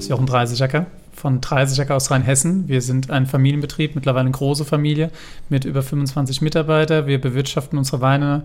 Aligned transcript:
ist 0.00 0.08
Jochen 0.08 0.26
Dreisejacker 0.26 0.86
von 1.12 1.40
Dreisejacker 1.40 1.94
aus 1.94 2.10
Rheinhessen. 2.10 2.68
Wir 2.68 2.80
sind 2.80 3.10
ein 3.10 3.26
Familienbetrieb, 3.26 3.94
mittlerweile 3.94 4.22
eine 4.22 4.30
große 4.30 4.64
Familie 4.64 5.10
mit 5.48 5.64
über 5.64 5.82
25 5.82 6.40
Mitarbeitern. 6.40 7.06
Wir 7.06 7.20
bewirtschaften 7.20 7.78
unsere 7.78 8.00
Weine 8.00 8.44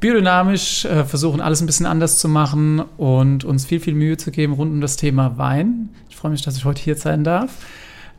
biodynamisch, 0.00 0.86
äh, 0.86 1.04
versuchen 1.04 1.42
alles 1.42 1.60
ein 1.60 1.66
bisschen 1.66 1.86
anders 1.86 2.18
zu 2.18 2.28
machen 2.28 2.80
und 2.96 3.44
uns 3.44 3.66
viel, 3.66 3.80
viel 3.80 3.94
Mühe 3.94 4.16
zu 4.16 4.30
geben 4.30 4.54
rund 4.54 4.72
um 4.72 4.80
das 4.80 4.96
Thema 4.96 5.36
Wein. 5.36 5.90
Ich 6.08 6.16
freue 6.16 6.30
mich, 6.30 6.42
dass 6.42 6.56
ich 6.56 6.64
heute 6.64 6.80
hier 6.80 6.96
sein 6.96 7.22
darf. 7.22 7.50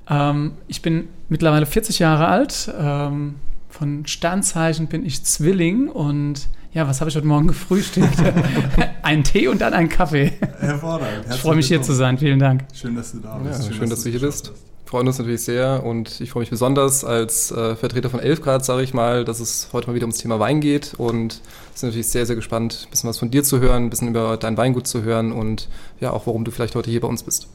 Ähm, 0.07 0.53
ich 0.67 0.83
bin 0.83 1.07
mittlerweile 1.27 1.65
40 1.65 1.97
Jahre 1.97 2.27
alt. 2.27 2.71
Ähm, 2.77 3.35
von 3.69 4.05
Sternzeichen 4.05 4.87
bin 4.87 5.03
ich 5.05 5.23
Zwilling 5.23 5.89
und 5.89 6.49
ja, 6.73 6.87
was 6.87 7.01
habe 7.01 7.09
ich 7.09 7.15
heute 7.15 7.27
Morgen 7.27 7.47
gefrühstückt? 7.47 8.15
ein 9.01 9.23
Tee 9.23 9.47
und 9.47 9.59
dann 9.59 9.73
ein 9.73 9.89
Kaffee. 9.89 10.33
Hervorragend. 10.59 11.25
Ich 11.29 11.41
freue 11.41 11.55
mich 11.55 11.67
hier 11.67 11.81
zu 11.81 11.93
sein. 11.93 12.17
Vielen 12.17 12.39
Dank. 12.39 12.63
Schön, 12.73 12.95
dass 12.95 13.11
du 13.11 13.19
da 13.19 13.37
bist. 13.37 13.59
Ja, 13.59 13.65
schön, 13.65 13.73
schön, 13.73 13.89
dass, 13.89 13.99
dass 13.99 14.03
du 14.03 14.09
hier 14.09 14.21
bist. 14.21 14.53
Freuen 14.85 15.07
uns 15.07 15.19
natürlich 15.19 15.43
sehr 15.43 15.85
und 15.85 16.19
ich 16.19 16.31
freue 16.31 16.41
mich 16.41 16.49
besonders 16.49 17.05
als 17.05 17.51
äh, 17.51 17.75
Vertreter 17.77 18.09
von 18.09 18.19
11 18.19 18.41
Grad, 18.41 18.65
sage 18.65 18.83
ich 18.83 18.93
mal, 18.93 19.23
dass 19.23 19.39
es 19.39 19.69
heute 19.71 19.87
mal 19.87 19.95
wieder 19.95 20.03
ums 20.03 20.17
Thema 20.17 20.39
Wein 20.39 20.59
geht 20.59 20.95
und 20.95 21.41
sind 21.73 21.89
natürlich 21.89 22.07
sehr, 22.07 22.25
sehr 22.25 22.35
gespannt, 22.35 22.87
ein 22.87 22.91
bisschen 22.91 23.09
was 23.09 23.17
von 23.17 23.31
dir 23.31 23.43
zu 23.43 23.61
hören, 23.61 23.85
ein 23.85 23.89
bisschen 23.89 24.09
über 24.09 24.35
dein 24.35 24.57
Weingut 24.57 24.87
zu 24.87 25.01
hören 25.03 25.31
und 25.31 25.69
ja, 26.01 26.11
auch 26.11 26.27
warum 26.27 26.43
du 26.43 26.51
vielleicht 26.51 26.75
heute 26.75 26.91
hier 26.91 26.99
bei 26.99 27.07
uns 27.07 27.23
bist. 27.23 27.47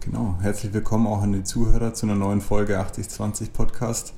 Genau, 0.00 0.36
herzlich 0.40 0.72
willkommen 0.74 1.06
auch 1.06 1.22
an 1.22 1.32
die 1.32 1.44
Zuhörer 1.44 1.94
zu 1.94 2.06
einer 2.06 2.16
neuen 2.16 2.40
Folge 2.40 2.78
8020 2.78 3.52
Podcast. 3.52 4.12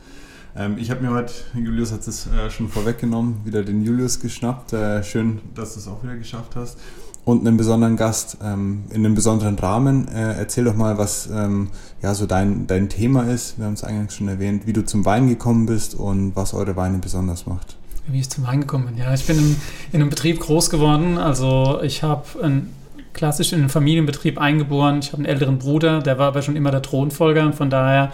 Ähm, 0.59 0.77
ich 0.79 0.91
habe 0.91 1.03
mir 1.03 1.11
heute, 1.11 1.33
Julius 1.55 1.93
hat 1.93 2.07
es 2.07 2.27
äh, 2.27 2.51
schon 2.51 2.69
vorweggenommen, 2.69 3.41
wieder 3.45 3.63
den 3.63 3.83
Julius 3.83 4.21
geschnappt. 4.21 4.73
Äh, 4.73 5.03
schön, 5.03 5.41
dass 5.55 5.75
du 5.75 5.81
es 5.81 5.89
auch 5.89 6.03
wieder 6.03 6.17
geschafft 6.17 6.57
hast. 6.57 6.79
Und 7.25 7.47
einen 7.47 7.57
besonderen 7.57 7.97
Gast 7.97 8.39
ähm, 8.43 8.85
in 8.91 9.05
einem 9.05 9.15
besonderen 9.15 9.59
Rahmen. 9.59 10.09
Äh, 10.09 10.35
erzähl 10.39 10.65
doch 10.65 10.77
mal, 10.77 10.97
was 10.97 11.29
ähm, 11.31 11.69
ja 12.01 12.15
so 12.15 12.25
dein, 12.25 12.67
dein 12.69 12.89
Thema 12.89 13.25
ist. 13.25 13.59
Wir 13.59 13.67
haben 13.67 13.75
es 13.75 13.85
eingangs 13.85 14.15
schon 14.15 14.29
erwähnt, 14.29 14.67
wie 14.67 14.73
du 14.73 14.85
zum 14.85 15.05
Wein 15.05 15.29
gekommen 15.29 15.67
bist 15.67 15.95
und 15.95 16.37
was 16.37 16.55
eure 16.55 16.77
Weine 16.77 16.99
besonders 16.99 17.47
macht. 17.47 17.77
Wie 18.07 18.21
ich 18.21 18.31
zum 18.31 18.47
Wein 18.47 18.61
gekommen 18.61 18.87
bin. 18.87 18.97
Ja, 18.97 19.13
ich 19.13 19.27
bin 19.27 19.39
in, 19.39 19.57
in 19.93 20.01
einem 20.01 20.11
Betrieb 20.11 20.39
groß 20.39 20.71
geworden. 20.71 21.19
Also 21.19 21.81
ich 21.83 22.05
habe 22.05 22.25
ein 22.43 22.71
klassisch 23.13 23.53
in 23.53 23.59
einen 23.59 23.71
Familienbetrieb 23.71 24.39
eingeboren. 24.39 25.01
Ich 25.01 25.09
habe 25.09 25.19
einen 25.19 25.27
älteren 25.27 25.59
Bruder, 25.59 26.01
der 26.01 26.19
war 26.19 26.29
aber 26.29 26.43
schon 26.43 26.55
immer 26.55 26.71
der 26.71 26.83
Thronfolger 26.83 27.53
von 27.53 27.71
daher 27.71 28.13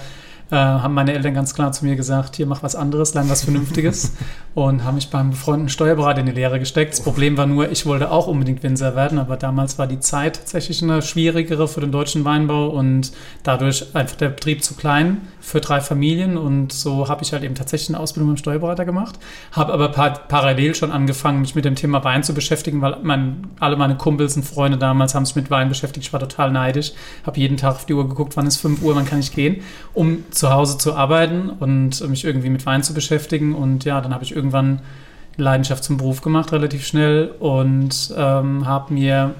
äh, 0.53 0.57
haben 0.57 0.93
meine 0.93 1.15
Eltern 1.15 1.33
ganz 1.33 1.55
klar 1.55 1.73
zu 1.73 1.87
mir 1.87 1.97
gesagt, 1.97 2.37
hier 2.37 2.47
mach 2.47 2.63
was 2.63 2.77
anderes, 2.77 3.15
lern 3.15 3.31
was 3.31 3.43
Vernünftiges 3.43 4.13
und 4.55 4.85
haben 4.85 4.97
mich 4.97 5.09
beim 5.09 5.31
befreundeten 5.31 5.71
Steuerberater 5.71 6.21
in 6.21 6.27
die 6.27 6.33
Lehre 6.33 6.59
gesteckt. 6.59 6.93
Das 6.93 7.01
Problem 7.01 7.39
war 7.39 7.47
nur, 7.47 7.71
ich 7.71 7.87
wollte 7.87 8.11
auch 8.11 8.27
unbedingt 8.27 8.63
Winzer 8.63 8.95
werden, 8.95 9.19
aber 9.19 9.39
damals 9.39 9.79
war 9.79 9.87
die 9.87 9.99
Zeit 9.99 10.37
tatsächlich 10.37 10.83
eine 10.83 11.01
schwierigere 11.01 11.67
für 11.69 11.81
den 11.81 11.91
deutschen 11.91 12.27
Weinbau 12.27 12.69
und 12.69 13.13
dadurch 13.43 13.97
einfach 13.97 14.17
der 14.17 14.29
Betrieb 14.29 14.63
zu 14.63 14.75
klein 14.75 15.23
für 15.41 15.63
drei 15.63 15.81
Familien 15.81 16.37
und 16.37 16.71
so 16.71 17.09
habe 17.09 17.23
ich 17.23 17.33
halt 17.33 17.45
eben 17.45 17.55
tatsächlich 17.55 17.89
eine 17.89 18.01
Ausbildung 18.01 18.29
beim 18.29 18.37
Steuerberater 18.37 18.85
gemacht, 18.85 19.19
habe 19.53 19.73
aber 19.73 19.89
par 19.89 20.11
parallel 20.29 20.75
schon 20.75 20.93
angefangen, 20.93 21.41
mich 21.41 21.55
mit 21.55 21.65
dem 21.65 21.77
Thema 21.77 22.05
Wein 22.05 22.23
zu 22.23 22.35
beschäftigen, 22.35 22.83
weil 22.83 22.99
mein, 23.03 23.47
alle 23.59 23.77
meine 23.77 23.97
Kumpels 23.97 24.37
und 24.37 24.43
Freunde 24.43 24.77
damals 24.77 25.15
haben 25.15 25.25
sich 25.25 25.35
mit 25.35 25.51
Wein 25.51 25.71
beschäftigt. 25.71 26.07
Ich 26.07 26.13
war 26.13 26.21
total 26.21 26.53
neidisch, 26.53 26.93
habe 27.25 27.41
jeden 27.41 27.57
Tag 27.57 27.77
auf 27.77 27.87
die 27.87 27.95
Uhr 27.95 28.07
geguckt, 28.07 28.37
wann 28.37 28.47
ist 28.47 28.59
5 28.59 28.83
Uhr, 28.83 28.95
wann 28.95 29.07
kann 29.07 29.19
ich 29.19 29.35
gehen, 29.35 29.63
um 29.95 30.25
zu 30.31 30.42
Hause 30.51 30.79
zu 30.79 30.95
arbeiten 30.95 31.51
und 31.51 32.09
mich 32.09 32.25
irgendwie 32.25 32.51
mit 32.51 32.65
Wein 32.67 32.83
zu 32.83 32.95
beschäftigen 32.95 33.55
und 33.55 33.85
ja, 33.85 34.01
dann 34.01 34.15
habe 34.15 34.25
ich 34.25 34.35
irgendwann 34.35 34.81
Leidenschaft 35.37 35.85
zum 35.85 35.97
Beruf 35.97 36.21
gemacht, 36.21 36.53
relativ 36.53 36.87
schnell 36.87 37.31
und 37.39 38.13
ähm, 38.17 38.67
habe 38.67 38.93
mir 38.93 39.35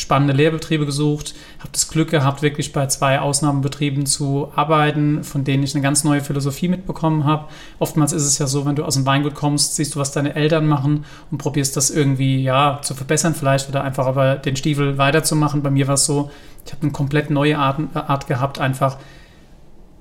spannende 0.00 0.32
Lehrbetriebe 0.32 0.86
gesucht, 0.86 1.34
habe 1.58 1.70
das 1.72 1.88
Glück 1.88 2.10
gehabt, 2.10 2.42
wirklich 2.42 2.72
bei 2.72 2.86
zwei 2.86 3.20
Ausnahmebetrieben 3.20 4.06
zu 4.06 4.50
arbeiten, 4.56 5.22
von 5.24 5.44
denen 5.44 5.62
ich 5.62 5.74
eine 5.74 5.82
ganz 5.82 6.04
neue 6.04 6.22
Philosophie 6.22 6.68
mitbekommen 6.68 7.24
habe. 7.24 7.48
Oftmals 7.78 8.12
ist 8.12 8.24
es 8.24 8.38
ja 8.38 8.46
so, 8.46 8.64
wenn 8.64 8.76
du 8.76 8.84
aus 8.84 8.94
dem 8.94 9.04
Weingut 9.06 9.34
kommst, 9.34 9.76
siehst 9.76 9.94
du, 9.94 10.00
was 10.00 10.12
deine 10.12 10.34
Eltern 10.34 10.66
machen 10.66 11.04
und 11.30 11.38
probierst 11.38 11.76
das 11.76 11.90
irgendwie 11.90 12.42
ja 12.42 12.80
zu 12.82 12.94
verbessern 12.94 13.34
vielleicht 13.34 13.68
oder 13.68 13.84
einfach 13.84 14.06
aber 14.06 14.36
den 14.36 14.56
Stiefel 14.56 14.96
weiterzumachen. 14.96 15.62
Bei 15.62 15.70
mir 15.70 15.86
war 15.86 15.94
es 15.94 16.06
so, 16.06 16.30
ich 16.64 16.72
habe 16.72 16.82
eine 16.82 16.92
komplett 16.92 17.30
neue 17.30 17.58
Art, 17.58 17.80
Art 17.94 18.26
gehabt, 18.26 18.58
einfach 18.58 18.96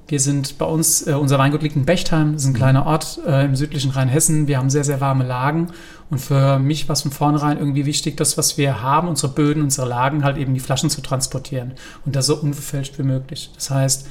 wir 0.09 0.19
sind 0.19 0.57
bei 0.57 0.65
uns, 0.65 1.05
äh, 1.05 1.13
unser 1.13 1.37
Weingut 1.37 1.61
liegt 1.61 1.75
in 1.75 1.85
Bechtheim, 1.85 2.33
das 2.33 2.41
ist 2.41 2.47
ein 2.47 2.53
mhm. 2.53 2.57
kleiner 2.57 2.85
Ort 2.85 3.19
äh, 3.27 3.45
im 3.45 3.55
südlichen 3.55 3.91
Rheinhessen. 3.91 4.47
Wir 4.47 4.57
haben 4.57 4.69
sehr, 4.69 4.83
sehr 4.83 4.99
warme 5.01 5.23
Lagen. 5.23 5.71
Und 6.09 6.17
für 6.17 6.57
mich 6.57 6.89
war 6.89 6.93
es 6.93 7.03
von 7.03 7.11
vornherein 7.11 7.59
irgendwie 7.59 7.85
wichtig, 7.85 8.17
das, 8.17 8.37
was 8.37 8.57
wir 8.57 8.81
haben, 8.81 9.07
unsere 9.07 9.31
Böden, 9.31 9.61
unsere 9.61 9.87
Lagen, 9.87 10.23
halt 10.23 10.37
eben 10.37 10.55
die 10.55 10.59
Flaschen 10.59 10.89
zu 10.89 11.01
transportieren. 11.01 11.73
Und 12.05 12.15
das 12.15 12.25
so 12.25 12.35
unverfälscht 12.37 12.97
wie 12.97 13.03
möglich. 13.03 13.51
Das 13.53 13.69
heißt, 13.69 14.07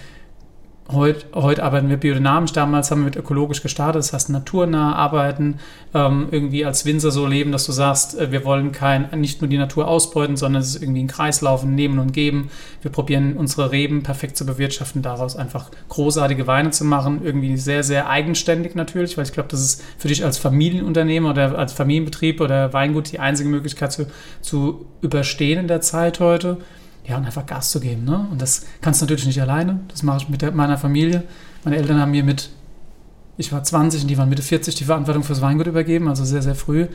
Heute, 0.90 1.26
heute 1.34 1.64
arbeiten 1.64 1.90
wir 1.90 1.98
biodynamisch, 1.98 2.54
damals 2.54 2.90
haben 2.90 3.00
wir 3.00 3.06
mit 3.06 3.16
ökologisch 3.16 3.60
gestartet, 3.60 3.98
das 3.98 4.14
heißt 4.14 4.30
naturnah 4.30 4.94
arbeiten, 4.94 5.58
ähm, 5.92 6.28
irgendwie 6.30 6.64
als 6.64 6.86
Winzer 6.86 7.10
so 7.10 7.26
leben, 7.26 7.52
dass 7.52 7.66
du 7.66 7.72
sagst, 7.72 8.18
äh, 8.18 8.32
wir 8.32 8.46
wollen 8.46 8.72
kein, 8.72 9.10
nicht 9.20 9.42
nur 9.42 9.50
die 9.50 9.58
Natur 9.58 9.86
ausbeuten, 9.86 10.38
sondern 10.38 10.62
es 10.62 10.68
ist 10.68 10.82
irgendwie 10.82 11.02
ein 11.02 11.08
Kreislauf, 11.08 11.62
nehmen 11.62 11.98
und 11.98 12.14
geben. 12.14 12.48
Wir 12.80 12.90
probieren 12.90 13.36
unsere 13.36 13.70
Reben 13.70 14.02
perfekt 14.02 14.38
zu 14.38 14.46
bewirtschaften, 14.46 15.02
daraus 15.02 15.36
einfach 15.36 15.70
großartige 15.90 16.46
Weine 16.46 16.70
zu 16.70 16.86
machen, 16.86 17.20
irgendwie 17.22 17.58
sehr, 17.58 17.84
sehr 17.84 18.08
eigenständig 18.08 18.74
natürlich, 18.74 19.18
weil 19.18 19.24
ich 19.24 19.32
glaube, 19.32 19.50
das 19.50 19.60
ist 19.60 19.84
für 19.98 20.08
dich 20.08 20.24
als 20.24 20.38
Familienunternehmer 20.38 21.28
oder 21.30 21.58
als 21.58 21.74
Familienbetrieb 21.74 22.40
oder 22.40 22.72
Weingut 22.72 23.12
die 23.12 23.18
einzige 23.18 23.50
Möglichkeit 23.50 23.92
zu, 23.92 24.06
zu 24.40 24.86
überstehen 25.02 25.58
in 25.58 25.68
der 25.68 25.82
Zeit 25.82 26.18
heute 26.18 26.56
ja, 27.08 27.16
und 27.16 27.24
einfach 27.24 27.46
Gas 27.46 27.70
zu 27.70 27.80
geben. 27.80 28.04
Ne? 28.04 28.26
Und 28.30 28.42
das 28.42 28.66
kannst 28.80 29.00
du 29.00 29.06
natürlich 29.06 29.26
nicht 29.26 29.40
alleine. 29.40 29.80
Das 29.88 30.02
mache 30.02 30.18
ich 30.18 30.28
mit 30.28 30.42
der, 30.42 30.52
meiner 30.52 30.76
Familie. 30.76 31.24
Meine 31.64 31.76
Eltern 31.76 31.98
haben 31.98 32.10
mir 32.10 32.22
mit, 32.22 32.50
ich 33.38 33.50
war 33.50 33.64
20 33.64 34.02
und 34.02 34.08
die 34.08 34.18
waren 34.18 34.28
Mitte 34.28 34.42
40, 34.42 34.74
die 34.74 34.84
Verantwortung 34.84 35.22
fürs 35.22 35.40
Weingut 35.40 35.66
übergeben, 35.66 36.08
also 36.08 36.24
sehr, 36.24 36.42
sehr 36.42 36.54
früh. 36.54 36.86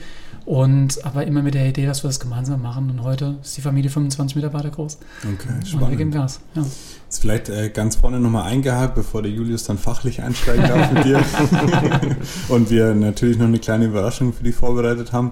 Und 0.46 1.04
aber 1.04 1.26
immer 1.26 1.42
mit 1.42 1.56
der 1.56 1.68
Idee, 1.68 1.86
dass 1.86 2.04
wir 2.04 2.10
das 2.10 2.20
gemeinsam 2.20 2.62
machen. 2.62 2.90
Und 2.92 3.02
heute 3.02 3.38
ist 3.42 3.58
die 3.58 3.62
Familie 3.62 3.90
25 3.90 4.36
Mitarbeiter 4.36 4.70
groß. 4.70 5.00
Okay, 5.24 5.48
spannend. 5.66 5.74
Und 5.74 5.90
wir 5.90 5.98
geben 5.98 6.12
Gas. 6.12 6.42
Ja. 6.54 6.64
Jetzt 7.06 7.22
vielleicht 7.22 7.50
äh, 7.50 7.70
ganz 7.70 7.96
vorne 7.96 8.20
nochmal 8.20 8.44
eingehakt, 8.44 8.94
bevor 8.94 9.24
der 9.24 9.32
Julius 9.32 9.64
dann 9.64 9.78
fachlich 9.78 10.22
einsteigen 10.22 10.68
darf 10.68 10.92
mit 10.92 11.06
dir. 11.06 11.24
und 12.50 12.70
wir 12.70 12.94
natürlich 12.94 13.38
noch 13.38 13.48
eine 13.48 13.60
kleine 13.60 13.86
Überraschung 13.86 14.34
für 14.34 14.44
dich 14.44 14.56
vorbereitet 14.56 15.12
haben. 15.12 15.32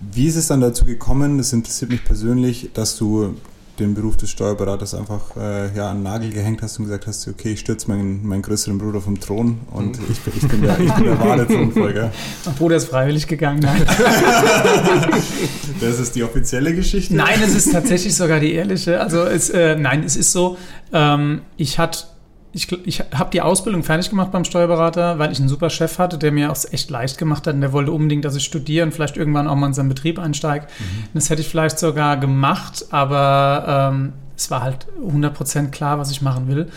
Wie 0.00 0.26
ist 0.26 0.36
es 0.36 0.46
dann 0.46 0.60
dazu 0.60 0.84
gekommen, 0.84 1.38
das 1.38 1.52
interessiert 1.52 1.90
mich 1.90 2.04
persönlich, 2.04 2.70
dass 2.74 2.96
du 2.96 3.36
den 3.78 3.94
Beruf 3.94 4.16
des 4.16 4.30
Steuerberaters 4.30 4.94
einfach 4.94 5.36
äh, 5.36 5.74
ja, 5.74 5.90
an 5.90 5.98
den 5.98 6.02
Nagel 6.04 6.30
gehängt 6.30 6.62
hast 6.62 6.78
und 6.78 6.84
gesagt 6.84 7.06
hast, 7.06 7.26
okay, 7.28 7.52
ich 7.52 7.60
stürze 7.60 7.88
meinen, 7.88 8.26
meinen 8.26 8.42
größeren 8.42 8.78
Bruder 8.78 9.00
vom 9.00 9.18
Thron 9.18 9.60
und 9.70 9.98
mhm. 9.98 10.04
ich, 10.10 10.42
ich, 10.42 10.48
bin 10.48 10.62
der, 10.62 10.78
ich 10.78 10.92
bin 10.92 11.04
der 11.04 11.18
wahre 11.18 11.46
Thronfolger. 11.46 12.12
Mein 12.44 12.54
Bruder 12.54 12.76
ist 12.76 12.86
freiwillig 12.86 13.26
gegangen, 13.26 13.60
nein. 13.60 13.82
das 15.80 15.98
ist 15.98 16.14
die 16.14 16.22
offizielle 16.22 16.74
Geschichte? 16.74 17.14
Nein, 17.14 17.40
es 17.42 17.54
ist 17.54 17.72
tatsächlich 17.72 18.14
sogar 18.14 18.40
die 18.40 18.52
ehrliche. 18.52 19.00
Also 19.00 19.22
es, 19.22 19.50
äh, 19.50 19.76
nein, 19.76 20.04
es 20.04 20.16
ist 20.16 20.32
so, 20.32 20.58
ähm, 20.92 21.42
ich 21.56 21.78
hatte 21.78 22.11
ich, 22.52 22.70
ich 22.86 23.00
habe 23.14 23.30
die 23.30 23.40
Ausbildung 23.40 23.82
fertig 23.82 24.10
gemacht 24.10 24.30
beim 24.30 24.44
Steuerberater, 24.44 25.18
weil 25.18 25.32
ich 25.32 25.38
einen 25.38 25.48
super 25.48 25.70
Chef 25.70 25.98
hatte, 25.98 26.18
der 26.18 26.32
mir 26.32 26.52
auch 26.52 26.56
echt 26.70 26.90
leicht 26.90 27.16
gemacht 27.16 27.46
hat 27.46 27.54
und 27.54 27.62
der 27.62 27.72
wollte 27.72 27.92
unbedingt, 27.92 28.24
dass 28.24 28.36
ich 28.36 28.44
studiere 28.44 28.84
und 28.84 28.92
vielleicht 28.92 29.16
irgendwann 29.16 29.48
auch 29.48 29.56
mal 29.56 29.68
in 29.68 29.74
seinen 29.74 29.88
Betrieb 29.88 30.18
einsteige. 30.18 30.66
Mhm. 30.66 31.04
Das 31.14 31.30
hätte 31.30 31.40
ich 31.40 31.48
vielleicht 31.48 31.78
sogar 31.78 32.18
gemacht, 32.18 32.86
aber 32.90 33.90
ähm, 33.92 34.12
es 34.36 34.50
war 34.50 34.62
halt 34.62 34.86
100% 35.02 35.70
klar, 35.70 35.98
was 35.98 36.10
ich 36.10 36.20
machen 36.20 36.48
will. 36.48 36.68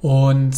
Und 0.00 0.54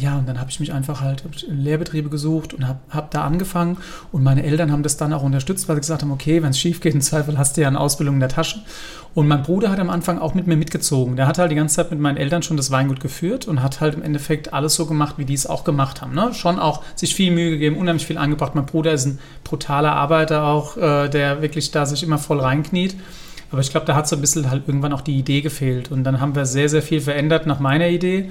ja, 0.00 0.18
und 0.18 0.28
dann 0.28 0.40
habe 0.40 0.50
ich 0.50 0.60
mich 0.60 0.72
einfach 0.72 1.00
halt 1.00 1.24
Lehrbetriebe 1.48 2.08
gesucht 2.08 2.54
und 2.54 2.66
habe 2.66 2.78
hab 2.90 3.10
da 3.10 3.24
angefangen. 3.24 3.78
Und 4.12 4.22
meine 4.22 4.42
Eltern 4.42 4.72
haben 4.72 4.82
das 4.82 4.96
dann 4.96 5.12
auch 5.12 5.22
unterstützt, 5.22 5.68
weil 5.68 5.76
sie 5.76 5.80
gesagt 5.80 6.02
haben, 6.02 6.10
okay, 6.10 6.42
wenn 6.42 6.50
es 6.50 6.58
schief 6.58 6.80
geht, 6.80 6.94
im 6.94 7.00
Zweifel 7.00 7.38
hast 7.38 7.56
du 7.56 7.60
ja 7.60 7.68
eine 7.68 7.80
Ausbildung 7.80 8.14
in 8.14 8.20
der 8.20 8.28
Tasche. 8.28 8.60
Und 9.12 9.26
mein 9.26 9.42
Bruder 9.42 9.70
hat 9.70 9.80
am 9.80 9.90
Anfang 9.90 10.18
auch 10.18 10.34
mit 10.34 10.46
mir 10.46 10.56
mitgezogen. 10.56 11.16
Der 11.16 11.26
hat 11.26 11.38
halt 11.38 11.50
die 11.50 11.56
ganze 11.56 11.76
Zeit 11.76 11.90
mit 11.90 11.98
meinen 11.98 12.16
Eltern 12.16 12.42
schon 12.42 12.56
das 12.56 12.70
Weingut 12.70 13.00
geführt 13.00 13.48
und 13.48 13.62
hat 13.62 13.80
halt 13.80 13.94
im 13.94 14.02
Endeffekt 14.02 14.52
alles 14.52 14.76
so 14.76 14.86
gemacht, 14.86 15.16
wie 15.18 15.24
die 15.24 15.34
es 15.34 15.48
auch 15.48 15.64
gemacht 15.64 16.00
haben. 16.00 16.14
Ne? 16.14 16.32
Schon 16.32 16.60
auch 16.60 16.82
sich 16.94 17.14
viel 17.14 17.32
Mühe 17.32 17.50
gegeben, 17.50 17.76
unheimlich 17.76 18.06
viel 18.06 18.18
angebracht. 18.18 18.54
Mein 18.54 18.66
Bruder 18.66 18.92
ist 18.92 19.06
ein 19.06 19.18
brutaler 19.42 19.92
Arbeiter 19.92 20.44
auch, 20.44 20.76
äh, 20.76 21.08
der 21.08 21.42
wirklich 21.42 21.72
da 21.72 21.86
sich 21.86 22.04
immer 22.04 22.18
voll 22.18 22.38
reinkniet. 22.38 22.94
Aber 23.50 23.60
ich 23.60 23.70
glaube, 23.70 23.86
da 23.86 23.96
hat 23.96 24.06
so 24.06 24.14
ein 24.14 24.20
bisschen 24.20 24.48
halt 24.48 24.68
irgendwann 24.68 24.92
auch 24.92 25.00
die 25.00 25.18
Idee 25.18 25.40
gefehlt. 25.40 25.90
Und 25.90 26.04
dann 26.04 26.20
haben 26.20 26.36
wir 26.36 26.46
sehr, 26.46 26.68
sehr 26.68 26.82
viel 26.82 27.00
verändert 27.00 27.46
nach 27.46 27.58
meiner 27.58 27.88
Idee. 27.88 28.30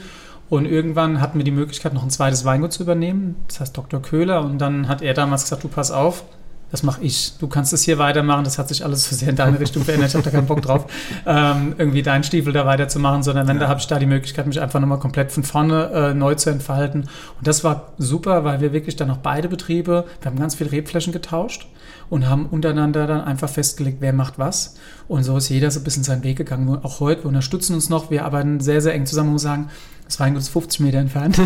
Und 0.50 0.66
irgendwann 0.66 1.22
hatten 1.22 1.38
wir 1.38 1.46
die 1.46 1.52
Möglichkeit, 1.52 1.94
noch 1.94 2.04
ein 2.04 2.10
zweites 2.10 2.44
Weingut 2.46 2.74
zu 2.74 2.84
übernehmen. 2.84 3.36
Das 3.48 3.60
heißt 3.60 3.78
Dr. 3.78 4.02
Köhler. 4.02 4.42
Und 4.42 4.60
dann 4.60 4.88
hat 4.88 5.02
er 5.02 5.14
damals 5.14 5.44
gesagt, 5.44 5.64
du 5.64 5.68
pass 5.68 5.92
auf, 5.92 6.24
das 6.72 6.84
mache 6.84 7.02
ich. 7.02 7.34
Du 7.40 7.48
kannst 7.48 7.74
es 7.74 7.84
hier 7.84 7.98
weitermachen. 7.98 8.44
Das 8.44 8.60
hat 8.60 8.68
sich 8.68 8.84
alles 8.86 9.10
so 9.10 9.16
sehr 9.16 9.30
in 9.30 9.36
deine 9.36 9.60
Richtung 9.60 9.84
verändert. 9.84 10.10
Ich 10.10 10.16
habe 10.16 10.24
da 10.24 10.30
keinen 10.30 10.46
Bock 10.46 10.62
drauf, 10.62 10.86
ähm, 11.26 11.74
irgendwie 11.78 12.04
deinen 12.04 12.24
Stiefel 12.24 12.54
da 12.54 12.66
weiterzumachen, 12.66 13.24
sondern 13.24 13.48
wenn, 13.48 13.58
ja. 13.58 13.64
da 13.64 13.70
habe 13.70 13.80
ich 13.80 13.88
da 13.88 13.98
die 13.98 14.06
Möglichkeit, 14.06 14.46
mich 14.46 14.62
einfach 14.62 14.80
nochmal 14.80 15.00
komplett 15.00 15.32
von 15.32 15.44
vorne 15.44 15.90
äh, 15.92 16.14
neu 16.14 16.36
zu 16.36 16.50
entfalten. 16.50 17.02
Und 17.02 17.48
das 17.48 17.64
war 17.64 17.94
super, 17.98 18.44
weil 18.44 18.62
wir 18.62 18.72
wirklich 18.72 18.96
dann 18.96 19.08
noch 19.08 19.18
beide 19.18 19.50
Betriebe, 19.50 20.06
wir 20.22 20.32
haben 20.32 20.40
ganz 20.40 20.56
viele 20.56 20.72
Rebflächen 20.72 21.12
getauscht 21.12 21.68
und 22.10 22.28
haben 22.28 22.46
untereinander 22.46 23.08
dann 23.08 23.22
einfach 23.22 23.50
festgelegt, 23.50 23.98
wer 24.00 24.14
macht 24.14 24.38
was. 24.38 24.76
Und 25.08 25.24
so 25.24 25.38
ist 25.38 25.50
jeder 25.50 25.72
so 25.72 25.80
ein 25.80 25.84
bisschen 25.84 26.04
seinen 26.04 26.24
Weg 26.24 26.38
gegangen. 26.38 26.80
Auch 26.84 27.00
heute, 27.00 27.24
wir 27.24 27.28
unterstützen 27.28 27.74
uns 27.74 27.90
noch, 27.90 28.12
wir 28.12 28.26
arbeiten 28.26 28.60
sehr, 28.60 28.82
sehr 28.82 28.94
eng 28.94 29.06
zusammen 29.06 29.32
und 29.32 29.40
sagen, 29.40 29.70
das 30.10 30.20
Weingut 30.20 30.42
ist 30.42 30.50
50 30.50 30.80
Meter 30.80 30.98
entfernt. 30.98 31.40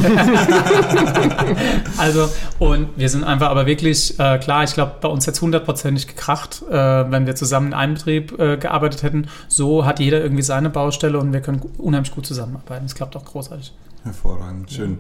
also, 1.98 2.30
und 2.60 2.88
wir 2.96 3.10
sind 3.10 3.26
einfach 3.26 3.50
aber 3.50 3.66
wirklich, 3.66 4.18
äh, 4.20 4.38
klar, 4.38 4.64
ich 4.64 4.74
glaube, 4.74 4.94
bei 5.02 5.10
uns 5.10 5.28
hätte 5.28 5.36
es 5.36 5.42
hundertprozentig 5.42 6.08
gekracht, 6.08 6.64
äh, 6.70 6.74
wenn 6.74 7.26
wir 7.26 7.36
zusammen 7.36 7.68
in 7.68 7.74
einem 7.74 7.96
Betrieb 7.96 8.40
äh, 8.40 8.56
gearbeitet 8.56 9.04
hätten. 9.04 9.28
So 9.50 9.86
hat 9.86 10.00
jeder 10.00 10.22
irgendwie 10.22 10.44
seine 10.44 10.70
Baustelle 10.70 11.20
und 11.20 11.34
wir 11.34 11.42
können 11.42 11.62
unheimlich 11.78 12.14
gut 12.14 12.26
zusammenarbeiten. 12.26 12.86
Das 12.86 12.96
klappt 12.96 13.18
auch 13.18 13.26
großartig. 13.26 13.74
Hervorragend, 14.06 14.72
schön. 14.72 14.92
Ja. 14.92 14.98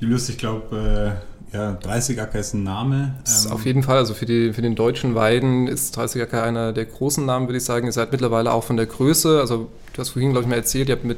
Julius, 0.00 0.28
ich 0.28 0.36
glaube, 0.36 1.16
äh, 1.52 1.56
ja, 1.56 1.72
30 1.72 2.20
Acker 2.20 2.38
ist 2.38 2.52
ein 2.52 2.64
Name. 2.64 3.14
Ähm 3.26 3.50
auf 3.50 3.64
jeden 3.64 3.82
Fall, 3.82 3.96
also 3.96 4.12
für, 4.12 4.26
die, 4.26 4.52
für 4.52 4.60
den 4.60 4.74
deutschen 4.74 5.14
Weiden 5.14 5.68
ist 5.68 5.96
30 5.96 6.20
Acker 6.20 6.42
einer 6.42 6.74
der 6.74 6.84
großen 6.84 7.24
Namen, 7.24 7.48
würde 7.48 7.56
ich 7.56 7.64
sagen. 7.64 7.86
Ihr 7.86 7.92
seid 7.92 8.12
mittlerweile 8.12 8.52
auch 8.52 8.64
von 8.64 8.76
der 8.76 8.84
Größe, 8.84 9.40
also 9.40 9.70
du 9.94 10.00
hast 10.02 10.10
vorhin, 10.10 10.32
glaube 10.32 10.42
ich, 10.42 10.50
mal 10.50 10.56
erzählt, 10.56 10.90
ihr 10.90 10.96
habt 10.96 11.04
mit 11.04 11.16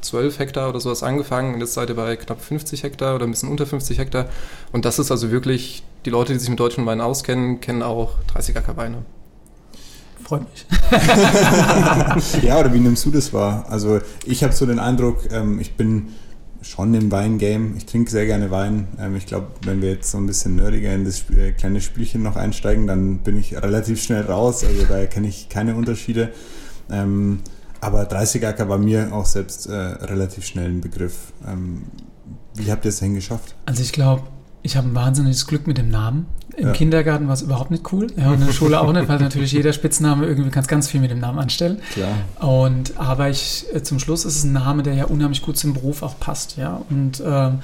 12 0.00 0.38
Hektar 0.38 0.68
oder 0.68 0.80
sowas 0.80 1.02
angefangen 1.02 1.54
und 1.54 1.60
jetzt 1.60 1.74
seid 1.74 1.88
ihr 1.88 1.96
bei 1.96 2.16
knapp 2.16 2.40
50 2.40 2.82
Hektar 2.82 3.14
oder 3.14 3.26
ein 3.26 3.30
bisschen 3.30 3.48
unter 3.48 3.66
50 3.66 3.98
Hektar. 3.98 4.26
Und 4.72 4.84
das 4.84 4.98
ist 4.98 5.10
also 5.10 5.30
wirklich, 5.30 5.82
die 6.04 6.10
Leute, 6.10 6.32
die 6.32 6.38
sich 6.38 6.50
mit 6.50 6.60
deutschen 6.60 6.86
Weinen 6.86 7.00
auskennen, 7.00 7.60
kennen 7.60 7.82
auch 7.82 8.12
30 8.32 8.56
Acker 8.56 8.76
Weine. 8.76 9.04
Freut 10.22 10.42
mich. 10.50 10.66
ja, 12.42 12.60
oder 12.60 12.72
wie 12.72 12.80
nimmst 12.80 13.04
du 13.06 13.10
das 13.10 13.32
wahr? 13.32 13.64
Also 13.68 14.00
ich 14.26 14.44
habe 14.44 14.52
so 14.52 14.66
den 14.66 14.78
Eindruck, 14.78 15.32
ähm, 15.32 15.58
ich 15.58 15.74
bin 15.74 16.08
schon 16.62 16.92
im 16.94 17.10
Weingame. 17.10 17.74
Ich 17.76 17.86
trinke 17.86 18.10
sehr 18.10 18.26
gerne 18.26 18.50
Wein. 18.50 18.88
Ähm, 19.00 19.16
ich 19.16 19.26
glaube, 19.26 19.48
wenn 19.62 19.80
wir 19.80 19.90
jetzt 19.90 20.10
so 20.10 20.18
ein 20.18 20.26
bisschen 20.26 20.56
nerdiger 20.56 20.92
in 20.92 21.04
das 21.04 21.20
Sp 21.22 21.32
äh, 21.38 21.52
kleine 21.52 21.80
Spielchen 21.80 22.22
noch 22.22 22.36
einsteigen, 22.36 22.86
dann 22.86 23.18
bin 23.18 23.38
ich 23.38 23.54
relativ 23.56 24.02
schnell 24.02 24.22
raus. 24.22 24.64
Also 24.64 24.84
da 24.84 25.06
kenne 25.06 25.28
ich 25.28 25.48
keine 25.48 25.74
Unterschiede. 25.76 26.32
Ähm, 26.90 27.40
aber 27.80 28.04
30 28.04 28.46
Acker 28.46 28.68
war 28.68 28.78
mir 28.78 29.12
auch 29.12 29.26
selbst 29.26 29.66
äh, 29.66 29.72
relativ 29.74 30.44
schnell 30.44 30.68
ein 30.68 30.80
Begriff. 30.80 31.32
Ähm, 31.46 31.84
wie 32.54 32.70
habt 32.70 32.84
ihr 32.84 32.90
es 32.90 32.98
denn 32.98 33.14
geschafft? 33.14 33.54
Also 33.66 33.82
ich 33.82 33.92
glaube, 33.92 34.22
ich 34.62 34.76
habe 34.76 34.88
ein 34.88 34.94
wahnsinniges 34.94 35.46
Glück 35.46 35.66
mit 35.66 35.78
dem 35.78 35.88
Namen. 35.88 36.26
Im 36.56 36.68
ja. 36.68 36.72
Kindergarten 36.72 37.28
war 37.28 37.34
es 37.34 37.42
überhaupt 37.42 37.70
nicht 37.70 37.92
cool. 37.92 38.08
Ja, 38.16 38.28
und 38.28 38.40
in 38.40 38.46
der 38.46 38.52
Schule 38.52 38.80
auch 38.80 38.92
nicht, 38.92 39.08
weil 39.08 39.20
natürlich 39.20 39.52
jeder 39.52 39.72
Spitzname 39.72 40.26
irgendwie 40.26 40.50
ganz, 40.50 40.66
ganz 40.66 40.88
viel 40.88 41.00
mit 41.00 41.10
dem 41.10 41.20
Namen 41.20 41.38
anstellen. 41.38 41.80
Klar. 41.92 42.16
Und 42.40 42.98
aber 42.98 43.30
ich, 43.30 43.66
äh, 43.72 43.82
zum 43.82 44.00
Schluss 44.00 44.24
ist 44.24 44.36
es 44.36 44.44
ein 44.44 44.52
Name, 44.52 44.82
der 44.82 44.94
ja 44.94 45.04
unheimlich 45.04 45.42
gut 45.42 45.56
zum 45.56 45.74
Beruf 45.74 46.02
auch 46.02 46.18
passt. 46.18 46.56
Ja. 46.56 46.82
Und 46.90 47.22
ähm, 47.24 47.60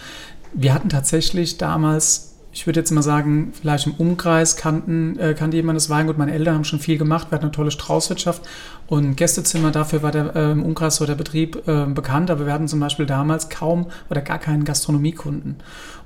wir 0.52 0.72
hatten 0.72 0.88
tatsächlich 0.88 1.58
damals 1.58 2.33
ich 2.55 2.67
würde 2.67 2.79
jetzt 2.79 2.93
mal 2.93 3.03
sagen, 3.03 3.53
vielleicht 3.53 3.89
im 3.89 3.95
Umkreis 3.95 4.56
kannten, 4.56 5.19
äh, 5.19 5.35
kannte 5.35 5.56
jemand 5.56 5.77
das 5.77 5.91
Weingut. 5.91 6.19
Meine 6.19 6.33
Eltern 6.33 6.55
haben 6.55 6.65
schon 6.65 6.79
viel 6.79 6.99
gemacht. 6.99 7.31
Wir 7.31 7.35
hatten 7.35 7.47
eine 7.47 7.53
tolle 7.53 7.73
Straußwirtschaft 7.73 8.43
und 8.87 9.17
Gästezimmer. 9.17 9.73
Dafür 9.73 10.05
war 10.05 10.12
der, 10.12 10.37
äh, 10.37 10.53
im 10.53 10.62
Umkreis 10.62 10.95
so 10.97 11.05
der 11.05 11.17
Betrieb 11.17 11.67
äh, 11.67 11.87
bekannt. 11.87 12.31
Aber 12.31 12.47
wir 12.47 12.53
hatten 12.53 12.69
zum 12.69 12.79
Beispiel 12.79 13.06
damals 13.06 13.49
kaum 13.49 13.89
oder 14.09 14.21
gar 14.21 14.39
keinen 14.39 14.65
Gastronomiekunden. 14.65 15.56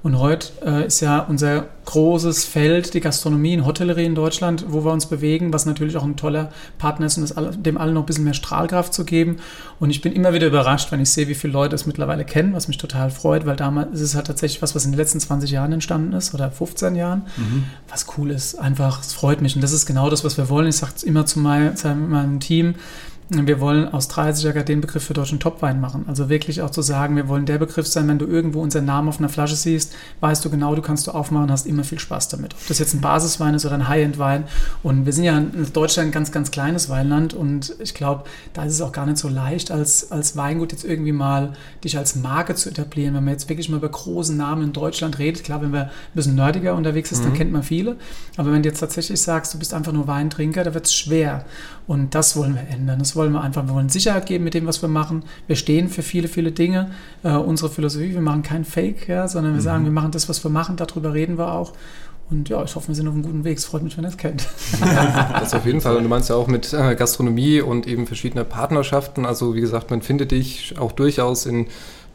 Und 0.03 0.19
heute 0.19 0.49
äh, 0.65 0.87
ist 0.87 1.01
ja 1.01 1.19
unser 1.21 1.67
großes 1.85 2.45
Feld 2.45 2.95
die 2.95 3.01
Gastronomie 3.01 3.57
und 3.57 3.67
Hotellerie 3.67 4.05
in 4.05 4.15
Deutschland, 4.15 4.67
wo 4.69 4.85
wir 4.85 4.93
uns 4.93 5.07
bewegen, 5.07 5.53
was 5.53 5.67
natürlich 5.67 5.97
auch 5.97 6.05
ein 6.05 6.17
toller 6.17 6.53
Partner 6.79 7.07
ist, 7.07 7.19
um 7.19 7.27
alle, 7.35 7.57
dem 7.57 7.77
allen 7.79 7.95
noch 7.95 8.03
ein 8.03 8.07
bisschen 8.07 8.25
mehr 8.25 8.35
Strahlkraft 8.35 8.95
zu 8.95 9.05
geben. 9.05 9.39
Und 9.81 9.91
ich 9.91 10.01
bin 10.01 10.13
immer 10.13 10.35
wieder 10.35 10.47
überrascht, 10.47 10.93
wenn 10.93 11.01
ich 11.01 11.11
sehe, 11.11 11.27
wie 11.27 11.35
viele 11.35 11.53
Leute 11.53 11.75
es 11.75 11.87
mittlerweile 11.87 12.25
kennen, 12.25 12.53
was 12.53 12.69
mich 12.69 12.79
total 12.79 13.11
freut, 13.11 13.45
weil 13.45 13.57
damals 13.57 13.93
ist 13.95 14.03
es 14.03 14.15
halt 14.15 14.29
tatsächlich 14.29 14.63
was, 14.63 14.75
was 14.75 14.85
in 14.85 14.93
den 14.93 14.99
letzten 14.99 15.19
20 15.19 15.51
Jahren 15.51 15.73
entstanden 15.73 16.13
ist 16.13 16.33
oder 16.33 16.51
15 16.51 16.95
Jahren, 16.95 17.23
mhm. 17.37 17.65
was 17.89 18.07
cool 18.17 18.31
ist. 18.31 18.55
Einfach, 18.57 19.01
es 19.01 19.15
freut 19.15 19.41
mich. 19.41 19.57
Und 19.57 19.63
das 19.63 19.73
ist 19.73 19.87
genau 19.87 20.11
das, 20.11 20.23
was 20.23 20.37
wir 20.37 20.49
wollen. 20.49 20.69
Ich 20.69 20.77
sage 20.77 20.93
es 20.95 21.03
immer 21.03 21.27
zu, 21.27 21.41
mein, 21.41 21.77
zu 21.77 21.93
meinem 21.93 22.39
Team, 22.39 22.77
wir 23.31 23.61
wollen 23.61 23.89
aus 23.89 24.09
30er 24.09 24.63
den 24.63 24.81
Begriff 24.81 25.05
für 25.05 25.13
deutschen 25.13 25.39
Topwein 25.39 25.81
machen. 25.81 26.05
Also 26.09 26.31
wirklich 26.31 26.63
auch 26.63 26.71
zu 26.71 26.81
sagen, 26.81 27.15
wir 27.15 27.29
wollen 27.29 27.45
der 27.45 27.59
Begriff 27.59 27.87
sein, 27.87 28.09
wenn 28.09 28.19
du 28.19 28.25
irgendwo 28.25 28.63
unseren 28.63 28.87
Namen 28.87 29.09
auf 29.09 29.19
einer 29.19 29.29
Flasche 29.29 29.55
siehst, 29.55 29.95
weißt 30.21 30.43
du 30.45 30.51
genau, 30.51 30.75
du 30.75 30.81
kannst 30.81 31.07
du 31.07 31.11
aufmachen, 31.11 31.51
hast 31.51 31.67
immer 31.67 31.85
viel 31.85 31.99
Spaß 31.99 32.29
damit. 32.29 32.55
Ob 32.55 32.67
das 32.69 32.79
jetzt 32.79 32.95
ein 32.95 33.03
Basiswein 33.03 33.53
ist 33.53 33.67
oder 33.67 33.75
ein 33.75 33.87
High-End-Wein. 33.87 34.45
Und 34.83 35.05
wir 35.05 35.13
sind 35.13 35.25
ja 35.25 35.37
in 35.37 35.73
Deutschland 35.75 36.09
ein 36.09 36.13
ganz, 36.13 36.33
ganz 36.33 36.51
kleines 36.51 36.89
Weinland 36.89 37.35
und 37.35 37.75
ich 37.81 37.93
glaube, 37.93 38.25
da 38.55 38.65
ist 38.65 38.73
es 38.73 38.81
auch 38.81 38.93
gar 38.93 39.05
nicht 39.05 39.19
so 39.19 39.29
leicht, 39.29 39.71
als, 39.71 40.11
als 40.11 40.37
Weingut 40.37 40.73
jetzt 40.73 40.85
irgendwie 40.85 41.13
mal 41.13 41.53
dich 41.85 41.99
als 41.99 42.17
Marke 42.17 42.55
zu 42.55 42.71
etablieren. 42.71 43.15
Wenn 43.15 43.25
man 43.25 43.35
jetzt 43.35 43.51
wirklich 43.51 43.69
mal 43.69 43.77
über 43.77 43.91
große 43.91 44.35
Namen 44.35 44.63
in 44.63 44.73
Deutschland 44.73 45.19
redet, 45.19 45.45
klar, 45.45 45.61
wenn 45.61 45.71
man 45.71 45.83
ein 45.83 45.91
bisschen 46.15 46.35
nerdiger 46.35 46.75
unterwegs 46.75 47.13
ist, 47.13 47.21
mhm. 47.21 47.25
dann 47.25 47.35
kennt 47.35 47.53
man 47.53 47.63
viele. 47.63 47.97
Aber 48.39 48.53
wenn 48.53 48.63
du 48.63 48.71
jetzt 48.71 48.81
tatsächlich 48.81 49.21
sagst, 49.21 49.53
du 49.53 49.59
bist 49.59 49.75
einfach 49.75 49.93
nur 49.93 50.07
Weintrinker, 50.07 50.65
da 50.65 50.73
wird 50.73 50.87
es 50.87 50.95
schwer. 50.95 51.45
Und 51.87 52.15
das 52.15 52.37
wollen 52.37 52.55
wir 52.55 52.69
ändern. 52.69 52.99
Das 52.99 53.17
wollen 53.19 53.33
wir 53.33 53.43
einfach, 53.43 53.67
wir 53.67 53.75
wollen 53.75 53.91
Sicherheit 53.91 54.25
geben 54.25 54.45
mit 54.45 54.55
dem, 54.55 54.67
was 54.67 54.81
wir 54.81 54.89
machen. 54.89 55.25
Wir 55.47 55.57
stehen 55.57 55.91
für 55.91 56.03
viele, 56.03 56.29
viele 56.29 56.53
Dinge. 56.53 56.93
Äh, 57.23 57.33
unsere 57.33 57.69
Philosophie, 57.69 58.15
wir 58.15 58.23
machen 58.23 58.43
kein 58.43 58.65
Fake, 58.65 59.09
ja, 59.09 59.29
sondern 59.29 59.53
wir 59.53 59.61
mhm. 59.61 59.65
sagen, 59.65 59.85
wir 59.85 59.93
machen 59.93 60.13
das, 60.13 60.31
was 60.31 60.43
wir 60.43 60.51
machen, 60.51 60.77
darüber 60.77 61.13
reden 61.13 61.37
wir 61.37 61.53
auch. 61.53 61.75
Und 62.31 62.49
ja, 62.49 62.63
ich 62.63 62.75
hoffe, 62.75 62.89
wir 62.89 62.95
sind 62.95 63.09
auf 63.09 63.15
einem 63.15 63.23
guten 63.23 63.45
Weg. 63.45 63.57
Es 63.57 63.65
freut 63.65 63.83
mich, 63.83 63.97
wenn 63.97 64.05
ihr 64.05 64.11
es 64.11 64.17
kennt. 64.17 64.47
Das 65.33 65.55
auf 65.55 65.65
jeden 65.65 65.81
Fall. 65.83 65.97
Und 65.97 66.03
du 66.03 66.09
meinst 66.09 66.29
ja 66.29 66.37
auch 66.37 66.47
mit 66.47 66.73
äh, 66.73 66.95
Gastronomie 66.95 67.61
und 67.61 67.87
eben 67.87 68.07
verschiedene 68.07 68.45
Partnerschaften. 68.45 69.25
Also 69.25 69.55
wie 69.55 69.61
gesagt, 69.61 69.91
man 69.91 70.03
findet 70.03 70.31
dich 70.31 70.79
auch 70.79 70.93
durchaus 70.93 71.47
in 71.47 71.67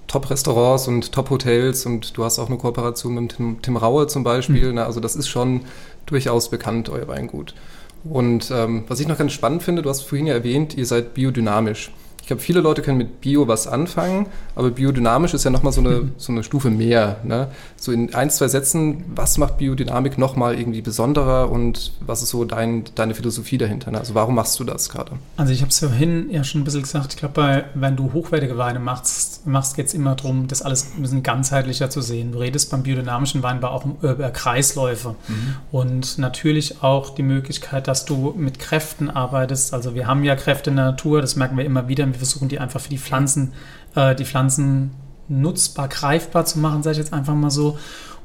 Top-Restaurants 0.07 0.87
und 0.87 1.11
Top-Hotels 1.11 1.85
und 1.87 2.15
du 2.15 2.23
hast 2.23 2.37
auch 2.37 2.47
eine 2.47 2.57
Kooperation 2.57 3.15
mit 3.15 3.37
Tim, 3.37 3.61
Tim 3.61 3.77
Raue 3.77 4.05
zum 4.07 4.23
Beispiel. 4.23 4.73
Mhm. 4.73 4.77
Also 4.79 4.99
das 4.99 5.15
ist 5.15 5.27
schon 5.27 5.61
durchaus 6.05 6.49
bekannt, 6.49 6.89
euer 6.89 7.07
Weingut. 7.07 7.55
Und 8.03 8.51
ähm, 8.51 8.83
was 8.87 8.99
ich 8.99 9.07
noch 9.07 9.17
ganz 9.17 9.31
spannend 9.31 9.63
finde, 9.63 9.81
du 9.81 9.89
hast 9.89 10.01
vorhin 10.01 10.27
ja 10.27 10.33
erwähnt, 10.33 10.75
ihr 10.75 10.85
seid 10.85 11.13
biodynamisch. 11.13 11.91
Ich 12.23 12.27
glaube, 12.27 12.41
viele 12.41 12.61
Leute 12.61 12.81
können 12.81 12.97
mit 12.97 13.19
Bio 13.19 13.49
was 13.49 13.67
anfangen, 13.67 14.27
aber 14.55 14.69
biodynamisch 14.69 15.33
ist 15.33 15.43
ja 15.43 15.51
nochmal 15.51 15.73
so 15.73 15.81
eine, 15.81 15.89
mhm. 15.89 16.11
so 16.15 16.31
eine 16.31 16.41
Stufe 16.45 16.69
mehr. 16.69 17.17
Ne? 17.25 17.49
So 17.75 17.91
in 17.91 18.15
ein, 18.15 18.29
zwei 18.29 18.47
Sätzen, 18.47 19.03
was 19.13 19.37
macht 19.37 19.57
Biodynamik 19.57 20.17
nochmal 20.17 20.57
irgendwie 20.57 20.81
besonderer 20.81 21.51
und 21.51 21.91
was 21.99 22.23
ist 22.23 22.29
so 22.29 22.45
dein, 22.45 22.85
deine 22.95 23.13
Philosophie 23.13 23.57
dahinter? 23.57 23.91
Ne? 23.91 23.97
Also 23.97 24.15
warum 24.15 24.35
machst 24.35 24.57
du 24.57 24.63
das 24.63 24.87
gerade? 24.87 25.11
Also 25.35 25.51
ich 25.51 25.59
habe 25.59 25.69
es 25.69 25.79
vorhin 25.79 26.29
ja 26.29 26.45
schon 26.45 26.61
ein 26.61 26.63
bisschen 26.63 26.83
gesagt, 26.83 27.11
ich 27.11 27.19
glaube, 27.19 27.65
wenn 27.73 27.97
du 27.97 28.13
hochwertige 28.13 28.57
Weine 28.57 28.79
machst, 28.79 29.45
machst 29.45 29.75
geht 29.75 29.87
es 29.87 29.93
immer 29.93 30.15
darum, 30.15 30.47
das 30.47 30.61
alles 30.61 30.93
ein 30.95 31.01
bisschen 31.01 31.23
ganzheitlicher 31.23 31.89
zu 31.89 31.99
sehen. 31.99 32.31
Du 32.31 32.37
redest 32.37 32.71
beim 32.71 32.83
biodynamischen 32.83 33.43
Weinbau 33.43 33.67
auch 33.67 33.85
über 34.01 34.31
Kreisläufe 34.31 35.15
mhm. 35.27 35.55
und 35.73 36.17
natürlich 36.19 36.83
auch 36.83 37.09
die 37.15 37.23
Möglichkeit, 37.23 37.89
dass 37.89 38.05
du 38.05 38.33
mit 38.37 38.59
Kräften 38.59 39.09
arbeitest. 39.09 39.73
Also 39.73 39.93
wir 39.93 40.07
haben 40.07 40.23
ja 40.23 40.37
Kräfte 40.37 40.69
in 40.69 40.77
der 40.77 40.85
Natur, 40.85 41.19
das 41.19 41.35
merken 41.35 41.57
wir 41.57 41.65
immer 41.65 41.89
wieder 41.89 42.12
wir 42.13 42.19
versuchen 42.19 42.49
die 42.49 42.59
einfach 42.59 42.79
für 42.79 42.89
die 42.89 42.97
Pflanzen, 42.97 43.53
äh, 43.95 44.15
die 44.15 44.25
Pflanzen 44.25 44.91
nutzbar, 45.27 45.87
greifbar 45.87 46.45
zu 46.45 46.59
machen, 46.59 46.83
sage 46.83 46.93
ich 46.93 46.99
jetzt 46.99 47.13
einfach 47.13 47.35
mal 47.35 47.51
so. 47.51 47.77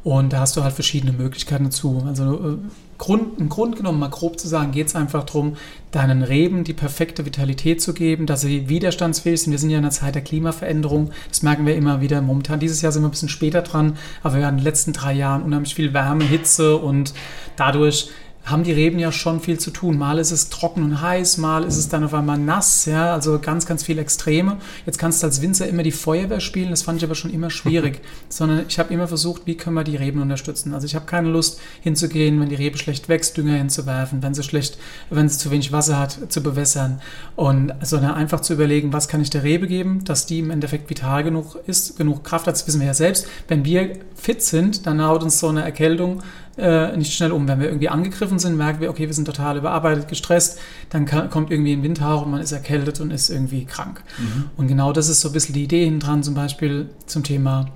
Und 0.04 0.32
da 0.32 0.40
hast 0.40 0.56
du 0.56 0.62
halt 0.62 0.74
verschiedene 0.74 1.12
Möglichkeiten 1.12 1.64
dazu. 1.64 2.02
Also 2.06 2.34
äh, 2.34 2.56
Grund, 2.98 3.38
im 3.38 3.48
Grunde 3.48 3.76
genommen, 3.76 3.98
mal 3.98 4.08
grob 4.08 4.38
zu 4.38 4.48
sagen, 4.48 4.72
geht 4.72 4.88
es 4.88 4.96
einfach 4.96 5.24
darum, 5.24 5.56
deinen 5.90 6.22
Reben 6.22 6.64
die 6.64 6.72
perfekte 6.72 7.24
Vitalität 7.26 7.80
zu 7.80 7.94
geben, 7.94 8.26
dass 8.26 8.40
sie 8.40 8.68
widerstandsfähig 8.68 9.40
sind. 9.40 9.52
Wir 9.52 9.58
sind 9.58 9.70
ja 9.70 9.78
in 9.78 9.84
einer 9.84 9.92
Zeit 9.92 10.14
der 10.14 10.22
Klimaveränderung. 10.22 11.10
Das 11.28 11.42
merken 11.42 11.66
wir 11.66 11.76
immer 11.76 12.00
wieder. 12.00 12.20
Momentan, 12.20 12.58
dieses 12.58 12.80
Jahr 12.82 12.90
sind 12.90 13.02
wir 13.02 13.08
ein 13.08 13.12
bisschen 13.12 13.28
später 13.28 13.62
dran, 13.62 13.96
aber 14.22 14.36
wir 14.36 14.46
hatten 14.46 14.58
in 14.58 14.60
den 14.60 14.64
letzten 14.64 14.92
drei 14.92 15.12
Jahren 15.12 15.42
unheimlich 15.42 15.74
viel 15.74 15.92
Wärme, 15.92 16.24
Hitze 16.24 16.76
und 16.76 17.14
dadurch 17.56 18.10
haben 18.50 18.64
die 18.64 18.72
Reben 18.72 18.98
ja 18.98 19.12
schon 19.12 19.40
viel 19.40 19.58
zu 19.58 19.70
tun. 19.70 19.98
Mal 19.98 20.18
ist 20.18 20.30
es 20.30 20.48
trocken 20.48 20.82
und 20.82 21.00
heiß, 21.00 21.38
mal 21.38 21.64
ist 21.64 21.76
es 21.76 21.88
dann 21.88 22.04
auf 22.04 22.14
einmal 22.14 22.38
nass, 22.38 22.84
ja, 22.86 23.12
also 23.12 23.38
ganz, 23.38 23.66
ganz 23.66 23.82
viel 23.82 23.98
Extreme. 23.98 24.58
Jetzt 24.86 24.98
kannst 24.98 25.22
du 25.22 25.26
als 25.26 25.42
Winzer 25.42 25.66
immer 25.68 25.82
die 25.82 25.92
Feuerwehr 25.92 26.40
spielen, 26.40 26.70
das 26.70 26.82
fand 26.82 26.98
ich 26.98 27.04
aber 27.04 27.14
schon 27.14 27.32
immer 27.32 27.50
schwierig, 27.50 28.00
sondern 28.28 28.64
ich 28.68 28.78
habe 28.78 28.92
immer 28.92 29.08
versucht, 29.08 29.42
wie 29.46 29.56
können 29.56 29.76
wir 29.76 29.84
die 29.84 29.96
Reben 29.96 30.22
unterstützen. 30.22 30.74
Also 30.74 30.86
ich 30.86 30.94
habe 30.94 31.06
keine 31.06 31.28
Lust 31.28 31.60
hinzugehen, 31.80 32.40
wenn 32.40 32.48
die 32.48 32.54
Rebe 32.54 32.78
schlecht 32.78 33.08
wächst, 33.08 33.36
Dünger 33.36 33.54
hinzuwerfen, 33.54 34.22
wenn 34.22 34.34
sie 34.34 34.42
schlecht, 34.42 34.78
wenn 35.10 35.28
sie 35.28 35.38
zu 35.38 35.50
wenig 35.50 35.72
Wasser 35.72 35.98
hat, 35.98 36.32
zu 36.32 36.42
bewässern 36.42 37.00
und 37.36 37.72
sondern 37.82 38.14
einfach 38.14 38.40
zu 38.40 38.54
überlegen, 38.54 38.92
was 38.92 39.08
kann 39.08 39.20
ich 39.20 39.30
der 39.30 39.42
Rebe 39.42 39.66
geben, 39.66 40.04
dass 40.04 40.26
die 40.26 40.38
im 40.38 40.50
Endeffekt 40.50 40.90
vital 40.90 41.24
genug 41.24 41.58
ist, 41.66 41.96
genug 41.96 42.24
Kraft 42.24 42.46
hat, 42.46 42.54
das 42.54 42.66
wissen 42.66 42.80
wir 42.80 42.86
ja 42.86 42.94
selbst. 42.94 43.26
Wenn 43.46 43.64
wir 43.64 43.98
fit 44.14 44.42
sind, 44.42 44.86
dann 44.86 45.02
haut 45.04 45.22
uns 45.22 45.38
so 45.38 45.48
eine 45.48 45.62
Erkältung 45.62 46.22
äh, 46.58 46.96
nicht 46.96 47.14
schnell 47.14 47.32
um. 47.32 47.46
Wenn 47.48 47.60
wir 47.60 47.68
irgendwie 47.68 47.88
angegriffen 47.88 48.38
sind, 48.38 48.56
merken 48.56 48.80
wir, 48.80 48.90
okay, 48.90 49.06
wir 49.06 49.14
sind 49.14 49.24
total 49.24 49.56
überarbeitet, 49.56 50.08
gestresst, 50.08 50.58
dann 50.90 51.06
kann, 51.06 51.30
kommt 51.30 51.50
irgendwie 51.50 51.72
ein 51.72 51.82
Windhauch 51.82 52.24
und 52.24 52.32
man 52.32 52.40
ist 52.40 52.52
erkältet 52.52 53.00
und 53.00 53.10
ist 53.10 53.30
irgendwie 53.30 53.64
krank. 53.64 54.02
Mhm. 54.18 54.50
Und 54.56 54.68
genau 54.68 54.92
das 54.92 55.08
ist 55.08 55.20
so 55.20 55.28
ein 55.28 55.32
bisschen 55.32 55.54
die 55.54 55.64
Idee 55.64 55.84
hinten 55.84 56.00
dran, 56.00 56.22
zum 56.22 56.34
Beispiel 56.34 56.90
zum 57.06 57.22
Thema 57.22 57.66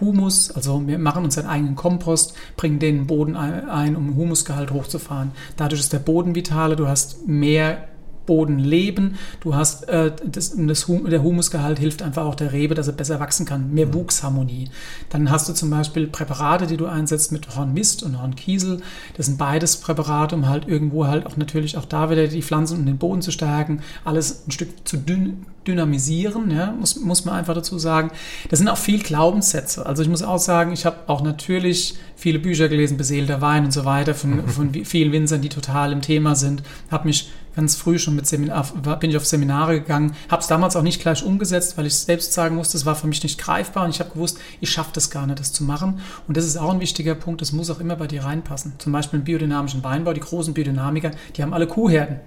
Humus, 0.00 0.50
also 0.50 0.86
wir 0.86 0.98
machen 0.98 1.24
uns 1.24 1.38
einen 1.38 1.48
eigenen 1.48 1.76
Kompost, 1.76 2.34
bringen 2.56 2.78
den 2.78 3.06
Boden 3.06 3.36
ein, 3.36 3.94
um 3.94 4.16
Humusgehalt 4.16 4.72
hochzufahren. 4.72 5.30
Dadurch 5.56 5.80
ist 5.80 5.92
der 5.92 6.00
Boden 6.00 6.34
vitaler, 6.34 6.76
du 6.76 6.88
hast 6.88 7.28
mehr 7.28 7.88
Boden 8.26 8.58
leben. 8.58 9.16
Du 9.40 9.54
hast 9.54 9.88
äh, 9.88 10.12
das, 10.24 10.54
das 10.56 10.88
hum, 10.88 11.08
der 11.08 11.22
Humusgehalt 11.22 11.78
hilft 11.78 12.02
einfach 12.02 12.24
auch 12.24 12.34
der 12.34 12.52
Rebe, 12.52 12.74
dass 12.74 12.86
er 12.86 12.94
besser 12.94 13.20
wachsen 13.20 13.46
kann. 13.46 13.72
Mehr 13.72 13.86
mhm. 13.86 13.94
Wuchsharmonie. 13.94 14.70
Dann 15.10 15.30
hast 15.30 15.48
du 15.48 15.52
zum 15.52 15.70
Beispiel 15.70 16.06
Präparate, 16.06 16.66
die 16.66 16.76
du 16.76 16.86
einsetzt 16.86 17.32
mit 17.32 17.56
Hornmist 17.56 18.02
und 18.02 18.20
Hornkiesel. 18.20 18.80
Das 19.16 19.26
sind 19.26 19.38
beides 19.38 19.76
Präparate, 19.76 20.34
um 20.34 20.48
halt 20.48 20.68
irgendwo 20.68 21.06
halt 21.06 21.26
auch 21.26 21.36
natürlich 21.36 21.76
auch 21.76 21.84
da 21.84 22.10
wieder 22.10 22.26
die 22.28 22.42
Pflanzen 22.42 22.78
und 22.78 22.86
den 22.86 22.98
Boden 22.98 23.22
zu 23.22 23.32
stärken, 23.32 23.82
alles 24.04 24.46
ein 24.46 24.50
Stück 24.50 24.86
zu 24.86 24.96
dünn, 24.96 25.46
dynamisieren, 25.66 26.50
ja, 26.50 26.72
muss, 26.72 26.96
muss 26.96 27.24
man 27.24 27.34
einfach 27.34 27.54
dazu 27.54 27.78
sagen. 27.78 28.10
Das 28.50 28.58
sind 28.58 28.68
auch 28.68 28.76
viel 28.76 29.02
Glaubenssätze. 29.02 29.86
Also 29.86 30.02
ich 30.02 30.08
muss 30.08 30.22
auch 30.22 30.38
sagen, 30.38 30.72
ich 30.72 30.84
habe 30.86 30.96
auch 31.06 31.22
natürlich 31.22 31.94
viele 32.16 32.38
Bücher 32.38 32.68
gelesen, 32.68 32.96
beseelter 32.96 33.40
Wein 33.40 33.64
und 33.64 33.72
so 33.72 33.84
weiter 33.84 34.14
von, 34.14 34.48
von 34.48 34.72
vielen 34.84 35.12
Winzern, 35.12 35.40
die 35.40 35.48
total 35.48 35.92
im 35.92 36.02
Thema 36.02 36.34
sind. 36.34 36.62
Habe 36.90 37.06
mich 37.06 37.30
ganz 37.54 37.76
früh 37.76 37.98
schon 37.98 38.16
mit 38.16 38.26
Seminar, 38.26 38.64
bin 39.00 39.10
ich 39.10 39.16
auf 39.16 39.26
Seminare 39.26 39.80
gegangen, 39.80 40.14
habe 40.30 40.42
es 40.42 40.48
damals 40.48 40.76
auch 40.76 40.82
nicht 40.82 41.00
gleich 41.00 41.22
umgesetzt, 41.24 41.76
weil 41.76 41.86
ich 41.86 41.94
selbst 41.94 42.32
sagen 42.32 42.56
musste, 42.56 42.76
es 42.76 42.86
war 42.86 42.94
für 42.94 43.06
mich 43.06 43.22
nicht 43.22 43.38
greifbar 43.38 43.84
und 43.84 43.90
ich 43.90 44.00
habe 44.00 44.10
gewusst, 44.10 44.38
ich 44.60 44.70
schaffe 44.70 44.90
das 44.94 45.10
gar 45.10 45.26
nicht, 45.26 45.40
das 45.40 45.52
zu 45.52 45.64
machen. 45.64 46.00
Und 46.28 46.36
das 46.36 46.44
ist 46.44 46.56
auch 46.56 46.72
ein 46.72 46.80
wichtiger 46.80 47.14
Punkt, 47.14 47.40
das 47.40 47.52
muss 47.52 47.70
auch 47.70 47.80
immer 47.80 47.96
bei 47.96 48.06
dir 48.06 48.24
reinpassen. 48.24 48.74
Zum 48.78 48.92
Beispiel 48.92 49.18
im 49.18 49.24
biodynamischen 49.24 49.84
Weinbau, 49.84 50.12
die 50.12 50.20
großen 50.20 50.54
Biodynamiker, 50.54 51.10
die 51.36 51.42
haben 51.42 51.52
alle 51.52 51.66
Kuhherden. 51.66 52.20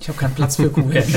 Ich 0.00 0.08
habe 0.08 0.18
keinen 0.18 0.34
Platz 0.34 0.56
für 0.56 0.68
Kuhherden. 0.70 1.14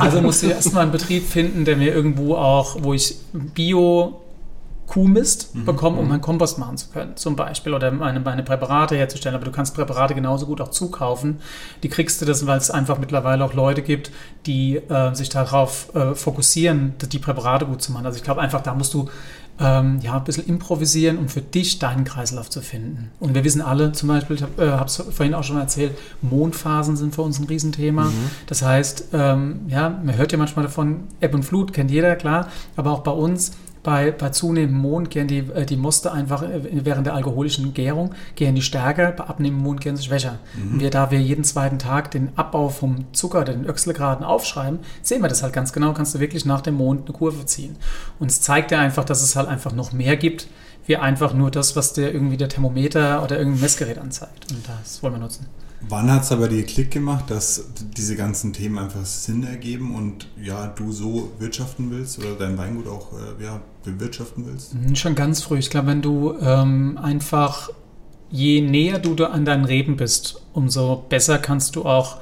also 0.00 0.22
musste 0.22 0.46
ich 0.46 0.52
erstmal 0.52 0.84
einen 0.84 0.92
Betrieb 0.92 1.28
finden, 1.28 1.64
der 1.64 1.76
mir 1.76 1.92
irgendwo 1.94 2.36
auch, 2.36 2.82
wo 2.82 2.94
ich 2.94 3.16
Bio 3.32 4.23
Kuhmist 4.86 5.54
mhm. 5.54 5.64
bekommen, 5.64 5.98
um 5.98 6.04
mhm. 6.04 6.10
meinen 6.10 6.20
Kompost 6.20 6.58
machen 6.58 6.76
zu 6.76 6.88
können, 6.88 7.16
zum 7.16 7.36
Beispiel, 7.36 7.74
oder 7.74 7.90
meine, 7.90 8.20
meine 8.20 8.42
Präparate 8.42 8.96
herzustellen. 8.96 9.34
Aber 9.34 9.44
du 9.44 9.50
kannst 9.50 9.74
Präparate 9.74 10.14
genauso 10.14 10.46
gut 10.46 10.60
auch 10.60 10.70
zukaufen. 10.70 11.40
Die 11.82 11.88
kriegst 11.88 12.20
du 12.20 12.26
das, 12.26 12.46
weil 12.46 12.58
es 12.58 12.70
einfach 12.70 12.98
mittlerweile 12.98 13.44
auch 13.44 13.54
Leute 13.54 13.82
gibt, 13.82 14.10
die 14.46 14.76
äh, 14.76 15.14
sich 15.14 15.28
darauf 15.30 15.94
äh, 15.94 16.14
fokussieren, 16.14 16.94
die 17.12 17.18
Präparate 17.18 17.66
gut 17.66 17.82
zu 17.82 17.92
machen. 17.92 18.06
Also 18.06 18.18
ich 18.18 18.24
glaube 18.24 18.40
einfach, 18.40 18.60
da 18.60 18.74
musst 18.74 18.92
du 18.94 19.08
ähm, 19.60 20.00
ja, 20.02 20.16
ein 20.16 20.24
bisschen 20.24 20.46
improvisieren, 20.46 21.18
um 21.18 21.28
für 21.28 21.40
dich 21.40 21.78
deinen 21.78 22.04
Kreislauf 22.04 22.50
zu 22.50 22.60
finden. 22.60 23.10
Und 23.20 23.34
wir 23.34 23.44
wissen 23.44 23.62
alle, 23.62 23.92
zum 23.92 24.08
Beispiel, 24.08 24.36
ich 24.36 24.42
habe 24.42 24.84
es 24.84 24.98
äh, 24.98 25.04
vorhin 25.04 25.34
auch 25.34 25.44
schon 25.44 25.58
erzählt, 25.58 25.96
Mondphasen 26.22 26.96
sind 26.96 27.14
für 27.14 27.22
uns 27.22 27.38
ein 27.38 27.44
Riesenthema. 27.44 28.04
Mhm. 28.04 28.30
Das 28.46 28.62
heißt, 28.62 29.08
ähm, 29.12 29.60
ja, 29.68 29.88
man 29.88 30.16
hört 30.16 30.32
ja 30.32 30.38
manchmal 30.38 30.64
davon, 30.64 31.04
Ebb 31.20 31.34
und 31.34 31.44
Flut 31.44 31.72
kennt 31.72 31.90
jeder, 31.90 32.16
klar, 32.16 32.48
aber 32.76 32.90
auch 32.90 33.00
bei 33.00 33.12
uns 33.12 33.52
bei, 33.84 34.10
bei 34.10 34.30
zunehmendem 34.30 34.80
Mond 34.80 35.10
gehen 35.10 35.28
die, 35.28 35.38
äh, 35.38 35.64
die 35.64 35.76
Muster 35.76 36.12
einfach 36.12 36.42
äh, 36.42 36.84
während 36.84 37.06
der 37.06 37.14
alkoholischen 37.14 37.72
Gärung 37.74 38.14
gehen 38.34 38.56
die 38.56 38.62
stärker, 38.62 39.12
bei 39.12 39.24
abnehmendem 39.24 39.62
Mond 39.62 39.80
gehen 39.80 39.96
sie 39.96 40.02
schwächer. 40.02 40.38
Mhm. 40.54 40.80
Wir, 40.80 40.90
da 40.90 41.12
wir 41.12 41.20
jeden 41.20 41.44
zweiten 41.44 41.78
Tag 41.78 42.10
den 42.10 42.30
Abbau 42.34 42.70
vom 42.70 43.12
Zucker 43.12 43.42
oder 43.42 43.52
den 43.52 43.66
Öchselgraden 43.66 44.24
aufschreiben, 44.24 44.80
sehen 45.02 45.22
wir 45.22 45.28
das 45.28 45.44
halt 45.44 45.52
ganz 45.52 45.72
genau, 45.72 45.92
kannst 45.92 46.14
du 46.14 46.20
wirklich 46.20 46.44
nach 46.44 46.62
dem 46.62 46.74
Mond 46.74 47.06
eine 47.06 47.16
Kurve 47.16 47.44
ziehen. 47.46 47.76
Und 48.18 48.30
es 48.30 48.40
zeigt 48.40 48.70
dir 48.72 48.78
einfach, 48.78 49.04
dass 49.04 49.22
es 49.22 49.36
halt 49.36 49.48
einfach 49.48 49.72
noch 49.72 49.92
mehr 49.92 50.16
gibt, 50.16 50.48
wie 50.86 50.96
einfach 50.96 51.34
nur 51.34 51.50
das, 51.50 51.76
was 51.76 51.92
dir 51.92 52.12
irgendwie 52.12 52.36
der 52.36 52.48
Thermometer 52.48 53.22
oder 53.22 53.38
irgendein 53.38 53.60
Messgerät 53.60 53.98
anzeigt. 53.98 54.50
Und 54.50 54.66
das 54.66 55.02
wollen 55.02 55.14
wir 55.14 55.20
nutzen. 55.20 55.46
Wann 55.88 56.10
hat 56.10 56.22
es 56.22 56.32
aber 56.32 56.48
dir 56.48 56.64
Klick 56.64 56.90
gemacht, 56.90 57.30
dass 57.30 57.68
diese 57.96 58.16
ganzen 58.16 58.52
Themen 58.52 58.78
einfach 58.78 59.04
Sinn 59.04 59.44
ergeben 59.44 59.94
und 59.94 60.28
ja, 60.42 60.66
du 60.66 60.92
so 60.92 61.32
wirtschaften 61.38 61.90
willst 61.90 62.18
oder 62.18 62.34
dein 62.34 62.56
Weingut 62.56 62.86
auch 62.88 63.12
äh, 63.12 63.44
ja, 63.44 63.60
bewirtschaften 63.84 64.46
willst? 64.46 64.74
Mhm, 64.74 64.96
schon 64.96 65.14
ganz 65.14 65.42
früh. 65.42 65.58
Ich 65.58 65.70
glaube, 65.70 65.88
wenn 65.88 66.02
du 66.02 66.34
ähm, 66.40 66.98
einfach, 67.02 67.70
je 68.30 68.60
näher 68.60 68.98
du 68.98 69.24
an 69.24 69.44
deinen 69.44 69.64
Reben 69.64 69.96
bist, 69.96 70.42
umso 70.52 71.04
besser 71.08 71.38
kannst 71.38 71.76
du 71.76 71.84
auch 71.84 72.18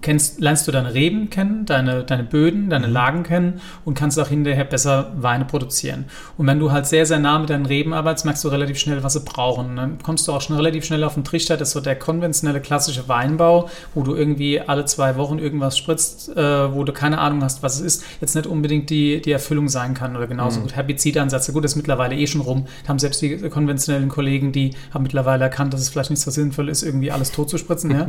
kennst, 0.00 0.40
lernst 0.40 0.66
du 0.66 0.72
deine 0.72 0.92
Reben 0.92 1.30
kennen, 1.30 1.64
deine, 1.64 2.04
deine 2.04 2.24
Böden, 2.24 2.68
deine 2.68 2.88
mhm. 2.88 2.92
Lagen 2.92 3.22
kennen 3.22 3.60
und 3.84 3.94
kannst 3.94 4.18
auch 4.18 4.28
hinterher 4.28 4.64
besser 4.64 5.12
Weine 5.16 5.44
produzieren. 5.44 6.06
Und 6.36 6.46
wenn 6.46 6.58
du 6.58 6.72
halt 6.72 6.86
sehr, 6.86 7.06
sehr 7.06 7.18
nah 7.18 7.38
mit 7.38 7.50
deinen 7.50 7.66
Reben 7.66 7.92
arbeitest, 7.92 8.24
merkst 8.24 8.44
du 8.44 8.48
relativ 8.48 8.78
schnell, 8.78 9.02
was 9.02 9.14
sie 9.14 9.20
brauchen. 9.20 9.70
Und 9.70 9.76
dann 9.76 9.98
kommst 10.02 10.26
du 10.26 10.32
auch 10.32 10.40
schon 10.40 10.56
relativ 10.56 10.84
schnell 10.84 11.04
auf 11.04 11.14
den 11.14 11.24
Trichter, 11.24 11.56
das 11.56 11.68
ist 11.68 11.74
so 11.74 11.80
der 11.80 11.96
konventionelle 11.96 12.60
klassische 12.60 13.08
Weinbau, 13.08 13.68
wo 13.94 14.02
du 14.02 14.14
irgendwie 14.14 14.60
alle 14.60 14.84
zwei 14.84 15.16
Wochen 15.16 15.38
irgendwas 15.38 15.78
spritzt, 15.78 16.36
äh, 16.36 16.74
wo 16.74 16.84
du 16.84 16.92
keine 16.92 17.18
Ahnung 17.18 17.42
hast, 17.42 17.62
was 17.62 17.76
es 17.76 17.80
ist, 17.80 18.04
jetzt 18.20 18.34
nicht 18.34 18.46
unbedingt 18.46 18.90
die, 18.90 19.20
die 19.22 19.32
Erfüllung 19.32 19.68
sein 19.68 19.94
kann 19.94 20.16
oder 20.16 20.26
genauso 20.26 20.58
mhm. 20.58 20.64
gut 20.64 20.76
Herbizidansätze. 20.76 21.52
Gut, 21.52 21.64
das 21.64 21.72
ist 21.72 21.76
mittlerweile 21.76 22.16
eh 22.16 22.26
schon 22.26 22.40
rum. 22.40 22.66
Da 22.82 22.88
haben 22.88 22.98
selbst 22.98 23.22
die 23.22 23.36
konventionellen 23.48 24.08
Kollegen, 24.08 24.52
die 24.52 24.74
haben 24.92 25.02
mittlerweile 25.02 25.44
erkannt, 25.44 25.72
dass 25.72 25.80
es 25.80 25.88
vielleicht 25.88 26.10
nicht 26.10 26.20
so 26.20 26.30
sinnvoll 26.30 26.68
ist, 26.68 26.82
irgendwie 26.82 27.12
alles 27.12 27.30
tot 27.30 27.48
zu 27.48 27.58
spritzen. 27.58 27.90
Ja? 27.90 28.08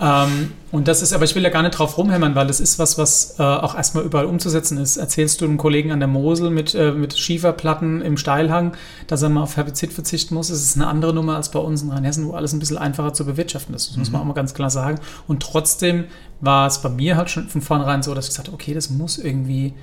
ähm, 0.24 0.52
und 0.78 0.86
das 0.86 1.02
ist 1.02 1.12
aber 1.12 1.24
ich 1.24 1.34
will 1.34 1.42
ja 1.42 1.50
gar 1.50 1.64
nicht 1.64 1.76
drauf 1.76 1.98
rumhämmern, 1.98 2.36
weil 2.36 2.46
das 2.46 2.60
ist 2.60 2.78
was, 2.78 2.98
was 2.98 3.34
äh, 3.40 3.42
auch 3.42 3.74
erstmal 3.74 4.04
überall 4.04 4.26
umzusetzen 4.26 4.78
ist. 4.78 4.96
Erzählst 4.96 5.40
du 5.40 5.44
einem 5.44 5.58
Kollegen 5.58 5.90
an 5.90 5.98
der 5.98 6.06
Mosel 6.06 6.50
mit, 6.50 6.72
äh, 6.72 6.92
mit 6.92 7.18
Schieferplatten 7.18 8.00
im 8.00 8.16
Steilhang, 8.16 8.76
dass 9.08 9.22
er 9.22 9.28
mal 9.28 9.42
auf 9.42 9.56
Herbizid 9.56 9.92
verzichten 9.92 10.36
muss, 10.36 10.50
ist 10.50 10.62
es 10.62 10.76
eine 10.76 10.86
andere 10.86 11.12
Nummer 11.12 11.34
als 11.34 11.50
bei 11.50 11.58
uns 11.58 11.82
in 11.82 11.90
Rheinhessen, 11.90 12.28
wo 12.28 12.34
alles 12.34 12.52
ein 12.52 12.60
bisschen 12.60 12.78
einfacher 12.78 13.12
zu 13.12 13.26
bewirtschaften 13.26 13.74
ist. 13.74 13.88
Das 13.88 13.96
mhm. 13.96 14.02
muss 14.02 14.12
man 14.12 14.20
mhm. 14.20 14.22
auch 14.22 14.28
mal 14.28 14.34
ganz 14.34 14.54
klar 14.54 14.70
sagen. 14.70 15.00
Und 15.26 15.42
trotzdem 15.42 16.04
war 16.40 16.68
es 16.68 16.80
bei 16.80 16.90
mir 16.90 17.16
halt 17.16 17.28
schon 17.28 17.48
von 17.48 17.60
vornherein 17.60 18.04
so, 18.04 18.14
dass 18.14 18.26
ich 18.26 18.30
gesagt 18.30 18.46
habe, 18.46 18.54
okay, 18.54 18.72
das 18.72 18.88
muss 18.88 19.18
irgendwie 19.18 19.74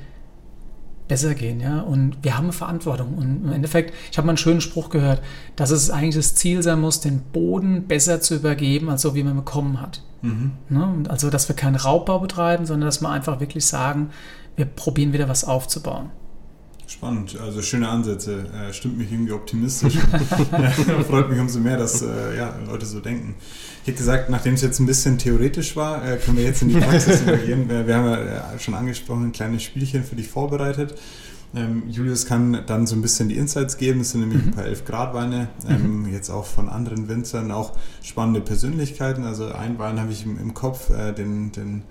besser 1.07 1.35
gehen, 1.35 1.59
ja. 1.59 1.81
Und 1.81 2.17
wir 2.23 2.37
haben 2.37 2.45
eine 2.45 2.53
Verantwortung. 2.53 3.15
Und 3.15 3.45
im 3.45 3.51
Endeffekt, 3.51 3.93
ich 4.11 4.17
habe 4.17 4.25
mal 4.25 4.31
einen 4.31 4.37
schönen 4.37 4.61
Spruch 4.61 4.89
gehört, 4.89 5.21
dass 5.55 5.71
es 5.71 5.89
eigentlich 5.89 6.15
das 6.15 6.35
Ziel 6.35 6.63
sein 6.63 6.81
muss, 6.81 6.99
den 6.99 7.21
Boden 7.21 7.87
besser 7.87 8.21
zu 8.21 8.35
übergeben, 8.35 8.89
als 8.89 9.01
so 9.01 9.15
wie 9.15 9.23
man 9.23 9.35
bekommen 9.35 9.81
hat. 9.81 10.01
Mhm. 10.21 10.51
Ne? 10.69 11.03
Also, 11.09 11.29
dass 11.29 11.47
wir 11.47 11.55
keinen 11.55 11.75
Raubbau 11.75 12.19
betreiben, 12.19 12.65
sondern 12.65 12.87
dass 12.87 13.01
wir 13.01 13.09
einfach 13.09 13.39
wirklich 13.39 13.65
sagen, 13.65 14.09
wir 14.55 14.65
probieren 14.65 15.13
wieder 15.13 15.29
was 15.29 15.43
aufzubauen. 15.43 16.09
Spannend, 16.87 17.39
also 17.39 17.61
schöne 17.61 17.89
Ansätze, 17.89 18.45
äh, 18.53 18.71
stimmt 18.71 18.97
mich 18.97 19.11
irgendwie 19.11 19.31
optimistisch. 19.31 19.95
freut 21.07 21.29
mich 21.29 21.39
umso 21.39 21.59
mehr, 21.59 21.77
dass 21.77 22.03
äh, 22.03 22.37
ja, 22.37 22.55
Leute 22.67 22.85
so 22.85 22.99
denken. 22.99 23.35
Ich 23.81 23.87
hätte 23.87 23.97
gesagt, 23.97 24.29
nachdem 24.29 24.53
es 24.53 24.61
jetzt 24.61 24.79
ein 24.79 24.85
bisschen 24.85 25.17
theoretisch 25.17 25.75
war, 25.75 26.07
äh, 26.07 26.17
können 26.17 26.37
wir 26.37 26.43
jetzt 26.43 26.61
in 26.61 26.69
die 26.69 26.75
Praxis 26.75 27.21
übergehen. 27.23 27.67
Wir 27.69 27.95
haben 27.95 28.05
ja 28.05 28.59
schon 28.59 28.75
angesprochen, 28.75 29.25
ein 29.25 29.31
kleines 29.31 29.63
Spielchen 29.63 30.03
für 30.03 30.15
dich 30.15 30.27
vorbereitet. 30.27 30.95
Ähm, 31.55 31.83
Julius 31.89 32.25
kann 32.25 32.63
dann 32.65 32.85
so 32.85 32.95
ein 32.95 33.01
bisschen 33.01 33.29
die 33.29 33.37
Insights 33.37 33.77
geben. 33.77 34.01
Es 34.01 34.11
sind 34.11 34.21
nämlich 34.21 34.43
mhm. 34.43 34.49
ein 34.49 34.55
paar 34.55 34.65
11 34.65 34.85
Grad 34.85 35.13
Weine, 35.13 35.47
ähm, 35.67 36.03
mhm. 36.03 36.13
jetzt 36.13 36.29
auch 36.29 36.45
von 36.45 36.69
anderen 36.69 37.07
Winzern, 37.07 37.51
auch 37.51 37.73
spannende 38.03 38.41
Persönlichkeiten. 38.41 39.23
Also 39.23 39.51
ein 39.51 39.79
Wein 39.79 39.99
habe 39.99 40.11
ich 40.11 40.25
im, 40.25 40.39
im 40.39 40.53
Kopf, 40.53 40.89
äh, 40.89 41.13
den, 41.13 41.51
den 41.51 41.83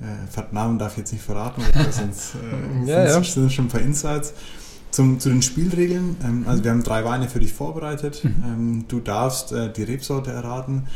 äh, 0.00 0.54
Namen 0.54 0.78
darf 0.78 0.92
ich 0.92 0.98
jetzt 0.98 1.12
nicht 1.12 1.24
verraten, 1.24 1.62
sonst 1.90 2.34
äh, 2.34 2.88
ja, 2.88 3.04
ja. 3.06 3.22
sind 3.22 3.52
schon 3.52 3.66
ein 3.66 3.68
paar 3.68 3.80
Insights. 3.80 4.32
Zum, 4.92 5.20
zu 5.20 5.28
den 5.28 5.42
Spielregeln. 5.42 6.16
Ähm, 6.24 6.44
also 6.46 6.64
wir 6.64 6.70
haben 6.70 6.82
drei 6.82 7.04
Weine 7.04 7.28
für 7.28 7.40
dich 7.40 7.52
vorbereitet. 7.52 8.24
Mhm. 8.24 8.44
Ähm, 8.44 8.84
du 8.88 9.00
darfst 9.00 9.52
äh, 9.52 9.70
die 9.70 9.82
Rebsorte 9.82 10.30
erraten. 10.30 10.86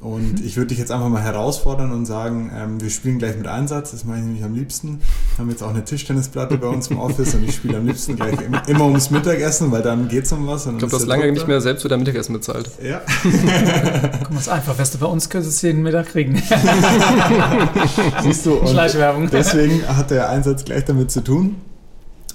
Und 0.00 0.42
ich 0.42 0.56
würde 0.56 0.68
dich 0.68 0.78
jetzt 0.78 0.90
einfach 0.90 1.10
mal 1.10 1.20
herausfordern 1.20 1.92
und 1.92 2.06
sagen, 2.06 2.50
ähm, 2.56 2.80
wir 2.80 2.88
spielen 2.88 3.18
gleich 3.18 3.36
mit 3.36 3.46
Einsatz, 3.46 3.90
das 3.90 4.06
mache 4.06 4.18
ich 4.18 4.24
nämlich 4.24 4.42
am 4.42 4.54
liebsten. 4.54 5.00
Wir 5.36 5.38
haben 5.38 5.50
jetzt 5.50 5.62
auch 5.62 5.68
eine 5.68 5.84
Tischtennisplatte 5.84 6.56
bei 6.56 6.68
uns 6.68 6.88
im 6.88 6.98
Office 6.98 7.34
und 7.34 7.44
ich 7.44 7.56
spiele 7.56 7.76
am 7.76 7.86
liebsten 7.86 8.16
gleich 8.16 8.38
immer 8.66 8.86
ums 8.86 9.10
Mittagessen, 9.10 9.70
weil 9.70 9.82
dann 9.82 10.08
geht 10.08 10.24
es 10.24 10.32
um 10.32 10.46
was. 10.46 10.64
ich 10.64 10.78
glaube, 10.78 10.90
du 10.90 10.96
hast 10.96 11.06
lange 11.06 11.30
nicht 11.30 11.46
mehr 11.46 11.60
selbst 11.60 11.82
für 11.82 11.88
dein 11.88 11.98
Mittagessen 11.98 12.32
bezahlt. 12.32 12.70
Ja. 12.82 13.02
Guck 13.22 14.30
mal, 14.30 14.36
es 14.36 14.42
ist 14.42 14.48
einfach, 14.48 14.78
weißt 14.78 14.94
du, 14.94 14.98
bei 14.98 15.06
uns 15.06 15.28
könntest 15.28 15.62
du 15.62 15.66
jeden 15.66 15.82
Mittag 15.82 16.08
kriegen. 16.08 16.34
Siehst 18.22 18.46
du, 18.46 18.66
Schleichwerbung. 18.66 19.28
deswegen 19.30 19.86
hat 19.86 20.10
der 20.10 20.30
Einsatz 20.30 20.64
gleich 20.64 20.86
damit 20.86 21.10
zu 21.10 21.22
tun. 21.22 21.56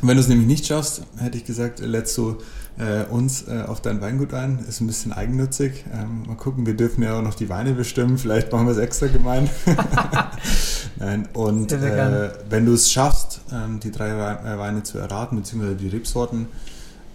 Wenn 0.04 0.18
du 0.18 0.22
es 0.22 0.28
nämlich 0.28 0.48
nicht 0.48 0.68
schaffst, 0.68 1.02
hätte 1.18 1.38
ich 1.38 1.46
gesagt, 1.46 1.80
lädst 1.80 2.16
du 2.20 2.38
äh, 2.78 3.04
uns 3.10 3.48
äh, 3.48 3.64
auf 3.68 3.82
dein 3.82 4.02
Weingut 4.02 4.34
ein. 4.34 4.60
Ist 4.68 4.82
ein 4.82 4.88
bisschen 4.88 5.14
eigennützig. 5.14 5.86
Ähm, 5.94 6.24
mal 6.28 6.36
gucken, 6.36 6.66
wir 6.66 6.76
dürfen 6.76 7.04
ja 7.04 7.18
auch 7.18 7.22
noch 7.22 7.36
die 7.36 7.50
Weine 7.50 7.74
bestimmen. 7.74 8.18
Vielleicht 8.18 8.52
machen 8.52 8.68
wir 8.68 8.72
es 8.72 8.78
extra 8.78 9.08
gemein. 9.08 9.50
Nein, 10.98 11.28
und 11.34 11.72
äh, 11.72 12.30
wenn 12.50 12.66
du 12.66 12.74
es 12.74 12.92
schaffst, 12.92 13.42
ähm, 13.52 13.80
die 13.80 13.92
drei 13.92 14.10
äh, 14.10 14.58
Weine 14.58 14.84
zu 14.84 14.98
erraten, 14.98 15.38
beziehungsweise 15.38 15.76
die 15.76 15.88
Rebsorten, 15.88 16.48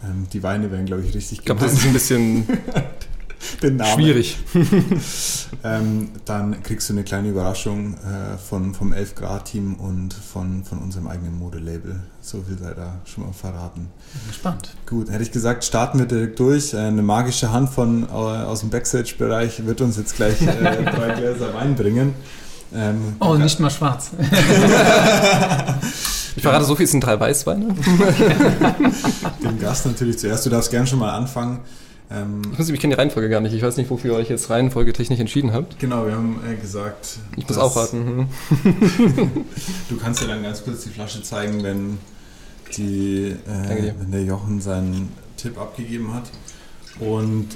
ähm, 0.02 0.26
die 0.33 0.43
Weine 0.43 0.71
werden, 0.71 0.87
glaube 0.87 1.02
ich, 1.02 1.14
richtig 1.14 1.38
Ich 1.38 1.45
glaube, 1.45 1.61
das 1.62 1.75
ist 1.75 1.87
ein 1.87 1.93
bisschen 1.93 2.47
den 3.62 3.76
Namen. 3.76 3.92
Schwierig. 3.92 4.38
ähm, 5.64 6.11
dann 6.25 6.62
kriegst 6.62 6.88
du 6.88 6.94
eine 6.94 7.04
kleine 7.04 7.28
Überraschung 7.28 7.94
äh, 7.94 8.37
von, 8.38 8.75
vom 8.75 8.92
11 8.92 9.14
Grad 9.14 9.47
Team 9.47 9.75
und 9.75 10.12
von, 10.12 10.64
von 10.64 10.78
unserem 10.78 11.06
eigenen 11.06 11.38
Modelabel. 11.38 12.00
So 12.20 12.42
viel 12.47 12.59
sei 12.59 12.75
da 12.75 13.00
schon 13.04 13.25
mal 13.25 13.32
verraten. 13.32 13.88
Spannend. 14.32 14.75
Gut, 14.87 15.11
hätte 15.11 15.23
ich 15.23 15.32
gesagt, 15.32 15.64
starten 15.64 15.99
wir 15.99 16.06
direkt 16.06 16.38
durch. 16.38 16.75
Äh, 16.75 16.78
eine 16.78 17.02
magische 17.02 17.50
Hand 17.52 17.70
von, 17.70 18.04
äh, 18.04 18.12
aus 18.12 18.61
dem 18.61 18.70
Backstage-Bereich 18.70 19.64
wird 19.66 19.80
uns 19.80 19.97
jetzt 19.97 20.16
gleich 20.16 20.40
äh, 20.42 20.47
drei 20.85 21.14
Gläser 21.14 21.54
Wein 21.54 21.75
bringen. 21.75 22.14
Ähm, 22.73 23.16
oh, 23.18 23.35
nicht 23.35 23.59
mal 23.59 23.70
schwarz. 23.70 24.12
ich 26.37 26.42
verrate 26.42 26.64
so 26.64 26.76
viel, 26.76 26.85
es 26.85 26.92
sind 26.92 27.00
drei 27.00 27.18
Weißweine. 27.18 27.75
Dem 29.42 29.59
Gast 29.59 29.87
natürlich 29.87 30.20
zuerst. 30.20 30.47
Du 30.47 30.50
darfst 30.50 30.70
gern 30.70 30.87
schon 30.87 31.00
mal 31.00 31.11
anfangen. 31.11 31.61
Ähm, 32.12 32.43
ich, 32.52 32.59
muss, 32.59 32.69
ich 32.69 32.81
kenne 32.81 32.95
die 32.95 33.00
Reihenfolge 33.00 33.29
gar 33.29 33.40
nicht. 33.40 33.55
Ich 33.55 33.62
weiß 33.62 33.76
nicht, 33.76 33.88
wofür 33.88 34.12
ihr 34.12 34.19
euch 34.19 34.29
jetzt 34.29 34.50
Reihenfolge 34.50 34.93
technisch 34.93 35.21
entschieden 35.21 35.52
habt. 35.52 35.79
Genau, 35.79 36.07
wir 36.07 36.14
haben 36.14 36.40
äh, 36.49 36.57
gesagt. 36.57 37.19
Ich 37.37 37.49
muss 37.49 37.59
auch 37.59 37.76
raten. 37.76 38.17
Mhm. 38.17 38.26
du 39.88 39.97
kannst 39.97 40.21
ja 40.23 40.29
dann 40.29 40.43
ganz 40.43 40.64
kurz 40.64 40.83
die 40.83 40.88
Flasche 40.88 41.23
zeigen, 41.23 41.62
wenn, 41.62 41.99
die, 42.76 43.37
äh, 43.47 43.93
wenn 43.99 44.11
der 44.11 44.25
Jochen 44.25 44.61
seinen 44.61 45.11
Tipp 45.37 45.59
abgegeben 45.59 46.12
hat. 46.12 46.25
Und 46.99 47.47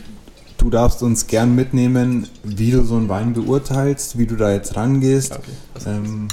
du 0.59 0.71
darfst 0.71 1.03
uns 1.03 1.27
gern 1.27 1.55
mitnehmen, 1.55 2.29
wie 2.45 2.71
du 2.71 2.85
so 2.85 2.97
einen 2.97 3.09
Wein 3.09 3.33
beurteilst, 3.33 4.19
wie 4.19 4.27
du 4.27 4.37
da 4.37 4.53
jetzt 4.53 4.77
rangehst. 4.77 5.33
Okay, 5.33 5.87
ähm, 5.87 6.29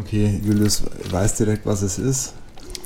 okay 0.00 0.40
Julius 0.44 0.82
weiß 1.10 1.36
direkt, 1.36 1.64
was 1.64 1.82
es 1.82 1.98
ist. 1.98 2.34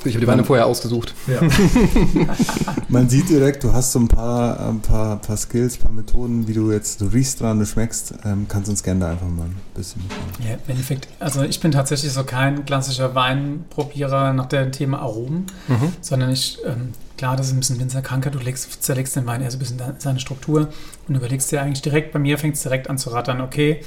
Ich 0.05 0.13
habe 0.13 0.19
die 0.19 0.27
Weine 0.27 0.43
vorher 0.43 0.65
ausgesucht. 0.65 1.13
Ja. 1.27 1.41
Man 2.89 3.09
sieht 3.09 3.29
direkt, 3.29 3.63
du 3.63 3.73
hast 3.73 3.91
so 3.91 3.99
ein 3.99 4.07
paar, 4.07 4.59
ein 4.67 4.79
paar, 4.79 5.17
paar 5.17 5.37
Skills, 5.37 5.77
ein 5.77 5.81
paar 5.81 5.91
Methoden, 5.91 6.47
wie 6.47 6.53
du 6.53 6.71
jetzt, 6.71 7.01
du 7.01 7.05
riechst 7.05 7.41
dran, 7.41 7.59
du 7.59 7.65
schmeckst. 7.65 8.13
Ähm, 8.23 8.45
kannst 8.47 8.69
uns 8.69 8.83
gerne 8.83 9.01
da 9.01 9.11
einfach 9.11 9.27
mal 9.27 9.45
ein 9.45 9.55
bisschen 9.75 10.01
mitnehmen. 10.03 10.49
Ja, 10.49 10.53
im 10.53 10.71
Endeffekt, 10.71 11.07
also 11.19 11.43
ich 11.43 11.59
bin 11.59 11.71
tatsächlich 11.71 12.11
so 12.13 12.23
kein 12.23 12.65
klassischer 12.65 13.15
Weinprobierer 13.15 14.33
nach 14.33 14.45
dem 14.45 14.71
Thema 14.71 14.99
Aromen, 14.99 15.47
mhm. 15.67 15.93
sondern 16.01 16.31
ich, 16.31 16.59
ähm, 16.65 16.93
klar, 17.17 17.35
das 17.35 17.47
ist 17.47 17.53
ein 17.53 17.59
bisschen 17.59 17.79
Winzerkrankheit, 17.79 18.35
du 18.35 18.39
legst, 18.39 18.83
zerlegst 18.83 19.15
den 19.15 19.25
Wein 19.25 19.41
eher 19.41 19.51
so 19.51 19.57
ein 19.57 19.59
bisschen 19.59 19.81
seine 19.97 20.19
Struktur 20.19 20.69
und 21.07 21.15
überlegst 21.15 21.51
dir 21.51 21.61
eigentlich 21.61 21.81
direkt, 21.81 22.13
bei 22.13 22.19
mir 22.19 22.37
fängt 22.37 22.55
es 22.55 22.63
direkt 22.63 22.89
an 22.89 22.97
zu 22.97 23.09
rattern, 23.09 23.41
okay, 23.41 23.81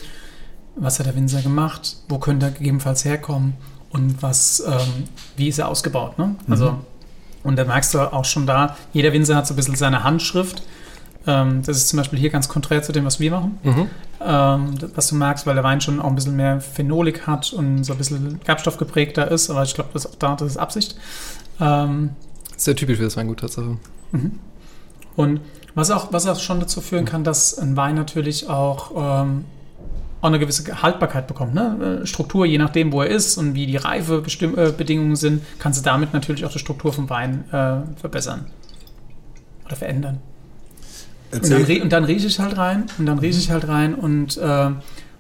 was 0.76 0.98
hat 0.98 1.06
der 1.06 1.14
Winzer 1.14 1.42
gemacht, 1.42 1.96
wo 2.08 2.18
könnte 2.18 2.46
er 2.46 2.52
gegebenenfalls 2.52 3.04
herkommen 3.04 3.54
und 3.90 4.22
was, 4.22 4.60
ähm, 4.66 5.04
wie 5.36 5.48
ist 5.48 5.58
er 5.58 5.68
ausgebaut. 5.68 6.18
Ne? 6.18 6.36
Also, 6.48 6.72
mhm. 6.72 6.78
Und 7.42 7.56
da 7.56 7.64
merkst 7.64 7.94
du 7.94 8.00
auch 8.00 8.24
schon 8.24 8.46
da, 8.46 8.76
jeder 8.92 9.12
Winzer 9.12 9.34
hat 9.36 9.46
so 9.46 9.54
ein 9.54 9.56
bisschen 9.56 9.76
seine 9.76 10.04
Handschrift. 10.04 10.62
Ähm, 11.26 11.62
das 11.64 11.76
ist 11.78 11.88
zum 11.88 11.96
Beispiel 11.98 12.18
hier 12.18 12.30
ganz 12.30 12.48
konträr 12.48 12.82
zu 12.82 12.92
dem, 12.92 13.04
was 13.04 13.20
wir 13.20 13.30
machen. 13.30 13.58
Mhm. 13.62 13.90
Ähm, 14.22 14.74
was 14.94 15.08
du 15.08 15.14
merkst, 15.14 15.46
weil 15.46 15.54
der 15.54 15.64
Wein 15.64 15.80
schon 15.80 16.00
auch 16.00 16.08
ein 16.08 16.14
bisschen 16.14 16.36
mehr 16.36 16.60
Phenolik 16.60 17.26
hat 17.26 17.52
und 17.52 17.84
so 17.84 17.92
ein 17.92 17.98
bisschen 17.98 18.40
Gerbstoff 18.44 18.76
geprägter 18.76 19.30
ist, 19.30 19.50
aber 19.50 19.62
ich 19.62 19.74
glaube, 19.74 19.90
das 19.92 20.04
ist 20.04 20.12
auch 20.12 20.18
da, 20.18 20.36
das 20.36 20.48
ist 20.48 20.56
Absicht. 20.58 20.96
Ähm, 21.60 22.10
Sehr 22.56 22.76
typisch 22.76 22.98
für 22.98 23.04
das 23.04 23.16
Weingut, 23.16 23.40
Tatsache. 23.40 23.78
Mhm. 24.12 24.38
Und 25.16 25.40
was 25.74 25.90
auch, 25.90 26.12
was 26.12 26.26
auch 26.26 26.38
schon 26.38 26.60
dazu 26.60 26.80
führen 26.80 27.04
kann, 27.04 27.24
dass 27.24 27.58
ein 27.58 27.76
Wein 27.76 27.94
natürlich 27.94 28.48
auch 28.48 29.22
ähm, 29.22 29.44
auch 30.20 30.28
eine 30.28 30.38
gewisse 30.38 30.82
Haltbarkeit 30.82 31.26
bekommt. 31.26 31.54
Ne? 31.54 32.00
Äh, 32.02 32.06
Struktur, 32.06 32.44
je 32.44 32.58
nachdem, 32.58 32.92
wo 32.92 33.02
er 33.02 33.08
ist 33.08 33.38
und 33.38 33.54
wie 33.54 33.66
die 33.66 33.76
Reifebedingungen 33.76 35.16
sind, 35.16 35.42
kannst 35.58 35.80
du 35.80 35.84
damit 35.84 36.12
natürlich 36.12 36.44
auch 36.44 36.52
die 36.52 36.58
Struktur 36.58 36.92
vom 36.92 37.08
Wein 37.08 37.44
äh, 37.52 37.98
verbessern 37.98 38.46
oder 39.66 39.76
verändern. 39.76 40.18
Und 41.32 41.48
dann, 41.48 41.82
und 41.82 41.92
dann, 41.92 42.04
rieche 42.04 42.26
ich 42.26 42.40
halt 42.40 42.56
rein 42.56 42.86
und 42.98 43.06
dann 43.06 43.20
rieche 43.20 43.38
ich 43.38 43.50
halt 43.50 43.68
rein 43.68 43.94
und, 43.94 44.36
äh, 44.36 44.70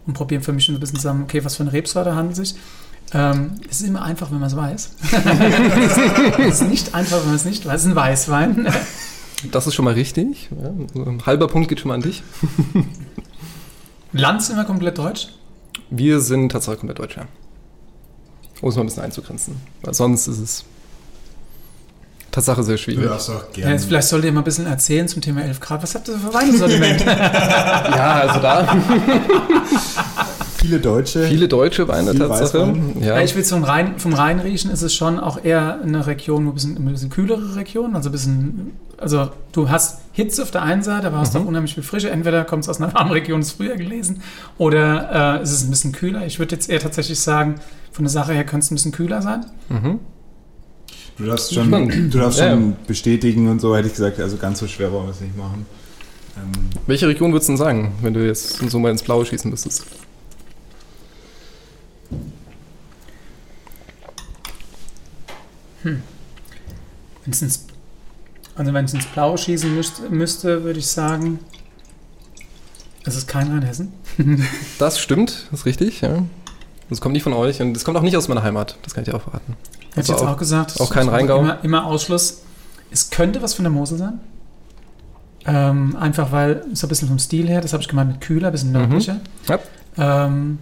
und 0.06 0.12
probiere 0.14 0.42
für 0.42 0.52
mich 0.52 0.68
ein 0.68 0.78
bisschen 0.80 0.96
zusammen, 0.96 1.22
okay, 1.22 1.44
was 1.44 1.56
für 1.56 1.62
eine 1.62 1.72
Rebsorte 1.72 2.16
handelt 2.16 2.36
es 2.38 2.50
sich. 2.50 2.60
Ähm, 3.12 3.52
es 3.68 3.80
ist 3.80 3.88
immer 3.88 4.02
einfach, 4.02 4.30
wenn 4.30 4.38
man 4.38 4.48
es 4.48 4.56
weiß. 4.56 4.90
es 6.38 6.60
ist 6.60 6.68
nicht 6.68 6.94
einfach, 6.94 7.20
wenn 7.20 7.26
man 7.26 7.36
es 7.36 7.44
nicht 7.44 7.64
weiß. 7.64 7.74
Es 7.74 7.82
ist 7.82 7.90
ein 7.90 7.96
Weißwein. 7.96 8.72
Das 9.50 9.66
ist 9.66 9.74
schon 9.74 9.84
mal 9.84 9.94
richtig. 9.94 10.48
Ja, 10.50 11.02
ein 11.02 11.24
halber 11.26 11.48
Punkt 11.48 11.68
geht 11.68 11.80
schon 11.80 11.88
mal 11.88 11.94
an 11.94 12.02
dich. 12.02 12.22
Land 14.12 14.42
sind 14.42 14.56
wir 14.56 14.64
komplett 14.64 14.98
deutsch? 14.98 15.28
Wir 15.90 16.20
sind 16.20 16.50
tatsächlich 16.50 16.80
komplett 16.80 16.98
deutsch, 16.98 17.16
ja. 17.16 17.26
Um 18.60 18.68
es 18.68 18.76
mal 18.76 18.82
ein 18.82 18.86
bisschen 18.86 19.02
einzugrenzen. 19.02 19.56
Weil 19.82 19.94
sonst 19.94 20.26
ist 20.26 20.38
es 20.38 20.64
Tatsache 22.30 22.62
sehr 22.62 22.76
schwierig. 22.76 23.04
Ja, 23.56 23.70
ja, 23.70 23.78
vielleicht 23.78 24.08
solltet 24.08 24.26
ihr 24.26 24.32
mal 24.32 24.42
ein 24.42 24.44
bisschen 24.44 24.66
erzählen 24.66 25.08
zum 25.08 25.20
Thema 25.20 25.42
11 25.42 25.58
Grad. 25.58 25.82
Was 25.82 25.94
habt 25.94 26.08
ihr 26.08 26.16
für 26.16 26.32
Weinsortiment? 26.32 27.00
ja, 27.04 28.20
also 28.20 28.40
da. 28.40 28.68
Viele 30.60 30.78
deutsche. 30.78 31.26
Viele 31.26 31.48
deutsche 31.48 31.88
Weine 31.88 32.14
Tatsache. 32.14 32.74
Ja. 33.00 33.06
ja. 33.06 33.22
ich 33.22 33.34
will 33.34 33.44
zum 33.44 33.64
Rhein, 33.64 33.98
vom 33.98 34.12
Rheinriechen 34.12 34.70
ist 34.70 34.82
es 34.82 34.94
schon 34.94 35.18
auch 35.18 35.42
eher 35.42 35.80
eine 35.80 36.06
Region, 36.06 36.46
ein 36.46 36.52
bisschen, 36.52 36.76
ein 36.76 36.84
bisschen 36.84 37.08
kühlere 37.08 37.56
Region. 37.56 37.96
Also 37.96 38.10
ein 38.10 38.12
bisschen, 38.12 38.72
also 38.98 39.30
du 39.52 39.70
hast 39.70 40.00
Hitze 40.12 40.42
auf 40.42 40.50
der 40.50 40.62
einen 40.62 40.82
Seite, 40.82 41.06
aber 41.06 41.18
hast 41.18 41.34
mhm. 41.34 41.40
auch 41.40 41.46
unheimlich 41.46 41.74
viel 41.74 41.82
Frische. 41.82 42.10
Entweder 42.10 42.44
kommt 42.44 42.64
es 42.64 42.68
aus 42.68 42.78
einer 42.78 42.92
warmen 42.94 43.10
Region, 43.12 43.40
ist 43.40 43.52
früher 43.52 43.76
gelesen, 43.76 44.22
oder 44.58 45.38
äh, 45.38 45.42
ist 45.42 45.52
es 45.52 45.64
ein 45.64 45.70
bisschen 45.70 45.92
kühler. 45.92 46.26
Ich 46.26 46.38
würde 46.38 46.54
jetzt 46.54 46.68
eher 46.68 46.80
tatsächlich 46.80 47.20
sagen, 47.20 47.54
von 47.90 48.04
der 48.04 48.10
Sache 48.10 48.34
her 48.34 48.44
könnte 48.44 48.64
es 48.64 48.70
ein 48.70 48.74
bisschen 48.74 48.92
kühler 48.92 49.22
sein. 49.22 49.46
Mhm. 49.70 50.00
Du 51.16 51.24
darfst 51.24 51.54
schon, 51.54 51.70
du 52.10 52.18
darfst 52.18 52.38
schon 52.38 52.76
bestätigen 52.86 53.48
und 53.48 53.60
so, 53.60 53.74
hätte 53.74 53.88
ich 53.88 53.94
gesagt, 53.94 54.20
also 54.20 54.36
ganz 54.36 54.58
so 54.58 54.66
schwer 54.66 54.92
wollen 54.92 55.06
wir 55.06 55.12
es 55.12 55.20
nicht 55.20 55.36
machen. 55.36 55.64
Ähm 56.36 56.52
Welche 56.86 57.08
Region 57.08 57.32
würdest 57.32 57.48
du 57.48 57.52
denn 57.52 57.58
sagen, 57.58 57.92
wenn 58.02 58.12
du 58.12 58.26
jetzt 58.26 58.58
so 58.70 58.78
mal 58.78 58.90
ins 58.90 59.02
Blaue 59.02 59.24
schießen 59.24 59.50
müsstest? 59.50 59.86
Hm. 65.82 66.02
Wenn's 67.24 67.66
also 68.54 68.74
wenn 68.74 68.84
es 68.84 68.92
ins 68.92 69.06
Blaue 69.06 69.38
schießen 69.38 69.74
müsste, 69.74 70.10
müsste 70.10 70.64
würde 70.64 70.78
ich 70.78 70.86
sagen, 70.86 71.38
es 73.04 73.16
ist 73.16 73.26
kein 73.26 73.50
Rheinhessen. 73.50 73.92
das 74.78 75.00
stimmt, 75.00 75.46
das 75.50 75.60
ist 75.60 75.66
richtig, 75.66 76.00
ja. 76.02 76.24
Das 76.90 77.00
kommt 77.00 77.12
nicht 77.12 77.22
von 77.22 77.32
euch 77.32 77.62
und 77.62 77.74
das 77.74 77.84
kommt 77.84 77.96
auch 77.96 78.02
nicht 78.02 78.16
aus 78.16 78.28
meiner 78.28 78.42
Heimat, 78.42 78.76
das 78.82 78.94
kann 78.94 79.04
ich 79.04 79.10
dir 79.10 79.16
auch 79.16 79.22
verraten. 79.22 79.56
Hätte 79.94 80.00
ich 80.00 80.08
jetzt 80.08 80.22
auch, 80.22 80.36
gesagt. 80.36 80.80
Auch 80.80 80.90
kein 80.90 81.08
Rheingau. 81.08 81.38
Immer, 81.38 81.64
immer, 81.64 81.86
Ausschluss. 81.86 82.42
Es 82.90 83.10
könnte 83.10 83.42
was 83.42 83.54
von 83.54 83.64
der 83.64 83.72
Mosel 83.72 83.98
sein. 83.98 84.20
Ähm, 85.46 85.96
einfach 85.96 86.32
weil, 86.32 86.64
so 86.74 86.86
ein 86.86 86.88
bisschen 86.88 87.08
vom 87.08 87.18
Stil 87.18 87.48
her, 87.48 87.60
das 87.60 87.72
habe 87.72 87.82
ich 87.82 87.88
gemeint 87.88 88.10
mit 88.10 88.20
kühler, 88.20 88.48
ein 88.48 88.52
bisschen 88.52 88.72
nördlicher. 88.72 89.14
Mhm. 89.14 89.20
Ja. 89.48 90.26
Ähm, 90.26 90.58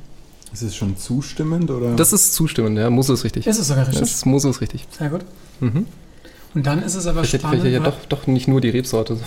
ist 0.52 0.62
es 0.62 0.76
schon 0.76 0.96
zustimmend 0.96 1.70
oder? 1.70 1.94
Das 1.94 2.12
ist 2.12 2.34
zustimmend, 2.34 2.78
ja. 2.78 2.90
Mosel 2.90 3.14
ist 3.14 3.24
richtig. 3.24 3.46
Ist 3.46 3.58
es 3.58 3.68
sogar 3.68 3.86
richtig? 3.86 4.00
Das 4.00 4.24
Mosel 4.24 4.50
ist 4.50 4.60
richtig. 4.60 4.86
Sehr 4.96 5.10
gut. 5.10 5.20
Mhm. 5.60 5.86
Und 6.54 6.66
dann 6.66 6.82
ist 6.82 6.94
es 6.94 7.06
aber 7.06 7.24
vielleicht, 7.24 7.42
spannend. 7.42 7.62
Vielleicht 7.62 7.84
ja 7.84 7.90
doch, 7.90 8.04
doch 8.08 8.26
nicht 8.26 8.48
nur 8.48 8.60
die 8.60 8.70
Rebsorte. 8.70 9.18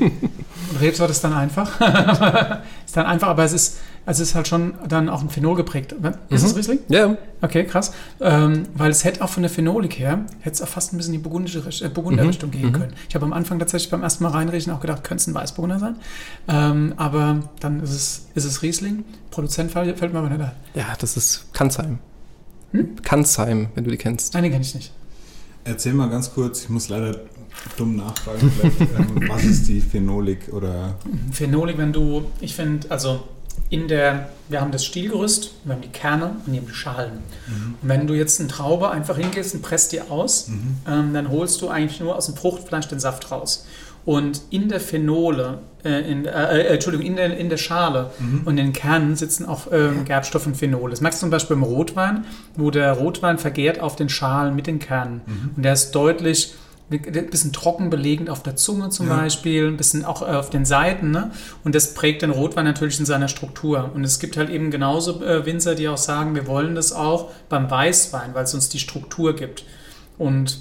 Rebsorte 0.80 1.12
ist 1.12 1.24
dann 1.24 1.32
einfach. 1.32 1.80
ist 2.86 2.96
dann 2.96 3.06
einfach, 3.06 3.28
aber 3.28 3.44
es 3.44 3.52
ist, 3.52 3.78
also 4.06 4.22
es 4.22 4.30
ist 4.30 4.34
halt 4.36 4.46
schon 4.46 4.74
dann 4.88 5.08
auch 5.08 5.20
ein 5.20 5.28
Phenol 5.28 5.56
geprägt. 5.56 5.92
Ist 5.92 6.02
mhm. 6.02 6.14
das 6.28 6.56
Riesling? 6.56 6.78
Ja. 6.88 7.18
Okay, 7.40 7.64
krass. 7.64 7.92
Ähm, 8.20 8.62
weil 8.74 8.92
es 8.92 9.04
hätte 9.04 9.22
auch 9.22 9.28
von 9.28 9.42
der 9.42 9.50
Phenolik 9.50 9.98
her, 9.98 10.24
hätte 10.40 10.54
es 10.54 10.62
auch 10.62 10.68
fast 10.68 10.92
ein 10.92 10.96
bisschen 10.96 11.12
in 11.12 11.20
die 11.20 11.22
burgundische 11.24 11.58
äh, 11.84 11.88
Burgunderrichtung 11.88 12.50
mhm. 12.50 12.52
gehen 12.52 12.66
mhm. 12.66 12.72
können. 12.72 12.92
Ich 13.08 13.14
habe 13.16 13.26
am 13.26 13.32
Anfang 13.32 13.58
tatsächlich 13.58 13.90
beim 13.90 14.04
ersten 14.04 14.22
Mal 14.22 14.30
reinriechen 14.30 14.72
auch 14.72 14.80
gedacht, 14.80 15.02
könnte 15.02 15.22
es 15.22 15.26
ein 15.26 15.34
Weißburgunder 15.34 15.80
sein. 15.80 15.96
Ähm, 16.46 16.94
aber 16.96 17.42
dann 17.58 17.82
ist 17.82 17.90
es, 17.90 18.26
ist 18.34 18.44
es 18.44 18.62
Riesling. 18.62 19.04
Produzent 19.32 19.72
fällt, 19.72 19.98
fällt 19.98 20.12
mir 20.12 20.20
aber 20.20 20.30
nicht 20.30 20.40
ein. 20.40 20.52
Ja, 20.74 20.94
das 20.98 21.16
ist 21.16 21.52
Kanzheim. 21.52 21.98
Hm? 22.70 23.02
Kanzheim, 23.02 23.68
wenn 23.74 23.82
du 23.82 23.90
die 23.90 23.96
kennst. 23.96 24.34
Nein, 24.34 24.44
den 24.44 24.52
kenne 24.52 24.64
ich 24.64 24.74
nicht. 24.74 24.92
Erzähl 25.64 25.94
mal 25.94 26.08
ganz 26.08 26.32
kurz, 26.32 26.62
ich 26.62 26.68
muss 26.68 26.88
leider 26.88 27.22
dumm 27.76 27.96
nachfragen, 27.96 28.52
ähm, 28.62 29.28
was 29.28 29.42
ist 29.42 29.66
die 29.66 29.80
Phenolik 29.80 30.52
oder? 30.52 30.94
Phenolik, 31.32 31.76
wenn 31.78 31.92
du, 31.92 32.26
ich 32.40 32.54
finde, 32.54 32.88
also 32.90 33.24
in 33.68 33.88
der, 33.88 34.28
wir 34.48 34.60
haben 34.60 34.70
das 34.70 34.84
Stielgerüst, 34.84 35.52
wir 35.64 35.74
haben 35.74 35.82
die 35.82 35.88
Kerne 35.88 36.36
und 36.46 36.52
die 36.52 36.62
Schalen. 36.72 37.22
Mhm. 37.46 37.74
Und 37.82 37.88
wenn 37.88 38.06
du 38.06 38.14
jetzt 38.14 38.40
eine 38.40 38.48
Traube 38.48 38.90
einfach 38.90 39.16
hingehst 39.16 39.54
und 39.54 39.62
presst 39.62 39.92
die 39.92 40.00
aus, 40.00 40.48
mhm. 40.48 40.76
ähm, 40.88 41.14
dann 41.14 41.30
holst 41.30 41.60
du 41.62 41.68
eigentlich 41.68 42.00
nur 42.00 42.16
aus 42.16 42.26
dem 42.26 42.36
Fruchtfleisch 42.36 42.88
den 42.88 43.00
Saft 43.00 43.30
raus. 43.30 43.66
Und 44.04 44.42
in 44.50 44.68
der 44.68 44.78
Phenole, 44.78 45.58
äh, 45.84 46.08
in, 46.08 46.26
äh, 46.26 46.60
äh, 46.60 46.66
Entschuldigung, 46.74 47.04
in 47.04 47.16
der, 47.16 47.36
in 47.36 47.48
der 47.48 47.56
Schale 47.56 48.12
mhm. 48.20 48.42
und 48.44 48.56
in 48.56 48.66
den 48.66 48.72
Kernen 48.72 49.16
sitzen 49.16 49.44
auch 49.44 49.72
äh, 49.72 49.90
Gerbstoff 50.04 50.46
und 50.46 50.56
Phenole. 50.56 50.90
Das 50.90 51.00
merkst 51.00 51.18
du 51.18 51.24
zum 51.24 51.30
Beispiel 51.30 51.56
im 51.56 51.64
Rotwein, 51.64 52.24
wo 52.54 52.70
der 52.70 52.92
Rotwein 52.92 53.38
vergärt 53.38 53.80
auf 53.80 53.96
den 53.96 54.08
Schalen 54.08 54.54
mit 54.54 54.68
den 54.68 54.78
Kernen. 54.78 55.22
Mhm. 55.26 55.50
Und 55.56 55.62
der 55.64 55.72
ist 55.72 55.90
deutlich 55.90 56.54
ein 56.90 57.30
bisschen 57.30 57.52
trocken 57.52 57.90
belegend 57.90 58.30
auf 58.30 58.42
der 58.42 58.54
Zunge 58.54 58.90
zum 58.90 59.08
ja. 59.08 59.16
Beispiel, 59.16 59.66
ein 59.66 59.76
bisschen 59.76 60.04
auch 60.04 60.22
auf 60.22 60.50
den 60.50 60.64
Seiten. 60.64 61.10
Ne? 61.10 61.32
Und 61.64 61.74
das 61.74 61.94
prägt 61.94 62.22
den 62.22 62.30
Rotwein 62.30 62.64
natürlich 62.64 63.00
in 63.00 63.06
seiner 63.06 63.28
Struktur. 63.28 63.90
Und 63.94 64.04
es 64.04 64.20
gibt 64.20 64.36
halt 64.36 64.50
eben 64.50 64.70
genauso 64.70 65.22
äh, 65.22 65.44
Winzer, 65.44 65.74
die 65.74 65.88
auch 65.88 65.98
sagen, 65.98 66.34
wir 66.36 66.46
wollen 66.46 66.76
das 66.76 66.92
auch 66.92 67.30
beim 67.48 67.68
Weißwein, 67.70 68.34
weil 68.34 68.44
es 68.44 68.54
uns 68.54 68.68
die 68.68 68.78
Struktur 68.78 69.34
gibt. 69.34 69.64
Und 70.16 70.60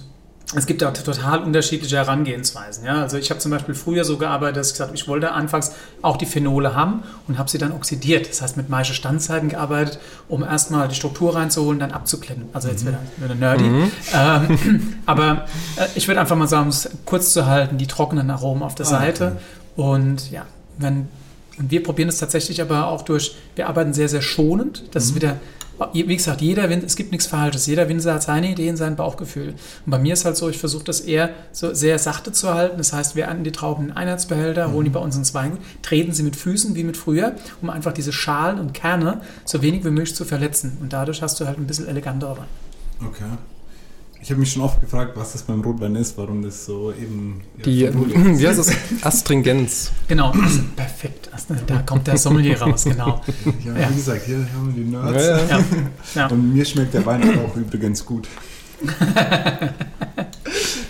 es 0.54 0.68
gibt 0.68 0.84
auch 0.84 0.94
total 0.94 1.40
unterschiedliche 1.40 1.98
Herangehensweisen. 1.98 2.86
Ja? 2.86 3.02
Also 3.02 3.18
ich 3.18 3.32
habe 3.32 3.40
zum 3.40 3.50
Beispiel 3.50 3.74
früher 3.74 4.06
so 4.06 4.18
gearbeitet, 4.18 4.58
dass 4.58 4.68
ich 4.68 4.74
gesagt 4.74 4.90
habe, 4.90 4.98
ich 4.98 5.08
wollte 5.08 5.32
anfangs 5.32 5.72
auch 6.04 6.18
die 6.18 6.28
Phenole 6.28 6.76
haben 6.76 7.04
und 7.28 7.40
habe 7.40 7.50
sie 7.50 7.58
dann 7.58 7.72
oxidiert. 7.72 8.30
Das 8.30 8.42
heißt, 8.42 8.56
mit 8.56 8.70
Maische 8.70 8.94
Standzeiten 8.94 9.50
gearbeitet, 9.50 10.00
um 10.28 10.44
erstmal 10.44 10.88
die 10.88 10.96
Struktur 10.96 11.36
reinzuholen, 11.36 11.80
dann 11.80 11.92
abzuklennen. 11.92 12.50
Also 12.54 12.70
jetzt 12.70 12.84
mhm. 12.84 12.90
wieder, 12.90 13.00
wieder 13.18 13.36
nerdy. 13.36 13.64
Mhm. 13.64 13.92
Ähm, 14.14 14.94
aber 15.08 15.46
äh, 15.78 15.88
ich 15.96 16.08
würde 16.08 16.22
einfach 16.22 16.36
mal 16.36 16.48
sagen, 16.48 16.64
um 16.64 16.70
es 16.70 16.90
kurz 17.06 17.34
zu 17.34 17.48
halten, 17.48 17.78
die 17.78 17.88
trockenen 17.88 18.30
Aromen 18.30 18.62
auf 18.62 18.76
der 18.76 18.86
ah, 18.86 18.90
Seite. 18.90 19.38
Okay. 19.76 19.90
Und 19.90 20.32
ja, 20.32 20.46
wenn 20.78 21.08
und 21.58 21.72
wir 21.72 21.84
probieren 21.84 22.10
es 22.10 22.18
tatsächlich 22.18 22.62
aber 22.62 22.88
auch 22.88 23.04
durch, 23.04 23.38
wir 23.56 23.70
arbeiten 23.70 23.94
sehr, 23.94 24.10
sehr 24.10 24.22
schonend. 24.22 24.84
Das 24.92 25.06
mhm. 25.06 25.10
ist 25.10 25.16
wieder 25.16 25.36
wie 25.94 26.16
gesagt, 26.16 26.42
jeder 26.42 26.70
Winzer, 26.70 26.86
es 26.86 26.96
gibt 26.96 27.12
nichts 27.12 27.28
Falsches. 27.28 27.66
Jeder 27.66 27.90
Winzer 27.90 28.14
hat 28.14 28.24
seine 28.24 28.52
Ideen, 28.52 28.78
sein 28.78 28.96
Bauchgefühl. 28.96 29.50
Und 29.86 29.92
bei 29.92 30.00
mir 30.00 30.14
ist 30.14 30.26
halt 30.26 30.38
so, 30.38 30.50
ich 30.50 30.58
versuche 30.58 30.84
das 30.86 31.02
eher 31.02 31.32
so 31.52 31.74
sehr 31.74 32.00
sachte 32.00 32.32
zu 32.32 32.54
halten. 32.54 32.78
Das 32.78 32.94
heißt, 32.94 33.16
wir 33.16 33.30
an 33.30 33.44
die 33.44 33.52
Trauben 33.52 33.86
in 33.86 33.92
Einheitsbehälter, 33.92 34.72
holen 34.72 34.86
die 34.86 34.92
bei 34.92 35.00
uns 35.00 35.16
ins 35.16 35.34
Weingut, 35.34 35.60
treten 35.82 36.14
sie 36.14 36.24
mit 36.24 36.36
Füßen 36.36 36.76
wie 36.76 36.84
mit 36.84 36.98
früher, 36.98 37.36
um 37.62 37.70
einfach 37.70 37.94
diese 37.94 38.14
Schalen 38.14 38.60
und 38.60 38.74
Kerne 38.74 39.22
so 39.44 39.62
wenig 39.62 39.84
wie 39.84 39.92
möglich 39.92 40.16
zu 40.16 40.26
verletzen. 40.26 40.78
Und 40.82 40.94
dadurch 40.94 41.22
hast 41.22 41.40
du 41.40 41.46
halt 41.46 41.58
ein 41.58 41.68
bisschen 41.68 41.88
elegantere. 41.88 42.46
Okay. 43.06 43.26
Ich 44.26 44.32
habe 44.32 44.40
mich 44.40 44.54
schon 44.54 44.64
oft 44.64 44.82
gefragt, 44.82 45.12
was 45.14 45.34
das 45.34 45.44
beim 45.44 45.62
Rotwein 45.62 45.96
ist, 45.96 46.18
warum 46.18 46.42
das 46.42 46.66
so 46.66 46.92
eben. 46.92 47.42
Die, 47.64 47.82
ja, 47.82 47.92
wie 47.94 48.48
heißt 48.48 48.58
das? 48.58 48.72
Astringenz. 49.04 49.92
Genau, 50.08 50.32
also 50.32 50.62
perfekt. 50.76 51.30
Da 51.68 51.84
kommt 51.84 52.08
der 52.08 52.18
Sommelier 52.18 52.60
raus, 52.60 52.86
genau. 52.86 53.22
Ja, 53.64 53.82
ja. 53.82 53.90
wie 53.92 53.94
gesagt, 53.94 54.24
hier 54.26 54.38
haben 54.38 54.76
wir 54.76 54.84
die 54.84 54.90
Nerds. 54.90 55.28
Ja, 56.16 56.22
ja. 56.22 56.28
Und 56.30 56.56
mir 56.56 56.66
schmeckt 56.66 56.96
der 56.96 57.06
Wein 57.06 57.22
auch 57.38 57.56
übrigens 57.56 58.04
gut. 58.04 58.28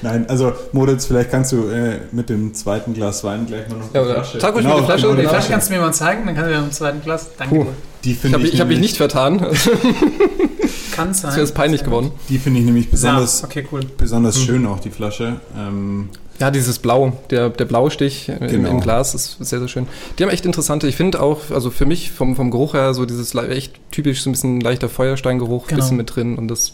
Nein, 0.01 0.29
also 0.29 0.53
Moritz, 0.71 1.05
vielleicht 1.05 1.29
kannst 1.29 1.51
du 1.51 1.67
äh, 1.67 1.99
mit 2.13 2.29
dem 2.29 2.53
zweiten 2.53 2.93
Glas 2.93 3.21
Wein 3.25 3.47
gleich 3.47 3.67
mal 3.67 3.79
noch 3.79 3.93
ja, 3.93 4.01
Flasche. 4.01 4.39
Sag 4.39 4.53
ruhig 4.53 4.63
genau, 4.63 4.79
die 4.79 4.85
Flasche. 4.85 5.07
Genau, 5.07 5.21
die 5.21 5.27
Flasche 5.27 5.49
kannst 5.51 5.67
du 5.69 5.73
mir 5.73 5.81
mal 5.81 5.93
zeigen, 5.93 6.25
dann 6.25 6.35
kannst 6.35 6.51
du 6.51 6.55
mir 6.55 6.63
im 6.63 6.71
zweiten 6.71 7.01
Glas. 7.01 7.31
Danke 7.37 7.53
Puh, 7.53 7.65
dir. 8.05 8.15
ich 8.23 8.33
habe 8.33 8.47
ich 8.47 8.61
hab 8.61 8.69
mich 8.69 8.79
nicht 8.79 8.95
vertan. 8.95 9.45
Kann 10.95 11.13
sein. 11.13 11.29
Das 11.29 11.37
wäre 11.37 11.47
peinlich 11.47 11.83
geworden. 11.83 12.11
Die 12.29 12.39
finde 12.39 12.59
ich 12.59 12.65
nämlich 12.65 12.89
besonders, 12.89 13.41
ja, 13.41 13.47
okay, 13.47 13.67
cool. 13.71 13.81
besonders 13.97 14.37
mhm. 14.39 14.43
schön 14.43 14.65
auch, 14.65 14.79
die 14.79 14.91
Flasche. 14.91 15.39
Ähm, 15.57 16.09
ja, 16.39 16.51
dieses 16.51 16.79
Blau, 16.79 17.13
der, 17.29 17.49
der 17.49 17.65
Blaustich 17.65 18.25
genau. 18.25 18.45
im, 18.45 18.65
im, 18.65 18.81
Glas 18.81 19.15
ist 19.15 19.37
sehr, 19.39 19.59
sehr 19.59 19.67
schön. 19.69 19.87
Die 20.17 20.23
haben 20.23 20.29
echt 20.29 20.45
interessante, 20.45 20.87
ich 20.87 20.95
finde 20.95 21.21
auch, 21.21 21.51
also 21.51 21.71
für 21.71 21.85
mich 21.85 22.11
vom, 22.11 22.35
vom 22.35 22.51
Geruch 22.51 22.73
her, 22.73 22.93
so 22.93 23.05
dieses 23.05 23.33
echt 23.35 23.79
typisch, 23.91 24.21
so 24.21 24.29
ein 24.29 24.33
bisschen 24.33 24.59
leichter 24.59 24.89
Feuersteingeruch, 24.89 25.67
genau. 25.67 25.81
bisschen 25.81 25.97
mit 25.97 26.13
drin 26.13 26.37
und 26.37 26.49
das 26.49 26.73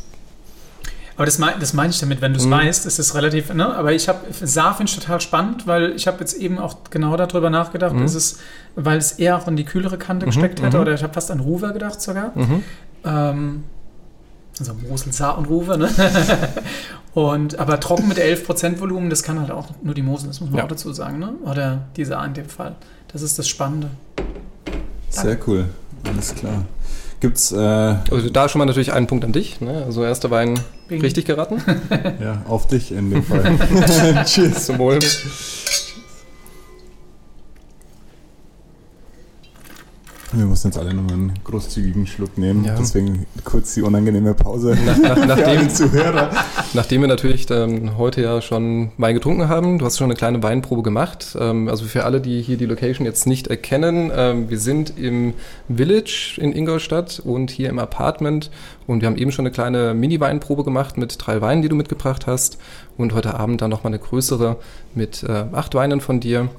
aber 1.22 1.28
das, 1.28 1.38
mein, 1.38 1.60
das 1.60 1.74
meine 1.74 1.92
ich 1.92 2.00
damit, 2.00 2.20
wenn 2.22 2.34
du 2.34 2.40
es 2.40 2.46
mhm. 2.46 2.52
weißt, 2.52 2.88
ist 2.88 2.98
es 2.98 3.14
relativ, 3.14 3.54
ne? 3.54 3.76
Aber 3.76 3.94
ich 3.94 4.10
habe, 4.10 4.20
Saar 4.32 4.76
finde 4.76 4.92
ich 4.92 4.98
total 4.98 5.22
spannend, 5.22 5.68
weil 5.68 5.92
ich 5.96 6.08
habe 6.08 6.20
jetzt 6.22 6.34
eben 6.34 6.58
auch 6.58 6.78
genau 6.90 7.16
darüber 7.16 7.52
nachgedacht, 7.52 7.94
mhm. 7.94 8.06
ist 8.06 8.16
es, 8.16 8.40
weil 8.76 8.98
es 8.98 9.12
eher 9.14 9.38
auch 9.38 9.48
in 9.48 9.56
die 9.56 9.66
kühlere 9.66 10.00
Kante 10.00 10.26
mhm. 10.26 10.30
gesteckt 10.32 10.64
hätte, 10.64 10.78
mhm. 10.78 10.82
oder 10.82 10.94
ich 10.96 11.04
habe 11.04 11.14
fast 11.14 11.30
an 11.30 11.40
Ruwer 11.40 11.74
gedacht 11.74 12.02
sogar. 12.02 12.32
Mhm. 12.34 12.64
Ähm, 13.06 13.64
also 14.60 14.74
Mosel, 14.88 15.14
Saar 15.14 15.38
und 15.38 15.50
ne? 15.50 15.90
und, 17.14 17.58
aber 17.58 17.80
trocken 17.80 18.08
mit 18.08 18.20
11% 18.20 18.80
Volumen, 18.80 19.10
das 19.10 19.24
kann 19.24 19.40
halt 19.40 19.52
auch 19.52 19.70
nur 19.82 19.94
die 19.94 20.02
Mosel, 20.02 20.28
das 20.28 20.42
muss 20.42 20.50
man 20.50 20.60
ja. 20.60 20.64
auch 20.66 20.70
dazu 20.70 20.92
sagen, 20.94 21.20
ne? 21.20 21.34
Oder 21.44 21.84
die 21.96 22.06
Saar 22.06 22.26
in 22.26 22.34
dem 22.34 22.50
Fall. 22.50 22.76
Das 23.12 23.22
ist 23.22 23.40
das 23.40 23.48
Spannende. 23.48 23.90
Sehr 25.10 25.38
cool, 25.48 25.66
alles 26.06 26.36
klar. 26.36 26.66
Gibt's, 27.22 27.52
äh 27.52 27.58
also 27.58 28.30
da 28.32 28.50
schon 28.50 28.60
mal 28.60 28.66
natürlich 28.66 28.94
einen 28.94 29.06
Punkt 29.06 29.24
an 29.24 29.32
dich. 29.32 29.62
Ne? 29.62 29.84
Also 29.86 30.04
erster 30.04 30.32
Wein 30.32 30.60
Bing. 30.88 31.02
richtig 31.02 31.26
geraten. 31.26 31.62
ja, 32.20 32.42
auf 32.48 32.68
dich 32.68 32.92
in 32.92 33.12
dem 33.12 33.24
Fall. 33.24 34.24
Tschüss. 34.26 34.66
Zum 34.66 34.80
Wohl. 34.80 34.98
Wir 40.34 40.46
mussten 40.46 40.70
jetzt 40.70 40.78
alle 40.78 40.94
nochmal 40.94 41.14
einen 41.14 41.34
großzügigen 41.44 42.08
Schluck 42.08 42.38
nehmen. 42.38 42.64
Ja. 42.64 42.76
Deswegen 42.80 43.26
kurz 43.44 43.74
die 43.74 43.82
unangenehme 43.82 44.34
Pause. 44.34 44.78
Nach, 44.86 44.98
nach, 44.98 45.26
nachdem, 45.28 45.70
Zuhörer. 45.70 46.30
nachdem 46.74 47.02
wir 47.02 47.10
natürlich 47.10 47.46
dann 47.46 47.98
heute 47.98 48.22
ja 48.22 48.42
schon 48.42 48.92
Wein 48.98 49.16
getrunken 49.16 49.50
haben, 49.50 49.78
du 49.78 49.86
hast 49.86 49.98
schon 49.98 50.06
eine 50.06 50.16
kleine 50.16 50.42
Weinprobe 50.42 50.84
gemacht. 50.84 51.36
Ähm, 51.38 51.68
also 51.68 51.84
für 51.84 52.06
alle, 52.06 52.22
die 52.22 52.42
hier 52.42 52.56
die 52.56 52.66
Location 52.66 53.06
jetzt 53.06 53.28
nicht 53.28 53.48
erkennen, 53.48 54.10
ähm, 54.16 54.50
wir 54.50 54.60
sind 54.60 54.98
im 54.98 55.34
Village 55.74 56.38
in 56.38 56.54
Ingolstadt 56.56 57.20
und 57.20 57.52
hier 57.52 57.70
im 57.70 57.80
Apartment 57.80 58.52
und 58.88 59.02
wir 59.02 59.08
haben 59.08 59.18
eben 59.18 59.34
schon 59.34 59.46
eine 59.46 59.52
kleine 59.54 59.94
Mini-Weinprobe 59.94 60.64
gemacht 60.64 60.98
mit 60.98 61.18
drei 61.20 61.42
Weinen, 61.42 61.62
die 61.62 61.70
du 61.70 61.76
mitgebracht 61.76 62.26
hast 62.26 62.58
und 62.98 63.14
heute 63.14 63.34
Abend 63.34 63.62
dann 63.62 63.70
nochmal 63.70 63.92
eine 63.92 64.00
größere 64.00 64.58
mit 64.96 65.24
äh, 65.24 65.46
acht 65.52 65.76
Weinen 65.76 66.00
von 66.00 66.22
dir 66.22 66.50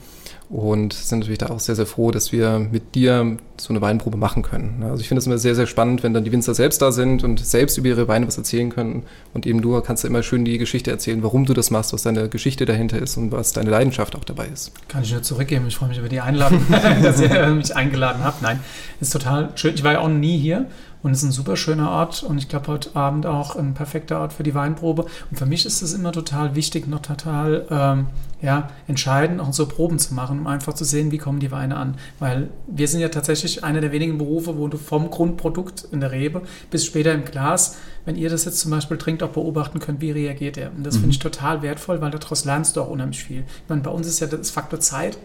und 0.52 0.92
sind 0.92 1.20
natürlich 1.20 1.38
da 1.38 1.46
auch 1.46 1.60
sehr, 1.60 1.74
sehr 1.74 1.86
froh, 1.86 2.10
dass 2.10 2.30
wir 2.30 2.58
mit 2.58 2.94
dir 2.94 3.38
so 3.56 3.70
eine 3.70 3.80
Weinprobe 3.80 4.18
machen 4.18 4.42
können. 4.42 4.82
Also 4.82 5.00
ich 5.00 5.08
finde 5.08 5.20
es 5.20 5.26
immer 5.26 5.38
sehr, 5.38 5.54
sehr 5.54 5.66
spannend, 5.66 6.02
wenn 6.02 6.12
dann 6.12 6.24
die 6.24 6.32
Winzer 6.32 6.54
selbst 6.54 6.82
da 6.82 6.92
sind 6.92 7.24
und 7.24 7.40
selbst 7.40 7.78
über 7.78 7.88
ihre 7.88 8.06
Weine 8.06 8.26
was 8.26 8.36
erzählen 8.36 8.68
können. 8.68 9.04
Und 9.32 9.46
eben 9.46 9.62
du 9.62 9.80
kannst 9.80 10.04
ja 10.04 10.10
immer 10.10 10.22
schön 10.22 10.44
die 10.44 10.58
Geschichte 10.58 10.90
erzählen, 10.90 11.22
warum 11.22 11.46
du 11.46 11.54
das 11.54 11.70
machst, 11.70 11.94
was 11.94 12.02
deine 12.02 12.28
Geschichte 12.28 12.66
dahinter 12.66 12.98
ist 12.98 13.16
und 13.16 13.32
was 13.32 13.54
deine 13.54 13.70
Leidenschaft 13.70 14.14
auch 14.14 14.24
dabei 14.24 14.46
ist. 14.52 14.72
Kann 14.88 15.02
ich 15.02 15.12
nur 15.12 15.22
zurückgeben. 15.22 15.66
Ich 15.68 15.76
freue 15.76 15.88
mich 15.88 15.98
über 15.98 16.10
die 16.10 16.20
Einladung, 16.20 16.60
dass 17.02 17.18
ihr 17.18 17.46
mich 17.46 17.74
eingeladen 17.74 18.22
habt. 18.22 18.42
Nein, 18.42 18.60
ist 19.00 19.10
total 19.10 19.52
schön. 19.54 19.74
Ich 19.74 19.84
war 19.84 19.92
ja 19.92 20.00
auch 20.00 20.08
nie 20.08 20.38
hier 20.38 20.66
und 21.02 21.10
es 21.10 21.18
ist 21.18 21.24
ein 21.24 21.32
super 21.32 21.56
schöner 21.56 21.90
Ort 21.90 22.22
und 22.22 22.38
ich 22.38 22.48
glaube 22.48 22.68
heute 22.68 22.94
Abend 22.94 23.26
auch 23.26 23.56
ein 23.56 23.74
perfekter 23.74 24.20
Ort 24.20 24.32
für 24.32 24.44
die 24.44 24.54
Weinprobe. 24.54 25.06
Und 25.30 25.36
für 25.36 25.46
mich 25.46 25.66
ist 25.66 25.82
es 25.82 25.94
immer 25.94 26.12
total 26.12 26.54
wichtig, 26.54 26.86
noch 26.86 27.00
total 27.00 27.66
ähm, 27.70 28.06
ja, 28.40 28.70
entscheidend, 28.86 29.40
auch 29.40 29.52
so 29.52 29.66
Proben 29.66 29.98
zu 29.98 30.14
machen, 30.14 30.40
um 30.40 30.46
einfach 30.46 30.74
zu 30.74 30.84
sehen, 30.84 31.10
wie 31.10 31.18
kommen 31.18 31.40
die 31.40 31.50
Weine 31.50 31.76
an. 31.76 31.96
Weil 32.20 32.50
wir 32.68 32.86
sind 32.86 33.00
ja 33.00 33.08
tatsächlich 33.08 33.64
einer 33.64 33.80
der 33.80 33.90
wenigen 33.90 34.16
Berufe, 34.16 34.56
wo 34.58 34.68
du 34.68 34.78
vom 34.78 35.10
Grundprodukt 35.10 35.88
in 35.90 36.00
der 36.00 36.12
Rebe 36.12 36.42
bis 36.70 36.86
später 36.86 37.12
im 37.12 37.24
Glas, 37.24 37.78
wenn 38.04 38.16
ihr 38.16 38.30
das 38.30 38.44
jetzt 38.44 38.60
zum 38.60 38.70
Beispiel 38.70 38.96
trinkt, 38.96 39.24
auch 39.24 39.30
beobachten 39.30 39.80
könnt, 39.80 40.00
wie 40.00 40.12
reagiert 40.12 40.56
er. 40.56 40.70
Und 40.70 40.84
das 40.84 40.96
mhm. 40.96 41.00
finde 41.00 41.12
ich 41.14 41.18
total 41.18 41.62
wertvoll, 41.62 42.00
weil 42.00 42.12
daraus 42.12 42.44
lernst 42.44 42.76
du 42.76 42.80
auch 42.80 42.90
unheimlich 42.90 43.24
viel. 43.24 43.40
Ich 43.40 43.68
meine, 43.68 43.82
bei 43.82 43.90
uns 43.90 44.06
ist 44.06 44.20
ja 44.20 44.28
das 44.28 44.50
Faktor 44.50 44.78
Zeit 44.78 45.18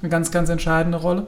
eine 0.00 0.10
ganz, 0.10 0.30
ganz 0.30 0.48
entscheidende 0.48 0.98
Rolle. 0.98 1.26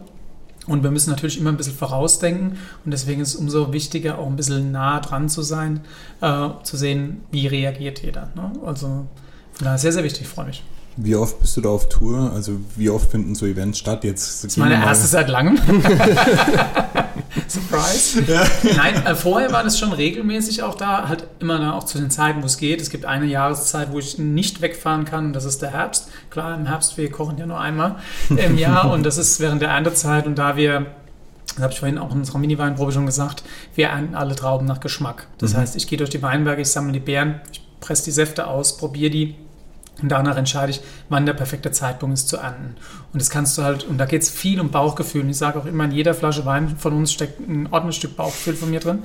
Und 0.67 0.83
wir 0.83 0.91
müssen 0.91 1.11
natürlich 1.11 1.39
immer 1.39 1.51
ein 1.51 1.57
bisschen 1.57 1.77
vorausdenken 1.77 2.59
und 2.85 2.91
deswegen 2.91 3.21
ist 3.21 3.29
es 3.31 3.37
umso 3.37 3.73
wichtiger, 3.73 4.19
auch 4.19 4.27
ein 4.27 4.37
bisschen 4.37 4.73
nah 4.73 5.01
dran 5.01 5.29
zu 5.29 5.43
sein, 5.43 5.81
äh, 6.21 6.49
zu 6.65 6.77
sehen, 6.77 7.23
wie 7.31 7.47
reagiert 7.47 8.03
jeder. 8.03 8.31
Ne? 8.35 8.53
Also 8.65 9.07
von 9.53 9.65
daher 9.65 9.79
sehr, 9.79 9.93
sehr 9.93 10.03
wichtig, 10.03 10.23
ich 10.23 10.29
freue 10.29 10.47
mich. 10.47 10.65
Wie 10.97 11.15
oft 11.15 11.39
bist 11.41 11.57
du 11.57 11.61
da 11.61 11.69
auf 11.69 11.89
Tour? 11.89 12.33
Also 12.33 12.59
wie 12.75 12.91
oft 12.91 13.11
finden 13.11 13.35
so 13.35 13.47
Events 13.47 13.79
statt? 13.79 14.03
Jetzt 14.03 14.45
das 14.45 14.53
ist 14.53 14.57
meine 14.57 14.75
erste 14.75 15.07
seit 15.07 15.29
langem. 15.29 15.59
Surprise. 17.49 18.25
Ja. 18.27 18.45
Nein, 18.77 19.07
äh, 19.07 19.15
vorher 19.15 19.53
war 19.53 19.63
das 19.63 19.79
schon 19.79 19.93
regelmäßig 19.93 20.63
auch 20.63 20.75
da, 20.75 21.09
halt 21.09 21.25
immer 21.39 21.59
da 21.59 21.73
auch 21.73 21.85
zu 21.85 21.99
den 21.99 22.11
Zeiten, 22.11 22.43
wo 22.43 22.47
es 22.47 22.57
geht. 22.57 22.81
Es 22.81 22.91
gibt 22.91 23.05
eine 23.05 23.27
Jahreszeit, 23.27 23.93
wo 23.93 23.99
ich 23.99 24.19
nicht 24.19 24.63
wegfahren 24.63 25.05
kann, 25.05 25.33
das 25.33 25.45
ist 25.45 25.63
der 25.63 25.71
Herbst. 25.71 26.09
Klar, 26.31 26.57
im 26.57 26.67
Herbst, 26.67 26.97
wir 26.97 27.11
kochen 27.11 27.39
ja 27.39 27.47
nur 27.47 27.61
einmal 27.61 27.97
im 28.31 28.59
Jahr 28.59 28.91
und 28.91 29.05
das 29.05 29.19
ist 29.19 29.41
während 29.41 29.63
der 29.63 29.71
Erntezeit 29.71 30.27
und 30.27 30.37
da 30.37 30.57
wir 30.57 30.87
das 31.57 31.63
habe 31.63 31.73
ich 31.73 31.79
vorhin 31.79 31.97
auch 31.97 32.13
in 32.13 32.19
unserer 32.19 32.39
Mini-Weinprobe 32.39 32.93
schon 32.93 33.07
gesagt, 33.07 33.43
wir 33.75 33.89
ernten 33.89 34.15
alle 34.15 34.35
Trauben 34.35 34.67
nach 34.67 34.81
Geschmack. 34.81 35.27
Das 35.39 35.55
mhm. 35.55 35.59
heißt, 35.59 35.77
ich 35.77 35.87
gehe 35.87 35.97
durch 35.97 36.11
die 36.11 36.21
Weinberge, 36.21 36.61
ich 36.63 36.69
sammle 36.69 36.93
die 36.93 37.01
Beeren, 37.01 37.41
ich 37.51 37.63
presse 37.81 38.05
die 38.05 38.11
Säfte 38.11 38.47
aus, 38.47 38.77
probiere 38.77 39.11
die 39.11 39.35
und 40.03 40.11
danach 40.11 40.37
entscheide 40.37 40.71
ich, 40.71 40.83
wann 41.09 41.25
der 41.25 41.33
perfekte 41.33 41.71
Zeitpunkt 41.71 42.15
ist 42.15 42.29
zu 42.29 42.37
ernten. 42.37 42.77
Und 43.13 43.23
das 43.23 43.31
kannst 43.31 43.57
du 43.57 43.63
halt, 43.63 43.85
und 43.85 43.97
da 43.99 44.05
geht 44.05 44.23
es 44.23 44.31
viel 44.31 44.61
um 44.61 44.71
Bauchgefühl. 44.71 45.23
Und 45.23 45.31
ich 45.31 45.39
sage 45.39 45.59
auch 45.59 45.65
immer, 45.65 45.85
in 45.85 45.93
jeder 45.93 46.15
Flasche 46.15 46.45
Wein 46.45 46.77
von 46.77 46.93
uns 46.93 47.13
steckt 47.13 47.41
ein 47.41 47.67
ordentliches 47.71 47.97
Stück 47.97 48.17
Bauchgefühl 48.17 48.57
von 48.57 48.71
mir 48.71 48.81
drin. 48.81 49.05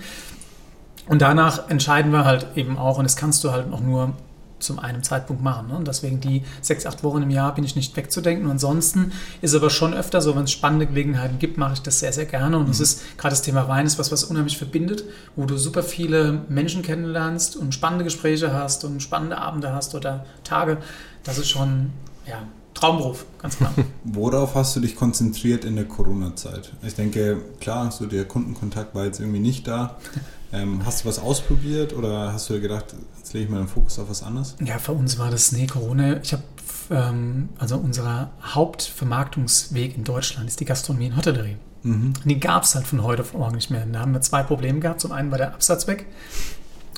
Und 1.08 1.21
danach 1.21 1.69
entscheiden 1.69 2.12
wir 2.12 2.25
halt 2.25 2.47
eben 2.56 2.77
auch, 2.77 2.97
und 2.97 3.04
das 3.04 3.15
kannst 3.15 3.43
du 3.43 3.51
halt 3.51 3.71
auch 3.71 3.80
nur 3.80 4.13
zum 4.62 4.80
einem 4.80 5.04
Zeitpunkt 5.04 5.43
machen. 5.43 5.67
Ne? 5.67 5.76
Und 5.76 5.88
deswegen 5.88 6.19
die 6.19 6.43
sechs, 6.62 6.86
acht 6.86 7.04
Wochen 7.04 7.21
im 7.21 7.30
Jahr 7.30 7.54
bin 7.56 7.63
ich 7.63 7.76
nicht 7.76 7.95
wegzudenken. 7.95 8.45
Und 8.45 8.52
ansonsten 8.52 9.12
ist 9.41 9.56
aber 9.56 9.69
schon 9.69 9.93
öfter 9.93 10.21
so, 10.21 10.36
wenn 10.36 10.43
es 10.43 10.52
spannende 10.52 10.88
Gelegenheiten 10.88 11.39
gibt, 11.39 11.58
mache 11.58 11.74
ich 11.74 11.82
das 11.82 12.00
sehr, 12.00 12.13
sehr 12.13 12.26
gerne. 12.26 12.58
Und 12.58 12.69
es 12.69 12.80
mhm. 12.80 12.84
ist 12.84 13.17
gerade 13.17 13.34
das 13.34 13.41
Thema 13.41 13.67
Wein 13.67 13.86
ist 13.86 14.00
was, 14.00 14.12
was 14.12 14.24
unheimlich 14.24 14.58
verbindet, 14.58 15.04
wo 15.36 15.45
du 15.45 15.58
super 15.58 15.84
viele 15.84 16.41
Menschen 16.50 16.82
kennenlernst 16.82 17.56
und 17.56 17.74
spannende 17.74 18.04
Gespräche 18.04 18.54
hast 18.54 18.84
und 18.86 19.02
spannende 19.02 19.38
Abende 19.38 19.74
hast 19.74 19.95
oder 19.95 20.26
Tage. 20.43 20.78
Das 21.24 21.38
ist 21.38 21.50
schon, 21.50 21.91
ja, 22.28 22.43
Traumberuf, 22.74 23.26
ganz 23.39 23.58
klar. 23.58 23.74
Worauf 24.04 24.56
hast 24.56 24.76
du 24.76 24.80
dich 24.80 24.95
konzentriert 24.95 25.65
in 25.65 25.76
der 25.76 25.86
Corona-Zeit? 25.86 26.71
Ich 26.84 26.95
denke, 26.95 27.41
klar, 27.60 27.91
so 27.91 28.06
der 28.06 28.26
Kundenkontakt 28.26 28.95
war 28.95 29.06
jetzt 29.06 29.19
irgendwie 29.19 29.39
nicht 29.39 29.67
da. 29.67 29.97
Ähm, 30.53 30.85
hast 30.85 31.03
du 31.03 31.09
was 31.09 31.19
ausprobiert 31.19 31.93
oder 31.93 32.33
hast 32.33 32.49
du 32.49 32.59
gedacht, 32.59 32.93
jetzt 33.17 33.33
lege 33.33 33.45
ich 33.45 33.51
mal 33.51 33.59
den 33.59 33.67
Fokus 33.67 33.97
auf 33.99 34.09
was 34.09 34.21
anderes? 34.23 34.55
Ja, 34.63 34.79
für 34.79 34.91
uns 34.91 35.17
war 35.17 35.31
das, 35.31 35.51
nee, 35.51 35.67
Corona. 35.67 36.21
Ich 36.21 36.33
habe, 36.33 36.43
ähm, 36.89 37.49
also 37.57 37.77
unser 37.77 38.31
Hauptvermarktungsweg 38.43 39.95
in 39.95 40.03
Deutschland 40.03 40.47
ist 40.47 40.59
die 40.59 40.65
Gastronomie 40.65 41.07
und 41.07 41.17
Hotellerie. 41.17 41.57
Mhm. 41.83 42.13
Die 42.25 42.39
gab 42.39 42.63
es 42.63 42.75
halt 42.75 42.85
von 42.85 43.01
heute 43.03 43.21
auf 43.21 43.33
morgen 43.33 43.55
nicht 43.55 43.71
mehr. 43.71 43.85
Da 43.85 43.99
haben 43.99 44.13
wir 44.13 44.21
zwei 44.21 44.43
Probleme 44.43 44.79
gehabt. 44.79 44.99
Zum 44.99 45.11
einen 45.11 45.31
war 45.31 45.37
der 45.37 45.53
Absatz 45.53 45.87
weg 45.87 46.05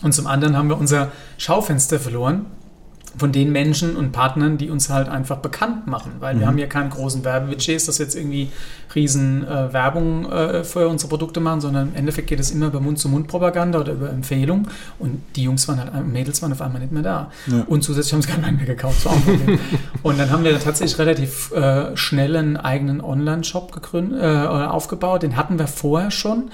und 0.01 0.13
zum 0.13 0.27
anderen 0.27 0.57
haben 0.57 0.69
wir 0.69 0.77
unser 0.77 1.11
Schaufenster 1.37 1.99
verloren 1.99 2.47
von 3.17 3.31
den 3.31 3.51
Menschen 3.51 3.95
und 3.95 4.11
Partnern, 4.11 4.57
die 4.57 4.69
uns 4.69 4.89
halt 4.89 5.07
einfach 5.07 5.37
bekannt 5.37 5.87
machen, 5.87 6.13
weil 6.19 6.35
mhm. 6.35 6.39
wir 6.39 6.47
haben 6.47 6.57
ja 6.57 6.67
keinen 6.67 6.89
großen 6.89 7.23
Werbebudgets, 7.23 7.85
dass 7.85 7.97
jetzt 7.99 8.15
irgendwie 8.15 8.49
riesen 8.95 9.47
äh, 9.47 9.73
Werbung 9.73 10.31
äh, 10.31 10.63
für 10.63 10.87
unsere 10.87 11.09
Produkte 11.09 11.39
machen, 11.39 11.61
sondern 11.61 11.89
im 11.89 11.95
Endeffekt 11.95 12.27
geht 12.27 12.39
es 12.39 12.51
immer 12.51 12.67
über 12.67 12.79
Mund-zu-Mund-Propaganda 12.79 13.79
oder 13.79 13.93
über 13.93 14.09
Empfehlung. 14.09 14.67
Und 14.99 15.21
die 15.35 15.43
Jungs 15.43 15.67
waren 15.67 15.79
halt, 15.79 16.07
Mädels 16.07 16.41
waren 16.41 16.51
auf 16.51 16.61
einmal 16.61 16.81
nicht 16.81 16.91
mehr 16.91 17.03
da. 17.03 17.31
Ja. 17.47 17.63
und 17.67 17.83
zusätzlich 17.83 18.13
haben 18.13 18.21
sie 18.21 18.29
keinen 18.29 18.43
Wein 18.43 18.55
mehr 18.57 18.65
gekauft, 18.65 19.07
und 20.03 20.19
dann 20.19 20.29
haben 20.29 20.43
wir 20.43 20.59
tatsächlich 20.59 20.97
relativ 20.99 21.51
äh, 21.51 21.95
schnell 21.95 22.35
einen 22.35 22.57
eigenen 22.57 23.01
Online-Shop 23.01 23.71
gegründet, 23.71 24.21
äh, 24.21 24.25
aufgebaut, 24.25 25.23
den 25.23 25.35
hatten 25.35 25.59
wir 25.59 25.67
vorher 25.67 26.11
schon, 26.11 26.51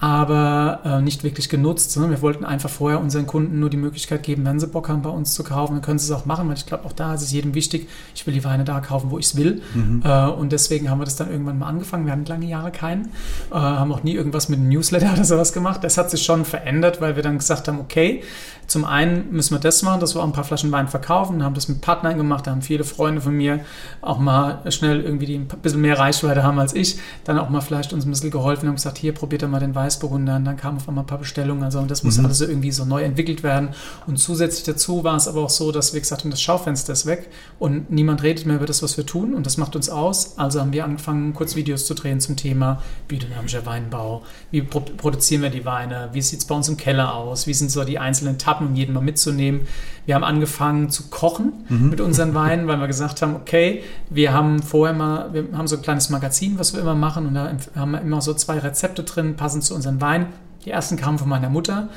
aber 0.00 0.80
äh, 0.84 1.02
nicht 1.02 1.22
wirklich 1.24 1.48
genutzt. 1.50 1.92
Sondern 1.92 2.10
wir 2.10 2.22
wollten 2.22 2.44
einfach 2.44 2.70
vorher 2.70 3.00
unseren 3.00 3.26
Kunden 3.26 3.60
nur 3.60 3.68
die 3.68 3.76
Möglichkeit 3.76 4.22
geben, 4.22 4.44
wenn 4.46 4.58
sie 4.58 4.66
Bock 4.66 4.88
haben, 4.88 5.02
bei 5.02 5.10
uns 5.10 5.34
zu 5.34 5.44
kaufen, 5.44 5.74
dann 5.74 5.82
können 5.82 5.98
sie 5.98 6.10
es 6.10 6.18
auch 6.18 6.24
machen, 6.24 6.48
weil 6.48 6.56
ich 6.56 6.66
glaube, 6.66 6.86
auch 6.86 6.92
da 6.92 7.14
ist 7.14 7.22
es 7.22 7.32
jedem 7.32 7.54
wichtig, 7.54 7.88
ich 8.14 8.26
will 8.26 8.32
die 8.32 8.42
Weine 8.42 8.64
da 8.64 8.80
kaufen, 8.80 9.10
wo 9.10 9.18
ich 9.18 9.26
es 9.26 9.36
will. 9.36 9.60
Mhm. 9.74 10.02
Äh, 10.04 10.26
und 10.28 10.52
deswegen 10.52 10.90
haben 10.90 11.00
wir 11.00 11.04
das 11.04 11.16
dann 11.16 11.30
irgendwann 11.30 11.58
mal 11.58 11.68
angefangen. 11.68 12.06
Wir 12.06 12.12
hatten 12.12 12.24
lange 12.24 12.46
Jahre 12.46 12.70
keinen, 12.70 13.06
äh, 13.50 13.54
haben 13.54 13.92
auch 13.92 14.02
nie 14.02 14.14
irgendwas 14.14 14.48
mit 14.48 14.58
einem 14.58 14.70
Newsletter 14.70 15.12
oder 15.12 15.24
sowas 15.24 15.52
gemacht. 15.52 15.84
Das 15.84 15.98
hat 15.98 16.10
sich 16.10 16.22
schon 16.22 16.46
verändert, 16.46 17.00
weil 17.00 17.16
wir 17.16 17.22
dann 17.22 17.36
gesagt 17.36 17.68
haben, 17.68 17.78
okay, 17.78 18.22
zum 18.70 18.84
einen 18.84 19.32
müssen 19.32 19.52
wir 19.52 19.58
das 19.58 19.82
machen, 19.82 19.98
dass 19.98 20.14
wir 20.14 20.20
auch 20.20 20.26
ein 20.26 20.32
paar 20.32 20.44
Flaschen 20.44 20.70
Wein 20.70 20.86
verkaufen, 20.86 21.42
haben 21.42 21.56
das 21.56 21.68
mit 21.68 21.80
Partnern 21.80 22.16
gemacht, 22.16 22.46
da 22.46 22.52
haben 22.52 22.62
viele 22.62 22.84
Freunde 22.84 23.20
von 23.20 23.34
mir 23.34 23.64
auch 24.00 24.20
mal 24.20 24.62
schnell 24.70 25.00
irgendwie, 25.00 25.26
die 25.26 25.34
ein 25.38 25.48
bisschen 25.48 25.80
mehr 25.80 25.98
Reichweite 25.98 26.44
haben 26.44 26.56
als 26.60 26.72
ich, 26.72 27.00
dann 27.24 27.36
auch 27.36 27.48
mal 27.48 27.62
vielleicht 27.62 27.92
uns 27.92 28.06
ein 28.06 28.10
bisschen 28.10 28.30
geholfen 28.30 28.68
und 28.68 28.76
gesagt, 28.76 28.98
hier, 28.98 29.12
probiert 29.12 29.42
doch 29.42 29.48
mal 29.48 29.58
den 29.58 29.74
Weißburgunder. 29.74 30.36
Und 30.36 30.44
dann 30.44 30.56
kamen 30.56 30.76
auf 30.76 30.88
einmal 30.88 31.02
ein 31.02 31.08
paar 31.08 31.18
Bestellungen, 31.18 31.64
also 31.64 31.80
und 31.80 31.90
das 31.90 32.04
muss 32.04 32.18
mhm. 32.18 32.26
alles 32.26 32.40
irgendwie 32.42 32.70
so 32.70 32.84
neu 32.84 33.02
entwickelt 33.02 33.42
werden. 33.42 33.70
Und 34.06 34.18
zusätzlich 34.18 34.62
dazu 34.62 35.02
war 35.02 35.16
es 35.16 35.26
aber 35.26 35.42
auch 35.42 35.50
so, 35.50 35.72
dass 35.72 35.92
wir 35.92 36.00
gesagt 36.00 36.22
haben, 36.22 36.30
das 36.30 36.40
Schaufenster 36.40 36.92
ist 36.92 37.06
weg 37.06 37.28
und 37.58 37.90
niemand 37.90 38.22
redet 38.22 38.46
mehr 38.46 38.54
über 38.54 38.66
das, 38.66 38.84
was 38.84 38.96
wir 38.96 39.04
tun. 39.04 39.34
Und 39.34 39.46
das 39.46 39.56
macht 39.56 39.74
uns 39.74 39.90
aus, 39.90 40.38
also 40.38 40.60
haben 40.60 40.72
wir 40.72 40.84
angefangen, 40.84 41.34
kurz 41.34 41.56
Videos 41.56 41.86
zu 41.86 41.94
drehen 41.94 42.20
zum 42.20 42.36
Thema 42.36 42.80
biodynamischer 43.08 43.66
Weinbau, 43.66 44.22
wie 44.52 44.62
produzieren 44.62 45.42
wir 45.42 45.50
die 45.50 45.64
Weine, 45.64 46.10
wie 46.12 46.22
sieht 46.22 46.38
es 46.38 46.44
bei 46.44 46.54
uns 46.54 46.68
im 46.68 46.76
Keller 46.76 47.14
aus, 47.14 47.48
wie 47.48 47.54
sind 47.54 47.72
so 47.72 47.82
die 47.82 47.98
einzelnen 47.98 48.34
Etappen 48.34 48.59
Etappen, 48.60 48.68
um 48.68 48.74
jeden 48.74 48.94
mal 48.94 49.00
mitzunehmen. 49.00 49.62
Wir 50.06 50.14
haben 50.14 50.24
angefangen 50.24 50.90
zu 50.90 51.08
kochen 51.08 51.52
mhm. 51.68 51.90
mit 51.90 52.00
unseren 52.00 52.34
Weinen, 52.34 52.66
weil 52.66 52.78
wir 52.78 52.86
gesagt 52.86 53.22
haben, 53.22 53.36
okay, 53.36 53.82
wir 54.08 54.32
haben 54.32 54.62
vorher 54.62 54.94
mal, 54.94 55.32
wir 55.32 55.46
haben 55.56 55.68
so 55.68 55.76
ein 55.76 55.82
kleines 55.82 56.10
Magazin, 56.10 56.58
was 56.58 56.74
wir 56.74 56.80
immer 56.80 56.94
machen 56.94 57.26
und 57.26 57.34
da 57.34 57.52
haben 57.76 57.92
wir 57.92 58.00
immer 58.00 58.20
so 58.20 58.34
zwei 58.34 58.58
Rezepte 58.58 59.02
drin, 59.04 59.36
passend 59.36 59.64
zu 59.64 59.74
unseren 59.74 60.00
Weinen. 60.00 60.26
Die 60.64 60.70
ersten 60.70 60.96
kamen 60.96 61.18
von 61.18 61.28
meiner 61.28 61.48
Mutter 61.48 61.88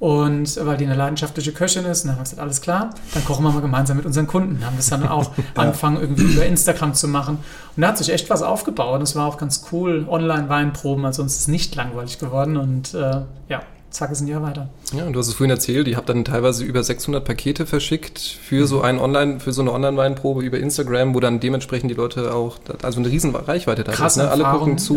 und 0.00 0.64
weil 0.64 0.76
die 0.76 0.84
eine 0.84 0.94
leidenschaftliche 0.94 1.52
Köchin 1.52 1.84
ist, 1.84 2.02
und 2.02 2.08
dann 2.08 2.16
haben 2.16 2.20
wir 2.20 2.24
gesagt, 2.24 2.42
alles 2.42 2.60
klar, 2.60 2.90
dann 3.14 3.24
kochen 3.24 3.44
wir 3.44 3.52
mal 3.52 3.60
gemeinsam 3.60 3.96
mit 3.96 4.06
unseren 4.06 4.26
Kunden. 4.26 4.58
Dann 4.60 4.70
haben 4.70 4.78
es 4.78 4.90
dann 4.90 5.08
auch 5.08 5.32
ja. 5.36 5.44
angefangen, 5.54 5.98
irgendwie 6.00 6.24
über 6.24 6.44
Instagram 6.44 6.94
zu 6.94 7.08
machen. 7.08 7.38
Und 7.76 7.80
da 7.80 7.88
hat 7.88 7.98
sich 7.98 8.12
echt 8.12 8.28
was 8.28 8.42
aufgebaut. 8.42 9.00
Das 9.00 9.16
war 9.16 9.26
auch 9.26 9.38
ganz 9.38 9.66
cool. 9.72 10.04
Online-Weinproben, 10.08 11.04
also 11.04 11.22
uns 11.22 11.36
ist 11.36 11.48
nicht 11.48 11.74
langweilig 11.74 12.18
geworden. 12.18 12.56
Und 12.56 12.92
äh, 12.92 13.22
ja, 13.48 13.62
zack, 13.94 14.10
ist 14.10 14.20
ein 14.20 14.28
Jahr 14.28 14.42
weiter. 14.42 14.68
Ja, 14.92 15.04
und 15.04 15.12
du 15.12 15.20
hast 15.20 15.28
es 15.28 15.34
vorhin 15.34 15.50
erzählt, 15.50 15.88
ihr 15.88 15.96
habt 15.96 16.08
dann 16.08 16.24
teilweise 16.24 16.64
über 16.64 16.82
600 16.82 17.24
Pakete 17.24 17.64
verschickt 17.64 18.18
für 18.18 18.66
so 18.66 18.80
ein 18.82 18.98
Online, 18.98 19.40
für 19.40 19.52
so 19.52 19.62
eine 19.62 19.72
Online-Weinprobe 19.72 20.42
über 20.42 20.58
Instagram, 20.58 21.14
wo 21.14 21.20
dann 21.20 21.40
dementsprechend 21.40 21.90
die 21.90 21.94
Leute 21.94 22.34
auch, 22.34 22.58
also 22.82 22.98
eine 22.98 23.08
riesen 23.08 23.34
Reichweite 23.34 23.84
da 23.84 23.92
ist. 24.06 24.16
Ne? 24.16 24.28
Alle 24.28 24.44
gucken 24.44 24.78
zu, 24.78 24.96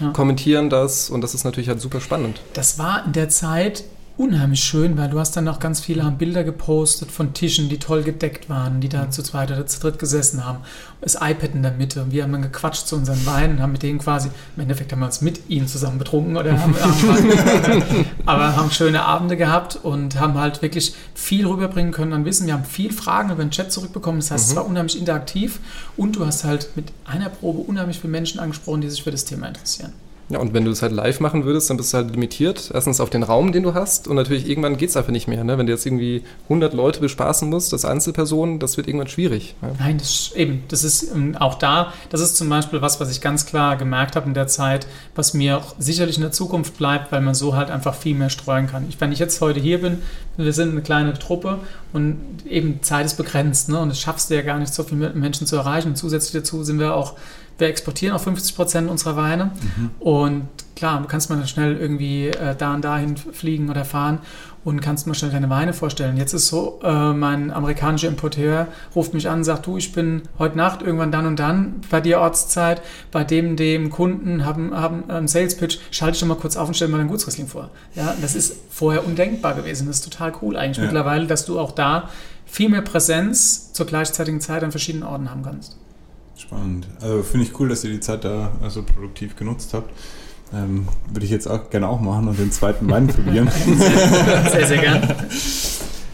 ja, 0.00 0.06
ja. 0.06 0.10
kommentieren 0.12 0.70
das 0.70 1.10
und 1.10 1.20
das 1.20 1.34
ist 1.34 1.44
natürlich 1.44 1.68
halt 1.68 1.80
super 1.80 2.00
spannend. 2.00 2.40
Das 2.54 2.78
war 2.78 3.04
in 3.06 3.12
der 3.12 3.28
Zeit 3.28 3.84
unheimlich 4.18 4.64
schön, 4.64 4.98
weil 4.98 5.08
du 5.08 5.20
hast 5.20 5.36
dann 5.36 5.44
noch 5.44 5.60
ganz 5.60 5.80
viele 5.80 6.04
haben 6.04 6.18
Bilder 6.18 6.42
gepostet 6.42 7.12
von 7.12 7.34
Tischen, 7.34 7.68
die 7.68 7.78
toll 7.78 8.02
gedeckt 8.02 8.50
waren, 8.50 8.80
die 8.80 8.88
da 8.88 9.04
mhm. 9.04 9.12
zu 9.12 9.22
zweit 9.22 9.52
oder 9.52 9.64
zu 9.64 9.78
dritt 9.78 10.00
gesessen 10.00 10.44
haben. 10.44 10.58
Das 11.00 11.14
iPad 11.14 11.54
in 11.54 11.62
der 11.62 11.70
Mitte 11.70 12.02
und 12.02 12.10
wir 12.10 12.24
haben 12.24 12.32
dann 12.32 12.42
gequatscht 12.42 12.88
zu 12.88 12.96
unseren 12.96 13.24
Weinen, 13.26 13.62
haben 13.62 13.70
mit 13.70 13.84
denen 13.84 14.00
quasi, 14.00 14.28
im 14.56 14.62
Endeffekt 14.62 14.90
haben 14.90 14.98
wir 14.98 15.06
uns 15.06 15.20
mit 15.20 15.48
ihnen 15.48 15.68
zusammen 15.68 15.98
betrunken 15.98 16.36
oder 16.36 16.60
haben, 16.60 16.74
haben 16.82 17.84
aber 18.26 18.56
haben 18.56 18.72
schöne 18.72 19.04
Abende 19.04 19.36
gehabt 19.36 19.76
und 19.76 20.18
haben 20.18 20.34
halt 20.34 20.62
wirklich 20.62 20.94
viel 21.14 21.46
rüberbringen 21.46 21.92
können 21.92 22.12
an 22.12 22.24
Wissen. 22.24 22.48
Wir 22.48 22.54
haben 22.54 22.64
viel 22.64 22.92
Fragen 22.92 23.30
über 23.30 23.44
den 23.44 23.52
Chat 23.52 23.70
zurückbekommen, 23.70 24.18
das 24.18 24.32
heißt, 24.32 24.46
mhm. 24.46 24.50
es 24.50 24.56
war 24.56 24.66
unheimlich 24.66 24.98
interaktiv 24.98 25.60
und 25.96 26.16
du 26.16 26.26
hast 26.26 26.42
halt 26.42 26.70
mit 26.74 26.86
einer 27.04 27.28
Probe 27.28 27.60
unheimlich 27.60 28.00
viele 28.00 28.10
Menschen 28.10 28.40
angesprochen, 28.40 28.80
die 28.80 28.90
sich 28.90 29.04
für 29.04 29.12
das 29.12 29.24
Thema 29.24 29.46
interessieren. 29.46 29.92
Ja, 30.30 30.40
und 30.40 30.52
wenn 30.52 30.64
du 30.64 30.70
es 30.70 30.82
halt 30.82 30.92
live 30.92 31.20
machen 31.20 31.44
würdest, 31.44 31.70
dann 31.70 31.78
bist 31.78 31.92
du 31.92 31.96
halt 31.96 32.10
limitiert. 32.10 32.70
Erstens 32.74 33.00
auf 33.00 33.08
den 33.08 33.22
Raum, 33.22 33.52
den 33.52 33.62
du 33.62 33.72
hast. 33.72 34.08
Und 34.08 34.16
natürlich 34.16 34.46
irgendwann 34.46 34.76
geht 34.76 34.90
es 34.90 34.96
einfach 34.96 35.10
nicht 35.10 35.26
mehr. 35.26 35.42
Ne? 35.42 35.56
Wenn 35.56 35.66
du 35.66 35.72
jetzt 35.72 35.86
irgendwie 35.86 36.22
100 36.44 36.74
Leute 36.74 37.00
bespaßen 37.00 37.48
musst, 37.48 37.72
das 37.72 37.86
Einzelpersonen, 37.86 38.58
das 38.58 38.76
wird 38.76 38.88
irgendwann 38.88 39.08
schwierig. 39.08 39.54
Ja? 39.62 39.70
Nein, 39.78 39.96
das, 39.96 40.32
eben. 40.34 40.64
Das 40.68 40.84
ist 40.84 41.14
ähm, 41.14 41.34
auch 41.36 41.54
da, 41.54 41.94
das 42.10 42.20
ist 42.20 42.36
zum 42.36 42.50
Beispiel 42.50 42.82
was, 42.82 43.00
was 43.00 43.10
ich 43.10 43.22
ganz 43.22 43.46
klar 43.46 43.76
gemerkt 43.76 44.16
habe 44.16 44.26
in 44.26 44.34
der 44.34 44.48
Zeit, 44.48 44.86
was 45.14 45.32
mir 45.32 45.56
auch 45.56 45.74
sicherlich 45.78 46.16
in 46.16 46.22
der 46.22 46.32
Zukunft 46.32 46.76
bleibt, 46.76 47.10
weil 47.10 47.22
man 47.22 47.34
so 47.34 47.56
halt 47.56 47.70
einfach 47.70 47.94
viel 47.94 48.14
mehr 48.14 48.30
streuen 48.30 48.66
kann. 48.66 48.84
Ich, 48.90 49.00
wenn 49.00 49.12
ich 49.12 49.18
jetzt 49.18 49.40
heute 49.40 49.60
hier 49.60 49.80
bin, 49.80 50.02
wir 50.36 50.52
sind 50.52 50.72
eine 50.72 50.82
kleine 50.82 51.14
Truppe 51.14 51.58
und 51.94 52.18
eben 52.46 52.82
Zeit 52.82 53.06
ist 53.06 53.16
begrenzt. 53.16 53.70
Ne? 53.70 53.78
Und 53.78 53.90
es 53.90 53.98
schaffst 53.98 54.28
du 54.28 54.34
ja 54.34 54.42
gar 54.42 54.58
nicht, 54.58 54.74
so 54.74 54.82
viele 54.82 55.10
Menschen 55.14 55.46
zu 55.46 55.56
erreichen. 55.56 55.88
Und 55.88 55.96
zusätzlich 55.96 56.32
dazu 56.32 56.64
sind 56.64 56.78
wir 56.78 56.94
auch 56.94 57.14
wir 57.58 57.68
exportieren 57.68 58.14
auch 58.14 58.20
50 58.20 58.56
Prozent 58.56 58.90
unserer 58.90 59.16
Weine. 59.16 59.46
Mhm. 59.76 59.90
Und 59.98 60.48
klar, 60.76 61.00
du 61.00 61.08
kannst 61.08 61.28
mal 61.28 61.44
schnell 61.46 61.76
irgendwie 61.76 62.28
äh, 62.28 62.54
da 62.56 62.74
und 62.74 62.84
dahin 62.84 63.16
fliegen 63.16 63.68
oder 63.68 63.84
fahren 63.84 64.20
und 64.64 64.80
kannst 64.80 65.06
mal 65.06 65.14
schnell 65.14 65.30
deine 65.30 65.50
Weine 65.50 65.72
vorstellen. 65.72 66.16
Jetzt 66.16 66.34
ist 66.34 66.46
so, 66.48 66.78
äh, 66.82 67.12
mein 67.12 67.50
amerikanischer 67.50 68.08
Importeur 68.08 68.68
ruft 68.94 69.14
mich 69.14 69.28
an, 69.28 69.42
sagt, 69.42 69.66
du, 69.66 69.76
ich 69.76 69.92
bin 69.92 70.22
heute 70.38 70.56
Nacht 70.56 70.82
irgendwann 70.82 71.10
dann 71.10 71.26
und 71.26 71.38
dann 71.38 71.80
bei 71.90 72.00
dir 72.00 72.20
Ortszeit, 72.20 72.82
bei 73.10 73.24
dem, 73.24 73.56
dem 73.56 73.90
Kunden 73.90 74.44
haben, 74.44 74.74
haben 74.74 75.10
einen 75.10 75.28
Sales 75.28 75.56
Pitch, 75.56 75.78
schalte 75.90 76.14
ich 76.14 76.18
schon 76.20 76.28
mal 76.28 76.36
kurz 76.36 76.56
auf 76.56 76.68
und 76.68 76.74
stelle 76.74 76.90
mal 76.90 76.98
dein 76.98 77.08
Gutsriesling 77.08 77.48
vor. 77.48 77.70
Ja, 77.94 78.14
das 78.20 78.34
ist 78.34 78.56
vorher 78.70 79.06
undenkbar 79.06 79.54
gewesen. 79.54 79.86
Das 79.86 79.96
ist 79.96 80.12
total 80.12 80.32
cool 80.42 80.56
eigentlich 80.56 80.78
ja. 80.78 80.84
mittlerweile, 80.84 81.26
dass 81.26 81.44
du 81.44 81.58
auch 81.58 81.72
da 81.72 82.08
viel 82.46 82.68
mehr 82.68 82.82
Präsenz 82.82 83.72
zur 83.72 83.86
gleichzeitigen 83.86 84.40
Zeit 84.40 84.62
an 84.62 84.70
verschiedenen 84.70 85.04
Orten 85.04 85.30
haben 85.30 85.42
kannst. 85.42 85.76
Spannend. 86.48 86.86
Also 87.02 87.22
finde 87.22 87.46
ich 87.46 87.60
cool, 87.60 87.68
dass 87.68 87.84
ihr 87.84 87.90
die 87.90 88.00
Zeit 88.00 88.24
da 88.24 88.52
so 88.58 88.64
also 88.64 88.82
produktiv 88.82 89.36
genutzt 89.36 89.74
habt. 89.74 89.90
Ähm, 90.54 90.88
Würde 91.12 91.26
ich 91.26 91.30
jetzt 91.30 91.46
auch 91.46 91.68
gerne 91.68 91.86
auch 91.86 92.00
machen 92.00 92.26
und 92.26 92.38
den 92.38 92.50
zweiten 92.50 92.88
Wein 92.90 93.06
probieren. 93.06 93.50
sehr, 94.50 94.66
sehr 94.66 94.78
gern. 94.78 95.14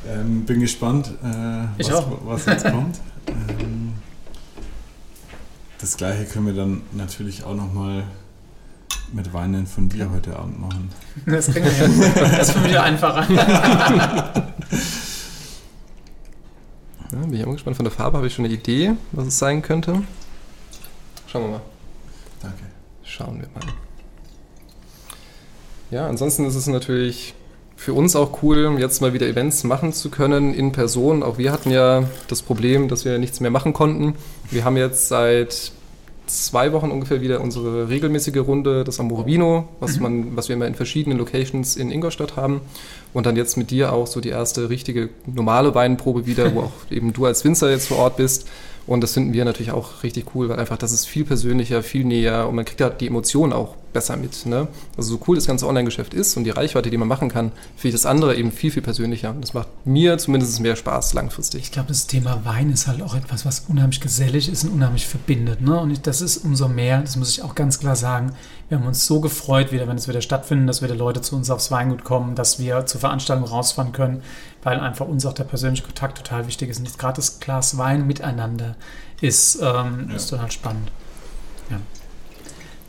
Ähm, 0.09 0.44
bin 0.44 0.59
gespannt, 0.59 1.12
äh, 1.23 1.83
was, 1.88 2.05
was, 2.25 2.47
jetzt 2.47 2.64
kommt. 2.64 2.99
Ähm, 3.29 3.92
das 5.79 5.97
gleiche 5.97 6.25
können 6.25 6.47
wir 6.47 6.55
dann 6.55 6.83
natürlich 6.92 7.44
auch 7.44 7.55
nochmal 7.55 8.03
mit 9.12 9.33
Weinen 9.33 9.68
von 9.68 9.88
dir 9.88 10.11
heute 10.11 10.37
Abend 10.37 10.61
machen. 10.61 10.90
Das 11.27 11.55
wir 11.55 11.62
hin. 11.62 12.03
Das 12.16 12.49
ist 12.49 12.51
für 12.51 12.61
mich 12.61 12.77
einfacher. 12.77 13.25
Ja, 17.12 17.20
bin 17.20 17.35
ich 17.35 17.44
auch 17.47 17.53
gespannt. 17.53 17.77
Von 17.77 17.85
der 17.85 17.92
Farbe 17.92 18.16
habe 18.16 18.27
ich 18.27 18.35
schon 18.35 18.44
eine 18.44 18.53
Idee, 18.53 18.94
was 19.12 19.29
es 19.29 19.38
sein 19.38 19.62
könnte. 19.62 20.03
Schauen 21.35 21.47
wir 21.47 21.51
mal. 21.51 21.62
Danke. 22.42 22.62
Schauen 23.03 23.40
wir 23.40 23.49
mal. 23.53 23.73
Ja, 25.90 26.07
ansonsten 26.07 26.44
ist 26.44 26.55
es 26.55 26.68
natürlich 26.68 27.35
für 27.75 27.92
uns 27.92 28.14
auch 28.14 28.40
cool, 28.44 28.77
jetzt 28.79 29.01
mal 29.01 29.14
wieder 29.14 29.27
Events 29.27 29.64
machen 29.64 29.92
zu 29.92 30.11
können 30.11 30.55
in 30.55 30.70
Person. 30.70 31.25
Auch 31.25 31.37
wir 31.37 31.51
hatten 31.51 31.73
ja 31.73 32.05
das 32.29 32.42
Problem, 32.42 32.87
dass 32.87 33.05
wir 33.05 33.18
nichts 33.18 33.40
mehr 33.40 33.51
machen 33.51 33.73
konnten. 33.73 34.14
Wir 34.53 34.64
haben 34.64 34.77
jetzt 34.77 35.09
seit 35.09 35.73
zwei 36.29 36.73
Wochen 36.73 36.92
ungefähr 36.92 37.20
wieder 37.20 37.40
unsere 37.40 37.88
regelmäßige 37.88 38.38
Runde 38.38 38.85
des 38.85 39.01
Amorovino, 39.01 39.68
was, 39.81 39.97
mhm. 39.97 40.03
man, 40.03 40.37
was 40.37 40.49
wir 40.49 40.55
immer 40.55 40.68
in 40.68 40.77
verschiedenen 40.77 41.18
Locations 41.18 41.75
in 41.75 41.90
Ingolstadt 41.90 42.37
haben. 42.37 42.61
Und 43.12 43.27
dann 43.27 43.35
jetzt 43.35 43.57
mit 43.57 43.73
dir 43.73 43.92
auch 43.92 44.07
so 44.07 44.20
die 44.20 44.29
erste 44.29 44.70
richtige 44.70 45.09
normale 45.27 45.75
Weinprobe 45.75 46.27
wieder, 46.27 46.55
wo 46.55 46.61
auch 46.61 46.73
eben 46.92 47.12
du 47.12 47.27
als 47.27 47.44
Winzer 47.44 47.73
jetzt 47.73 47.88
vor 47.88 47.99
Ort 47.99 48.18
bist. 48.18 48.47
Und 48.87 49.01
das 49.01 49.14
finden 49.14 49.33
wir 49.33 49.44
natürlich 49.44 49.73
auch 49.73 50.03
richtig 50.03 50.35
cool, 50.35 50.49
weil 50.49 50.59
einfach 50.59 50.77
das 50.77 50.92
ist 50.92 51.07
viel 51.07 51.25
persönlicher, 51.25 51.83
viel 51.83 52.05
näher 52.05 52.49
und 52.49 52.55
man 52.55 52.64
kriegt 52.64 52.81
halt 52.81 53.01
die 53.01 53.07
Emotionen 53.07 53.53
auch 53.53 53.77
besser 53.94 54.18
mit. 54.18 54.44
Ne? 54.44 54.68
Also 54.98 55.16
so 55.16 55.20
cool 55.26 55.37
das 55.37 55.46
ganze 55.46 55.66
Online-Geschäft 55.66 56.12
ist 56.12 56.37
und 56.37 56.44
die 56.44 56.50
Reichweite, 56.50 56.90
die 56.90 56.98
man 56.98 57.09
machen 57.09 57.30
kann, 57.30 57.52
finde 57.76 57.88
ich 57.88 57.94
das 57.94 58.04
andere 58.04 58.37
eben 58.37 58.52
viel, 58.52 58.70
viel 58.70 58.83
persönlicher. 58.83 59.30
Und 59.30 59.40
das 59.40 59.54
macht 59.54 59.68
mir 59.87 60.18
zumindest 60.18 60.61
mehr 60.61 60.76
Spaß 60.76 61.14
langfristig. 61.14 61.62
Ich 61.62 61.72
glaube, 61.72 61.88
das 61.88 62.07
Thema 62.07 62.44
Wein 62.44 62.70
ist 62.70 62.87
halt 62.87 63.00
auch 63.00 63.14
etwas, 63.14 63.46
was 63.46 63.61
unheimlich 63.68 64.00
gesellig 64.00 64.50
ist 64.50 64.64
und 64.64 64.70
unheimlich 64.70 65.07
verbindet. 65.07 65.62
Ne? 65.62 65.80
Und 65.80 66.07
das 66.07 66.20
ist 66.20 66.38
umso 66.38 66.68
mehr, 66.68 67.00
das 67.00 67.16
muss 67.16 67.30
ich 67.30 67.42
auch 67.42 67.54
ganz 67.54 67.80
klar 67.80 67.96
sagen, 67.96 68.35
wir 68.68 68.78
haben 68.78 68.87
uns 68.87 69.07
so 69.07 69.20
gefreut, 69.20 69.72
wieder, 69.72 69.87
wenn 69.87 69.96
es 69.96 70.09
wieder 70.09 70.20
stattfindet, 70.20 70.68
dass 70.68 70.83
wieder 70.83 70.94
Leute 70.94 71.20
zu 71.20 71.37
uns 71.37 71.50
aufs 71.50 71.70
Weingut 71.70 72.02
kommen, 72.02 72.35
dass 72.35 72.59
wir 72.59 72.87
zur 72.87 73.00
Veranstaltung 73.00 73.44
rausfahren 73.44 73.92
können, 73.92 74.22
weil 74.62 74.80
einfach 74.80 75.07
uns 75.07 75.24
auch 75.26 75.35
der 75.35 75.44
persönliche 75.44 75.85
Kontakt 75.85 76.18
total 76.18 76.46
wichtig 76.46 76.70
ist. 76.70 76.80
Und 76.80 76.98
gerade 76.98 77.16
das 77.16 77.40
Glas 77.40 77.78
Wein 77.78 78.07
miteinander 78.07 78.76
ist, 79.20 79.57
ähm, 79.62 80.07
ja. 80.09 80.16
ist 80.16 80.28
total 80.28 80.50
spannend. 80.50 80.90
Ja. 81.70 81.78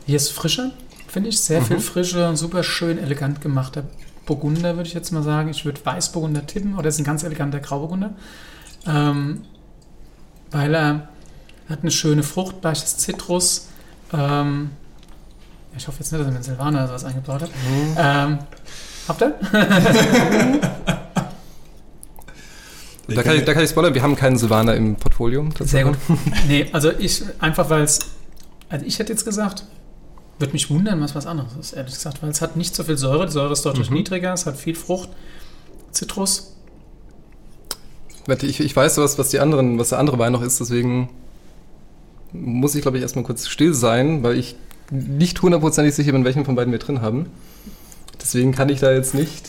Hier 0.05 0.15
ist 0.15 0.31
frischer, 0.31 0.71
finde 1.15 1.29
ich. 1.29 1.39
Sehr 1.39 1.61
mhm. 1.61 1.65
viel 1.65 1.79
Frische, 1.79 2.35
super 2.35 2.61
schön, 2.61 2.97
elegant 2.97 3.39
gemachter 3.39 3.83
Burgunder, 4.25 4.75
würde 4.75 4.89
ich 4.89 4.93
jetzt 4.93 5.11
mal 5.11 5.23
sagen. 5.23 5.47
Ich 5.49 5.63
würde 5.63 5.79
Weißburgunder 5.81 6.45
tippen, 6.45 6.77
oder 6.77 6.89
ist 6.89 6.99
ein 6.99 7.05
ganz 7.05 7.23
eleganter 7.23 7.61
Grauburgunder. 7.61 8.13
Ähm, 8.85 9.43
weil 10.51 10.75
er 10.75 11.07
hat 11.69 11.83
eine 11.83 11.91
schöne 11.91 12.21
Frucht, 12.21 12.57
leichtes 12.61 12.97
Zitrus. 12.97 13.69
Ähm, 14.11 14.71
ich 15.77 15.87
hoffe 15.87 15.99
jetzt 15.99 16.11
nicht, 16.11 16.19
dass 16.19 16.27
er 16.27 16.33
mit 16.33 16.43
Silvaner 16.43 16.85
sowas 16.87 17.05
eingebaut 17.05 17.43
hat. 17.43 17.49
Mhm. 17.49 17.95
Ähm, 17.97 18.39
habt 19.07 19.21
ihr? 19.21 19.35
da, 23.07 23.23
kann 23.23 23.37
ich, 23.37 23.45
da 23.45 23.53
kann 23.53 23.63
ich 23.63 23.69
spoilern, 23.69 23.93
wir 23.93 24.03
haben 24.03 24.17
keinen 24.17 24.37
Silvaner 24.37 24.75
im 24.75 24.97
Portfolio. 24.97 25.47
Sehr 25.61 25.85
gut. 25.85 25.95
nee, 26.49 26.67
also 26.73 26.91
ich, 26.91 27.23
einfach 27.39 27.69
weil 27.69 27.83
es, 27.83 27.99
also 28.67 28.85
ich 28.85 28.99
hätte 28.99 29.13
jetzt 29.13 29.23
gesagt, 29.23 29.63
Würde 30.37 30.53
mich 30.53 30.69
wundern, 30.69 30.99
was 31.01 31.15
was 31.15 31.25
anderes 31.25 31.53
ist, 31.59 31.73
ehrlich 31.73 31.93
gesagt, 31.93 32.21
weil 32.21 32.29
es 32.29 32.41
hat 32.41 32.57
nicht 32.57 32.75
so 32.75 32.83
viel 32.83 32.97
Säure. 32.97 33.25
Die 33.25 33.31
Säure 33.31 33.53
ist 33.53 33.65
deutlich 33.65 33.89
mhm. 33.89 33.97
niedriger, 33.97 34.33
es 34.33 34.45
hat 34.45 34.57
viel 34.57 34.75
Frucht, 34.75 35.09
Zitrus. 35.91 36.55
Warte, 38.25 38.45
ich, 38.45 38.59
ich 38.59 38.75
weiß, 38.75 38.97
was, 38.97 39.17
was, 39.17 39.29
die 39.29 39.39
anderen, 39.39 39.79
was 39.79 39.89
der 39.89 39.99
andere 39.99 40.19
Wein 40.19 40.33
noch 40.33 40.41
ist, 40.41 40.59
deswegen 40.59 41.09
muss 42.33 42.75
ich, 42.75 42.81
glaube 42.81 42.97
ich, 42.97 43.03
erstmal 43.03 43.23
kurz 43.23 43.47
still 43.47 43.73
sein, 43.73 44.23
weil 44.23 44.37
ich 44.37 44.55
nicht 44.91 45.41
hundertprozentig 45.41 45.95
sicher 45.95 46.11
bin, 46.11 46.25
welchen 46.25 46.43
von 46.43 46.55
beiden 46.55 46.71
wir 46.71 46.79
drin 46.79 47.01
haben. 47.01 47.27
Deswegen 48.21 48.51
kann 48.51 48.69
ich 48.69 48.79
da 48.79 48.91
jetzt 48.91 49.13
nicht 49.13 49.47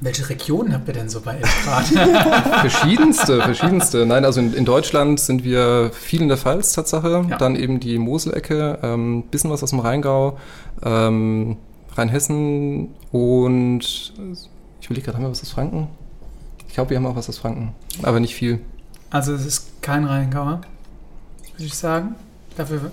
welche 0.00 0.28
Regionen 0.28 0.72
habt 0.72 0.88
ihr 0.88 0.94
denn 0.94 1.08
so 1.08 1.20
bei 1.20 1.36
11 1.36 1.64
Grad? 1.64 1.84
verschiedenste, 2.60 3.40
verschiedenste. 3.42 4.06
Nein, 4.06 4.24
also 4.24 4.40
in, 4.40 4.54
in, 4.54 4.64
Deutschland 4.64 5.20
sind 5.20 5.44
wir 5.44 5.90
viel 5.92 6.22
in 6.22 6.28
der 6.28 6.36
Pfalz, 6.36 6.72
Tatsache. 6.72 7.26
Ja. 7.28 7.36
Dann 7.36 7.56
eben 7.56 7.80
die 7.80 7.98
Moselecke, 7.98 8.78
ähm, 8.82 9.24
bisschen 9.30 9.50
was 9.50 9.62
aus 9.62 9.70
dem 9.70 9.80
Rheingau, 9.80 10.38
ähm, 10.82 11.56
Rheinhessen 11.96 12.94
und 13.12 14.12
ich 14.80 14.90
will 14.90 15.00
gerade, 15.00 15.16
haben 15.16 15.24
wir 15.24 15.30
was 15.30 15.42
aus 15.42 15.50
Franken? 15.50 15.88
Ich 16.68 16.74
glaube, 16.74 16.90
wir 16.90 16.96
haben 16.96 17.06
auch 17.06 17.16
was 17.16 17.28
aus 17.28 17.38
Franken, 17.38 17.74
aber 18.02 18.20
nicht 18.20 18.34
viel. 18.34 18.60
Also 19.10 19.34
es 19.34 19.44
ist 19.44 19.82
kein 19.82 20.04
Rheingauer, 20.04 20.60
würde 21.56 21.64
ich 21.64 21.74
sagen. 21.74 22.14
Dafür 22.56 22.90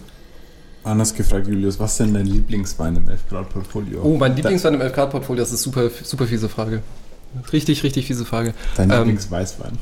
Anders 0.87 1.13
gefragt, 1.13 1.47
Julius, 1.47 1.79
was 1.79 1.91
ist 1.91 1.99
denn 1.99 2.13
dein 2.13 2.25
Lieblingswein 2.25 2.95
im 2.95 3.09
11 3.09 3.29
Grad 3.29 3.49
Portfolio? 3.49 4.01
Oh, 4.03 4.17
mein 4.17 4.35
Lieblingswein 4.35 4.73
im 4.73 4.81
11 4.81 4.93
Grad 4.93 5.11
Portfolio, 5.11 5.43
das 5.43 5.51
ist 5.51 5.61
super, 5.63 5.89
super 6.03 6.25
fiese 6.25 6.49
Frage. 6.49 6.81
Richtig, 7.51 7.83
richtig 7.83 8.07
fiese 8.07 8.25
Frage. 8.25 8.53
Dein 8.77 8.89
ähm, 8.89 8.97
Lieblingsweißwein? 8.99 9.73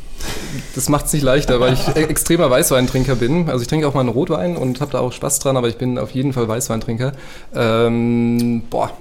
Das 0.73 0.89
macht 0.89 1.05
es 1.05 1.13
nicht 1.13 1.21
leichter, 1.21 1.59
weil 1.59 1.73
ich 1.73 1.87
e- 1.95 2.03
extremer 2.03 2.49
Weißweintrinker 2.49 3.15
bin. 3.15 3.49
Also 3.49 3.61
ich 3.61 3.67
trinke 3.67 3.87
auch 3.87 3.93
mal 3.93 4.01
einen 4.01 4.09
Rotwein 4.09 4.57
und 4.57 4.81
habe 4.81 4.91
da 4.91 4.99
auch 4.99 5.13
Spaß 5.13 5.39
dran, 5.39 5.55
aber 5.55 5.69
ich 5.69 5.77
bin 5.77 5.97
auf 5.97 6.11
jeden 6.11 6.33
Fall 6.33 6.47
Weißweintrinker. 6.47 7.13
Ähm, 7.53 8.63
boah, 8.69 8.91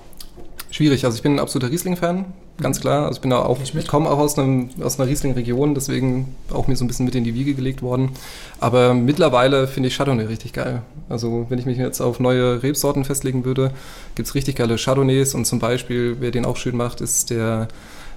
schwierig. 0.75 1.05
Also 1.05 1.17
ich 1.17 1.23
bin 1.23 1.37
ein 1.37 1.39
absoluter 1.39 1.71
Riesling-Fan, 1.71 2.25
ganz 2.61 2.81
klar. 2.81 3.07
Also 3.07 3.19
ich 3.19 3.21
bin 3.21 3.31
da 3.31 3.43
auch, 3.43 3.59
ich, 3.63 3.87
komme 3.87 4.11
auch 4.11 4.19
aus, 4.19 4.37
einem, 4.37 4.71
aus 4.83 4.99
einer 4.99 5.09
Riesling-Region, 5.09 5.75
deswegen 5.75 6.35
auch 6.53 6.67
mir 6.67 6.75
so 6.75 6.85
ein 6.85 6.89
bisschen 6.89 7.05
mit 7.05 7.15
in 7.15 7.23
die 7.23 7.35
Wiege 7.35 7.55
gelegt 7.55 7.81
worden. 7.81 8.11
Aber 8.59 8.93
mittlerweile 8.93 9.69
finde 9.69 9.89
ich 9.89 9.97
Chardonnay 9.97 10.25
richtig 10.25 10.53
geil. 10.53 10.83
Also 11.09 11.47
wenn 11.49 11.61
ich 11.61 11.67
mich 11.67 11.79
jetzt 11.79 12.01
auf 12.01 12.19
neue 12.19 12.63
Rebsorten 12.65 13.05
festlegen 13.05 13.45
würde, 13.45 13.71
gibt 14.17 14.29
es 14.29 14.35
richtig 14.35 14.57
geile 14.57 14.77
Chardonnays 14.77 15.35
und 15.35 15.45
zum 15.45 15.61
Beispiel, 15.61 16.17
wer 16.19 16.33
den 16.33 16.45
auch 16.45 16.57
schön 16.57 16.77
macht, 16.77 17.01
ist 17.01 17.31
der 17.31 17.69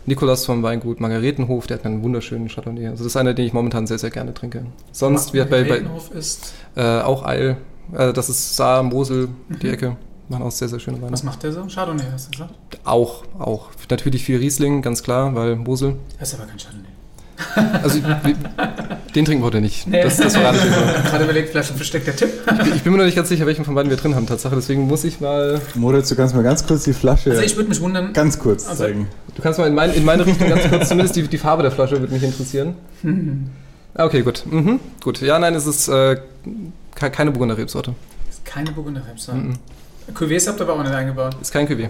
Nikolas 0.07 0.45
vom 0.45 0.63
Weingut 0.63 0.99
Margaretenhof, 0.99 1.67
der 1.67 1.77
hat 1.77 1.85
einen 1.85 2.01
wunderschönen 2.01 2.47
Chardonnay. 2.47 2.87
Also 2.87 3.03
das 3.03 3.13
ist 3.13 3.17
einer, 3.17 3.35
den 3.35 3.45
ich 3.45 3.53
momentan 3.53 3.85
sehr, 3.85 3.99
sehr 3.99 4.09
gerne 4.09 4.33
trinke. 4.33 4.65
Sonst, 4.91 5.33
wie 5.35 5.43
bei, 5.43 5.63
bei 5.63 5.83
ist 6.17 6.53
äh, 6.75 7.01
auch 7.01 7.23
Eil, 7.23 7.57
äh, 7.93 8.13
das 8.13 8.29
ist 8.29 8.55
Saar, 8.55 8.81
Mosel, 8.81 9.27
mhm. 9.27 9.59
die 9.59 9.69
Ecke 9.69 9.97
machen 10.29 10.43
auch 10.43 10.51
sehr, 10.51 10.67
sehr 10.67 10.79
schöne 10.79 11.01
Weine. 11.01 11.11
Was 11.11 11.23
macht 11.23 11.43
der 11.43 11.51
so? 11.51 11.65
Chardonnay, 11.67 12.05
hast 12.11 12.27
du 12.27 12.31
gesagt? 12.31 12.53
Auch, 12.83 13.23
auch. 13.39 13.69
Natürlich 13.89 14.23
viel 14.23 14.37
Riesling, 14.37 14.81
ganz 14.81 15.03
klar, 15.03 15.33
weil 15.35 15.55
Mosel. 15.55 15.95
Das 16.19 16.29
ist 16.29 16.39
aber 16.39 16.47
kein 16.47 16.57
Chardonnay. 16.57 16.87
Also, 17.83 17.99
den 19.15 19.25
trinken 19.25 19.41
wir 19.41 19.47
heute 19.47 19.61
nicht. 19.61 19.87
Nee. 19.87 20.01
Das, 20.01 20.17
das 20.17 20.35
verrate 20.35 20.57
ich 20.57 20.63
Gerade 21.11 21.23
überlegt, 21.23 21.49
vielleicht 21.49 21.71
ein 21.71 21.77
versteckter 21.77 22.15
Tipp. 22.15 22.29
Ich, 22.63 22.75
ich, 22.75 22.83
bin 22.83 22.91
mir 22.91 22.99
noch 22.99 23.05
nicht 23.05 23.15
ganz 23.15 23.29
sicher, 23.29 23.45
welchen 23.45 23.65
von 23.65 23.75
beiden 23.75 23.89
wir 23.89 23.97
drin 23.97 24.15
haben, 24.15 24.25
Tatsache. 24.25 24.55
Deswegen 24.55 24.87
muss 24.87 25.03
ich 25.03 25.21
mal. 25.21 25.61
Moritz, 25.75 26.09
du 26.09 26.15
kannst 26.15 26.35
mal 26.35 26.43
ganz 26.43 26.65
kurz 26.65 26.83
die 26.83 26.93
Flasche. 26.93 27.31
Also, 27.31 27.43
ich 27.43 27.55
würde 27.55 27.69
mich 27.69 27.81
wundern. 27.81 28.13
Ganz 28.13 28.39
kurz 28.39 28.67
also, 28.67 28.83
zeigen. 28.83 29.07
Du 29.35 29.41
kannst 29.41 29.59
mal 29.59 29.67
in, 29.67 29.75
mein, 29.75 29.93
in 29.93 30.03
meine 30.03 30.25
Richtung 30.25 30.49
ganz 30.49 30.67
kurz, 30.67 30.89
zumindest 30.89 31.15
die, 31.15 31.27
die 31.27 31.37
Farbe 31.37 31.63
der 31.63 31.71
Flasche 31.71 31.99
würde 31.99 32.13
mich 32.13 32.23
interessieren. 32.23 32.75
Mhm. 33.03 33.49
Okay, 33.93 34.21
gut. 34.21 34.43
Mhm. 34.49 34.79
Gut. 35.03 35.21
Ja, 35.21 35.39
nein, 35.39 35.55
es 35.55 35.65
ist 35.65 35.87
äh, 35.87 36.17
keine 36.95 37.31
Burgunder 37.31 37.57
Rebsorte. 37.57 37.93
Keine 38.45 38.71
Burgunder 38.71 39.03
Rebsorte. 39.07 39.41
Mhm. 39.41 39.53
Cuvées 40.13 40.47
habt 40.47 40.59
ihr 40.59 40.63
aber 40.63 40.73
auch 40.73 40.83
nicht 40.83 40.93
eingebaut. 40.93 41.35
Ist 41.41 41.51
kein 41.51 41.67
Cuvée. 41.67 41.89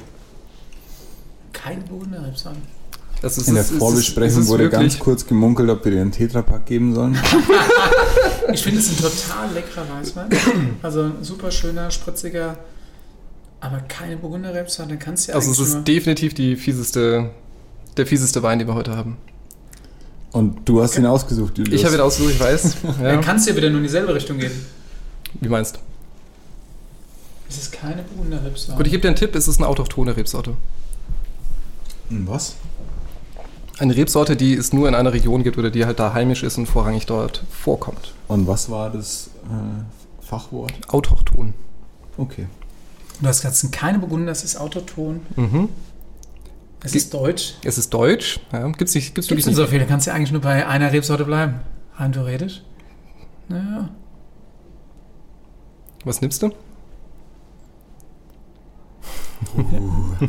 Keine 1.53 1.81
Burgunder 1.81 2.25
Rebsorte. 2.25 2.57
In 3.47 3.55
der 3.55 3.63
Vorbesprechung 3.63 4.47
wurde 4.47 4.69
ganz 4.69 4.99
kurz 4.99 5.25
gemunkelt, 5.25 5.69
ob 5.69 5.83
wir 5.83 5.91
dir 5.91 6.01
einen 6.01 6.11
Tetrapack 6.11 6.67
geben 6.67 6.93
sollen. 6.93 7.17
ich 8.53 8.61
finde 8.61 8.79
es 8.79 8.89
ein 8.89 8.97
total 8.97 9.53
leckerer 9.53 9.85
Weißwein. 9.89 10.29
Also 10.83 11.11
super 11.21 11.49
schöner, 11.49 11.89
spritziger, 11.89 12.57
aber 13.59 13.79
keine 13.87 14.17
Burgunder 14.17 14.53
Rebsorte. 14.53 14.97
Kannst 14.97 15.27
ja 15.27 15.35
Also 15.35 15.51
es 15.51 15.59
ist 15.59 15.83
definitiv 15.85 16.35
die 16.35 16.55
fieseste, 16.55 17.31
der 17.97 18.05
fieseste 18.05 18.43
Wein, 18.43 18.59
den 18.59 18.67
wir 18.67 18.75
heute 18.75 18.95
haben. 18.95 19.17
Und 20.31 20.69
du 20.69 20.83
hast 20.83 20.91
okay. 20.91 20.99
ihn 20.99 21.05
ausgesucht, 21.07 21.57
Julius. 21.57 21.79
Ich 21.79 21.85
habe 21.85 21.95
ihn 21.95 22.01
ausgesucht, 22.01 22.33
ich 22.33 22.39
weiß. 22.39 22.77
ja. 22.83 23.03
Dann 23.03 23.21
kannst 23.21 23.47
du 23.47 23.51
ja 23.51 23.57
wieder 23.57 23.69
nur 23.69 23.77
in 23.77 23.83
dieselbe 23.83 24.13
Richtung 24.13 24.37
gehen. 24.37 24.51
Wie 25.41 25.49
meinst 25.49 25.75
du? 25.75 25.79
Es 27.49 27.57
ist 27.57 27.71
keine 27.71 28.03
Burgunder 28.03 28.43
Rebsorte. 28.43 28.77
Gut, 28.77 28.87
ich 28.87 28.91
gebe 28.91 29.01
dir 29.01 29.07
einen 29.09 29.17
Tipp, 29.17 29.35
es 29.35 29.47
ist 29.47 29.57
eine 29.57 29.67
autochtone 29.67 30.15
Rebsorte. 30.15 30.53
Hm, 32.09 32.27
was? 32.27 32.55
Eine 33.79 33.95
Rebsorte, 33.95 34.35
die 34.35 34.55
es 34.55 34.73
nur 34.73 34.87
in 34.87 34.95
einer 34.95 35.13
Region 35.13 35.43
gibt 35.43 35.57
oder 35.57 35.69
die 35.69 35.85
halt 35.85 35.99
da 35.99 36.13
heimisch 36.13 36.43
ist 36.43 36.57
und 36.57 36.65
vorrangig 36.65 37.05
dort 37.05 37.43
vorkommt. 37.51 38.13
Und 38.27 38.47
was 38.47 38.69
war 38.69 38.89
das 38.89 39.29
äh, 39.45 40.25
Fachwort? 40.25 40.73
Autochton. 40.87 41.53
Okay. 42.17 42.47
Du 43.21 43.27
hast 43.27 43.41
gesagt, 43.41 43.71
keine 43.71 43.99
Burgunder, 43.99 44.31
es 44.31 44.43
ist 44.43 44.57
autoton. 44.57 45.21
Mhm. 45.35 45.69
Es 46.83 46.95
ist 46.95 47.13
deutsch. 47.13 47.55
Es 47.63 47.77
ist 47.77 47.93
deutsch. 47.93 48.39
Ja, 48.51 48.67
gibt's 48.69 48.93
nicht, 48.93 49.15
gibt's, 49.15 49.27
gibt's 49.27 49.45
nicht 49.45 49.55
so 49.55 49.65
viele. 49.65 49.85
Kannst 49.85 50.07
ja 50.07 50.13
eigentlich 50.13 50.31
nur 50.31 50.41
bei 50.41 50.67
einer 50.67 50.91
Rebsorte 50.91 51.25
bleiben. 51.25 51.61
Rein 51.95 52.11
theoretisch. 52.13 52.61
Naja. 53.49 53.89
Was 56.05 56.21
nimmst 56.21 56.43
du? 56.43 56.51
Uh. 59.57 60.25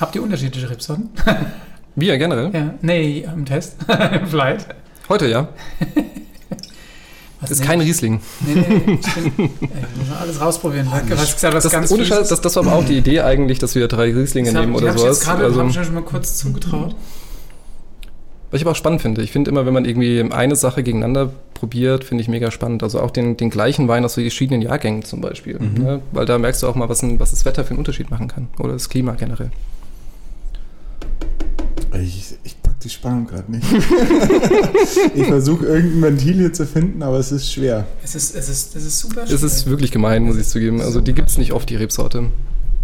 Habt 0.00 0.14
ihr 0.14 0.22
unterschiedliche 0.22 0.68
Rebsorten? 0.70 1.10
Wir 1.94 2.18
generell? 2.18 2.50
Ja. 2.52 2.74
Nee, 2.82 3.20
im 3.20 3.46
Test. 3.46 3.76
Vielleicht. 4.28 4.66
Heute 5.08 5.26
ja. 5.26 5.48
Was 7.40 7.50
das 7.50 7.60
ist 7.60 7.66
kein 7.66 7.80
Riesling. 7.80 8.20
Nee, 8.46 8.54
nee, 8.54 8.98
ich 9.00 9.14
bin, 9.14 9.50
ey, 9.60 9.84
alles 10.20 10.40
rausprobieren. 10.40 10.88
Danke, 10.90 11.16
was 11.18 11.34
gesagt, 11.34 11.54
was 11.54 11.64
das, 11.64 11.72
ganz 11.72 11.90
ohne 11.90 12.04
Scheiß, 12.04 12.28
das, 12.28 12.40
das 12.40 12.56
war 12.56 12.66
aber 12.66 12.74
auch 12.74 12.84
die 12.84 12.96
Idee 12.96 13.20
eigentlich, 13.20 13.58
dass 13.58 13.74
wir 13.74 13.88
drei 13.88 14.12
Rieslinge 14.12 14.52
nehmen 14.52 14.74
oder 14.74 14.96
sowas. 14.96 15.22
Ich 15.22 15.28
also, 15.28 15.58
habe 15.58 15.68
ich 15.68 15.74
schon 15.74 15.94
mal 15.94 16.02
kurz 16.02 16.36
zugetraut. 16.36 16.94
Was 18.50 18.60
ich 18.60 18.64
aber 18.64 18.72
auch 18.72 18.76
spannend 18.76 19.02
finde. 19.02 19.22
Ich 19.22 19.32
finde 19.32 19.50
immer, 19.50 19.66
wenn 19.66 19.74
man 19.74 19.84
irgendwie 19.84 20.22
eine 20.30 20.54
Sache 20.54 20.84
gegeneinander 20.84 21.32
probiert, 21.54 22.04
finde 22.04 22.22
ich 22.22 22.28
mega 22.28 22.50
spannend. 22.52 22.82
Also 22.82 23.00
auch 23.00 23.10
den, 23.10 23.36
den 23.36 23.50
gleichen 23.50 23.88
Wein 23.88 24.04
aus 24.04 24.14
verschiedenen 24.14 24.62
Jahrgängen 24.62 25.02
zum 25.02 25.20
Beispiel. 25.20 25.58
Mhm. 25.58 25.82
Ne? 25.82 26.00
Weil 26.12 26.26
da 26.26 26.38
merkst 26.38 26.62
du 26.62 26.68
auch 26.68 26.76
mal, 26.76 26.88
was, 26.88 27.02
ein, 27.02 27.18
was 27.18 27.32
das 27.32 27.44
Wetter 27.44 27.64
für 27.64 27.70
einen 27.70 27.80
Unterschied 27.80 28.10
machen 28.10 28.28
kann. 28.28 28.46
Oder 28.60 28.74
das 28.74 28.88
Klima 28.88 29.12
generell. 29.14 29.50
Ich, 32.00 32.36
ich 32.44 32.62
pack 32.62 32.78
die 32.80 32.88
Spannung 32.88 33.26
gerade 33.26 33.50
nicht. 33.50 33.66
ich 35.14 35.24
versuche 35.24 35.66
irgendein 35.66 36.02
Ventil 36.02 36.34
hier 36.34 36.52
zu 36.52 36.66
finden, 36.66 37.02
aber 37.02 37.18
es 37.18 37.32
ist 37.32 37.52
schwer. 37.52 37.86
Es 38.04 38.14
ist, 38.14 38.36
es 38.36 38.48
ist, 38.48 38.76
es 38.76 38.84
ist 38.84 38.98
super 39.00 39.26
schwer. 39.26 39.34
Es 39.34 39.42
ist 39.42 39.66
wirklich 39.66 39.90
gemein, 39.90 40.22
muss 40.22 40.36
ich 40.36 40.46
zugeben. 40.46 40.80
Also 40.80 41.00
die 41.00 41.14
gibt 41.14 41.30
es 41.30 41.38
nicht 41.38 41.52
oft, 41.52 41.68
die 41.68 41.76
Rebsorte. 41.76 42.26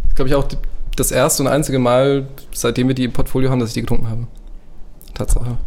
Das 0.07 0.17
glaube 0.17 0.29
ich 0.29 0.35
auch 0.35 0.49
das 0.97 1.13
erste 1.13 1.45
und 1.45 1.49
einzige 1.49 1.79
Mal, 1.79 2.27
seitdem 2.53 2.89
wir 2.89 2.95
die 2.95 3.05
im 3.05 3.13
Portfolio 3.13 3.51
haben, 3.51 3.61
dass 3.61 3.71
ich 3.71 3.75
die 3.75 3.83
getrunken 3.83 4.09
habe. 4.09 4.27
Tatsache. 5.15 5.59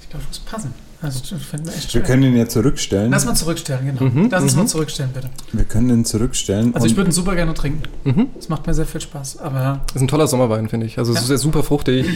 Ich 0.00 0.10
glaube, 0.10 0.24
das 0.28 0.38
muss 0.38 0.50
passen. 0.50 0.74
Also, 1.02 1.20
wir, 1.30 1.74
echt 1.74 1.94
wir 1.94 2.02
können 2.02 2.22
ihn 2.22 2.36
ja 2.36 2.48
zurückstellen. 2.48 3.10
Lass 3.10 3.26
mal 3.26 3.34
zurückstellen, 3.34 3.84
genau. 3.86 4.10
Mhm, 4.10 4.28
Lass 4.30 4.42
uns 4.42 4.54
mhm. 4.54 4.60
mal 4.60 4.66
zurückstellen, 4.66 5.12
bitte. 5.12 5.28
Wir 5.52 5.64
können 5.64 5.90
ihn 5.90 6.04
zurückstellen. 6.06 6.74
Also 6.74 6.86
ich 6.86 6.96
würde 6.96 7.10
ihn 7.10 7.12
super 7.12 7.34
gerne 7.34 7.52
trinken. 7.52 7.82
Mhm. 8.04 8.28
Das 8.34 8.48
macht 8.48 8.66
mir 8.66 8.72
sehr 8.72 8.86
viel 8.86 9.02
Spaß. 9.02 9.38
Aber 9.38 9.82
das 9.86 9.96
ist 9.96 10.02
ein 10.02 10.08
toller 10.08 10.26
Sommerwein, 10.26 10.68
finde 10.68 10.86
ich. 10.86 10.98
Also 10.98 11.12
ja. 11.12 11.20
es 11.20 11.28
ist 11.28 11.42
super 11.42 11.62
fruchtig. 11.62 12.06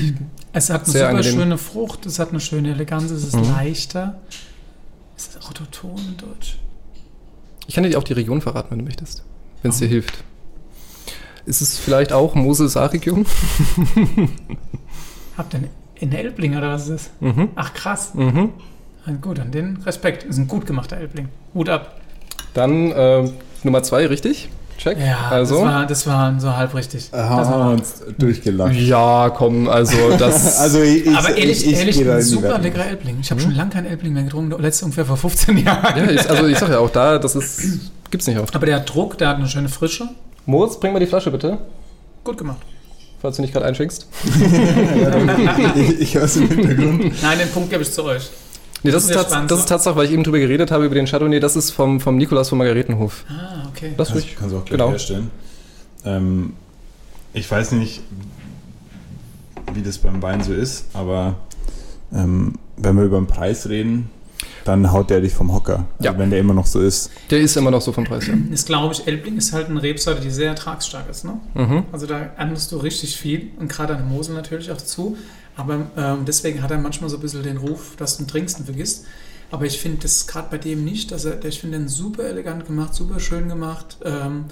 Es 0.53 0.71
hat 0.71 0.85
eine 0.85 0.93
super 0.93 1.09
angenehm. 1.11 1.33
schöne 1.33 1.59
Frucht, 1.59 2.07
es 2.07 2.19
hat 2.19 2.31
eine 2.31 2.41
schöne 2.41 2.71
Eleganz, 2.71 3.11
es 3.11 3.25
ist 3.25 3.37
mhm. 3.37 3.51
leichter. 3.51 4.19
Es 5.17 5.29
ist 5.29 5.47
autoton 5.47 5.99
in 5.99 6.17
Deutsch. 6.17 6.59
Ich 7.67 7.75
kann 7.75 7.85
dir 7.85 7.99
auch 7.99 8.05
die 8.05 8.15
Region 8.15 8.41
verraten, 8.41 8.71
wenn 8.71 8.79
du 8.79 8.85
möchtest. 8.85 9.23
Wenn 9.63 9.71
es 9.71 9.79
dir 9.79 9.89
hilft. 9.89 10.25
Ist 11.45 11.61
es 11.61 11.79
vielleicht 11.79 12.13
auch 12.13 12.35
Mosel-Saar-Region? 12.35 13.27
Habt 15.37 15.55
ihr 15.55 15.59
eine 15.59 15.69
in 16.01 16.13
Elbling 16.13 16.57
oder 16.57 16.73
was 16.73 16.89
ist 16.89 17.11
das? 17.21 17.35
Mhm. 17.35 17.49
Ach 17.55 17.73
krass. 17.75 18.15
Mhm. 18.15 18.51
Gut, 19.21 19.39
an 19.39 19.51
den 19.51 19.79
Respekt. 19.85 20.25
Ist 20.25 20.39
ein 20.39 20.49
gut 20.49 20.67
gemachter 20.67 20.97
Elbling. 20.97 21.29
Hut 21.55 21.69
ab. 21.69 22.01
Dann 22.55 22.91
äh, 22.93 23.31
Nummer 23.63 23.83
zwei, 23.83 24.07
richtig? 24.07 24.49
Check. 24.79 24.99
Ja, 24.99 25.29
also. 25.31 25.57
das, 25.57 25.65
war, 25.65 25.87
das 25.87 26.07
war 26.07 26.41
so 26.41 26.57
halb 26.57 26.75
richtig. 26.75 27.11
Haben 27.13 27.51
wir 27.51 27.71
uns 27.73 28.03
durchgelacht. 28.17 28.75
Ja, 28.75 29.29
komm, 29.29 29.69
also 29.69 30.17
das. 30.17 30.59
also 30.61 30.81
ich, 30.81 31.07
Aber 31.15 31.37
ehrlich, 31.37 31.67
ich, 31.67 31.73
ich 31.73 31.79
ehrlich, 31.79 32.09
ein 32.09 32.23
super 32.23 32.59
leckerer 32.59 32.87
Elbling. 32.87 33.19
Ich 33.21 33.31
habe 33.31 33.43
hm? 33.43 33.49
schon 33.49 33.57
lange 33.57 33.71
keinen 33.71 33.87
Elbling 33.87 34.15
mehr 34.15 34.23
getrunken, 34.23 34.59
letzte 34.63 34.87
ungefähr 34.87 35.05
vor 35.05 35.19
15 35.19 35.59
Jahren. 35.59 35.97
Ja, 35.97 36.11
ich, 36.11 36.31
also 36.31 36.47
ich 36.47 36.59
sag 36.59 36.71
ja 36.71 36.79
auch 36.79 36.91
da, 36.91 37.19
das 37.19 37.37
ist, 37.37 37.91
gibt's 38.11 38.27
nicht 38.27 38.39
oft. 38.39 38.55
Aber 38.55 38.65
der 38.65 38.77
hat 38.77 38.95
Druck, 38.95 39.19
der 39.19 39.29
hat 39.29 39.37
eine 39.37 39.49
schöne 39.49 39.69
Frische. 39.69 40.09
Moritz, 40.47 40.81
bring 40.81 40.95
mal 40.95 40.99
die 40.99 41.07
Flasche 41.07 41.31
bitte. 41.31 41.59
Gut 42.25 42.39
gemacht 42.39 42.61
falls 43.21 43.37
du 43.37 43.43
nicht 43.43 43.53
gerade 43.53 43.67
einschenkst. 43.67 44.07
ich, 45.77 46.01
ich 46.01 46.15
höre 46.15 46.25
es 46.25 46.37
im 46.37 46.49
Hintergrund. 46.49 47.23
Nein, 47.23 47.39
den 47.39 47.49
Punkt 47.51 47.71
gebe 47.71 47.83
ich 47.83 47.93
zu 47.93 48.05
euch. 48.05 48.31
Nee, 48.83 48.91
das, 48.91 49.07
das, 49.09 49.27
ist, 49.27 49.51
das 49.51 49.59
ist 49.59 49.69
Tatsache, 49.69 49.97
weil 49.97 50.07
ich 50.07 50.13
eben 50.13 50.25
drüber 50.25 50.39
geredet 50.39 50.71
habe, 50.71 50.87
über 50.87 50.95
den 50.95 51.07
Chardonnay, 51.07 51.39
das 51.39 51.55
ist 51.55 51.71
vom, 51.71 52.01
vom 52.01 52.17
Nikolaus 52.17 52.49
von 52.49 52.59
Margaretenhof. 52.59 53.25
Ah, 53.29 53.69
okay. 53.69 53.93
Das 53.97 54.09
kannst, 54.09 54.37
kannst 54.37 54.55
du 54.55 54.59
auch 54.59 54.65
gleich 54.65 54.79
genau. 54.79 54.91
herstellen. 54.91 55.31
Ähm, 56.05 56.55
ich 57.35 57.51
weiß 57.51 57.73
nicht, 57.73 58.01
wie 59.75 59.83
das 59.83 59.99
beim 59.99 60.23
Wein 60.23 60.43
so 60.43 60.55
ist, 60.55 60.87
aber 60.95 61.37
ähm, 62.13 62.55
wenn 62.77 62.97
wir 62.97 63.05
über 63.05 63.19
den 63.19 63.27
Preis 63.27 63.69
reden, 63.69 64.11
dann 64.65 64.93
haut 64.93 65.11
der 65.11 65.21
dich 65.21 65.33
vom 65.33 65.53
Hocker, 65.53 65.87
ja. 66.01 66.17
wenn 66.19 66.31
der 66.31 66.39
immer 66.39 66.55
noch 66.55 66.67
so 66.67 66.81
ist. 66.81 67.11
Der 67.31 67.41
ist 67.41 67.57
immer 67.57 67.71
noch 67.71 67.81
so 67.81 67.93
vom 67.93 68.05
Preis, 68.05 68.27
ja. 68.27 68.35
Ist, 68.51 68.67
glaube 68.67 68.95
ich, 68.95 69.07
Elbling 69.07 69.37
ist 69.37 69.53
halt 69.53 69.69
eine 69.69 69.83
Rebsorte, 69.83 70.21
die 70.21 70.31
sehr 70.31 70.49
ertragsstark 70.49 71.09
ist. 71.09 71.25
Ne? 71.25 71.41
Mhm. 71.55 71.85
Also 71.93 72.07
da 72.07 72.19
ernstest 72.37 72.73
du 72.73 72.77
richtig 72.79 73.17
viel 73.17 73.51
und 73.59 73.69
gerade 73.69 73.95
an 73.95 74.01
der 74.01 74.09
Mosel 74.09 74.35
natürlich 74.35 74.71
auch 74.71 74.77
dazu. 74.77 75.17
Aber 75.57 75.87
ähm, 75.97 76.25
deswegen 76.27 76.63
hat 76.63 76.71
er 76.71 76.79
manchmal 76.79 77.11
so 77.11 77.17
ein 77.17 77.21
bisschen 77.21 77.43
den 77.43 77.57
Ruf, 77.57 77.95
dass 77.97 78.17
du 78.17 78.25
ihn 78.25 78.29
trinkst 78.29 78.59
und 78.59 78.65
vergisst. 78.65 79.05
Aber 79.51 79.67
ich 79.67 79.81
finde 79.81 79.99
das 80.03 80.27
gerade 80.27 80.49
bei 80.51 80.59
dem 80.59 80.85
nicht. 80.85 81.13
Also 81.13 81.33
ich 81.43 81.61
finde 81.61 81.79
den 81.79 81.89
super 81.89 82.25
elegant 82.25 82.67
gemacht, 82.67 82.95
super 82.95 83.19
schön 83.21 83.49
gemacht. 83.49 83.99
Ähm, 84.05 84.45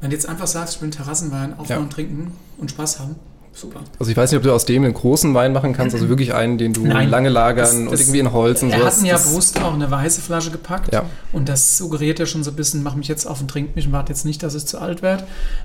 wenn 0.00 0.10
du 0.10 0.16
jetzt 0.16 0.28
einfach 0.28 0.48
sagst, 0.48 0.74
ich 0.74 0.80
will 0.80 0.86
einen 0.86 0.92
Terrassenwein 0.92 1.56
aufmachen, 1.58 1.84
ja. 1.84 1.88
trinken 1.88 2.32
und 2.58 2.70
Spaß 2.70 2.98
haben, 2.98 3.16
Super. 3.54 3.80
Also 3.98 4.10
ich 4.10 4.16
weiß 4.16 4.30
nicht, 4.30 4.38
ob 4.38 4.44
du 4.44 4.52
aus 4.52 4.64
dem 4.64 4.82
einen 4.82 4.94
großen 4.94 5.34
Wein 5.34 5.52
machen 5.52 5.74
kannst, 5.74 5.94
also 5.94 6.08
wirklich 6.08 6.32
einen, 6.32 6.56
den 6.56 6.72
du 6.72 6.86
Nein, 6.86 7.10
lange 7.10 7.28
lagern 7.28 7.58
das, 7.58 7.72
das, 7.72 7.80
und 7.80 8.00
irgendwie 8.00 8.18
in 8.20 8.32
Holz 8.32 8.62
und 8.62 8.70
so. 8.70 8.78
Wir 8.78 8.86
hatten 8.86 9.04
ja 9.04 9.18
bewusst 9.18 9.60
auch 9.60 9.74
eine 9.74 9.90
weiße 9.90 10.22
Flasche 10.22 10.50
gepackt 10.50 10.92
ja. 10.92 11.04
und 11.32 11.50
das 11.50 11.76
suggeriert 11.76 12.18
ja 12.18 12.24
schon 12.24 12.42
so 12.44 12.50
ein 12.50 12.56
bisschen, 12.56 12.82
mach 12.82 12.94
mich 12.94 13.08
jetzt 13.08 13.26
auf 13.26 13.42
und 13.42 13.48
trink 13.48 13.76
mich 13.76 13.86
und 13.86 13.92
warte 13.92 14.10
jetzt 14.10 14.24
nicht, 14.24 14.42
dass 14.42 14.54
es 14.54 14.64
zu 14.64 14.78
alt 14.78 15.02
wird. 15.02 15.24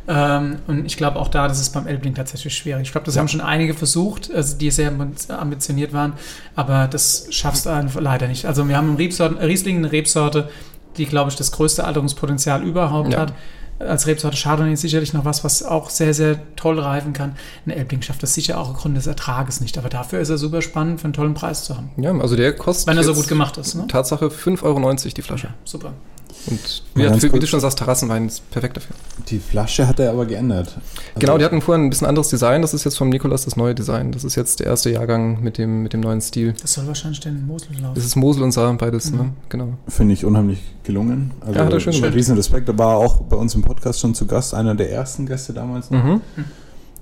Ähm, 0.09 0.57
und 0.67 0.85
ich 0.85 0.97
glaube 0.97 1.17
auch 1.17 1.29
da, 1.29 1.47
das 1.47 1.61
ist 1.61 1.69
beim 1.69 1.87
Elbling 1.87 2.13
tatsächlich 2.13 2.53
schwierig. 2.55 2.83
Ich 2.83 2.91
glaube, 2.91 3.05
das 3.05 3.15
ja. 3.15 3.21
haben 3.21 3.29
schon 3.29 3.41
einige 3.41 3.73
versucht, 3.73 4.33
also 4.33 4.57
die 4.57 4.69
sehr 4.69 4.91
ambitioniert 5.29 5.93
waren, 5.93 6.13
aber 6.55 6.87
das 6.87 7.27
schaffst 7.29 7.65
du 7.65 7.89
leider 7.99 8.27
nicht. 8.27 8.45
Also 8.45 8.67
wir 8.67 8.75
haben 8.75 8.89
im 8.89 8.95
Riesling 8.95 9.77
eine 9.77 9.91
Rebsorte, 9.93 10.49
die, 10.97 11.05
glaube 11.05 11.29
ich, 11.29 11.37
das 11.37 11.53
größte 11.53 11.85
Alterungspotenzial 11.85 12.63
überhaupt 12.63 13.13
ja. 13.13 13.19
hat 13.19 13.33
als 13.79 14.07
Rebsorte 14.07 14.37
Chardonnay 14.37 14.73
ist 14.73 14.81
sicherlich 14.81 15.13
noch 15.13 15.25
was, 15.25 15.43
was 15.43 15.63
auch 15.63 15.89
sehr, 15.89 16.13
sehr 16.13 16.39
toll 16.55 16.79
reifen 16.79 17.13
kann. 17.13 17.35
Ein 17.65 17.71
Elbling 17.71 18.01
schafft 18.01 18.23
das 18.23 18.33
sicher 18.33 18.59
auch 18.59 18.71
aufgrund 18.71 18.97
des 18.97 19.07
Ertrages 19.07 19.61
nicht, 19.61 19.77
aber 19.77 19.89
dafür 19.89 20.19
ist 20.19 20.29
er 20.29 20.37
super 20.37 20.61
spannend, 20.61 20.99
für 20.99 21.05
einen 21.05 21.13
tollen 21.13 21.33
Preis 21.33 21.63
zu 21.63 21.75
haben. 21.75 21.91
Ja, 21.97 22.11
also 22.17 22.35
der 22.35 22.55
kostet. 22.55 22.87
Wenn 22.87 22.97
er 22.97 23.03
so 23.03 23.13
gut 23.13 23.27
gemacht 23.27 23.57
ist, 23.57 23.75
ne? 23.75 23.87
Tatsache 23.87 24.27
5,90 24.27 24.63
Euro 24.63 24.93
die 25.15 25.21
Flasche. 25.21 25.47
Ja, 25.47 25.53
super. 25.63 25.93
Und 26.47 26.83
ja, 26.95 27.13
für, 27.13 27.33
wie 27.33 27.39
du 27.39 27.47
schon 27.47 27.59
sagst, 27.59 27.77
Terrassenwein 27.77 28.27
ist 28.27 28.49
perfekt 28.51 28.77
dafür. 28.77 28.95
Die 29.27 29.39
Flasche 29.39 29.87
hat 29.87 29.99
er 29.99 30.11
aber 30.11 30.25
geändert. 30.25 30.77
Also 30.77 31.19
genau, 31.19 31.37
die 31.37 31.45
hatten 31.45 31.61
vorher 31.61 31.83
ein 31.83 31.89
bisschen 31.89 32.07
anderes 32.07 32.29
Design. 32.29 32.61
Das 32.61 32.73
ist 32.73 32.85
jetzt 32.85 32.97
vom 32.97 33.09
Nikolas 33.09 33.45
das 33.45 33.57
neue 33.57 33.75
Design. 33.75 34.11
Das 34.11 34.23
ist 34.23 34.35
jetzt 34.35 34.59
der 34.59 34.67
erste 34.67 34.89
Jahrgang 34.89 35.41
mit 35.43 35.57
dem, 35.57 35.83
mit 35.83 35.93
dem 35.93 36.01
neuen 36.01 36.21
Stil. 36.21 36.53
Das 36.61 36.73
soll 36.73 36.87
wahrscheinlich 36.87 37.19
den 37.19 37.45
Mosel 37.45 37.69
laufen. 37.81 37.95
Das 37.95 38.05
ist 38.05 38.15
Mosel 38.15 38.43
und 38.43 38.51
Saar, 38.51 38.73
beides, 38.77 39.11
mhm. 39.11 39.17
ne? 39.17 39.33
Genau. 39.49 39.73
Finde 39.87 40.13
ich 40.13 40.25
unheimlich 40.25 40.59
gelungen. 40.83 41.31
Also 41.41 41.53
ja, 41.59 41.65
hat 41.65 41.73
er 41.73 41.79
schön 41.79 41.93
gemacht. 41.93 42.13
Riesen 42.13 42.35
Respekt. 42.37 42.69
Er 42.69 42.77
war 42.77 42.97
auch 42.97 43.21
bei 43.21 43.35
uns 43.35 43.53
im 43.55 43.61
Podcast 43.61 43.99
schon 43.99 44.15
zu 44.15 44.25
Gast, 44.25 44.53
einer 44.53 44.75
der 44.75 44.91
ersten 44.91 45.25
Gäste 45.25 45.53
damals 45.53 45.91
noch. 45.91 46.03
Mhm. 46.03 46.21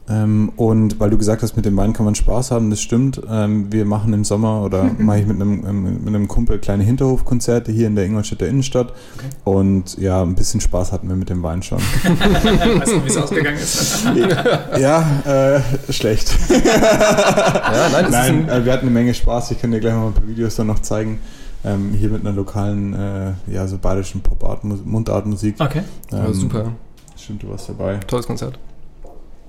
Ähm, 0.08 0.51
und 0.56 0.99
weil 0.99 1.10
du 1.10 1.18
gesagt 1.18 1.41
hast, 1.41 1.56
mit 1.56 1.66
dem 1.66 1.76
Wein 1.78 1.93
kann 1.93 2.06
man 2.06 2.14
Spaß 2.14 2.51
haben, 2.51 2.70
das 2.70 2.80
stimmt. 2.80 3.22
Ähm, 3.28 3.72
wir 3.72 3.86
machen 3.86 4.14
im 4.14 4.24
Sommer 4.24 4.62
oder 4.62 4.84
mache 4.97 5.20
ich 5.20 5.26
mit 5.26 5.41
einem, 5.41 5.66
ähm, 5.66 6.03
mit 6.03 6.08
einem 6.08 6.28
Kumpel 6.28 6.60
kleine 6.60 6.84
Hinterhofkonzerte 6.84 7.72
hier 7.72 7.88
in 7.88 7.95
der 7.95 8.06
Ingolstädter 8.06 8.47
Innenstadt. 8.47 8.93
Okay. 9.16 9.28
Und 9.43 9.97
ja, 9.97 10.22
ein 10.22 10.36
bisschen 10.36 10.62
Spaß 10.62 10.91
hatten 10.91 11.10
wir 11.10 11.16
mit 11.16 11.30
dem 11.30 11.41
Wein 11.41 11.64
schon. 11.64 11.80
weißt 12.03 12.91
du, 12.91 13.03
wie 13.03 13.08
es 13.08 13.18
ausgegangen 13.18 13.58
ist? 13.58 14.06
ja, 14.80 15.58
äh, 15.58 15.91
schlecht. 15.91 16.38
ja, 16.49 17.89
nein, 17.91 18.12
nein 18.12 18.49
äh, 18.49 18.64
wir 18.64 18.74
hatten 18.74 18.86
eine 18.86 18.91
Menge 18.91 19.14
Spaß. 19.14 19.51
Ich 19.51 19.62
kann 19.62 19.72
dir 19.72 19.80
gleich 19.80 19.93
mal 19.93 20.08
ein 20.08 20.14
paar 20.14 20.28
Videos 20.28 20.56
dann 20.56 20.68
noch 20.68 20.80
zeigen. 20.80 21.20
Ähm, 21.64 21.93
hier 21.97 22.10
mit 22.10 22.22
einer 22.22 22.36
lokalen, 22.36 22.93
äh, 22.93 23.32
ja, 23.47 23.66
so 23.66 23.80
bayerischen 23.80 24.22
Pop-Art, 24.22 24.64
Mundartmusik. 24.64 25.56
Okay. 25.58 25.82
Ja, 26.12 26.32
super. 26.32 26.74
Stimmt, 27.18 27.41
du 27.41 27.49
warst 27.49 27.70
dabei. 27.70 27.97
Tolles 28.06 28.28
Konzert. 28.28 28.60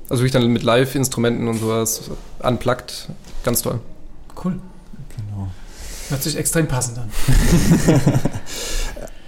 Also 0.08 0.22
wirklich 0.22 0.32
dann 0.32 0.46
mit 0.52 0.62
Live-Instrumenten 0.62 1.48
und 1.48 1.58
sowas, 1.58 2.10
unplugged, 2.38 3.08
ganz 3.44 3.62
toll. 3.62 3.80
Cool. 4.42 4.60
Genau. 5.16 5.48
Hört 6.08 6.22
sich 6.22 6.36
extrem 6.36 6.68
passend 6.68 6.98
an. 6.98 7.10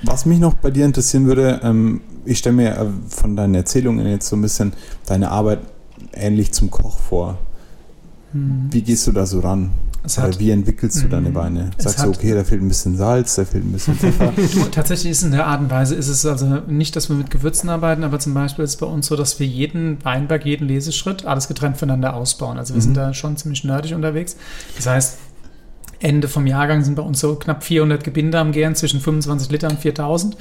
Was 0.02 0.26
mich 0.26 0.38
noch 0.38 0.54
bei 0.54 0.70
dir 0.70 0.84
interessieren 0.84 1.26
würde, 1.26 1.60
ähm, 1.64 2.02
ich 2.24 2.38
stelle 2.38 2.54
mir 2.54 2.76
äh, 2.76 2.86
von 3.08 3.34
deinen 3.34 3.56
Erzählungen 3.56 4.06
jetzt 4.06 4.28
so 4.28 4.36
ein 4.36 4.42
bisschen 4.42 4.72
deine 5.06 5.30
Arbeit 5.30 5.60
ähnlich 6.12 6.52
zum 6.52 6.70
Koch 6.70 6.98
vor. 6.98 7.38
Hm. 8.32 8.68
Wie 8.70 8.82
gehst 8.82 9.06
du 9.08 9.12
da 9.12 9.26
so 9.26 9.40
ran? 9.40 9.70
Hat, 10.16 10.38
wie 10.38 10.50
entwickelst 10.50 11.02
du 11.02 11.08
deine 11.08 11.30
mhm. 11.30 11.34
Weine? 11.34 11.70
Sagst 11.76 12.04
du, 12.04 12.08
okay, 12.08 12.32
da 12.32 12.44
fehlt 12.44 12.62
ein 12.62 12.68
bisschen 12.68 12.96
Salz, 12.96 13.34
da 13.34 13.44
fehlt 13.44 13.64
ein 13.64 13.72
bisschen 13.72 13.94
Pfeffer? 13.98 14.32
Tatsächlich 14.70 15.10
ist 15.10 15.22
in 15.22 15.32
der 15.32 15.46
Art 15.46 15.60
und 15.60 15.70
Weise 15.70 15.94
ist 15.94 16.08
es 16.08 16.24
also 16.24 16.62
nicht, 16.66 16.96
dass 16.96 17.08
wir 17.08 17.16
mit 17.16 17.30
Gewürzen 17.30 17.68
arbeiten, 17.68 18.04
aber 18.04 18.18
zum 18.18 18.32
Beispiel 18.32 18.64
ist 18.64 18.70
es 18.72 18.76
bei 18.76 18.86
uns 18.86 19.06
so, 19.06 19.16
dass 19.16 19.38
wir 19.38 19.46
jeden 19.46 20.02
Weinberg, 20.04 20.46
jeden 20.46 20.66
Leseschritt 20.66 21.26
alles 21.26 21.48
getrennt 21.48 21.76
voneinander 21.76 22.14
ausbauen. 22.14 22.58
Also 22.58 22.74
wir 22.74 22.78
mhm. 22.78 22.84
sind 22.84 22.96
da 22.96 23.12
schon 23.12 23.36
ziemlich 23.36 23.64
nerdig 23.64 23.94
unterwegs. 23.94 24.36
Das 24.76 24.86
heißt, 24.86 25.18
Ende 26.00 26.28
vom 26.28 26.46
Jahrgang 26.46 26.84
sind 26.84 26.94
bei 26.94 27.02
uns 27.02 27.18
so 27.20 27.34
knapp 27.34 27.64
400 27.64 28.04
Gebinde 28.04 28.38
am 28.38 28.52
Gären, 28.52 28.76
zwischen 28.76 29.00
25 29.00 29.50
Liter 29.50 29.68
und 29.68 29.80
4000. 29.80 30.36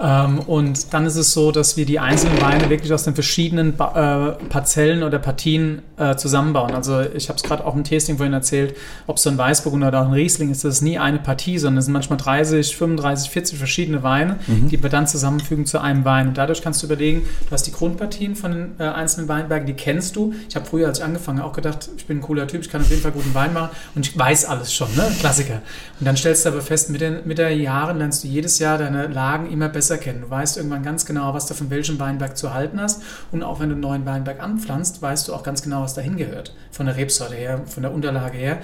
Ähm, 0.00 0.40
und 0.40 0.92
dann 0.92 1.06
ist 1.06 1.16
es 1.16 1.32
so, 1.32 1.52
dass 1.52 1.76
wir 1.76 1.86
die 1.86 1.98
einzelnen 2.00 2.40
Weine 2.40 2.68
wirklich 2.70 2.92
aus 2.92 3.04
den 3.04 3.14
verschiedenen 3.14 3.76
ba 3.76 4.36
äh, 4.40 4.44
Parzellen 4.46 5.02
oder 5.02 5.18
Partien 5.18 5.82
äh, 5.96 6.16
zusammenbauen. 6.16 6.74
Also 6.74 7.00
ich 7.00 7.28
habe 7.28 7.36
es 7.36 7.42
gerade 7.42 7.64
auch 7.64 7.76
im 7.76 7.84
Tasting 7.84 8.16
vorhin 8.16 8.32
erzählt, 8.32 8.76
ob 9.06 9.16
es 9.16 9.22
so 9.22 9.30
ein 9.30 9.38
Weißburgunder 9.38 9.88
oder 9.88 10.02
auch 10.02 10.06
ein 10.06 10.12
Riesling 10.12 10.50
ist, 10.50 10.64
das 10.64 10.76
ist 10.76 10.82
nie 10.82 10.98
eine 10.98 11.18
Partie, 11.18 11.58
sondern 11.58 11.78
es 11.78 11.84
sind 11.84 11.92
manchmal 11.92 12.18
30, 12.18 12.76
35, 12.76 13.30
40 13.30 13.58
verschiedene 13.58 14.02
Weine, 14.02 14.38
mhm. 14.46 14.68
die 14.68 14.82
wir 14.82 14.90
dann 14.90 15.06
zusammenfügen 15.06 15.66
zu 15.66 15.80
einem 15.80 16.04
Wein. 16.04 16.28
Und 16.28 16.38
dadurch 16.38 16.62
kannst 16.62 16.82
du 16.82 16.86
überlegen, 16.86 17.22
du 17.46 17.50
hast 17.52 17.66
die 17.66 17.72
Grundpartien 17.72 18.34
von 18.34 18.52
den 18.52 18.72
äh, 18.78 18.84
einzelnen 18.84 19.28
Weinbergen, 19.28 19.66
die 19.66 19.74
kennst 19.74 20.16
du. 20.16 20.34
Ich 20.48 20.56
habe 20.56 20.66
früher, 20.66 20.88
als 20.88 20.98
ich 20.98 21.04
angefangen 21.04 21.38
habe, 21.38 21.48
auch 21.48 21.54
gedacht, 21.54 21.90
ich 21.96 22.06
bin 22.06 22.18
ein 22.18 22.22
cooler 22.22 22.48
Typ, 22.48 22.62
ich 22.62 22.70
kann 22.70 22.80
auf 22.80 22.90
jeden 22.90 23.02
Fall 23.02 23.12
guten 23.12 23.34
Wein 23.34 23.52
machen 23.52 23.70
und 23.94 24.06
ich 24.06 24.18
weiß 24.18 24.46
alles 24.46 24.74
schon, 24.74 24.88
ne? 24.96 25.12
Klassiker. 25.20 25.62
Und 26.00 26.06
dann 26.06 26.16
stellst 26.16 26.44
du 26.44 26.48
aber 26.48 26.62
fest, 26.62 26.90
mit, 26.90 27.00
den, 27.00 27.18
mit 27.24 27.38
der 27.38 27.54
Jahren 27.54 27.98
lernst 27.98 28.24
du 28.24 28.28
jedes 28.28 28.58
Jahr 28.58 28.78
deine 28.78 29.06
Lagen 29.06 29.50
immer 29.50 29.68
besser 29.68 29.81
kennen. 29.88 30.22
Du 30.22 30.30
weißt 30.30 30.56
irgendwann 30.56 30.82
ganz 30.82 31.06
genau, 31.06 31.34
was 31.34 31.46
du 31.46 31.54
von 31.54 31.70
welchem 31.70 31.98
Weinberg 31.98 32.36
zu 32.36 32.54
halten 32.54 32.80
hast. 32.80 33.02
Und 33.30 33.42
auch 33.42 33.60
wenn 33.60 33.68
du 33.68 33.74
einen 33.74 33.82
neuen 33.82 34.06
Weinberg 34.06 34.42
anpflanzt, 34.42 35.02
weißt 35.02 35.28
du 35.28 35.34
auch 35.34 35.42
ganz 35.42 35.62
genau, 35.62 35.82
was 35.82 35.94
dahin 35.94 36.16
gehört. 36.16 36.54
Von 36.70 36.86
der 36.86 36.96
Rebsorte 36.96 37.34
her, 37.34 37.62
von 37.66 37.82
der 37.82 37.92
Unterlage 37.92 38.38
her. 38.38 38.58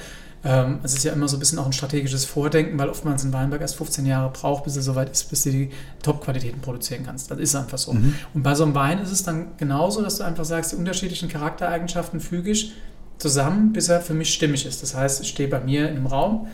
Ähm, 0.44 0.78
es 0.84 0.94
ist 0.94 1.04
ja 1.04 1.12
immer 1.12 1.26
so 1.26 1.36
ein 1.36 1.40
bisschen 1.40 1.58
auch 1.58 1.66
ein 1.66 1.72
strategisches 1.72 2.24
Vordenken, 2.24 2.78
weil 2.78 2.88
oftmals 2.88 3.24
ein 3.24 3.32
Weinberg 3.32 3.60
erst 3.60 3.76
15 3.76 4.06
Jahre 4.06 4.30
braucht, 4.30 4.64
bis 4.64 4.76
er 4.76 4.82
soweit 4.82 5.10
ist, 5.10 5.28
bis 5.30 5.42
du 5.42 5.50
die 5.50 5.70
Top-Qualitäten 6.02 6.60
produzieren 6.60 7.04
kannst. 7.04 7.30
Das 7.30 7.38
ist 7.38 7.54
einfach 7.56 7.78
so. 7.78 7.92
Mhm. 7.92 8.14
Und 8.34 8.42
bei 8.42 8.54
so 8.54 8.64
einem 8.64 8.74
Wein 8.74 9.00
ist 9.00 9.10
es 9.10 9.24
dann 9.24 9.56
genauso, 9.56 10.00
dass 10.00 10.18
du 10.18 10.24
einfach 10.24 10.44
sagst, 10.44 10.72
die 10.72 10.76
unterschiedlichen 10.76 11.28
Charaktereigenschaften 11.28 12.20
füge 12.20 12.50
ich 12.50 12.72
zusammen, 13.18 13.72
bis 13.72 13.88
er 13.88 14.00
für 14.00 14.14
mich 14.14 14.32
stimmig 14.32 14.64
ist. 14.64 14.82
Das 14.82 14.94
heißt, 14.94 15.20
ich 15.22 15.28
stehe 15.28 15.48
bei 15.48 15.60
mir 15.60 15.90
im 15.90 16.06
Raum, 16.06 16.46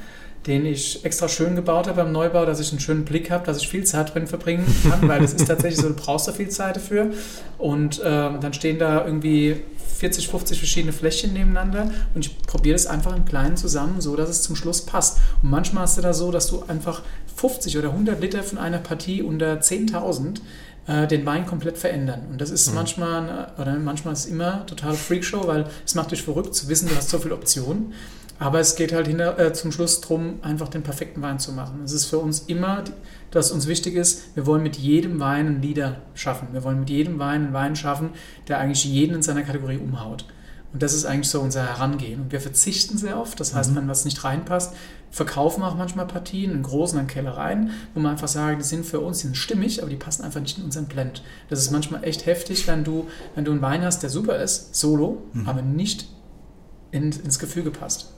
den 0.47 0.67
ich 0.67 1.05
extra 1.05 1.29
schön 1.29 1.57
gebaut 1.57 1.87
habe 1.87 2.03
beim 2.03 2.13
Neubau, 2.13 2.45
dass 2.45 2.61
ich 2.61 2.71
einen 2.71 2.81
schönen 2.81 3.05
Blick 3.05 3.31
habe, 3.31 3.47
dass 3.47 3.59
ich 3.59 3.69
viel 3.69 3.85
Zeit 3.85 4.15
drin 4.15 4.27
verbringen 4.27 4.67
kann, 4.89 5.09
weil 5.09 5.25
es 5.25 5.33
ist 5.33 5.47
tatsächlich 5.47 5.81
so, 5.81 5.89
du 5.89 5.95
brauchst 5.95 6.29
da 6.29 6.33
viel 6.33 6.49
Zeit 6.49 6.77
dafür. 6.77 7.11
Und 7.59 8.03
ähm, 8.05 8.41
dann 8.41 8.53
stehen 8.53 8.79
da 8.79 9.07
irgendwie 9.07 9.63
40, 9.99 10.29
50 10.29 10.59
verschiedene 10.59 10.93
Fläschchen 10.93 11.33
nebeneinander 11.33 11.91
und 12.15 12.27
ich 12.27 12.43
probiere 12.43 12.75
das 12.75 12.87
einfach 12.87 13.17
im 13.17 13.25
Kleinen 13.25 13.57
zusammen, 13.57 14.01
so 14.01 14.17
dass 14.17 14.29
es 14.29 14.43
zum 14.43 14.57
Schluss 14.57 14.83
passt. 14.83 15.19
Und 15.43 15.51
manchmal 15.51 15.85
hast 15.85 15.97
du 15.97 16.03
da 16.03 16.13
so, 16.13 16.31
dass 16.31 16.49
du 16.49 16.63
einfach 16.69 17.03
50 17.37 17.79
oder 17.79 17.91
100 17.91 18.21
Liter 18.21 18.43
von 18.43 18.59
einer 18.59 18.79
Partie 18.79 19.23
unter 19.23 19.55
10.000 19.55 20.41
äh, 20.87 21.07
den 21.07 21.25
Wein 21.27 21.47
komplett 21.47 21.79
verändern. 21.79 22.23
Und 22.31 22.41
das 22.41 22.51
ist 22.51 22.69
mhm. 22.69 22.75
manchmal, 22.75 23.53
oder 23.59 23.75
manchmal 23.79 24.13
ist 24.15 24.21
es 24.21 24.27
immer 24.27 24.67
total 24.67 24.95
Freakshow, 24.95 25.47
weil 25.47 25.67
es 25.85 25.95
macht 25.95 26.11
dich 26.11 26.23
verrückt 26.23 26.55
zu 26.55 26.69
wissen, 26.69 26.89
du 26.89 26.97
hast 26.97 27.11
so 27.11 27.19
viele 27.19 27.35
Optionen. 27.35 27.93
Aber 28.39 28.59
es 28.59 28.75
geht 28.75 28.93
halt 28.93 29.07
hinter, 29.07 29.39
äh, 29.39 29.53
zum 29.53 29.71
Schluss 29.71 30.01
darum, 30.01 30.41
einfach 30.43 30.69
den 30.69 30.83
perfekten 30.83 31.23
Wein 31.23 31.39
zu 31.39 31.53
machen. 31.53 31.83
Es 31.85 31.93
ist 31.93 32.07
für 32.07 32.19
uns 32.19 32.41
immer, 32.41 32.83
dass 33.31 33.53
uns 33.53 33.69
wichtig 33.69 33.95
ist, 33.95 34.35
wir 34.35 34.45
wollen 34.45 34.63
mit 34.63 34.77
jedem 34.77 35.21
Wein 35.21 35.47
einen 35.47 35.63
Leader 35.63 35.99
schaffen. 36.15 36.49
Wir 36.53 36.65
wollen 36.65 36.81
mit 36.81 36.91
jedem 36.91 37.19
Wein 37.19 37.45
einen 37.45 37.53
Wein 37.53 37.77
schaffen, 37.77 38.11
der 38.49 38.59
eigentlich 38.59 38.85
jeden 38.85 39.17
in 39.17 39.23
seiner 39.23 39.43
Kategorie 39.43 39.79
umhaut. 39.79 40.27
Und 40.75 40.83
das 40.83 40.93
ist 40.93 41.05
eigentlich 41.05 41.29
so 41.29 41.41
unser 41.41 41.63
Herangehen. 41.63 42.21
Und 42.21 42.33
wir 42.33 42.41
verzichten 42.41 42.99
sehr 42.99 43.21
oft. 43.21 43.39
Das 43.39 43.55
heißt, 43.55 43.71
mhm. 43.71 43.77
wenn 43.77 43.89
was 43.89 44.05
nicht 44.05 44.25
reinpasst, 44.25 44.75
verkaufen 45.09 45.63
auch 45.63 45.77
manchmal 45.77 46.05
Partien 46.09 46.51
in 46.51 46.65
großen 46.65 46.99
an 46.99 47.07
Kellereien, 47.07 47.71
wo 47.95 48.01
man 48.01 48.11
einfach 48.11 48.27
sagen, 48.27 48.59
die 48.59 48.65
sind 48.65 48.85
für 48.85 48.99
uns, 48.99 49.19
die 49.19 49.29
sind 49.29 49.37
stimmig, 49.37 49.81
aber 49.83 49.89
die 49.89 49.97
passen 49.97 50.25
einfach 50.25 50.41
nicht 50.41 50.59
in 50.59 50.65
unseren 50.65 50.87
Blend. 50.87 51.23
Das 51.49 51.61
ist 51.61 51.71
manchmal 51.71 52.03
echt 52.03 52.27
heftig, 52.27 52.67
wenn 52.67 52.83
du, 52.83 53.07
wenn 53.37 53.45
du 53.45 53.53
einen 53.53 53.63
Wein 53.63 53.85
hast, 53.85 54.03
der 54.03 54.11
super 54.11 54.37
ist, 54.43 54.75
solo, 54.75 55.23
mhm. 55.33 55.49
aber 55.49 55.63
nicht 55.63 56.09
in, 56.91 57.13
ins 57.13 57.39
Gefüge 57.39 57.71
passt. 57.71 58.13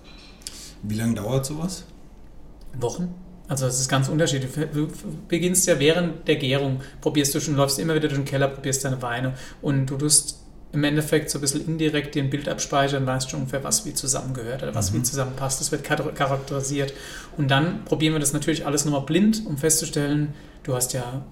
Wie 0.83 0.95
lange 0.95 1.15
dauert 1.15 1.45
sowas? 1.45 1.85
Wochen. 2.81 3.15
Also 3.49 3.67
es 3.67 3.79
ist 3.79 3.91
ganz 3.91 4.09
unterschiedlich. 4.09 4.51
Du 4.73 4.89
beginnst 5.29 5.67
ja 5.67 5.79
während 5.79 6.27
der 6.27 6.37
Gärung, 6.37 6.81
probierst 7.03 7.35
du 7.35 7.41
schon, 7.41 7.55
läufst 7.55 7.79
immer 7.79 7.95
wieder 7.95 8.09
durch 8.09 8.19
den 8.19 8.25
Keller, 8.25 8.49
probierst 8.49 8.83
deine 8.83 9.03
Weine 9.03 9.35
und 9.61 9.85
du 9.85 9.99
tust 9.99 10.46
im 10.77 10.85
Endeffekt 10.85 11.31
so 11.31 11.39
ein 11.39 11.41
bisschen 11.41 11.67
indirekt 11.67 12.15
dir 12.15 12.23
ein 12.23 12.29
Bild 12.29 12.49
abspeichern, 12.49 13.07
weißt 13.07 13.31
schon 13.31 13.41
ungefähr, 13.41 13.65
was 13.65 13.87
wie 13.87 13.95
zusammengehört 13.95 14.63
oder 14.63 14.75
was 14.75 14.93
mhm. 14.93 14.99
wie 14.99 15.03
zusammenpasst. 15.05 15.61
Das 15.61 15.73
wird 15.73 15.85
charakterisiert. 15.85 16.93
Und 17.37 17.51
dann 17.51 17.85
probieren 17.87 18.13
wir 18.13 18.21
das 18.21 18.35
natürlich 18.35 18.67
alles 18.67 18.85
nochmal 18.85 19.01
blind, 19.01 19.45
um 19.47 19.57
festzustellen, 19.57 20.35
du 20.65 20.75
hast 20.75 20.93
ja 20.93 21.23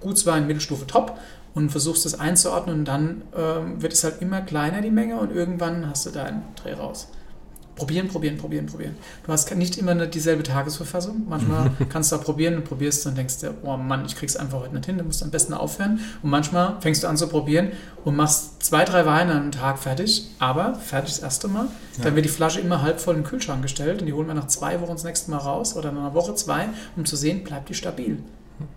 Gutswein, 0.00 0.46
Mittelstufe, 0.46 0.86
Top 0.86 1.18
und 1.54 1.70
versuchst 1.70 2.04
das 2.04 2.20
einzuordnen 2.20 2.80
und 2.80 2.84
dann 2.84 3.22
ähm, 3.36 3.80
wird 3.80 3.94
es 3.94 4.04
halt 4.04 4.20
immer 4.20 4.42
kleiner, 4.42 4.82
die 4.82 4.90
Menge, 4.90 5.18
und 5.18 5.32
irgendwann 5.32 5.88
hast 5.88 6.04
du 6.06 6.10
deinen 6.10 6.42
Dreh 6.62 6.74
raus. 6.74 7.08
Probieren, 7.74 8.08
probieren, 8.08 8.36
probieren, 8.36 8.66
probieren. 8.66 8.96
Du 9.24 9.32
hast 9.32 9.54
nicht 9.54 9.78
immer 9.78 9.92
eine, 9.92 10.06
dieselbe 10.06 10.42
Tagesverfassung. 10.42 11.24
Manchmal 11.28 11.70
kannst 11.88 12.12
du 12.12 12.16
da 12.16 12.22
probieren 12.22 12.56
und 12.56 12.64
probierst 12.64 13.06
und 13.06 13.16
denkst 13.16 13.38
dir, 13.38 13.54
oh 13.62 13.76
Mann, 13.76 14.04
ich 14.04 14.14
krieg's 14.14 14.36
einfach 14.36 14.60
heute 14.60 14.74
nicht 14.74 14.86
hin, 14.86 14.98
du 14.98 15.04
musst 15.04 15.22
am 15.22 15.30
besten 15.30 15.54
aufhören. 15.54 16.00
Und 16.22 16.30
manchmal 16.30 16.76
fängst 16.80 17.02
du 17.02 17.08
an 17.08 17.16
zu 17.16 17.28
probieren 17.28 17.72
und 18.04 18.14
machst 18.14 18.62
zwei, 18.62 18.84
drei 18.84 19.06
Weine 19.06 19.32
an 19.32 19.42
einem 19.42 19.52
Tag 19.52 19.78
fertig, 19.78 20.26
aber 20.38 20.74
fertig 20.74 21.14
das 21.14 21.20
erste 21.20 21.48
Mal. 21.48 21.66
Ja. 21.96 22.04
Dann 22.04 22.14
wird 22.14 22.26
die 22.26 22.30
Flasche 22.30 22.60
immer 22.60 22.82
halb 22.82 23.00
voll 23.00 23.14
in 23.14 23.22
den 23.22 23.26
Kühlschrank 23.26 23.62
gestellt 23.62 24.00
und 24.00 24.06
die 24.06 24.12
holen 24.12 24.28
wir 24.28 24.34
nach 24.34 24.48
zwei 24.48 24.80
Wochen 24.80 24.92
das 24.92 25.04
nächste 25.04 25.30
Mal 25.30 25.38
raus 25.38 25.74
oder 25.74 25.90
in 25.90 25.96
einer 25.96 26.14
Woche 26.14 26.34
zwei, 26.34 26.68
um 26.96 27.06
zu 27.06 27.16
sehen, 27.16 27.42
bleibt 27.42 27.70
die 27.70 27.74
stabil. 27.74 28.18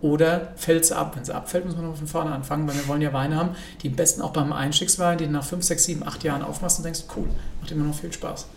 Oder 0.02 0.54
fällt 0.56 0.86
sie 0.86 0.96
ab? 0.96 1.16
Wenn 1.16 1.26
sie 1.26 1.36
abfällt, 1.36 1.66
muss 1.66 1.76
man 1.76 1.86
noch 1.86 1.98
von 1.98 2.08
vorne 2.08 2.32
anfangen, 2.32 2.68
weil 2.68 2.76
wir 2.76 2.88
wollen 2.88 3.02
ja 3.02 3.14
Weine 3.14 3.36
haben, 3.36 3.50
die 3.82 3.90
am 3.90 3.96
besten 3.96 4.22
auch 4.22 4.32
beim 4.32 4.54
Einstiegswein, 4.54 5.18
die 5.18 5.28
nach 5.28 5.44
5, 5.44 5.64
6, 5.64 5.84
7, 5.84 6.08
8 6.08 6.24
Jahren 6.24 6.42
aufmachst 6.42 6.80
und 6.80 6.86
denkst, 6.86 7.04
cool, 7.16 7.28
macht 7.60 7.72
immer 7.72 7.84
noch 7.84 7.94
viel 7.96 8.12
Spaß. 8.12 8.48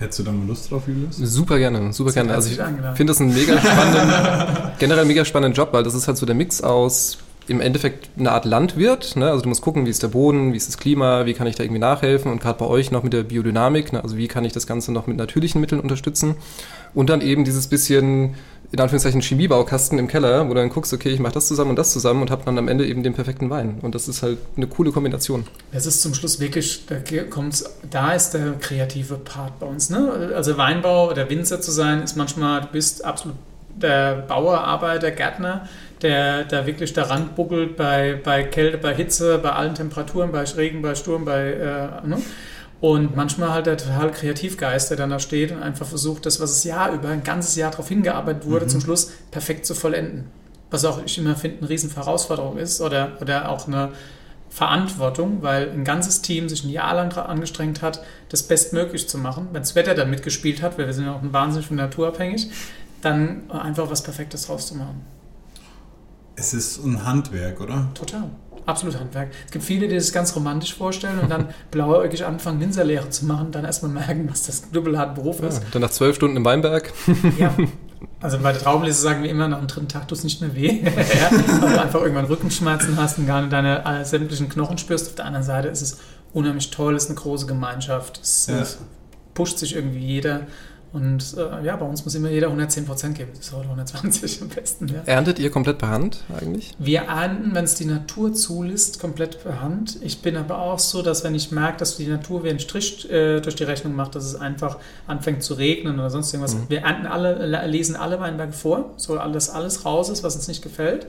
Hättest 0.00 0.20
du 0.20 0.22
da 0.22 0.32
mal 0.32 0.46
Lust 0.46 0.70
drauf, 0.70 0.84
Julius? 0.88 1.18
Super 1.18 1.58
gerne, 1.58 1.92
super 1.92 2.10
gerne. 2.10 2.34
Also 2.34 2.48
ich 2.50 2.56
finde 2.56 3.10
das 3.10 3.20
einen 3.20 3.34
mega 3.34 3.58
spannenden, 3.60 4.72
generell 4.78 5.04
mega 5.04 5.26
spannenden 5.26 5.54
Job, 5.54 5.68
weil 5.72 5.82
das 5.82 5.92
ist 5.92 6.08
halt 6.08 6.16
so 6.16 6.24
der 6.24 6.34
Mix 6.34 6.62
aus 6.62 7.18
im 7.48 7.60
Endeffekt 7.60 8.08
eine 8.18 8.32
Art 8.32 8.46
Landwirt. 8.46 9.16
Ne? 9.16 9.28
Also 9.28 9.42
du 9.42 9.50
musst 9.50 9.60
gucken, 9.60 9.84
wie 9.84 9.90
ist 9.90 10.02
der 10.02 10.08
Boden, 10.08 10.54
wie 10.54 10.56
ist 10.56 10.68
das 10.68 10.78
Klima, 10.78 11.26
wie 11.26 11.34
kann 11.34 11.46
ich 11.46 11.56
da 11.56 11.64
irgendwie 11.64 11.80
nachhelfen 11.80 12.32
und 12.32 12.40
gerade 12.40 12.58
bei 12.58 12.64
euch 12.64 12.90
noch 12.90 13.02
mit 13.02 13.12
der 13.12 13.24
Biodynamik, 13.24 13.92
ne? 13.92 14.02
also 14.02 14.16
wie 14.16 14.26
kann 14.26 14.44
ich 14.46 14.54
das 14.54 14.66
Ganze 14.66 14.90
noch 14.90 15.06
mit 15.06 15.18
natürlichen 15.18 15.60
Mitteln 15.60 15.82
unterstützen. 15.82 16.36
Und 16.94 17.10
dann 17.10 17.20
eben 17.20 17.44
dieses 17.44 17.66
bisschen 17.66 18.36
in 18.72 18.78
Anführungszeichen 18.78 19.20
Chemiebaukasten 19.20 19.98
im 19.98 20.06
Keller, 20.06 20.44
wo 20.44 20.50
du 20.50 20.60
dann 20.60 20.68
guckst, 20.68 20.92
okay, 20.92 21.10
ich 21.10 21.18
mache 21.18 21.34
das 21.34 21.48
zusammen 21.48 21.70
und 21.70 21.76
das 21.76 21.92
zusammen 21.92 22.22
und 22.22 22.30
habe 22.30 22.42
dann 22.44 22.56
am 22.56 22.68
Ende 22.68 22.86
eben 22.86 23.02
den 23.02 23.14
perfekten 23.14 23.50
Wein. 23.50 23.78
Und 23.82 23.94
das 23.94 24.06
ist 24.06 24.22
halt 24.22 24.38
eine 24.56 24.68
coole 24.68 24.92
Kombination. 24.92 25.44
Es 25.72 25.86
ist 25.86 26.02
zum 26.02 26.14
Schluss 26.14 26.38
wirklich, 26.38 26.86
da 26.86 26.96
kommt's, 27.28 27.64
da 27.90 28.12
ist 28.12 28.30
der 28.30 28.52
kreative 28.60 29.16
Part 29.16 29.58
bei 29.58 29.66
uns. 29.66 29.90
Ne? 29.90 30.32
Also 30.36 30.56
Weinbau 30.56 31.10
oder 31.10 31.28
Winzer 31.28 31.60
zu 31.60 31.72
sein, 31.72 32.02
ist 32.02 32.16
manchmal, 32.16 32.60
du 32.60 32.68
bist 32.68 33.04
absolut 33.04 33.36
der 33.74 34.16
Bauer, 34.16 34.60
Arbeiter, 34.60 35.10
Gärtner, 35.10 35.68
der 36.02 36.44
da 36.44 36.66
wirklich 36.66 36.92
daran 36.92 37.30
buckelt 37.34 37.76
bei, 37.76 38.20
bei 38.22 38.44
Kälte, 38.44 38.78
bei 38.78 38.94
Hitze, 38.94 39.38
bei 39.38 39.50
allen 39.50 39.74
Temperaturen, 39.74 40.32
bei 40.32 40.44
Regen, 40.44 40.82
bei 40.82 40.94
Sturm, 40.94 41.24
bei 41.24 41.52
äh, 41.52 42.06
ne? 42.06 42.18
Und 42.80 43.14
manchmal 43.14 43.50
halt 43.50 43.66
der 43.66 43.76
total 43.76 44.10
Kreativgeist, 44.10 44.90
der 44.90 44.96
dann 44.96 45.10
da 45.10 45.18
steht 45.18 45.52
und 45.52 45.62
einfach 45.62 45.86
versucht, 45.86 46.24
das, 46.24 46.40
was 46.40 46.54
das 46.54 46.64
Jahr 46.64 46.92
über, 46.92 47.08
ein 47.08 47.22
ganzes 47.22 47.54
Jahr 47.56 47.70
darauf 47.70 47.88
hingearbeitet 47.88 48.46
wurde, 48.46 48.64
mhm. 48.64 48.70
zum 48.70 48.80
Schluss 48.80 49.12
perfekt 49.30 49.66
zu 49.66 49.74
vollenden. 49.74 50.24
Was 50.70 50.84
auch, 50.84 51.02
ich 51.04 51.18
immer 51.18 51.36
finde, 51.36 51.58
eine 51.58 51.68
riesen 51.68 51.92
Herausforderung 51.92 52.56
ist 52.56 52.80
oder, 52.80 53.18
oder 53.20 53.50
auch 53.50 53.66
eine 53.66 53.90
Verantwortung, 54.48 55.42
weil 55.42 55.70
ein 55.70 55.84
ganzes 55.84 56.22
Team 56.22 56.48
sich 56.48 56.64
ein 56.64 56.70
Jahr 56.70 56.94
lang 56.94 57.12
angestrengt 57.16 57.82
hat, 57.82 58.02
das 58.30 58.44
bestmöglich 58.44 59.08
zu 59.08 59.18
machen. 59.18 59.48
Wenn 59.52 59.62
das 59.62 59.74
Wetter 59.74 59.94
dann 59.94 60.08
mitgespielt 60.08 60.62
hat, 60.62 60.78
weil 60.78 60.86
wir 60.86 60.94
sind 60.94 61.04
ja 61.04 61.14
auch 61.14 61.20
wahnsinnig 61.22 61.66
von 61.66 61.76
Natur 61.76 62.08
abhängig, 62.08 62.50
dann 63.02 63.50
einfach 63.50 63.90
was 63.90 64.02
Perfektes 64.02 64.46
draus 64.46 64.66
zu 64.66 64.76
machen. 64.76 65.02
Es 66.34 66.54
ist 66.54 66.82
ein 66.82 67.04
Handwerk, 67.04 67.60
oder? 67.60 67.90
Total 67.94 68.30
absolut 68.70 68.98
Handwerk. 68.98 69.30
Es 69.46 69.52
gibt 69.52 69.64
viele, 69.64 69.88
die 69.88 69.94
das 69.94 70.12
ganz 70.12 70.34
romantisch 70.34 70.74
vorstellen 70.74 71.18
und 71.18 71.30
dann 71.30 71.48
blauäugig 71.70 72.24
anfangen, 72.24 72.60
Winzerlehre 72.60 73.10
zu 73.10 73.26
machen, 73.26 73.52
dann 73.52 73.64
erstmal 73.64 73.92
merken, 73.92 74.28
was 74.30 74.44
das 74.44 74.70
knüppelharte 74.70 75.14
Beruf 75.14 75.40
ist. 75.40 75.62
Ja, 75.62 75.68
dann 75.72 75.82
nach 75.82 75.90
zwölf 75.90 76.16
Stunden 76.16 76.36
im 76.36 76.44
Weinberg. 76.44 76.92
ja. 77.38 77.54
Also 78.22 78.38
bei 78.38 78.52
der 78.52 78.60
Traubenlese 78.60 79.00
sagen 79.00 79.22
wir 79.22 79.30
immer, 79.30 79.48
nach 79.48 79.58
dem 79.58 79.66
dritten 79.66 79.88
Tag 79.88 80.08
tut 80.08 80.18
es 80.18 80.24
nicht 80.24 80.40
mehr 80.40 80.54
weh, 80.54 80.82
ja, 80.84 81.30
weil 81.60 81.72
du 81.72 81.80
einfach 81.80 82.00
irgendwann 82.00 82.26
Rückenschmerzen 82.26 82.96
hast 82.96 83.18
und 83.18 83.26
gar 83.26 83.40
nicht 83.40 83.52
deine 83.52 83.84
äh, 83.84 84.04
sämtlichen 84.04 84.48
Knochen 84.48 84.78
spürst. 84.78 85.08
Auf 85.08 85.14
der 85.14 85.26
anderen 85.26 85.44
Seite 85.44 85.68
ist 85.68 85.82
es 85.82 85.98
unheimlich 86.32 86.70
toll, 86.70 86.94
es 86.96 87.04
ist 87.04 87.10
eine 87.10 87.18
große 87.18 87.46
Gemeinschaft, 87.46 88.20
es, 88.22 88.46
ja. 88.46 88.58
es 88.58 88.78
pusht 89.34 89.58
sich 89.58 89.74
irgendwie 89.74 90.00
jeder 90.00 90.46
und 90.92 91.36
äh, 91.36 91.64
ja, 91.64 91.76
bei 91.76 91.86
uns 91.86 92.04
muss 92.04 92.14
immer 92.16 92.30
jeder 92.30 92.48
110 92.48 92.84
Prozent 92.84 93.16
geben. 93.16 93.30
Das 93.36 93.46
ist 93.46 93.52
heute 93.52 93.64
120 93.64 94.42
am 94.42 94.48
besten. 94.48 94.88
Ja. 94.88 95.02
Erntet 95.06 95.38
ihr 95.38 95.50
komplett 95.50 95.78
per 95.78 95.88
Hand 95.88 96.24
eigentlich? 96.36 96.72
Wir 96.78 97.02
ernten, 97.02 97.54
wenn 97.54 97.64
es 97.64 97.76
die 97.76 97.84
Natur 97.84 98.32
zulässt, 98.32 98.98
komplett 99.00 99.42
per 99.42 99.62
Hand. 99.62 99.98
Ich 100.02 100.20
bin 100.20 100.36
aber 100.36 100.58
auch 100.58 100.80
so, 100.80 101.02
dass 101.02 101.22
wenn 101.22 101.34
ich 101.34 101.52
merke, 101.52 101.78
dass 101.78 101.96
die 101.96 102.08
Natur 102.08 102.42
wie 102.42 102.50
einen 102.50 102.58
Strich 102.58 103.08
äh, 103.10 103.40
durch 103.40 103.54
die 103.54 103.64
Rechnung 103.64 103.94
macht, 103.94 104.16
dass 104.16 104.24
es 104.24 104.34
einfach 104.34 104.78
anfängt 105.06 105.44
zu 105.44 105.54
regnen 105.54 105.94
oder 105.94 106.10
sonst 106.10 106.32
irgendwas. 106.32 106.54
Mhm. 106.54 106.64
Wir 106.68 106.80
ernten 106.80 107.06
alle, 107.06 107.66
lesen 107.66 107.94
alle 107.94 108.18
Weinberge 108.18 108.52
vor, 108.52 108.94
so 108.96 109.16
alles, 109.18 109.48
alles 109.48 109.84
raus 109.84 110.08
ist, 110.08 110.24
was 110.24 110.34
uns 110.34 110.48
nicht 110.48 110.62
gefällt 110.62 111.06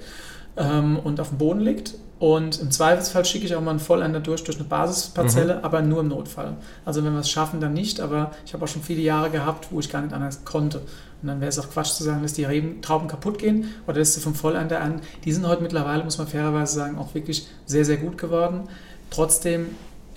ähm, 0.57 0.97
und 0.99 1.19
auf 1.19 1.29
dem 1.29 1.37
Boden 1.37 1.59
liegt. 1.59 1.95
Und 2.19 2.61
im 2.61 2.69
Zweifelsfall 2.69 3.25
schicke 3.25 3.47
ich 3.47 3.55
auch 3.55 3.61
mal 3.61 3.71
einen 3.71 3.79
Vollender 3.79 4.19
durch, 4.19 4.43
durch 4.43 4.59
eine 4.59 4.67
Basisparzelle, 4.67 5.55
mhm. 5.55 5.63
aber 5.63 5.81
nur 5.81 6.01
im 6.01 6.09
Notfall. 6.09 6.55
Also 6.85 7.03
wenn 7.03 7.13
wir 7.13 7.21
es 7.21 7.31
schaffen, 7.31 7.59
dann 7.59 7.73
nicht. 7.73 7.99
Aber 7.99 8.29
ich 8.45 8.53
habe 8.53 8.63
auch 8.63 8.67
schon 8.67 8.83
viele 8.83 9.01
Jahre 9.01 9.31
gehabt, 9.31 9.69
wo 9.71 9.79
ich 9.79 9.89
gar 9.89 10.03
nicht 10.03 10.13
anders 10.13 10.45
konnte. 10.45 10.81
Und 11.21 11.27
dann 11.27 11.41
wäre 11.41 11.49
es 11.49 11.57
auch 11.57 11.71
Quatsch 11.71 11.93
zu 11.93 12.03
sagen, 12.03 12.21
dass 12.21 12.33
die 12.33 12.43
Reben, 12.43 12.81
Trauben 12.83 13.07
kaputt 13.07 13.39
gehen 13.39 13.73
oder 13.87 13.97
dass 13.97 14.13
sie 14.13 14.21
vom 14.21 14.35
Vollender 14.35 14.81
an. 14.81 15.01
Die 15.25 15.31
sind 15.31 15.47
heute 15.47 15.63
mittlerweile, 15.63 16.03
muss 16.03 16.19
man 16.19 16.27
fairerweise 16.27 16.75
sagen, 16.75 16.99
auch 16.99 17.15
wirklich 17.15 17.47
sehr, 17.65 17.85
sehr 17.85 17.97
gut 17.97 18.19
geworden. 18.19 18.67
Trotzdem 19.09 19.69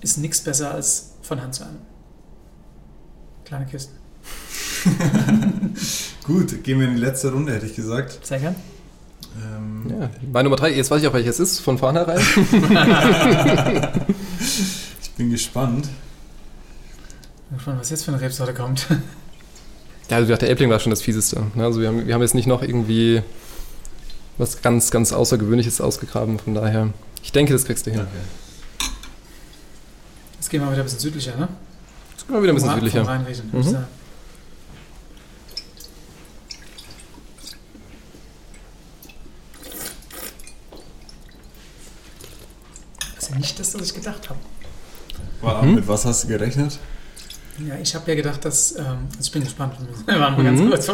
ist 0.03 0.19
nichts 0.19 0.43
besser 0.43 0.73
als 0.73 1.15
von 1.23 1.41
Hand 1.41 1.55
zu 1.55 1.63
ernten. 1.63 1.87
Kleine 3.47 3.65
Kisten. 3.65 3.95
gut, 6.25 6.63
gehen 6.63 6.81
wir 6.81 6.89
in 6.89 6.97
die 6.97 7.01
letzte 7.01 7.33
Runde, 7.33 7.55
hätte 7.55 7.65
ich 7.65 7.75
gesagt. 7.75 8.19
Sehr 8.23 8.41
gern. 8.41 8.55
Ähm 9.37 9.87
ja, 9.89 10.11
bei 10.33 10.43
Nummer 10.43 10.57
drei, 10.57 10.73
jetzt 10.73 10.91
weiß 10.91 11.03
ich 11.03 11.09
auch, 11.09 11.13
welches 11.13 11.41
ist, 11.41 11.61
von 11.61 11.79
vornherein. 11.79 12.19
ich 15.03 15.11
bin 15.13 15.31
gespannt. 15.31 15.89
Gespannt, 17.53 17.81
was 17.81 17.91
jetzt 17.91 18.05
für 18.05 18.13
eine 18.13 18.21
Rebsorte 18.21 18.55
kommt. 18.55 18.87
Ja, 20.11 20.17
also 20.19 20.35
der 20.35 20.49
Elbling 20.49 20.71
war 20.71 20.81
schon 20.81 20.91
das 20.91 21.03
Fieseste. 21.03 21.43
Ne? 21.55 21.65
Also 21.65 21.81
wir 21.81 21.89
haben, 21.89 22.07
wir 22.07 22.15
haben 22.15 22.21
jetzt 22.23 22.35
nicht 22.35 22.47
noch 22.47 22.63
irgendwie 22.63 23.23
was 24.37 24.61
ganz, 24.63 24.91
ganz 24.91 25.13
Außergewöhnliches 25.13 25.81
ausgegraben, 25.81 26.39
von 26.39 26.55
daher. 26.55 26.91
Ich 27.23 27.33
denke, 27.33 27.53
das 27.53 27.65
kriegst 27.65 27.87
du 27.87 27.91
hin. 27.91 28.01
Okay. 28.01 28.11
Jetzt 30.35 30.51
gehen 30.51 30.61
wir 30.61 30.71
wieder 30.71 30.83
ein 30.83 30.85
bisschen 30.85 30.99
südlicher, 31.01 31.37
ne? 31.37 31.49
Jetzt 32.13 32.27
gehen 32.27 32.37
wir 32.37 32.43
wieder 32.43 32.53
ein 32.53 32.57
bisschen 32.57 32.75
südlicher. 32.75 33.21
Mhm. 33.53 33.85
Nicht 43.31 43.59
das, 43.59 43.75
was 43.75 43.89
ich 43.89 43.95
gedacht 43.95 44.31
habe. 44.31 45.67
Mhm. 45.67 45.75
Mit 45.75 45.89
was 45.89 46.05
hast 46.05 46.25
du 46.25 46.29
gerechnet? 46.29 46.79
Ja, 47.67 47.77
ich 47.81 47.95
habe 47.95 48.11
ja 48.11 48.17
gedacht, 48.17 48.45
dass. 48.45 48.77
Ähm, 48.77 48.85
also 49.11 49.21
ich 49.21 49.33
bin 49.33 49.45
gespannt. 49.45 49.75
Wir 50.07 50.21
waren 50.21 50.37
mal 50.37 50.45
ganz 50.45 50.61
mhm. 50.61 50.71
kurz, 50.71 50.89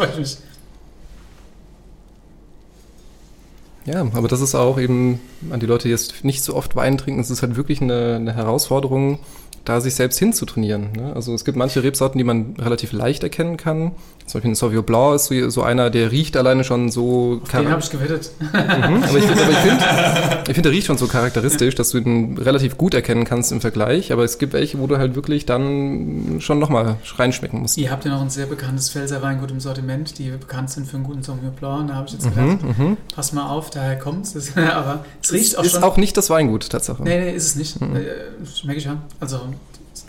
Ja, 3.85 4.01
aber 4.01 4.27
das 4.27 4.41
ist 4.41 4.53
auch 4.53 4.79
eben 4.79 5.19
an 5.49 5.59
die 5.59 5.65
Leute, 5.65 5.83
die 5.83 5.89
jetzt 5.89 6.23
nicht 6.23 6.43
so 6.43 6.55
oft 6.55 6.75
Wein 6.75 6.99
trinken, 6.99 7.19
es 7.19 7.31
ist 7.31 7.41
halt 7.41 7.55
wirklich 7.55 7.81
eine, 7.81 8.17
eine 8.17 8.35
Herausforderung, 8.35 9.17
da 9.65 9.79
sich 9.79 9.95
selbst 9.95 10.17
hinzutrainieren. 10.17 10.91
Ne? 10.93 11.13
Also 11.13 11.33
es 11.33 11.45
gibt 11.45 11.57
manche 11.57 11.83
Rebsorten, 11.83 12.17
die 12.17 12.23
man 12.23 12.55
relativ 12.57 12.91
leicht 12.91 13.23
erkennen 13.23 13.57
kann. 13.57 13.91
Zum 14.25 14.39
Beispiel 14.39 14.51
ein 14.51 14.55
Sauvignon 14.55 14.85
Blanc 14.85 15.15
ist 15.15 15.25
so, 15.25 15.49
so 15.49 15.61
einer, 15.61 15.89
der 15.89 16.11
riecht 16.11 16.37
alleine 16.37 16.63
schon 16.63 16.89
so... 16.89 17.41
Den 17.51 17.69
habe 17.69 17.81
ich 17.81 17.89
gewettet. 17.89 18.31
Mhm, 18.39 19.03
aber 19.03 19.17
ich 19.17 19.25
finde, 19.25 19.43
ich 20.47 20.53
find, 20.53 20.65
der 20.65 20.71
riecht 20.71 20.87
schon 20.87 20.97
so 20.97 21.07
charakteristisch, 21.07 21.75
dass 21.75 21.89
du 21.89 21.99
ihn 21.99 22.37
relativ 22.37 22.77
gut 22.77 22.93
erkennen 22.93 23.25
kannst 23.25 23.51
im 23.51 23.61
Vergleich. 23.61 24.11
Aber 24.11 24.23
es 24.23 24.39
gibt 24.39 24.53
welche, 24.53 24.79
wo 24.79 24.87
du 24.87 24.97
halt 24.97 25.15
wirklich 25.15 25.45
dann 25.45 26.37
schon 26.39 26.59
nochmal 26.59 26.97
reinschmecken 27.17 27.61
musst. 27.61 27.77
Ihr 27.77 27.91
habt 27.91 28.05
ja 28.05 28.11
noch 28.11 28.21
ein 28.21 28.29
sehr 28.29 28.45
bekanntes 28.45 28.89
Pfälzer 28.89 29.21
Weingut 29.21 29.51
im 29.51 29.59
Sortiment, 29.59 30.17
die 30.17 30.29
bekannt 30.29 30.69
sind 30.69 30.87
für 30.87 30.95
einen 30.95 31.03
guten 31.03 31.23
Sauvignon 31.23 31.53
Blanc. 31.53 31.89
Da 31.89 31.95
habe 31.95 32.07
ich 32.07 32.13
jetzt 32.13 32.23
gedacht, 32.23 32.63
mhm, 32.63 32.85
mhm. 32.85 32.97
pass 33.13 33.33
mal 33.33 33.49
auf, 33.49 33.69
daher 33.69 33.99
kommt 33.99 34.25
es. 34.35 34.55
aber 34.57 35.05
es 35.21 35.33
riecht 35.33 35.57
auch 35.57 35.63
ist 35.63 35.71
schon... 35.71 35.81
Ist 35.81 35.85
auch 35.85 35.97
nicht 35.97 36.15
das 36.15 36.29
Weingut, 36.29 36.69
tatsächlich. 36.69 37.05
Nee, 37.05 37.19
nee, 37.19 37.35
ist 37.35 37.47
es 37.47 37.55
nicht. 37.55 37.81
Mhm. 37.81 37.95
Äh, 37.95 38.01
schmecke 38.45 38.79
ich 38.79 38.85
ja. 38.85 38.97
Also, 39.19 39.41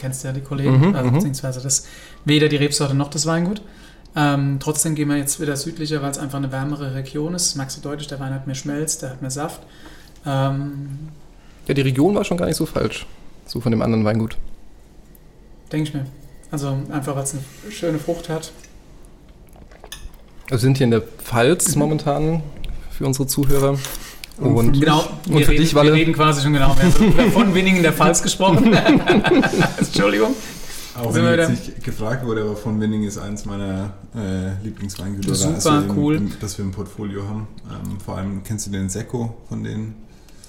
kennst 0.03 0.23
du 0.23 0.29
ja 0.29 0.35
die 0.35 0.43
Kollegen, 0.43 0.89
mhm, 0.89 0.95
also, 0.95 1.11
beziehungsweise 1.11 1.63
das, 1.63 1.87
weder 2.27 2.49
die 2.49 2.57
Rebsorte 2.57 2.95
noch 2.95 3.09
das 3.09 3.25
Weingut. 3.25 3.63
Ähm, 4.15 4.59
trotzdem 4.61 4.95
gehen 4.95 5.09
wir 5.09 5.17
jetzt 5.17 5.41
wieder 5.41 5.57
südlicher, 5.57 6.03
weil 6.03 6.11
es 6.11 6.19
einfach 6.19 6.37
eine 6.37 6.53
wärmere 6.53 6.95
Region 6.95 7.35
ist. 7.35 7.51
Das 7.51 7.55
merkst 7.55 7.79
du 7.79 7.81
deutlich, 7.81 8.09
der 8.09 8.21
Wein 8.21 8.35
hat 8.35 8.47
mehr 8.47 8.55
Schmelz, 8.57 8.99
der 8.99 9.11
hat 9.11 9.23
mehr 9.23 9.31
Saft. 9.31 9.63
Ähm, 10.27 11.09
ja, 11.67 11.75
die 11.75 11.81
Region 11.81 12.15
war 12.15 12.25
schon 12.25 12.37
gar 12.37 12.47
nicht 12.47 12.57
so 12.57 12.67
falsch, 12.67 13.07
so 13.47 13.61
von 13.61 13.73
dem 13.73 13.81
anderen 13.81 14.05
Weingut. 14.05 14.37
Denke 15.71 15.89
ich 15.89 15.95
mir. 15.95 16.05
Also 16.51 16.77
einfach, 16.91 17.17
weil 17.17 17.23
es 17.23 17.33
eine 17.33 17.73
schöne 17.73 17.99
Frucht 17.99 18.29
hat. 18.29 18.53
Wir 20.49 20.59
sind 20.59 20.77
hier 20.77 20.85
in 20.85 20.91
der 20.91 21.01
Pfalz 21.01 21.75
mhm. 21.75 21.79
momentan 21.79 22.43
für 22.91 23.07
unsere 23.07 23.27
Zuhörer. 23.27 23.79
Und, 24.39 24.81
genau, 24.81 25.05
und 25.29 25.45
für 25.45 25.53
reden, 25.53 25.63
dich, 25.63 25.75
Walle? 25.75 25.93
Wir 25.93 26.01
reden 26.01 26.15
quasi 26.15 26.43
schon 26.43 26.53
genau. 26.53 26.75
Wir 26.77 27.25
haben 27.25 27.33
von 27.33 27.55
Winning 27.55 27.77
in 27.77 27.83
der 27.83 27.93
Pfalz 27.93 28.23
gesprochen. 28.23 28.73
Entschuldigung. 29.79 30.35
Auch 30.95 31.15
wenn 31.15 31.25
jetzt 31.25 31.51
nicht 31.51 31.85
gefragt 31.85 32.27
wurde, 32.27 32.43
aber 32.43 32.57
von 32.57 32.81
Winning 32.81 33.05
ist 33.05 33.19
eins 33.19 33.45
meiner 33.45 33.95
äh, 34.15 34.63
Lieblingsweingüter. 34.63 35.35
Super 35.35 35.71
also 35.71 35.95
cool. 35.97 36.17
Im, 36.17 36.33
das 36.41 36.59
wir 36.59 36.65
im 36.65 36.73
Portfolio 36.73 37.27
haben. 37.27 37.49
Ähm, 37.71 37.99
vor 38.01 38.19
allem 38.19 38.43
kennst 38.45 38.67
du 38.67 38.71
den 38.71 38.91
Sekko 38.91 39.35
von 39.49 39.65
denen? 39.65 39.95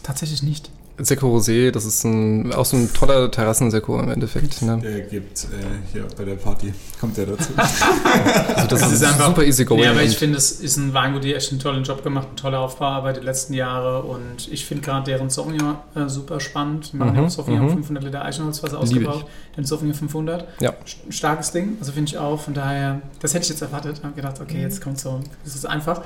Tatsächlich 0.01 0.43
nicht. 0.43 0.69
Sekko 0.97 1.35
Rosé, 1.35 1.71
das 1.71 1.85
ist 1.85 2.03
ein, 2.03 2.53
auch 2.53 2.65
so 2.65 2.77
ein 2.77 2.93
toller 2.93 3.31
Terrassensekko 3.31 3.99
im 3.99 4.09
Endeffekt. 4.09 4.61
Ne? 4.61 4.77
Der 4.77 5.01
gibt 5.01 5.45
äh, 5.45 5.47
hier 5.91 6.05
bei 6.15 6.23
der 6.23 6.35
Party, 6.35 6.71
kommt 7.01 7.17
der 7.17 7.25
dazu. 7.25 7.51
also 7.57 8.67
das, 8.67 8.67
das 8.67 8.81
ist, 8.91 9.01
ist, 9.01 9.03
einfach 9.03 9.27
super 9.27 9.43
easy 9.43 9.65
going. 9.65 9.83
Ja, 9.83 9.91
aber 9.91 10.03
ich 10.03 10.15
finde, 10.15 10.37
es 10.37 10.51
ist 10.51 10.77
ein 10.77 10.93
Weingut, 10.93 11.23
die 11.23 11.33
echt 11.33 11.51
einen 11.51 11.59
tollen 11.59 11.83
Job 11.83 12.03
gemacht, 12.03 12.27
eine 12.27 12.35
tolle 12.35 12.59
Aufbauarbeit 12.59 13.17
die 13.17 13.25
letzten 13.25 13.55
Jahre 13.55 14.03
und 14.03 14.47
ich 14.51 14.67
finde 14.67 14.83
gerade 14.83 15.05
deren 15.05 15.31
Sauvignon 15.31 15.77
äh, 15.95 16.07
super 16.07 16.39
spannend. 16.39 16.93
Machen 16.93 17.15
mhm, 17.15 17.25
auch 17.25 17.29
Sauvignon 17.29 17.65
mhm. 17.65 17.73
500 17.73 18.03
Liter 18.03 18.25
Eichenholzwasser 18.25 18.77
ausgebaut, 18.77 19.25
den 19.57 19.65
Sauvignon 19.65 19.95
500. 19.95 20.47
Ja. 20.61 20.73
Starkes 21.09 21.51
Ding, 21.51 21.77
also 21.79 21.91
finde 21.91 22.09
ich 22.09 22.19
auch. 22.19 22.39
Von 22.39 22.53
daher, 22.53 23.01
das 23.19 23.33
hätte 23.33 23.43
ich 23.45 23.49
jetzt 23.49 23.63
erwartet. 23.63 23.97
Ich 23.97 24.03
habe 24.03 24.13
gedacht, 24.13 24.39
okay, 24.39 24.61
jetzt 24.61 24.79
kommt 24.79 24.99
so, 24.99 25.21
das 25.43 25.55
ist 25.55 25.65
einfach. 25.65 26.01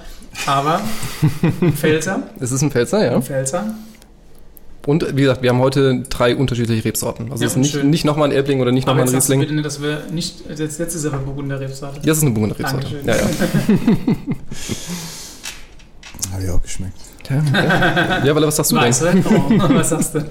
Aber 0.46 0.80
Pfälzer. 1.76 2.24
Es 2.40 2.52
ist 2.52 2.62
ein 2.62 2.72
Pfälzer, 2.72 3.04
ja. 3.04 3.16
Ein 3.16 3.24
Pfälzer. 3.24 3.76
Und 4.88 5.18
wie 5.18 5.22
gesagt, 5.22 5.42
wir 5.42 5.50
haben 5.50 5.60
heute 5.60 6.04
drei 6.10 6.34
unterschiedliche 6.34 6.86
Rebsorten. 6.86 7.30
Also 7.30 7.44
ja, 7.44 7.48
es 7.48 7.58
ist 7.58 7.58
nicht, 7.58 7.84
nicht 7.84 8.06
nochmal 8.06 8.30
ein 8.30 8.32
Erbling 8.32 8.62
oder 8.62 8.72
nicht 8.72 8.88
nochmal 8.88 9.04
ein 9.04 9.14
Riesling. 9.14 9.42
Bitte 9.42 9.54
nicht, 9.54 9.66
dass 9.66 9.82
wir 9.82 10.04
nicht, 10.14 10.50
jetzt, 10.50 10.80
jetzt 10.80 10.96
ist 10.96 11.06
aber 11.06 11.18
Burgunder 11.18 11.60
Rebsorte. 11.60 12.00
Jetzt 12.02 12.18
ist 12.18 12.24
eine 12.24 12.32
Burgunder 12.32 12.58
Rebsorte. 12.58 12.88
Ja, 13.06 13.16
ja. 13.18 13.24
Habe 16.32 16.44
ich 16.44 16.50
auch 16.50 16.62
geschmeckt. 16.62 16.96
Ja, 17.30 17.36
ja. 17.36 18.26
ja 18.28 18.34
weil 18.34 18.44
was 18.44 18.56
sagst 18.56 18.72
du 18.72 18.78
Weiß, 18.78 19.00
denn? 19.00 19.26
Oh, 19.26 19.50
was 19.76 19.90
sagst 19.90 20.16
du? 20.16 20.26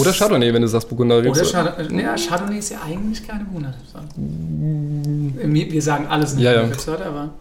Oder 0.00 0.12
Chardonnay, 0.14 0.54
wenn 0.54 0.62
du 0.62 0.68
sagst 0.68 0.88
Burgunder 0.88 1.22
Rebsorte. 1.22 1.50
Oder 1.50 1.72
Chardonnay, 1.74 2.02
ja, 2.02 2.16
Chardonnay 2.16 2.58
ist 2.58 2.70
ja 2.70 2.78
eigentlich 2.82 3.26
keine 3.26 3.44
Burgunder 3.44 3.74
Rebsorte. 3.78 4.08
Wir 4.16 5.82
sagen 5.82 6.06
alles 6.06 6.34
nicht 6.34 6.44
ja, 6.44 6.54
ja. 6.54 6.62
Rebsorte, 6.62 7.04
aber... 7.04 7.34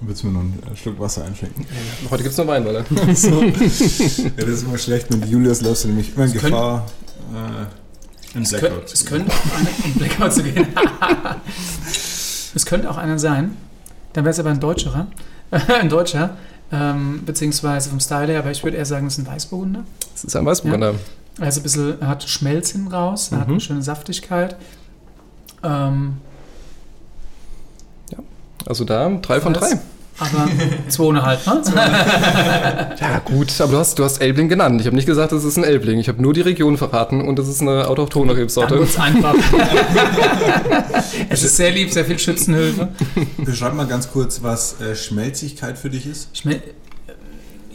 Willst 0.00 0.22
du 0.22 0.26
mir 0.26 0.34
noch 0.34 0.40
einen 0.40 0.76
Schluck 0.76 1.00
Wasser 1.00 1.24
einschenken? 1.24 1.64
Ja, 1.64 2.10
heute 2.10 2.22
gibt 2.22 2.32
es 2.32 2.38
noch 2.38 2.46
Wein, 2.46 2.66
oder? 2.66 2.84
so. 3.14 3.42
Ja, 3.42 3.50
das 3.50 4.48
ist 4.48 4.62
immer 4.64 4.76
schlecht. 4.76 5.10
Mit 5.10 5.26
Julius 5.26 5.62
läufst 5.62 5.84
du 5.84 5.88
nämlich 5.88 6.14
immer 6.14 6.26
in 6.26 6.32
Gefahr, 6.32 6.86
äh, 7.32 8.36
in 8.36 8.44
Blackout 8.44 8.70
könnt, 8.70 8.92
Es 8.92 9.06
könnte 9.06 9.32
auch 9.32 9.56
einer 9.56 9.68
in 9.84 9.94
Blackout 9.94 10.32
zu 10.34 10.42
gehen. 10.42 10.66
es 12.54 12.66
könnte 12.66 12.90
auch 12.90 12.98
einer 12.98 13.18
sein. 13.18 13.56
Dann 14.12 14.24
wäre 14.24 14.32
es 14.32 14.38
aber 14.38 14.50
ein 14.50 14.60
Deutscherer. 14.60 15.06
ein 15.50 15.88
Deutscher. 15.88 16.36
Ähm, 16.70 17.22
beziehungsweise 17.24 17.88
vom 17.88 18.00
Style 18.00 18.26
her, 18.26 18.40
aber 18.40 18.50
ich 18.50 18.62
würde 18.64 18.76
eher 18.76 18.84
sagen, 18.84 19.06
es 19.06 19.16
ist 19.16 19.26
ein 19.26 19.32
Weißburgunder. 19.32 19.84
Es 20.14 20.24
ist 20.24 20.36
ein 20.36 20.44
Weißburgunder. 20.44 20.92
Ja. 20.92 20.98
Also 21.44 21.60
ein 21.60 21.62
bisschen, 21.62 22.00
er 22.00 22.08
hat 22.08 22.28
Schmelz 22.28 22.72
hinten 22.72 22.88
raus, 22.88 23.28
er 23.30 23.36
mhm. 23.36 23.40
hat 23.40 23.48
eine 23.48 23.60
schöne 23.60 23.82
Saftigkeit. 23.82 24.56
Ähm, 25.62 26.16
also 28.66 28.84
da 28.84 29.08
drei 29.22 29.40
von 29.40 29.54
drei. 29.54 29.78
Aber 30.18 30.48
zweieinhalb, 30.88 31.46
ne? 31.46 31.62
ja, 33.00 33.18
gut, 33.18 33.60
aber 33.60 33.72
du 33.72 33.78
hast, 33.78 33.98
du 33.98 34.04
hast 34.04 34.18
Elbling 34.18 34.48
genannt. 34.48 34.80
Ich 34.80 34.86
habe 34.86 34.96
nicht 34.96 35.04
gesagt, 35.04 35.32
das 35.32 35.44
ist 35.44 35.58
ein 35.58 35.64
Elbling. 35.64 35.98
Ich 35.98 36.08
habe 36.08 36.22
nur 36.22 36.32
die 36.32 36.40
Region 36.40 36.78
verraten 36.78 37.20
und 37.20 37.38
das 37.38 37.48
ist 37.48 37.60
eine 37.60 37.86
autochtone 37.86 38.34
Rebsorte. 38.34 38.76
Dann 38.76 39.02
einfach. 39.02 39.34
es 41.28 41.42
ist 41.42 41.58
sehr 41.58 41.70
lieb, 41.70 41.92
sehr 41.92 42.06
viel 42.06 42.18
Schützenhilfe. 42.18 42.88
Beschreib 43.36 43.74
mal 43.74 43.86
ganz 43.86 44.10
kurz, 44.10 44.42
was 44.42 44.80
äh, 44.80 44.96
Schmelzigkeit 44.96 45.76
für 45.76 45.90
dich 45.90 46.06
ist. 46.06 46.34
Schmel 46.34 46.62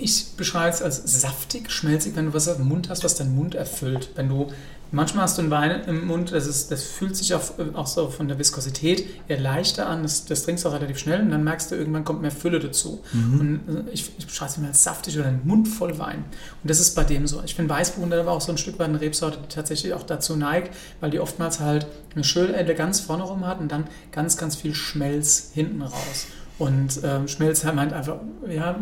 ich 0.02 0.36
beschreibe 0.36 0.74
es 0.74 0.82
als 0.82 1.22
saftig, 1.22 1.72
schmelzig, 1.72 2.16
wenn 2.16 2.26
du 2.26 2.34
was 2.34 2.48
im 2.48 2.68
Mund 2.68 2.90
hast, 2.90 3.04
was 3.04 3.16
deinen 3.16 3.36
Mund 3.36 3.56
erfüllt. 3.56 4.10
Wenn 4.16 4.30
du 4.30 4.48
Manchmal 4.94 5.24
hast 5.24 5.38
du 5.38 5.44
einen 5.44 5.52
Wein 5.52 5.84
im 5.88 6.06
Mund, 6.06 6.34
das, 6.34 6.48
ist, 6.48 6.70
das 6.70 6.84
fühlt 6.84 7.16
sich 7.16 7.34
auch, 7.34 7.42
auch 7.74 7.88
so 7.88 8.10
von 8.10 8.28
der 8.28 8.38
Viskosität 8.38 9.06
eher 9.30 9.40
leichter 9.40 9.88
an, 9.88 10.04
das, 10.04 10.26
das 10.26 10.44
trinkst 10.44 10.66
du 10.66 10.70
auch 10.70 10.74
relativ 10.74 10.98
schnell 11.00 11.22
und 11.22 11.30
dann 11.30 11.46
merkst 11.46 11.72
du, 11.72 11.76
irgendwann 11.76 12.04
kommt 12.04 12.22
mehr 12.22 12.32
Fülle 12.32 12.60
dazu. 12.60 13.02
Mhm. 13.14 13.40
Und 13.40 13.88
äh, 13.88 13.92
ich, 13.92 14.12
ich 14.18 14.28
beschreibe 14.28 14.52
es 14.52 14.58
mir 14.58 14.68
als 14.68 14.84
saftig 14.84 15.18
oder 15.18 15.30
ein 15.30 15.42
Mund 15.46 15.70
voll 15.70 15.98
Wein. 15.98 16.26
Und 16.62 16.70
das 16.70 16.82
ist 16.82 16.94
bei 16.94 17.06
dem 17.06 17.26
so. 17.26 17.42
Ich 17.46 17.56
finde 17.56 17.74
Weißburgunder 17.74 18.20
aber 18.20 18.32
auch 18.32 18.42
so 18.42 18.52
ein 18.52 18.58
Stück 18.58 18.80
weit 18.80 18.90
eine 18.90 19.00
Rebsorte, 19.00 19.38
die 19.42 19.48
tatsächlich 19.48 19.94
auch 19.94 20.04
dazu 20.04 20.36
neigt, 20.36 20.76
weil 21.00 21.10
die 21.10 21.22
oftmals 21.22 21.62
halt 21.62 21.88
eine 22.14 22.26
schöne 22.26 22.54
Eleganz 22.54 23.00
vorne 23.00 23.24
rum 23.24 23.48
hat 23.48 23.62
und 23.62 23.72
dann 23.72 23.88
ganz, 24.12 24.36
ganz 24.36 24.58
viel 24.58 24.76
Schmelz 24.76 25.52
hinten 25.54 25.82
raus. 25.82 26.28
Und 26.60 27.00
ähm, 27.04 27.30
Schmelz 27.30 27.64
meint 27.64 27.94
einfach, 27.94 28.18
ja, 28.48 28.76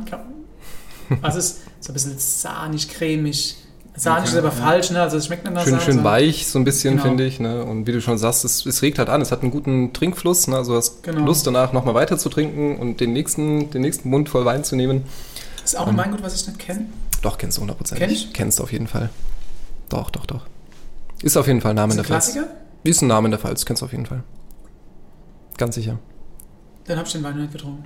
was 1.22 1.36
ist 1.36 1.62
so 1.80 1.91
ein 1.91 1.93
bisschen 1.93 2.18
sahnig, 2.18 2.89
cremig, 2.89 3.57
Sahne 4.00 4.26
ist 4.26 4.36
aber 4.36 4.47
ja. 4.47 4.52
falsch, 4.52 4.91
ne? 4.91 5.02
Also 5.02 5.18
es 5.18 5.26
schmeckt 5.26 5.43
nach 5.43 5.64
schön, 5.64 5.72
Sahne. 5.72 5.84
Schön 5.84 6.04
weich, 6.04 6.47
so 6.47 6.58
ein 6.58 6.64
bisschen, 6.64 6.95
genau. 6.95 7.04
finde 7.04 7.26
ich. 7.26 7.39
Ne? 7.39 7.64
Und 7.64 7.86
wie 7.86 7.91
du 7.91 8.02
schon 8.02 8.18
sagst, 8.18 8.45
es, 8.45 8.66
es, 8.66 8.82
regt 8.82 8.97
halt 8.97 9.10
an. 9.10 9.22
Es 9.22 9.32
hat 9.32 9.41
einen 9.41 9.52
guten 9.52 9.91
Trinkfluss. 9.93 10.47
Ne? 10.47 10.56
Also 10.56 10.72
du 10.72 10.78
hast 10.78 11.04
genau. 11.04 11.26
Lust 11.26 11.45
danach 11.45 11.74
nochmal 11.74 11.95
weiter 11.95 12.18
zu 12.18 12.30
trinken 12.30 12.78
und 12.78 13.02
den 13.02 13.14
nächsten, 13.14 13.70
den 13.72 13.82
nächsten 13.82 14.10
Mund 14.10 14.30
voll 14.30 14.45
Wein 14.45 14.64
zu 14.64 14.76
nehmen. 14.76 15.04
Ist 15.64 15.78
auch 15.78 15.88
ein 15.88 15.93
ähm, 15.93 15.97
Weingut, 15.97 16.24
was 16.24 16.34
ich 16.34 16.47
nicht 16.47 16.60
kenne? 16.60 16.86
Doch, 17.22 17.38
kennst 17.38 17.58
du 17.58 17.62
hundertprozentig. 17.62 18.08
Kenn 18.08 18.16
ich? 18.16 18.34
Kennst 18.34 18.60
du 18.60 18.64
auf 18.64 18.72
jeden 18.72 18.88
Fall. 18.88 19.10
Doch, 19.89 20.10
doch, 20.10 20.26
doch. 20.26 20.45
Ist 21.22 21.36
auf 21.36 21.47
jeden 21.47 21.60
Fall 21.60 21.72
ein 21.72 21.76
Name 21.76 21.89
ist 21.89 21.97
in 21.97 22.04
der 22.04 22.06
Pfalz. 22.06 22.32
Klassiker? 22.32 22.54
Ist 22.84 23.02
ein 23.02 23.08
Name 23.08 23.28
in 23.28 23.32
der 23.32 23.39
Pfalz, 23.39 23.66
kennst 23.66 23.82
du 23.82 23.86
auf 23.86 23.91
jeden 23.91 24.06
Fall. 24.06 24.24
Ganz 25.58 25.76
sicher. 25.76 26.00
Dann 26.86 26.97
hab 26.97 27.06
ich 27.06 27.12
den 27.12 27.24
Wein 27.24 27.38
nicht 27.38 27.52
getrunken. 27.52 27.84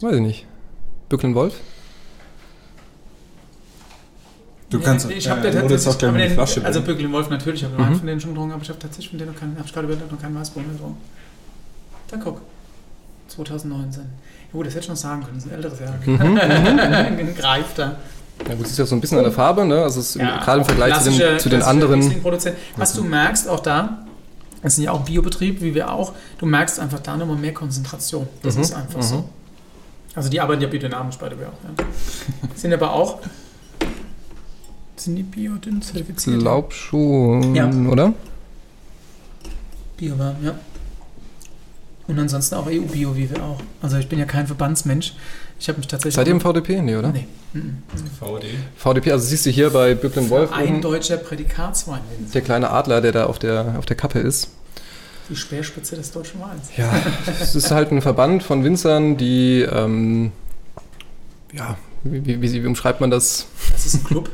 Weiß 0.00 0.16
ich 0.16 0.20
nicht. 0.20 0.46
Bücklen 1.08 1.34
Wolf? 1.36 1.54
Du 4.72 4.80
kannst, 4.80 5.10
ich 5.10 5.28
habe 5.28 5.46
äh, 5.46 5.52
tatsächlich, 5.52 5.86
auch 5.86 5.94
den, 5.96 6.14
die 6.16 6.28
Flasche 6.30 6.64
also 6.64 6.80
Böckel 6.80 7.12
Wolf 7.12 7.28
natürlich, 7.28 7.60
ich 7.60 7.68
habe 7.68 7.76
mhm. 7.76 7.84
einen 7.84 7.96
von 7.96 8.06
denen 8.06 8.20
schon 8.20 8.30
getrunken, 8.30 8.54
aber 8.54 8.62
ich 8.62 8.68
habe 8.70 8.78
tatsächlich 8.78 9.10
von 9.10 9.18
denen 9.18 9.32
noch 9.32 9.38
keinen, 9.38 9.56
habe 9.56 9.66
ich 9.66 9.72
gerade 9.72 9.86
überlegt, 9.86 10.10
noch 10.10 10.20
keinen 10.20 10.34
Weißbrot 10.34 10.64
getrunken. 10.72 10.98
Dann 12.10 12.20
guck, 12.20 12.40
2019. 13.28 14.02
Ja 14.02 14.08
gut, 14.52 14.66
das 14.66 14.74
hätte 14.74 14.84
ich 14.84 14.88
noch 14.88 14.96
sagen 14.96 15.22
können, 15.22 15.36
das 15.36 15.44
ist 15.44 15.52
ein 15.52 15.56
älteres 15.56 15.80
Jahr. 15.80 15.94
Mhm. 16.06 17.26
mhm. 17.28 17.34
Greift 17.34 17.78
da. 17.78 17.96
Ja 18.48 18.54
gut, 18.54 18.64
es 18.64 18.72
ist 18.72 18.78
ja 18.78 18.86
so 18.86 18.94
ein 18.94 19.00
bisschen 19.00 19.18
an 19.18 19.24
der 19.24 19.32
Farbe, 19.32 19.64
ne? 19.66 19.82
Also 19.82 20.00
es 20.00 20.14
ja, 20.14 20.42
gerade 20.42 20.60
im 20.60 20.64
Vergleich 20.64 20.98
zu 21.00 21.10
den, 21.10 21.38
zu 21.38 21.48
den 21.48 21.62
anderen. 21.62 22.24
Was 22.76 22.94
du 22.94 23.04
merkst, 23.04 23.48
auch 23.48 23.60
da, 23.60 24.06
es 24.62 24.78
ist 24.78 24.84
ja 24.84 24.92
auch 24.92 25.02
Biobetrieb, 25.02 25.60
wie 25.60 25.74
wir 25.74 25.92
auch, 25.92 26.12
du 26.38 26.46
merkst 26.46 26.80
einfach 26.80 27.00
da 27.00 27.16
nochmal 27.16 27.36
mehr 27.36 27.52
Konzentration. 27.52 28.26
Das 28.42 28.56
mhm. 28.56 28.62
ist 28.62 28.74
einfach 28.74 28.98
mhm. 28.98 29.02
so. 29.02 29.28
Also 30.14 30.28
die 30.28 30.40
arbeiten 30.40 30.62
ja 30.62 30.68
biodynamisch 30.68 31.16
bei 31.16 31.28
der 31.28 31.38
auch. 31.38 31.52
Ja. 31.78 31.84
Sind 32.54 32.72
aber 32.72 32.92
auch 32.92 33.20
sind 35.04 35.16
die 35.16 35.22
Bio-Zertifiziert? 35.22 36.36
Ich 36.36 36.42
glaube 36.42 36.72
schon, 36.72 37.54
ja. 37.54 37.68
oder? 37.88 38.12
Bio 39.96 40.18
war, 40.18 40.36
ja. 40.42 40.54
Und 42.08 42.18
ansonsten 42.18 42.56
auch 42.56 42.66
EU-Bio, 42.66 43.16
wie 43.16 43.30
wir 43.30 43.42
auch. 43.42 43.60
Also 43.80 43.96
ich 43.96 44.08
bin 44.08 44.18
ja 44.18 44.24
kein 44.24 44.46
Verbandsmensch. 44.46 45.14
Ich 45.58 45.68
habe 45.68 45.78
mich 45.78 45.86
tatsächlich... 45.86 46.14
Seid 46.14 46.26
ihr 46.26 46.32
im 46.32 46.40
VDP? 46.40 46.82
Nee, 46.82 46.96
oder? 46.96 47.12
Nee. 47.12 47.28
Mhm. 47.52 47.78
VD. 48.18 48.46
VDP, 48.76 49.12
also 49.12 49.24
siehst 49.24 49.46
du 49.46 49.50
hier 49.50 49.70
bei 49.70 49.94
Bücklen 49.94 50.28
Wolf 50.28 50.52
Ein 50.52 50.82
deutscher 50.82 51.16
Prädikatswein. 51.16 52.00
Der 52.34 52.42
kleine 52.42 52.70
Adler, 52.70 53.00
der 53.00 53.12
da 53.12 53.26
auf 53.26 53.38
der, 53.38 53.76
auf 53.78 53.86
der 53.86 53.96
Kappe 53.96 54.18
ist. 54.18 54.50
Die 55.30 55.36
Speerspitze 55.36 55.94
des 55.94 56.10
deutschen 56.10 56.40
Weins. 56.40 56.70
Ja, 56.76 56.92
es 57.40 57.54
ist 57.54 57.70
halt 57.70 57.92
ein 57.92 58.02
Verband 58.02 58.42
von 58.42 58.64
Winzern, 58.64 59.16
die... 59.16 59.60
Ähm, 59.62 60.32
ja, 61.52 61.76
wie, 62.02 62.26
wie, 62.26 62.42
wie, 62.42 62.62
wie 62.62 62.66
umschreibt 62.66 63.00
man 63.00 63.10
das? 63.10 63.46
Das 63.70 63.86
ist 63.86 63.94
ein 63.94 64.04
Club. 64.04 64.30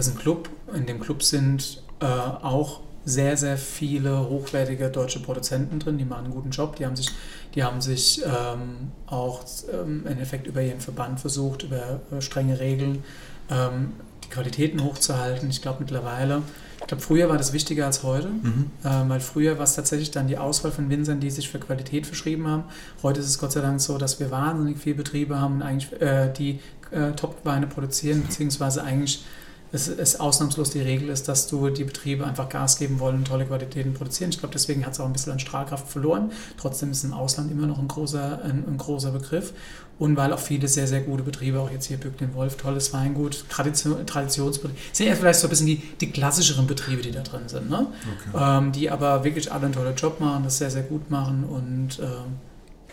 Das 0.00 0.06
ist 0.06 0.16
ein 0.16 0.18
Club. 0.18 0.48
In 0.74 0.86
dem 0.86 0.98
Club 0.98 1.22
sind 1.22 1.82
äh, 2.00 2.06
auch 2.06 2.80
sehr, 3.04 3.36
sehr 3.36 3.58
viele 3.58 4.30
hochwertige 4.30 4.88
deutsche 4.88 5.20
Produzenten 5.20 5.78
drin, 5.78 5.98
die 5.98 6.06
machen 6.06 6.24
einen 6.24 6.32
guten 6.32 6.48
Job. 6.48 6.76
Die 6.76 6.86
haben 6.86 6.96
sich, 6.96 7.10
die 7.54 7.62
haben 7.62 7.82
sich 7.82 8.22
ähm, 8.24 8.92
auch 9.06 9.44
ähm, 9.70 10.00
im 10.00 10.06
Endeffekt 10.06 10.46
über 10.46 10.62
ihren 10.62 10.80
Verband 10.80 11.20
versucht, 11.20 11.64
über, 11.64 12.00
über 12.10 12.22
strenge 12.22 12.58
Regeln 12.60 13.04
ähm, 13.50 13.92
die 14.24 14.30
Qualitäten 14.30 14.82
hochzuhalten. 14.82 15.50
Ich 15.50 15.60
glaube 15.60 15.80
mittlerweile, 15.80 16.40
ich 16.80 16.86
glaube 16.86 17.02
früher 17.02 17.28
war 17.28 17.36
das 17.36 17.52
wichtiger 17.52 17.84
als 17.84 18.02
heute, 18.02 18.28
mhm. 18.28 18.70
äh, 18.82 19.06
weil 19.06 19.20
früher 19.20 19.58
war 19.58 19.64
es 19.64 19.74
tatsächlich 19.74 20.10
dann 20.12 20.28
die 20.28 20.38
Auswahl 20.38 20.72
von 20.72 20.88
Winzern, 20.88 21.20
die 21.20 21.30
sich 21.30 21.50
für 21.50 21.58
Qualität 21.58 22.06
verschrieben 22.06 22.46
haben. 22.48 22.64
Heute 23.02 23.20
ist 23.20 23.26
es 23.26 23.38
Gott 23.38 23.52
sei 23.52 23.60
Dank 23.60 23.82
so, 23.82 23.98
dass 23.98 24.18
wir 24.18 24.30
wahnsinnig 24.30 24.78
viele 24.78 24.96
Betriebe 24.96 25.38
haben, 25.38 25.60
eigentlich, 25.60 26.00
äh, 26.00 26.32
die 26.32 26.58
äh, 26.90 27.12
Top-Weine 27.12 27.66
produzieren, 27.66 28.22
beziehungsweise 28.22 28.82
eigentlich 28.82 29.26
es 29.72 29.88
ist 29.88 30.20
ausnahmslos 30.20 30.70
die 30.70 30.80
Regel 30.80 31.08
ist, 31.10 31.28
dass 31.28 31.46
du 31.46 31.70
die 31.70 31.84
Betriebe 31.84 32.26
einfach 32.26 32.48
Gas 32.48 32.78
geben 32.78 32.98
wollen 32.98 33.16
und 33.16 33.26
tolle 33.26 33.46
Qualitäten 33.46 33.94
produzieren. 33.94 34.30
Ich 34.30 34.38
glaube, 34.38 34.52
deswegen 34.52 34.84
hat 34.84 34.94
es 34.94 35.00
auch 35.00 35.06
ein 35.06 35.12
bisschen 35.12 35.32
an 35.32 35.38
Strahlkraft 35.38 35.88
verloren. 35.88 36.32
Trotzdem 36.56 36.90
ist 36.90 37.04
im 37.04 37.12
Ausland 37.12 37.50
immer 37.52 37.66
noch 37.66 37.78
ein 37.78 37.88
großer, 37.88 38.42
ein, 38.42 38.64
ein 38.66 38.78
großer 38.78 39.12
Begriff. 39.12 39.52
Und 39.98 40.16
weil 40.16 40.32
auch 40.32 40.38
viele 40.38 40.66
sehr, 40.66 40.86
sehr 40.86 41.02
gute 41.02 41.22
Betriebe, 41.22 41.60
auch 41.60 41.70
jetzt 41.70 41.86
hier 41.86 41.98
Bücklen 41.98 42.34
Wolf, 42.34 42.56
tolles 42.56 42.94
Weingut, 42.94 43.44
Tradition, 43.50 44.06
Traditionsbetriebe, 44.06 44.80
sind 44.92 45.08
ja 45.08 45.14
vielleicht 45.14 45.40
so 45.40 45.46
ein 45.46 45.50
bisschen 45.50 45.66
die, 45.66 45.76
die 46.00 46.10
klassischeren 46.10 46.66
Betriebe, 46.66 47.02
die 47.02 47.12
da 47.12 47.20
drin 47.20 47.42
sind, 47.46 47.68
ne? 47.68 47.86
Okay. 48.32 48.58
Ähm, 48.58 48.72
die 48.72 48.90
aber 48.90 49.24
wirklich 49.24 49.52
alle 49.52 49.66
einen 49.66 49.74
tollen 49.74 49.94
Job 49.94 50.18
machen, 50.18 50.44
das 50.44 50.56
sehr, 50.56 50.70
sehr 50.70 50.84
gut 50.84 51.10
machen 51.10 51.44
und 51.44 51.98
ähm, 52.00 52.38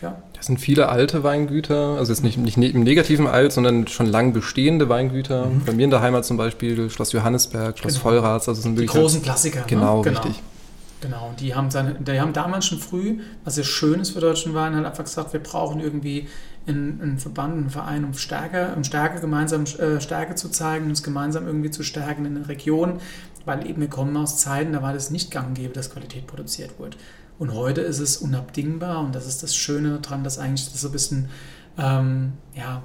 ja. 0.02 0.22
Das 0.34 0.46
sind 0.46 0.60
viele 0.60 0.88
alte 0.88 1.24
Weingüter, 1.24 1.96
also 1.98 2.12
jetzt 2.12 2.22
nicht, 2.22 2.38
nicht 2.38 2.56
ne-, 2.56 2.68
im 2.68 2.84
negativen 2.84 3.26
alt, 3.26 3.52
sondern 3.52 3.88
schon 3.88 4.06
lang 4.06 4.32
bestehende 4.32 4.88
Weingüter. 4.88 5.46
Mhm. 5.46 5.64
Bei 5.64 5.72
mir 5.72 5.84
in 5.84 5.90
der 5.90 6.00
Heimat 6.00 6.24
zum 6.24 6.36
Beispiel 6.36 6.88
Schloss 6.90 7.12
Johannesberg, 7.12 7.78
Schloss 7.78 7.94
genau. 7.94 8.02
Vollrats, 8.02 8.48
also 8.48 8.60
sind 8.60 8.76
wirklich. 8.76 8.92
Die 8.92 8.98
großen 8.98 9.22
Klassiker. 9.22 9.62
Genau, 9.66 9.98
ne? 9.98 10.10
genau. 10.10 10.20
richtig. 10.20 10.42
Genau, 11.00 11.32
die 11.38 11.54
haben, 11.54 11.70
seine, 11.70 11.94
die 11.94 12.20
haben 12.20 12.32
damals 12.32 12.66
schon 12.66 12.78
früh, 12.78 13.20
was 13.44 13.54
sehr 13.54 13.64
schön 13.64 14.00
ist 14.00 14.10
für 14.10 14.20
deutschen 14.20 14.54
Wein, 14.54 14.74
halt 14.74 14.84
einfach 14.84 15.04
gesagt, 15.04 15.32
wir 15.32 15.40
brauchen 15.40 15.78
irgendwie 15.78 16.26
einen, 16.66 17.00
einen 17.00 17.18
Verband, 17.18 17.54
einen 17.54 17.70
Verein, 17.70 18.04
um 18.04 18.14
Stärke, 18.14 18.72
um 18.76 18.82
Stärke 18.82 19.20
gemeinsam 19.20 19.62
äh, 19.64 20.00
Stärke 20.00 20.34
zu 20.34 20.48
zeigen, 20.48 20.86
uns 20.86 21.02
gemeinsam 21.02 21.46
irgendwie 21.46 21.70
zu 21.70 21.84
stärken 21.84 22.24
in 22.24 22.34
der 22.34 22.48
Region, 22.48 23.00
weil 23.48 23.66
eben 23.66 23.80
wir 23.80 23.88
kommen 23.88 24.16
aus 24.16 24.36
Zeiten, 24.36 24.72
da 24.72 24.82
war 24.82 24.92
das 24.92 25.10
nicht 25.10 25.30
gang 25.30 25.56
gäbe, 25.56 25.72
dass 25.72 25.90
Qualität 25.90 26.26
produziert 26.26 26.78
wurde. 26.78 26.96
Und 27.38 27.54
heute 27.54 27.80
ist 27.80 27.98
es 27.98 28.18
unabdingbar 28.18 29.00
und 29.00 29.14
das 29.14 29.26
ist 29.26 29.42
das 29.42 29.56
Schöne 29.56 29.98
daran, 30.00 30.22
dass 30.22 30.38
eigentlich 30.38 30.70
das 30.70 30.80
so 30.80 30.88
ein 30.88 30.92
bisschen 30.92 31.28
ähm, 31.78 32.34
ja, 32.54 32.82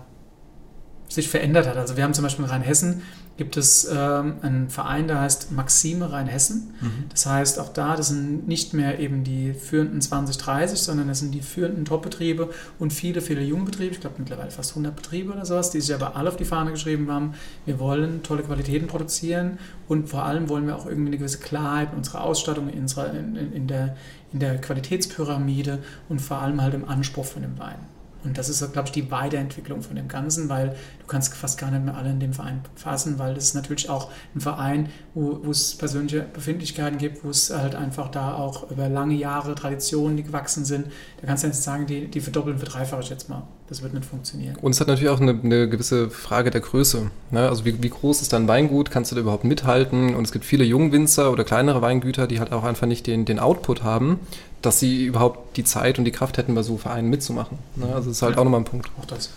sich 1.10 1.28
verändert 1.28 1.68
hat. 1.68 1.76
Also 1.78 1.98
wir 1.98 2.04
haben 2.04 2.14
zum 2.14 2.24
Beispiel 2.24 2.46
in 2.46 2.52
Rheinhessen 2.52 3.02
gibt 3.36 3.58
es 3.58 3.90
ähm, 3.92 4.36
einen 4.42 4.70
Verein, 4.70 5.08
der 5.08 5.22
heißt 5.22 5.52
Maxime 5.52 6.12
Rheinhessen. 6.12 6.74
Mhm. 6.80 7.06
Das 7.10 7.26
heißt, 7.26 7.60
auch 7.60 7.70
da, 7.70 7.96
das 7.96 8.10
sind 8.10 8.48
nicht 8.48 8.74
mehr 8.74 9.00
eben 9.00 9.24
die 9.24 9.54
führenden 9.54 10.02
20, 10.02 10.38
30, 10.38 10.80
sondern 10.80 11.08
das 11.08 11.20
sind 11.20 11.32
die 11.32 11.42
führenden 11.42 11.86
Top-Betriebe 11.86 12.50
und 12.78 12.94
viele, 12.94 13.22
viele 13.22 13.42
Jungbetriebe, 13.42 13.94
ich 13.94 14.02
glaube 14.02 14.18
mittlerweile 14.20 14.52
fast 14.52 14.72
100 14.72 14.96
Betriebe 14.96 15.34
oder 15.34 15.46
sowas, 15.46 15.72
die 15.72 15.82
sich 15.82 15.96
aber 15.96 16.16
alle 16.16 16.30
auf 16.30 16.36
die 16.36 16.46
Fahne 16.46 16.72
geschrieben 16.72 17.12
haben, 17.12 17.34
wir 17.66 17.80
wollen 17.80 18.22
tolle 18.22 18.44
Qualitäten 18.44 18.88
produzieren 18.88 19.58
und 19.88 20.10
vor 20.10 20.24
allem 20.24 20.48
wollen 20.50 20.68
wir 20.68 20.76
auch 20.76 20.86
irgendwie 20.86 21.10
eine 21.10 21.18
gewisse 21.18 21.40
Klarheit 21.40 21.92
in 21.92 21.98
unserer 21.98 22.24
Ausstattung, 22.24 22.70
in, 22.70 22.82
unserer, 22.82 23.12
in, 23.14 23.36
in, 23.36 23.68
der, 23.68 23.98
in 24.32 24.40
der 24.40 24.62
Qualitätspyramide 24.62 25.80
und 26.08 26.22
vor 26.22 26.38
allem 26.38 26.62
halt 26.62 26.76
im 26.76 26.88
Anspruch 26.88 27.26
von 27.26 27.42
dem 27.42 27.58
Wein. 27.58 27.80
Und 28.24 28.38
das 28.38 28.50
ist, 28.50 28.72
glaube 28.72 28.88
ich, 28.88 28.94
die 28.94 29.12
Weiterentwicklung 29.12 29.82
von 29.82 29.96
dem 29.96 30.08
Ganzen, 30.08 30.50
weil 30.50 30.76
du 31.04 31.08
kannst 31.08 31.34
fast 31.34 31.60
gar 31.60 31.70
nicht 31.70 31.84
mehr 31.84 31.96
alle 31.96 32.10
in 32.10 32.20
dem 32.20 32.34
Verein 32.34 32.62
fassen, 32.76 33.20
weil 33.20 33.36
das 33.36 33.46
ist 33.46 33.56
natürlich 33.56 33.90
auch 33.90 34.10
ein 34.36 34.42
Verein, 34.42 34.90
wo, 35.14 35.40
wo 35.44 35.52
es 35.52 35.76
persönliche 35.76 36.22
Befindlichkeiten 36.22 36.98
gibt, 36.98 37.24
wo 37.24 37.30
es 37.30 37.54
halt 37.54 37.76
einfach 37.76 38.10
da 38.10 38.36
auch 38.36 38.72
über 38.72 38.88
lange 38.88 39.16
Jahre 39.16 39.54
Traditionen, 39.54 40.16
die 40.16 40.24
gewachsen 40.24 40.64
sind. 40.66 40.88
Da 41.20 41.28
kannst 41.28 41.44
du 41.44 41.48
jetzt 41.48 41.64
sagen, 41.64 41.86
die, 41.86 42.08
die 42.08 42.22
verdoppeln, 42.22 42.58
verdreifache 42.58 43.02
ich 43.02 43.10
jetzt 43.10 43.30
mal. 43.30 43.44
Das 43.68 43.82
wird 43.82 43.94
nicht 43.94 44.06
funktionieren. 44.06 44.56
Und 44.62 44.72
es 44.72 44.80
hat 44.80 44.88
natürlich 44.88 45.10
auch 45.10 45.20
eine, 45.20 45.38
eine 45.44 45.68
gewisse 45.68 46.10
Frage 46.10 46.52
der 46.52 46.62
Größe. 46.62 47.10
Ne? 47.32 47.50
Also 47.50 47.66
wie, 47.66 47.82
wie, 47.84 47.90
groß 47.90 48.22
ist 48.22 48.32
dein 48.32 48.48
Weingut? 48.48 48.92
Kannst 48.92 49.12
du 49.12 49.16
da 49.16 49.22
überhaupt 49.22 49.44
mithalten? 49.44 50.16
Und 50.16 50.24
es 50.24 50.32
gibt 50.32 50.46
viele 50.46 50.64
Jungwinzer 50.64 51.32
oder 51.32 51.44
kleinere 51.44 51.82
Weingüter, 51.82 52.28
die 52.28 52.40
halt 52.40 52.52
auch 52.54 52.64
einfach 52.64 52.88
nicht 52.88 53.08
den, 53.08 53.26
den 53.26 53.40
Output 53.40 53.84
haben, 53.84 54.20
dass 54.62 54.80
sie 54.80 55.06
überhaupt 55.06 55.58
die 55.58 55.64
Zeit 55.64 55.98
und 56.00 56.06
die 56.06 56.12
Kraft 56.12 56.38
hätten, 56.38 56.56
bei 56.56 56.64
so 56.64 56.78
Vereinen 56.78 57.10
mitzumachen. 57.10 57.58
Ne? 57.76 57.88
Also 57.88 58.10
das 58.10 58.18
ist 58.18 58.22
halt 58.22 58.36
ja. 58.36 58.42
auch 58.42 58.46
nochmal 58.46 58.62
ein 58.62 58.66
Punkt. 58.66 58.90
Auch 59.02 59.06
das. 59.06 59.30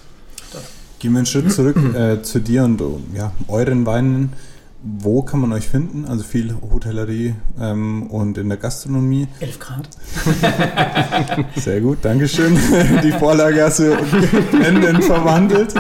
das. 0.53 0.62
Gehen 0.99 1.12
wir 1.12 1.18
einen 1.18 1.26
Schritt 1.26 1.53
zurück 1.53 1.76
äh, 1.94 2.22
zu 2.22 2.40
dir 2.40 2.64
und 2.64 2.82
ja, 3.14 3.32
euren 3.49 3.86
Weinen. 3.86 4.32
Wo 4.82 5.22
kann 5.22 5.40
man 5.40 5.53
euch 5.53 5.66
finden? 5.66 6.05
Also 6.05 6.22
viel 6.22 6.55
Hotellerie 6.72 7.34
ähm, 7.61 8.05
und 8.05 8.38
in 8.38 8.49
der 8.49 8.59
Gastronomie. 8.59 9.26
11 9.40 9.59
Grad. 9.59 9.88
Sehr 11.57 11.80
gut, 11.80 11.99
Dankeschön. 12.03 12.57
Die 13.03 13.11
Vorlage 13.11 13.64
hast 13.64 13.80
du 13.80 13.97
blendend 14.53 15.03
verwandelt. 15.03 15.74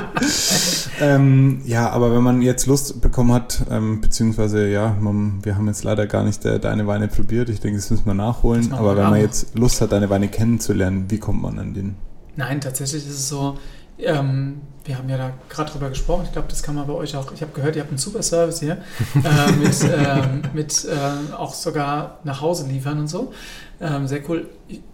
Ähm, 1.00 1.60
ja, 1.66 1.90
aber 1.90 2.12
wenn 2.12 2.22
man 2.22 2.42
jetzt 2.42 2.66
Lust 2.66 3.00
bekommen 3.00 3.32
hat, 3.32 3.66
ähm, 3.70 4.00
beziehungsweise 4.00 4.66
ja, 4.68 4.96
man, 4.98 5.44
wir 5.44 5.56
haben 5.56 5.68
jetzt 5.68 5.84
leider 5.84 6.06
gar 6.06 6.24
nicht 6.24 6.44
äh, 6.44 6.58
deine 6.58 6.86
Weine 6.86 7.06
probiert. 7.06 7.48
Ich 7.48 7.60
denke, 7.60 7.78
das 7.78 7.90
müssen 7.90 8.06
wir 8.06 8.14
nachholen. 8.14 8.72
Aber 8.72 8.96
wenn 8.96 9.10
man 9.10 9.20
jetzt 9.20 9.56
Lust 9.56 9.80
hat, 9.82 9.92
deine 9.92 10.10
Weine 10.10 10.28
kennenzulernen, 10.28 11.04
wie 11.08 11.18
kommt 11.18 11.42
man 11.42 11.58
an 11.58 11.74
den? 11.74 11.94
Nein, 12.34 12.60
tatsächlich 12.60 13.06
ist 13.06 13.14
es 13.14 13.28
so, 13.28 13.56
ähm, 13.98 14.62
wir 14.86 14.98
haben 14.98 15.08
ja 15.08 15.16
da 15.16 15.32
gerade 15.48 15.70
drüber 15.70 15.88
gesprochen. 15.88 16.24
Ich 16.24 16.32
glaube, 16.32 16.48
das 16.48 16.62
kann 16.62 16.74
man 16.74 16.86
bei 16.86 16.92
euch 16.92 17.16
auch. 17.16 17.32
Ich 17.32 17.42
habe 17.42 17.52
gehört, 17.52 17.76
ihr 17.76 17.82
habt 17.82 17.90
einen 17.90 17.98
super 17.98 18.22
Service 18.22 18.60
hier 18.60 18.72
äh, 19.14 19.52
mit, 19.52 19.82
ähm, 19.82 20.42
mit 20.52 20.84
äh, 20.84 21.34
auch 21.34 21.54
sogar 21.54 22.20
nach 22.24 22.40
Hause 22.40 22.66
liefern 22.68 23.00
und 23.00 23.08
so. 23.08 23.32
Ähm, 23.80 24.06
sehr 24.06 24.28
cool. 24.28 24.48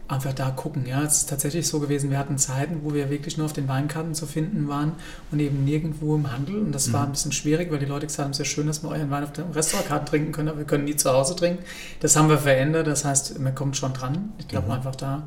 Einfach 0.08 0.32
da 0.32 0.50
gucken. 0.50 0.86
Ja, 0.86 1.02
es 1.02 1.18
ist 1.18 1.30
tatsächlich 1.30 1.66
so 1.68 1.78
gewesen. 1.78 2.10
Wir 2.10 2.18
hatten 2.18 2.36
Zeiten, 2.36 2.80
wo 2.82 2.92
wir 2.92 3.10
wirklich 3.10 3.36
nur 3.36 3.46
auf 3.46 3.52
den 3.52 3.68
Weinkarten 3.68 4.14
zu 4.14 4.26
finden 4.26 4.68
waren 4.68 4.92
und 5.30 5.40
eben 5.40 5.64
nirgendwo 5.64 6.16
im 6.16 6.32
Handel. 6.32 6.58
Und 6.58 6.72
das 6.72 6.88
mhm. 6.88 6.92
war 6.94 7.04
ein 7.04 7.12
bisschen 7.12 7.32
schwierig, 7.32 7.70
weil 7.70 7.78
die 7.78 7.86
Leute 7.86 8.06
gesagt 8.06 8.28
haben, 8.28 8.32
ja 8.36 8.44
schön, 8.44 8.66
dass 8.66 8.82
wir 8.82 8.90
euren 8.90 9.10
Wein 9.10 9.24
auf 9.24 9.32
den 9.32 9.50
Restaurantkarten 9.52 10.06
trinken 10.06 10.32
können, 10.32 10.48
aber 10.48 10.58
wir 10.58 10.64
können 10.66 10.84
nie 10.84 10.96
zu 10.96 11.12
Hause 11.12 11.36
trinken. 11.36 11.64
Das 12.00 12.16
haben 12.16 12.28
wir 12.28 12.38
verändert. 12.38 12.86
Das 12.86 13.04
heißt, 13.04 13.38
man 13.38 13.54
kommt 13.54 13.76
schon 13.76 13.92
dran. 13.92 14.32
Ich 14.38 14.48
glaube 14.48 14.66
mhm. 14.66 14.72
einfach 14.72 14.96
da 14.96 15.22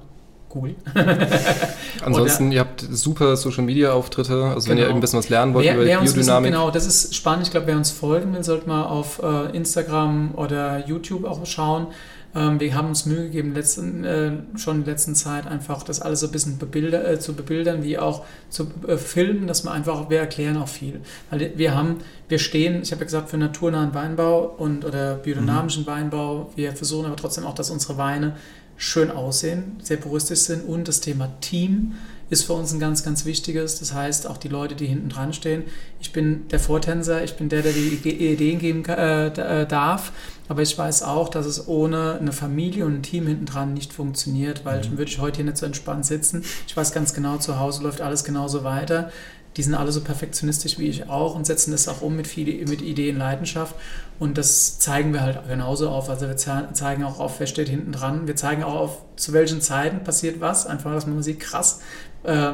Google. 0.55 0.75
Ansonsten, 2.05 2.51
ihr 2.53 2.61
habt 2.61 2.79
super 2.89 3.35
Social 3.35 3.63
Media 3.63 3.91
Auftritte, 3.91 4.45
also 4.45 4.45
genau. 4.45 4.69
wenn 4.69 4.77
ihr 4.77 4.83
genau. 4.85 4.95
ein 4.95 5.01
bisschen 5.01 5.19
was 5.19 5.29
lernen 5.29 5.53
wollt 5.53 5.65
wer, 5.65 5.75
über 5.75 5.85
wer 5.85 5.99
Biodynamik. 5.99 6.51
Wissen, 6.51 6.59
genau, 6.59 6.71
das 6.71 6.87
ist 6.87 7.13
spannend. 7.13 7.43
Ich 7.45 7.51
glaube, 7.51 7.67
wer 7.67 7.75
uns 7.75 7.91
folgen 7.91 8.33
will, 8.33 8.43
sollte 8.43 8.67
mal 8.67 8.85
auf 8.85 9.21
äh, 9.21 9.55
Instagram 9.55 10.33
oder 10.35 10.87
YouTube 10.87 11.25
auch 11.25 11.45
schauen. 11.45 11.87
Ähm, 12.33 12.59
wir 12.59 12.73
haben 12.73 12.89
uns 12.89 13.05
Mühe 13.05 13.23
gegeben, 13.23 13.53
letzten, 13.53 14.03
äh, 14.03 14.31
schon 14.57 14.77
in 14.77 14.83
der 14.83 14.93
letzten 14.93 15.15
Zeit 15.15 15.47
einfach 15.47 15.83
das 15.83 16.01
alles 16.01 16.21
so 16.21 16.27
ein 16.27 16.31
bisschen 16.31 16.57
bebilder, 16.57 17.09
äh, 17.09 17.19
zu 17.19 17.33
bebildern, 17.33 17.83
wie 17.83 17.97
auch 17.97 18.25
zu 18.49 18.67
äh, 18.87 18.97
filmen, 18.97 19.47
dass 19.47 19.63
wir 19.63 19.71
einfach, 19.71 20.09
wir 20.09 20.19
erklären 20.19 20.57
auch 20.57 20.67
viel. 20.67 21.01
Weil 21.29 21.53
wir 21.55 21.75
haben, 21.75 21.97
wir 22.27 22.39
stehen, 22.39 22.81
ich 22.81 22.91
habe 22.91 23.01
ja 23.01 23.05
gesagt, 23.05 23.29
für 23.29 23.37
naturnahen 23.37 23.93
Weinbau 23.93 24.53
und 24.57 24.83
oder 24.83 25.15
biodynamischen 25.15 25.83
mhm. 25.83 25.87
Weinbau. 25.87 26.51
Wir 26.55 26.73
versuchen 26.73 27.05
aber 27.05 27.15
trotzdem 27.15 27.45
auch, 27.45 27.55
dass 27.55 27.69
unsere 27.69 27.97
Weine 27.97 28.35
schön 28.77 29.11
aussehen, 29.11 29.77
sehr 29.81 29.97
puristisch 29.97 30.39
sind 30.39 30.65
und 30.67 30.87
das 30.87 30.99
Thema 30.99 31.31
Team 31.41 31.93
ist 32.29 32.45
für 32.45 32.53
uns 32.53 32.73
ein 32.73 32.79
ganz, 32.79 33.03
ganz 33.03 33.25
wichtiges. 33.25 33.79
Das 33.79 33.93
heißt, 33.93 34.27
auch 34.27 34.37
die 34.37 34.47
Leute, 34.47 34.75
die 34.75 34.87
hinten 34.87 35.09
dran 35.09 35.31
stehen. 35.31 35.63
Ich 35.99 36.11
bin 36.11 36.47
der 36.47 36.59
Vortänzer, 36.59 37.23
ich 37.23 37.35
bin 37.35 37.49
der, 37.49 37.61
der 37.61 37.71
die 37.71 38.33
Ideen 38.33 38.59
geben 38.59 38.83
äh, 38.85 39.27
äh, 39.27 39.67
darf. 39.67 40.11
Aber 40.47 40.61
ich 40.61 40.77
weiß 40.77 41.03
auch, 41.03 41.29
dass 41.29 41.45
es 41.45 41.67
ohne 41.67 42.17
eine 42.19 42.31
Familie 42.31 42.85
und 42.85 42.95
ein 42.95 43.03
Team 43.03 43.27
hinten 43.27 43.45
dran 43.45 43.73
nicht 43.73 43.93
funktioniert, 43.93 44.65
weil 44.65 44.79
mhm. 44.79 44.83
dann 44.83 44.97
würde 44.97 45.11
ich 45.11 45.19
heute 45.19 45.37
hier 45.37 45.45
nicht 45.45 45.57
so 45.57 45.65
entspannt 45.65 46.05
sitzen. 46.05 46.43
Ich 46.67 46.75
weiß 46.75 46.93
ganz 46.93 47.13
genau, 47.13 47.37
zu 47.37 47.59
Hause 47.59 47.83
läuft 47.83 48.01
alles 48.01 48.23
genauso 48.23 48.63
weiter 48.63 49.11
die 49.57 49.63
sind 49.63 49.73
alle 49.73 49.91
so 49.91 50.01
perfektionistisch 50.01 50.77
wie 50.79 50.87
ich 50.87 51.09
auch 51.09 51.35
und 51.35 51.45
setzen 51.45 51.71
das 51.71 51.87
auch 51.87 52.01
um 52.01 52.15
mit, 52.15 52.27
viel, 52.27 52.65
mit 52.67 52.81
Ideen, 52.81 53.17
Leidenschaft. 53.17 53.75
Und 54.19 54.37
das 54.37 54.79
zeigen 54.79 55.13
wir 55.13 55.21
halt 55.21 55.47
genauso 55.47 55.89
auf. 55.89 56.09
Also 56.09 56.27
wir 56.27 56.35
zeigen 56.35 57.03
auch 57.03 57.19
auf, 57.19 57.39
wer 57.39 57.47
steht 57.47 57.69
hinten 57.69 57.91
dran. 57.91 58.27
Wir 58.27 58.35
zeigen 58.35 58.63
auch 58.63 58.75
auf, 58.75 59.01
zu 59.15 59.31
welchen 59.33 59.61
Zeiten 59.61 60.03
passiert 60.03 60.41
was. 60.41 60.65
Einfach, 60.65 60.93
dass 60.93 61.07
man 61.07 61.23
sieht, 61.23 61.39
krass, 61.39 61.79
äh, 62.23 62.51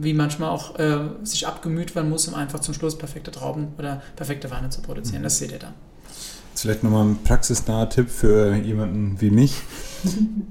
wie 0.00 0.12
manchmal 0.12 0.50
auch 0.50 0.78
äh, 0.78 0.98
sich 1.22 1.46
abgemüht 1.46 1.94
werden 1.94 2.10
muss, 2.10 2.26
um 2.26 2.34
einfach 2.34 2.60
zum 2.60 2.74
Schluss 2.74 2.98
perfekte 2.98 3.30
Trauben 3.30 3.68
oder 3.78 4.02
perfekte 4.16 4.50
Weine 4.50 4.70
zu 4.70 4.82
produzieren. 4.82 5.20
Mhm. 5.20 5.24
Das 5.24 5.38
seht 5.38 5.52
ihr 5.52 5.58
dann. 5.58 5.74
Jetzt 6.50 6.62
vielleicht 6.62 6.82
nochmal 6.82 7.04
ein 7.04 7.22
praxisnaher 7.22 7.88
Tipp 7.88 8.10
für 8.10 8.56
jemanden 8.56 9.20
wie 9.20 9.30
mich. 9.30 9.62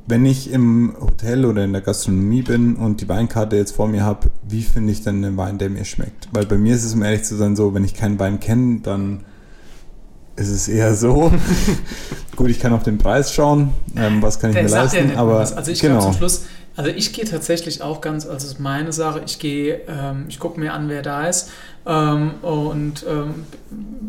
Wenn 0.08 0.26
ich 0.26 0.52
im 0.52 0.96
Hotel 1.00 1.46
oder 1.46 1.64
in 1.64 1.74
der 1.74 1.82
Gastronomie 1.82 2.42
bin 2.42 2.76
und 2.76 3.02
die 3.02 3.10
Weinkarte 3.10 3.56
jetzt 3.56 3.76
vor 3.76 3.88
mir 3.88 4.04
habe, 4.04 4.30
wie 4.48 4.62
finde 4.62 4.92
ich 4.92 5.04
denn 5.04 5.24
einen 5.24 5.38
Wein, 5.38 5.58
der 5.58 5.70
mir 5.70 5.86
schmeckt? 5.86 6.28
Weil 6.32 6.46
bei 6.46 6.58
mir 6.58 6.76
ist 6.76 6.84
es, 6.84 6.94
um 6.94 7.04
ehrlich 7.04 7.24
zu 7.24 7.36
sein, 7.36 7.56
so, 7.56 7.74
wenn 7.74 7.84
ich 7.84 7.94
keinen 7.94 8.20
Wein 8.20 8.40
kenne, 8.40 8.80
dann 8.82 9.22
ist 10.36 10.50
es 10.50 10.68
eher 10.68 10.96
so. 10.96 11.32
Gut, 12.36 12.50
ich 12.50 12.60
kann 12.60 12.74
auf 12.74 12.84
den 12.84 12.98
Preis 12.98 13.34
schauen, 13.34 13.72
ähm, 13.96 14.22
was 14.22 14.40
kann 14.40 14.52
ich 14.52 14.56
der 14.56 14.64
mir 14.64 14.70
leisten, 14.70 15.12
ja 15.12 15.18
aber 15.18 15.40
also 15.40 15.72
ich 15.72 15.82
genau. 15.82 16.00
zum 16.00 16.14
Schluss, 16.14 16.44
also 16.76 16.92
ich 16.92 17.12
gehe 17.14 17.26
tatsächlich 17.26 17.82
auch 17.82 18.02
ganz, 18.02 18.26
also 18.28 18.46
es 18.46 18.54
ist 18.54 18.60
meine 18.60 18.94
Sache, 18.94 19.24
ich 19.26 19.40
gehe, 19.40 19.82
ähm, 19.88 20.26
ich 20.30 20.40
gucke 20.40 20.60
mir 20.60 20.74
an, 20.74 20.90
wer 20.90 21.02
da 21.02 21.28
ist 21.28 21.50
ähm, 21.86 22.32
und 22.42 23.06
ähm, 23.08 23.46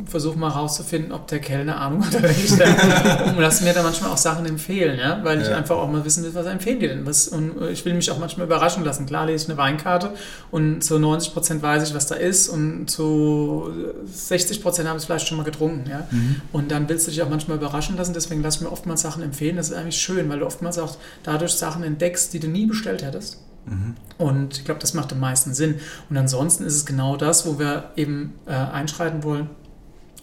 versuche 0.06 0.38
mal 0.38 0.48
rauszufinden, 0.48 1.12
ob 1.12 1.26
der 1.28 1.38
Kellner 1.38 1.80
Ahnung 1.80 2.04
hat 2.04 2.14
oder 2.14 2.28
nicht. 2.28 2.50
und 3.26 3.38
lasse 3.38 3.64
mir 3.64 3.72
dann 3.72 3.84
manchmal 3.84 4.10
auch 4.10 4.16
Sachen 4.16 4.46
empfehlen, 4.46 4.98
ja? 4.98 5.20
weil 5.22 5.40
ich 5.40 5.48
ja. 5.48 5.56
einfach 5.56 5.76
auch 5.76 5.90
mal 5.90 6.04
wissen 6.04 6.24
will, 6.24 6.34
was 6.34 6.46
empfehlen 6.46 6.80
die 6.80 6.88
denn. 6.88 7.06
Was, 7.06 7.28
und 7.28 7.52
ich 7.70 7.84
will 7.84 7.94
mich 7.94 8.10
auch 8.10 8.18
manchmal 8.18 8.46
überraschen 8.46 8.84
lassen. 8.84 9.06
Klar 9.06 9.26
lese 9.26 9.44
ich 9.44 9.50
eine 9.50 9.58
Weinkarte 9.58 10.10
und 10.50 10.82
zu 10.82 10.98
90 10.98 11.32
Prozent 11.32 11.62
weiß 11.62 11.88
ich, 11.88 11.94
was 11.94 12.06
da 12.06 12.14
ist 12.14 12.48
und 12.48 12.88
zu 12.88 13.70
60 14.12 14.62
Prozent 14.62 14.88
habe 14.88 14.98
ich 14.98 15.04
vielleicht 15.04 15.28
schon 15.28 15.36
mal 15.36 15.44
getrunken. 15.44 15.88
Ja? 15.88 16.06
Mhm. 16.10 16.40
Und 16.52 16.70
dann 16.70 16.88
willst 16.88 17.06
du 17.06 17.10
dich 17.10 17.22
auch 17.22 17.28
manchmal 17.28 17.58
überraschen 17.58 17.96
lassen, 17.96 18.14
deswegen 18.14 18.42
lasse 18.42 18.58
ich 18.58 18.64
mir 18.64 18.72
oftmals 18.72 19.02
Sachen 19.02 19.22
empfehlen. 19.22 19.56
Das 19.56 19.70
ist 19.70 19.76
eigentlich 19.76 19.98
schön, 19.98 20.28
weil 20.28 20.40
du 20.40 20.46
oftmals 20.46 20.78
auch 20.78 20.96
dadurch 21.22 21.52
Sachen 21.52 21.84
entdeckst, 21.84 22.32
die 22.32 22.40
du 22.40 22.48
nie 22.48 22.66
bestellt 22.66 23.04
hättest. 23.04 23.38
Und 24.18 24.58
ich 24.58 24.64
glaube, 24.64 24.80
das 24.80 24.94
macht 24.94 25.12
am 25.12 25.20
meisten 25.20 25.54
Sinn. 25.54 25.80
Und 26.10 26.16
ansonsten 26.16 26.64
ist 26.64 26.74
es 26.74 26.86
genau 26.86 27.16
das, 27.16 27.46
wo 27.46 27.58
wir 27.58 27.90
eben 27.96 28.34
äh, 28.46 28.52
einschreiten 28.52 29.22
wollen. 29.22 29.48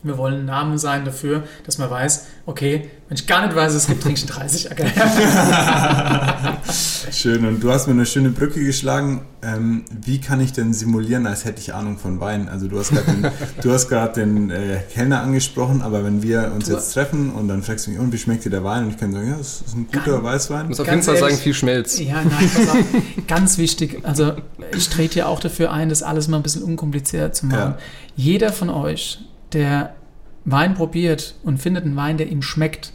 Wir 0.05 0.17
wollen 0.17 0.41
ein 0.41 0.45
Name 0.45 0.77
sein 0.77 1.03
dafür, 1.03 1.43
dass 1.65 1.77
man 1.77 1.89
weiß, 1.89 2.27
okay, 2.45 2.89
wenn 3.07 3.17
ich 3.17 3.27
gar 3.27 3.45
nicht 3.45 3.55
weiß, 3.55 3.73
es 3.73 3.87
gibt, 3.87 4.03
trinke 4.03 4.19
ich 4.19 4.31
einen 4.31 4.49
30 4.49 4.69
Schön, 7.11 7.45
und 7.45 7.63
du 7.63 7.71
hast 7.71 7.87
mir 7.87 7.93
eine 7.93 8.05
schöne 8.05 8.29
Brücke 8.29 8.63
geschlagen. 8.63 9.21
Ähm, 9.43 9.85
wie 10.03 10.19
kann 10.19 10.41
ich 10.41 10.53
denn 10.53 10.73
simulieren, 10.73 11.27
als 11.27 11.45
hätte 11.45 11.59
ich 11.59 11.73
Ahnung 11.73 11.97
von 11.97 12.19
Wein? 12.19 12.49
Also 12.49 12.67
du 12.67 12.79
hast 12.79 12.89
gerade 13.89 14.13
den, 14.13 14.49
den 14.49 14.51
äh, 14.51 14.79
Kellner 14.91 15.21
angesprochen, 15.21 15.81
aber 15.81 16.03
wenn 16.03 16.23
wir 16.23 16.51
uns 16.53 16.65
du 16.65 16.73
jetzt 16.73 16.93
treffen 16.93 17.31
und 17.31 17.47
dann 17.47 17.61
fragst 17.61 17.87
du 17.87 17.91
mich, 17.91 17.99
und 17.99 18.11
wie 18.11 18.17
schmeckt 18.17 18.45
dir 18.45 18.49
der 18.49 18.63
Wein? 18.63 18.85
Und 18.85 18.89
ich 18.91 18.97
kann 18.97 19.11
sagen, 19.11 19.27
ja, 19.27 19.37
das 19.37 19.61
ist 19.61 19.75
ein 19.75 19.87
guter 19.87 20.11
ganz, 20.11 20.23
Weißwein. 20.23 20.63
Ich 20.63 20.69
muss 20.69 20.79
auf 20.79 20.87
jeden 20.87 21.03
Fall 21.03 21.17
sagen, 21.17 21.37
viel 21.37 21.53
Schmelz. 21.53 21.99
Ja, 21.99 22.23
nein, 22.23 22.49
pass 22.53 22.69
auf. 22.69 22.77
ganz 23.27 23.57
wichtig, 23.57 23.99
also 24.03 24.33
ich 24.75 24.89
trete 24.89 25.19
ja 25.19 25.25
auch 25.27 25.39
dafür 25.39 25.71
ein, 25.71 25.89
das 25.89 26.03
alles 26.03 26.27
mal 26.27 26.37
ein 26.37 26.43
bisschen 26.43 26.63
unkompliziert 26.63 27.35
zu 27.35 27.45
machen. 27.47 27.57
Ja. 27.57 27.77
Jeder 28.15 28.51
von 28.51 28.69
euch 28.69 29.19
der 29.55 29.95
Wein 30.45 30.75
probiert 30.75 31.35
und 31.43 31.57
findet 31.57 31.85
einen 31.85 31.95
Wein, 31.95 32.17
der 32.17 32.27
ihm 32.27 32.43
schmeckt, 32.43 32.93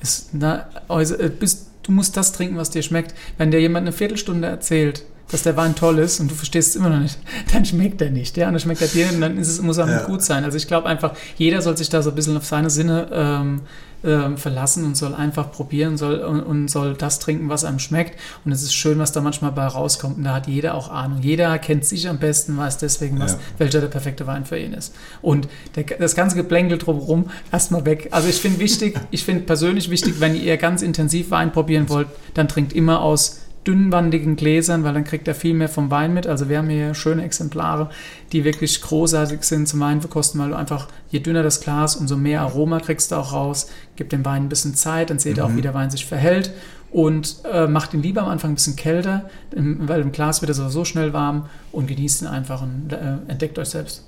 ist, 0.00 0.30
na, 0.32 0.68
also, 0.86 1.18
äh, 1.18 1.28
bist, 1.28 1.70
du 1.82 1.90
musst 1.90 2.16
das 2.16 2.32
trinken, 2.32 2.56
was 2.56 2.70
dir 2.70 2.82
schmeckt. 2.82 3.14
Wenn 3.38 3.50
dir 3.50 3.60
jemand 3.60 3.84
eine 3.84 3.92
Viertelstunde 3.92 4.46
erzählt, 4.46 5.02
dass 5.30 5.42
der 5.42 5.56
Wein 5.56 5.74
toll 5.74 5.98
ist 5.98 6.20
und 6.20 6.30
du 6.30 6.34
verstehst 6.34 6.70
es 6.70 6.76
immer 6.76 6.90
noch 6.90 7.00
nicht, 7.00 7.18
dann 7.52 7.64
schmeckt 7.64 8.00
er 8.00 8.10
nicht. 8.10 8.36
Ja? 8.36 8.46
Und 8.46 8.54
dann 8.54 8.60
schmeckt 8.60 8.82
er 8.82 8.88
dir 8.88 9.08
und 9.12 9.20
dann 9.20 9.38
ist 9.38 9.48
es, 9.48 9.60
muss 9.60 9.78
er 9.78 9.88
ja. 9.88 10.02
gut 10.04 10.22
sein. 10.22 10.44
Also 10.44 10.56
ich 10.56 10.68
glaube 10.68 10.88
einfach, 10.88 11.14
jeder 11.36 11.62
soll 11.62 11.76
sich 11.76 11.88
da 11.88 12.02
so 12.02 12.10
ein 12.10 12.16
bisschen 12.16 12.36
auf 12.36 12.44
seine 12.44 12.70
Sinne 12.70 13.08
ähm, 13.12 13.60
ähm, 14.04 14.36
verlassen 14.36 14.84
und 14.84 14.96
soll 14.96 15.14
einfach 15.14 15.50
probieren 15.50 15.96
soll, 15.96 16.20
und, 16.20 16.40
und, 16.40 16.68
soll 16.68 16.94
das 16.94 17.18
trinken, 17.18 17.48
was 17.48 17.64
einem 17.64 17.78
schmeckt. 17.78 18.18
Und 18.44 18.52
es 18.52 18.62
ist 18.62 18.74
schön, 18.74 18.98
was 18.98 19.10
da 19.12 19.20
manchmal 19.20 19.52
bei 19.52 19.66
rauskommt. 19.66 20.18
Und 20.18 20.24
da 20.24 20.34
hat 20.34 20.46
jeder 20.46 20.74
auch 20.74 20.90
Ahnung. 20.90 21.20
Jeder 21.22 21.58
kennt 21.58 21.84
sich 21.84 22.08
am 22.08 22.18
besten, 22.18 22.56
weiß 22.56 22.78
deswegen, 22.78 23.18
was, 23.18 23.32
ja. 23.32 23.38
welcher 23.58 23.80
der 23.80 23.88
perfekte 23.88 24.26
Wein 24.26 24.44
für 24.44 24.58
ihn 24.58 24.74
ist. 24.74 24.94
Und 25.22 25.48
der, 25.74 25.84
das 25.98 26.14
ganze 26.14 26.36
Geplänkel 26.36 26.78
drumherum 26.78 27.30
erstmal 27.50 27.84
weg. 27.84 28.08
Also 28.12 28.28
ich 28.28 28.36
finde 28.36 28.60
wichtig, 28.60 29.00
ich 29.10 29.24
finde 29.24 29.42
persönlich 29.42 29.90
wichtig, 29.90 30.20
wenn 30.20 30.36
ihr 30.36 30.56
ganz 30.56 30.82
intensiv 30.82 31.30
Wein 31.30 31.50
probieren 31.50 31.88
wollt, 31.88 32.08
dann 32.34 32.48
trinkt 32.48 32.72
immer 32.74 33.00
aus 33.00 33.40
dünnwandigen 33.66 34.36
Gläsern, 34.36 34.84
weil 34.84 34.94
dann 34.94 35.04
kriegt 35.04 35.26
er 35.26 35.34
viel 35.34 35.54
mehr 35.54 35.68
vom 35.68 35.90
Wein 35.90 36.14
mit. 36.14 36.26
Also 36.26 36.48
wir 36.48 36.58
haben 36.58 36.68
hier 36.68 36.94
schöne 36.94 37.24
Exemplare, 37.24 37.90
die 38.32 38.44
wirklich 38.44 38.80
großartig 38.80 39.42
sind 39.42 39.66
zum 39.66 39.80
Wein 39.80 40.00
verkosten, 40.00 40.40
weil 40.40 40.50
du 40.50 40.56
einfach, 40.56 40.88
je 41.10 41.20
dünner 41.20 41.42
das 41.42 41.60
Glas, 41.60 41.96
umso 41.96 42.16
mehr 42.16 42.42
Aroma 42.42 42.80
kriegst 42.80 43.10
du 43.10 43.16
auch 43.16 43.32
raus. 43.32 43.68
Gib 43.96 44.10
dem 44.10 44.24
Wein 44.24 44.44
ein 44.44 44.48
bisschen 44.48 44.74
Zeit, 44.74 45.10
dann 45.10 45.18
seht 45.18 45.36
ihr 45.38 45.44
mhm. 45.44 45.52
auch, 45.52 45.56
wie 45.56 45.62
der 45.62 45.74
Wein 45.74 45.90
sich 45.90 46.06
verhält 46.06 46.52
und 46.92 47.38
äh, 47.52 47.66
macht 47.66 47.94
ihn 47.94 48.02
lieber 48.02 48.22
am 48.22 48.28
Anfang 48.28 48.52
ein 48.52 48.54
bisschen 48.54 48.76
kälter, 48.76 49.28
weil 49.52 50.00
im 50.00 50.12
Glas 50.12 50.40
wird 50.40 50.50
er 50.50 50.54
sowieso 50.54 50.84
schnell 50.84 51.12
warm 51.12 51.46
und 51.72 51.88
genießt 51.88 52.22
ihn 52.22 52.28
einfach 52.28 52.62
und 52.62 52.92
äh, 52.92 53.18
entdeckt 53.28 53.58
euch 53.58 53.68
selbst. 53.68 54.04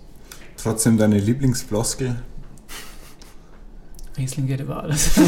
Trotzdem 0.57 0.97
deine 0.97 1.19
Lieblingsfloskel? 1.19 2.17
Riesling 4.19 4.47
geht 4.47 4.61
über 4.61 4.83
alles. 4.83 5.11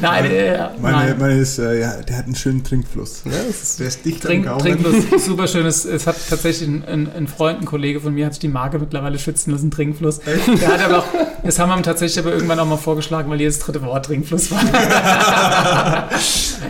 nein, 0.00 0.24
äh, 0.24 0.68
meine, 0.80 0.96
nein. 0.96 1.18
Meine 1.18 1.38
ist, 1.38 1.58
äh, 1.58 1.80
ja, 1.80 1.96
der 2.02 2.18
hat 2.18 2.24
einen 2.24 2.34
schönen 2.34 2.64
Trinkfluss. 2.64 3.22
Ja, 3.24 3.32
ist, 3.48 3.78
der 3.78 3.88
ist 3.88 4.04
dicht 4.04 4.22
Trink, 4.22 4.46
am 4.46 4.58
Trinkfluss, 4.58 5.04
super 5.26 5.46
schön. 5.46 5.66
Es, 5.66 5.84
es 5.84 6.06
hat 6.06 6.16
tatsächlich 6.28 6.68
ein, 6.68 6.84
ein, 6.84 7.12
ein, 7.14 7.28
Freund, 7.28 7.60
ein 7.60 7.66
Kollege 7.66 8.00
von 8.00 8.14
mir, 8.14 8.26
hat 8.26 8.32
sich 8.32 8.40
die 8.40 8.48
Marke 8.48 8.78
mittlerweile 8.78 9.18
schützen 9.18 9.50
lassen, 9.52 9.70
Trinkfluss. 9.70 10.20
Echt? 10.20 10.62
Der 10.62 10.68
hat 10.68 10.80
aber 10.80 10.98
auch, 10.98 11.06
das 11.44 11.58
haben 11.58 11.68
wir 11.68 11.76
ihm 11.76 11.82
tatsächlich 11.82 12.18
aber 12.24 12.32
irgendwann 12.32 12.58
auch 12.58 12.66
mal 12.66 12.76
vorgeschlagen, 12.76 13.30
weil 13.30 13.40
jedes 13.40 13.58
dritte 13.58 13.82
Wort 13.82 14.06
Trinkfluss 14.06 14.50
war. 14.50 14.60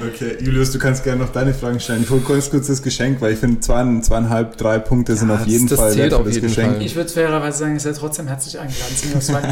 okay, 0.06 0.36
Julius, 0.40 0.72
du 0.72 0.78
kannst 0.78 1.04
gerne 1.04 1.22
noch 1.22 1.30
deine 1.30 1.54
Fragen 1.54 1.78
stellen. 1.78 2.02
Ich 2.02 2.10
hole 2.10 2.20
ganz 2.20 2.50
kurz 2.50 2.66
das 2.66 2.82
Geschenk, 2.82 3.20
weil 3.20 3.34
ich 3.34 3.38
finde, 3.38 3.60
zwei, 3.60 4.00
zweieinhalb, 4.00 4.56
drei 4.56 4.78
Punkte 4.78 5.12
ja, 5.12 5.18
sind 5.18 5.30
auf 5.30 5.46
jeden 5.46 5.68
das 5.68 5.78
Fall 5.78 5.92
zählt 5.92 6.14
auf 6.14 6.26
jeden 6.26 6.42
Geschenk. 6.42 6.74
Fall. 6.74 6.82
Ich 6.82 6.96
würde 6.96 7.10
fairerweise 7.10 7.58
sagen, 7.58 7.74
ihr 7.74 7.80
seid 7.80 7.96
trotzdem 7.96 8.26
herzlich 8.26 8.58
eingeladen, 8.58 8.94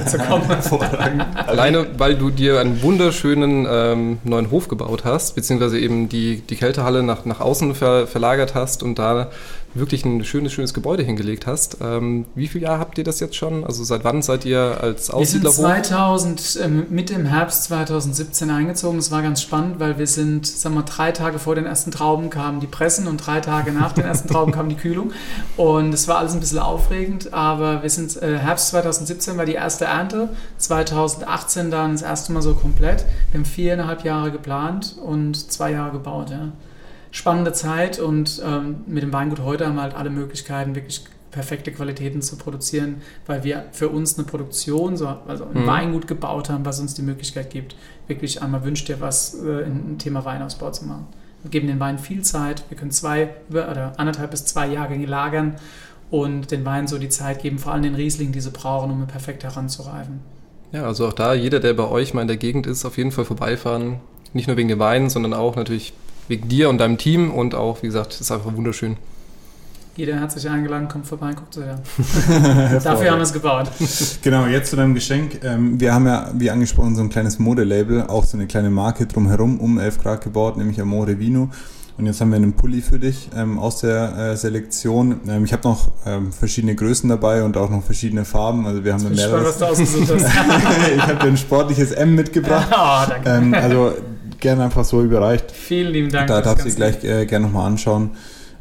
zu 0.07 0.18
kommen. 0.18 1.24
Alleine, 1.47 1.87
weil 1.99 2.16
du 2.16 2.31
dir 2.31 2.61
einen 2.61 2.83
wunderschönen 2.83 3.66
ähm, 3.70 4.18
neuen 4.24 4.51
Hof 4.51 4.68
gebaut 4.68 5.05
hast, 5.05 5.35
beziehungsweise 5.35 5.79
eben 5.79 6.09
die, 6.09 6.41
die 6.41 6.57
Kältehalle 6.57 7.03
nach, 7.03 7.24
nach 7.24 7.41
außen 7.41 7.74
ver, 7.74 8.07
verlagert 8.07 8.55
hast 8.55 8.83
und 8.83 8.99
da 8.99 9.31
wirklich 9.79 10.05
ein 10.05 10.24
schönes, 10.24 10.53
schönes 10.53 10.74
Gebäude 10.74 11.03
hingelegt 11.03 11.47
hast. 11.47 11.79
Ähm, 11.81 12.27
wie 12.35 12.47
viele 12.47 12.64
Jahre 12.64 12.79
habt 12.79 12.99
ihr 12.99 13.05
das 13.05 13.20
jetzt 13.20 13.37
schon? 13.37 13.64
Also 13.64 13.85
seit 13.85 14.05
wann 14.05 14.22
seid 14.22 14.45
ihr 14.45 14.81
als 14.81 15.11
Aussiedler 15.11 15.45
Wir 15.45 15.51
sind 15.51 15.64
2000, 15.64 16.61
äh, 16.62 16.68
Mitte 16.68 17.14
im 17.14 17.27
Herbst 17.27 17.64
2017 17.64 18.51
eingezogen. 18.51 18.99
Das 18.99 19.11
war 19.11 19.22
ganz 19.22 19.43
spannend, 19.43 19.79
weil 19.81 19.99
wir 19.99 20.07
sind, 20.07 20.47
sagen 20.47 20.74
wir, 20.74 20.83
drei 20.83 21.12
Tage 21.12 21.39
vor 21.39 21.55
den 21.55 21.66
ersten 21.66 21.91
Trauben 21.91 22.31
kamen 22.31 22.61
die 22.61 22.66
Pressen 22.66 23.07
und 23.07 23.18
drei 23.18 23.41
Tage 23.41 23.72
nach 23.72 23.93
den 23.93 24.05
ersten 24.05 24.29
Trauben 24.29 24.53
kam 24.53 24.68
die 24.68 24.77
Kühlung. 24.77 25.12
Und 25.57 25.93
es 25.93 26.09
war 26.09 26.18
alles 26.18 26.35
ein 26.35 26.41
bisschen 26.41 26.59
aufregend, 26.59 27.33
aber 27.33 27.83
wir 27.83 27.91
sind, 27.91 28.20
äh, 28.22 28.39
Herbst 28.39 28.68
2017 28.68 29.37
war 29.37 29.47
die 29.47 29.55
erste 29.55 29.87
Ernte, 29.87 30.31
2018 30.59 31.70
dann 31.70 31.93
das 31.93 32.03
erste 32.03 32.33
Mal 32.33 32.43
so 32.43 32.55
komplett. 32.55 33.05
Wir 33.31 33.39
haben 33.41 33.45
viereinhalb 33.45 34.05
Jahre 34.05 34.31
geplant 34.31 34.97
und 35.05 35.51
zwei 35.51 35.72
Jahre 35.72 35.93
gebaut, 35.93 36.31
ja 36.31 36.53
spannende 37.17 37.55
Zeit 37.55 37.99
und 37.99 38.43
ähm, 38.45 38.85
mit 38.87 39.03
dem 39.03 39.11
Weingut 39.11 39.41
heute 39.41 39.67
haben 39.67 39.77
wir 39.77 39.83
halt 39.83 39.95
alle 39.95 40.11
Möglichkeiten, 40.11 40.75
wirklich 40.75 41.03
perfekte 41.31 41.73
Qualitäten 41.73 42.21
zu 42.21 42.37
produzieren, 42.37 42.97
weil 43.27 43.43
wir 43.43 43.64
für 43.73 43.89
uns 43.89 44.19
eine 44.19 44.27
Produktion, 44.27 44.99
so, 44.99 45.09
also 45.27 45.45
ein 45.45 45.62
mhm. 45.62 45.67
Weingut 45.67 46.07
gebaut 46.07 46.51
haben, 46.51 46.67
was 46.67 46.79
uns 46.79 46.93
die 46.93 47.01
Möglichkeit 47.01 47.49
gibt, 47.49 47.75
wirklich 48.07 48.43
einmal 48.43 48.64
wünscht 48.64 48.89
dir 48.89 49.01
was 49.01 49.35
äh, 49.35 49.62
in 49.62 49.99
Thema 49.99 50.27
Weinausbau 50.27 50.71
zu 50.71 50.85
machen. 50.85 51.07
Wir 51.43 51.51
geben 51.51 51.69
den 51.69 51.81
Wein 51.81 51.99
viel 51.99 52.23
Zeit, 52.23 52.64
wir 52.69 52.77
können 52.77 52.91
zwei 52.91 53.31
oder 53.51 53.95
anderthalb 53.97 54.31
bis 54.31 54.45
zwei 54.45 54.67
Jahrgänge 54.67 55.07
lagern 55.07 55.57
und 56.11 56.51
den 56.51 56.67
Wein 56.67 56.87
so 56.87 56.99
die 56.99 57.09
Zeit 57.09 57.41
geben, 57.41 57.59
vor 57.59 57.73
allem 57.73 57.83
den 57.83 57.95
Riesling, 57.95 58.33
die 58.33 58.43
sie 58.43 58.51
brauchen, 58.51 58.91
um 58.91 59.07
perfekt 59.07 59.43
heranzureifen. 59.43 60.21
Ja, 60.73 60.85
also 60.85 61.09
auch 61.09 61.14
da, 61.14 61.33
jeder, 61.33 61.61
der 61.61 61.73
bei 61.73 61.89
euch 61.89 62.12
mal 62.12 62.23
in 62.23 62.29
der 62.29 62.37
Gegend 62.37 62.67
ist, 62.67 62.85
auf 62.85 62.99
jeden 62.99 63.11
Fall 63.11 63.25
vorbeifahren. 63.25 64.01
Nicht 64.35 64.49
nur 64.49 64.59
wegen 64.59 64.69
dem 64.69 64.81
Wein, 64.81 65.09
sondern 65.09 65.33
auch 65.33 65.57
natürlich 65.57 65.95
wegen 66.29 66.49
dir 66.49 66.68
und 66.68 66.79
deinem 66.79 66.99
Team 66.99 67.31
und 67.31 67.55
auch, 67.55 67.83
wie 67.83 67.87
gesagt, 67.87 68.12
es 68.14 68.20
ist 68.20 68.31
einfach 68.31 68.55
wunderschön. 68.55 68.97
Jeder 69.97 70.20
hat 70.20 70.31
sich 70.31 70.47
eingeladen, 70.49 70.89
kommt 70.89 71.07
vorbei, 71.07 71.33
guckt 71.33 71.55
so 71.55 71.62
her. 71.62 71.81
Dafür 72.85 73.12
haben 73.12 73.18
wir 73.18 73.22
es 73.22 73.33
gebaut. 73.33 73.70
Genau, 74.22 74.47
jetzt 74.47 74.70
zu 74.70 74.77
deinem 74.77 74.95
Geschenk. 74.95 75.43
Ähm, 75.43 75.81
wir 75.81 75.95
haben 75.95 76.07
ja, 76.07 76.31
wie 76.35 76.51
angesprochen, 76.51 76.95
so 76.97 77.03
ein 77.03 77.09
kleines 77.09 77.39
Modelabel, 77.39 78.03
auch 78.03 78.24
so 78.24 78.37
eine 78.37 78.47
kleine 78.47 78.68
Marke 78.68 79.07
drumherum 79.07 79.59
um 79.59 79.79
11 79.79 80.03
Grad 80.03 80.22
gebaut, 80.22 80.59
nämlich 80.59 80.81
Amore 80.81 81.18
Vino. 81.18 81.49
Und 81.99 82.05
jetzt 82.05 82.20
haben 82.20 82.29
wir 82.29 82.37
einen 82.37 82.53
Pulli 82.53 82.83
für 82.83 82.99
dich 82.99 83.31
ähm, 83.35 83.59
aus 83.59 83.81
der 83.81 84.18
äh, 84.18 84.37
Selektion. 84.37 85.20
Ähm, 85.29 85.47
ich 85.47 85.55
habe 85.55 85.66
noch 85.66 85.91
ähm, 86.05 86.31
verschiedene 86.31 86.74
Größen 86.74 87.09
dabei 87.09 87.43
und 87.43 87.57
auch 87.57 87.70
noch 87.70 87.83
verschiedene 87.83 88.27
Farben. 88.27 88.66
Also 88.66 88.85
wir 88.85 88.93
haben 88.93 89.14
mehrere. 89.14 89.47
Was 89.47 89.59
du 89.59 89.64
ausgesucht 89.64 90.12
hast. 90.12 90.27
ich 90.95 91.03
habe 91.03 91.14
dir 91.14 91.29
ein 91.29 91.39
sportliches 91.39 91.93
M 91.93 92.14
mitgebracht. 92.14 92.68
Oh, 92.70 93.09
danke. 93.09 93.31
Ähm, 93.31 93.55
also 93.55 93.95
gerne 94.41 94.64
einfach 94.64 94.84
so 94.84 95.03
überreicht. 95.03 95.51
Vielen 95.51 95.93
lieben 95.93 96.11
Dank. 96.11 96.28
Da 96.28 96.41
darfst 96.41 96.66
du 96.66 96.74
gleich 96.74 97.03
äh, 97.05 97.26
gerne 97.26 97.47
nochmal 97.47 97.66
anschauen. 97.66 98.11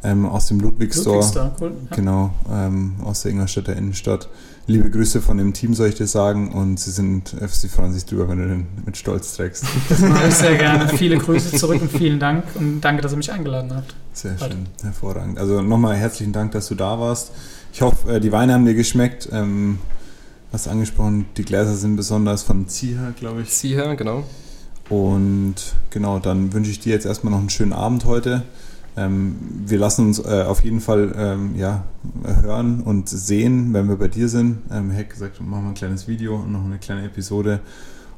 Ähm, 0.03 0.25
aus 0.25 0.47
dem 0.47 0.59
Ludwig 0.59 0.93
Store. 0.93 1.15
Ludwig 1.15 1.31
Store, 1.31 1.55
cool. 1.59 1.71
Ja. 1.89 1.95
Genau, 1.95 2.33
ähm, 2.51 2.93
aus 3.03 3.23
der 3.23 3.31
Ingolstädter 3.31 3.75
Innenstadt. 3.75 4.29
Liebe 4.67 4.89
Grüße 4.89 5.21
von 5.21 5.37
dem 5.37 5.53
Team, 5.53 5.73
soll 5.73 5.89
ich 5.89 5.95
dir 5.95 6.05
sagen. 6.05 6.51
Und 6.51 6.79
sie 6.79 6.91
sind, 6.91 7.33
äh, 7.33 7.47
sie 7.47 7.69
freuen 7.69 7.91
sich 7.91 8.05
drüber, 8.05 8.29
wenn 8.29 8.37
du 8.37 8.47
den 8.47 8.67
mit 8.85 8.97
Stolz 8.97 9.35
trägst. 9.35 9.63
Das 9.89 9.99
mache 9.99 10.27
ich 10.27 10.35
sehr 10.35 10.57
gerne. 10.57 10.87
Viele 10.97 11.17
Grüße 11.17 11.57
zurück 11.57 11.81
und 11.81 11.91
vielen 11.91 12.19
Dank. 12.19 12.43
Und 12.55 12.81
danke, 12.81 13.01
dass 13.01 13.13
ihr 13.13 13.17
mich 13.17 13.31
eingeladen 13.31 13.73
habt. 13.75 13.95
Sehr 14.13 14.33
Heute. 14.33 14.51
schön, 14.51 14.67
hervorragend. 14.83 15.39
Also 15.39 15.61
nochmal 15.61 15.95
herzlichen 15.95 16.33
Dank, 16.33 16.51
dass 16.51 16.67
du 16.67 16.75
da 16.75 16.99
warst. 16.99 17.31
Ich 17.73 17.81
hoffe, 17.81 18.15
äh, 18.15 18.19
die 18.19 18.31
Weine 18.31 18.53
haben 18.53 18.65
dir 18.65 18.75
geschmeckt. 18.75 19.29
Ähm, 19.31 19.79
hast 20.53 20.67
angesprochen, 20.67 21.25
die 21.35 21.43
Gläser 21.43 21.75
sind 21.75 21.95
besonders 21.95 22.43
von 22.43 22.67
Zieher, 22.67 23.13
glaube 23.19 23.41
ich. 23.41 23.49
Zieher, 23.49 23.95
genau. 23.95 24.23
Und 24.89 25.55
genau, 25.89 26.19
dann 26.19 26.53
wünsche 26.53 26.71
ich 26.71 26.79
dir 26.79 26.93
jetzt 26.93 27.05
erstmal 27.05 27.31
noch 27.31 27.39
einen 27.39 27.49
schönen 27.49 27.73
Abend 27.73 28.05
heute. 28.05 28.43
Ähm, 28.97 29.35
wir 29.65 29.77
lassen 29.77 30.05
uns 30.05 30.19
äh, 30.19 30.43
auf 30.43 30.63
jeden 30.63 30.79
Fall 30.79 31.13
ähm, 31.17 31.55
ja, 31.57 31.83
hören 32.43 32.81
und 32.81 33.09
sehen, 33.09 33.73
wenn 33.73 33.89
wir 33.89 33.97
bei 33.97 34.07
dir 34.07 34.29
sind. 34.29 34.59
Ähm, 34.71 34.91
Heck 34.91 35.09
gesagt, 35.09 35.41
machen 35.41 35.63
wir 35.63 35.69
ein 35.69 35.75
kleines 35.75 36.07
Video 36.07 36.35
und 36.35 36.51
noch 36.51 36.63
eine 36.63 36.77
kleine 36.77 37.03
Episode. 37.03 37.59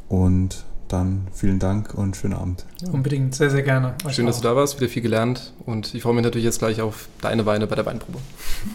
Und 0.07 0.65
dann 0.87 1.27
vielen 1.33 1.59
Dank 1.59 1.93
und 1.93 2.15
schönen 2.15 2.33
Abend. 2.33 2.65
Unbedingt, 2.91 3.35
sehr, 3.35 3.49
sehr 3.49 3.63
gerne. 3.63 3.95
Euch 4.05 4.15
Schön, 4.15 4.25
auch. 4.25 4.29
dass 4.29 4.37
du 4.41 4.47
da 4.47 4.55
warst, 4.55 4.79
wieder 4.79 4.89
viel 4.89 5.01
gelernt 5.01 5.53
und 5.65 5.93
ich 5.93 6.01
freue 6.01 6.13
mich 6.13 6.23
natürlich 6.23 6.45
jetzt 6.45 6.59
gleich 6.59 6.81
auf 6.81 7.09
deine 7.21 7.45
Weine 7.45 7.67
bei 7.67 7.75
der 7.75 7.85
Weinprobe. 7.85 8.19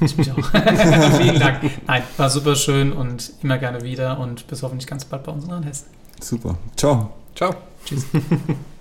Ich 0.01 0.17
mich 0.19 0.31
auch. 0.31 0.37
vielen 1.19 1.41
Dank. 1.41 1.61
Nein, 1.87 2.03
war 2.17 2.29
super 2.29 2.55
schön 2.55 2.93
und 2.93 3.33
immer 3.43 3.59
gerne 3.59 3.83
wieder 3.83 4.19
und 4.19 4.47
bis 4.47 4.63
hoffentlich 4.63 4.87
ganz 4.87 5.05
bald 5.05 5.25
bei 5.25 5.33
uns 5.33 5.45
in 5.45 5.51
Rheinhessen. 5.51 5.87
Super. 6.21 6.57
Ciao. 6.77 7.13
Ciao. 7.35 7.72
Tschüss. 7.85 8.07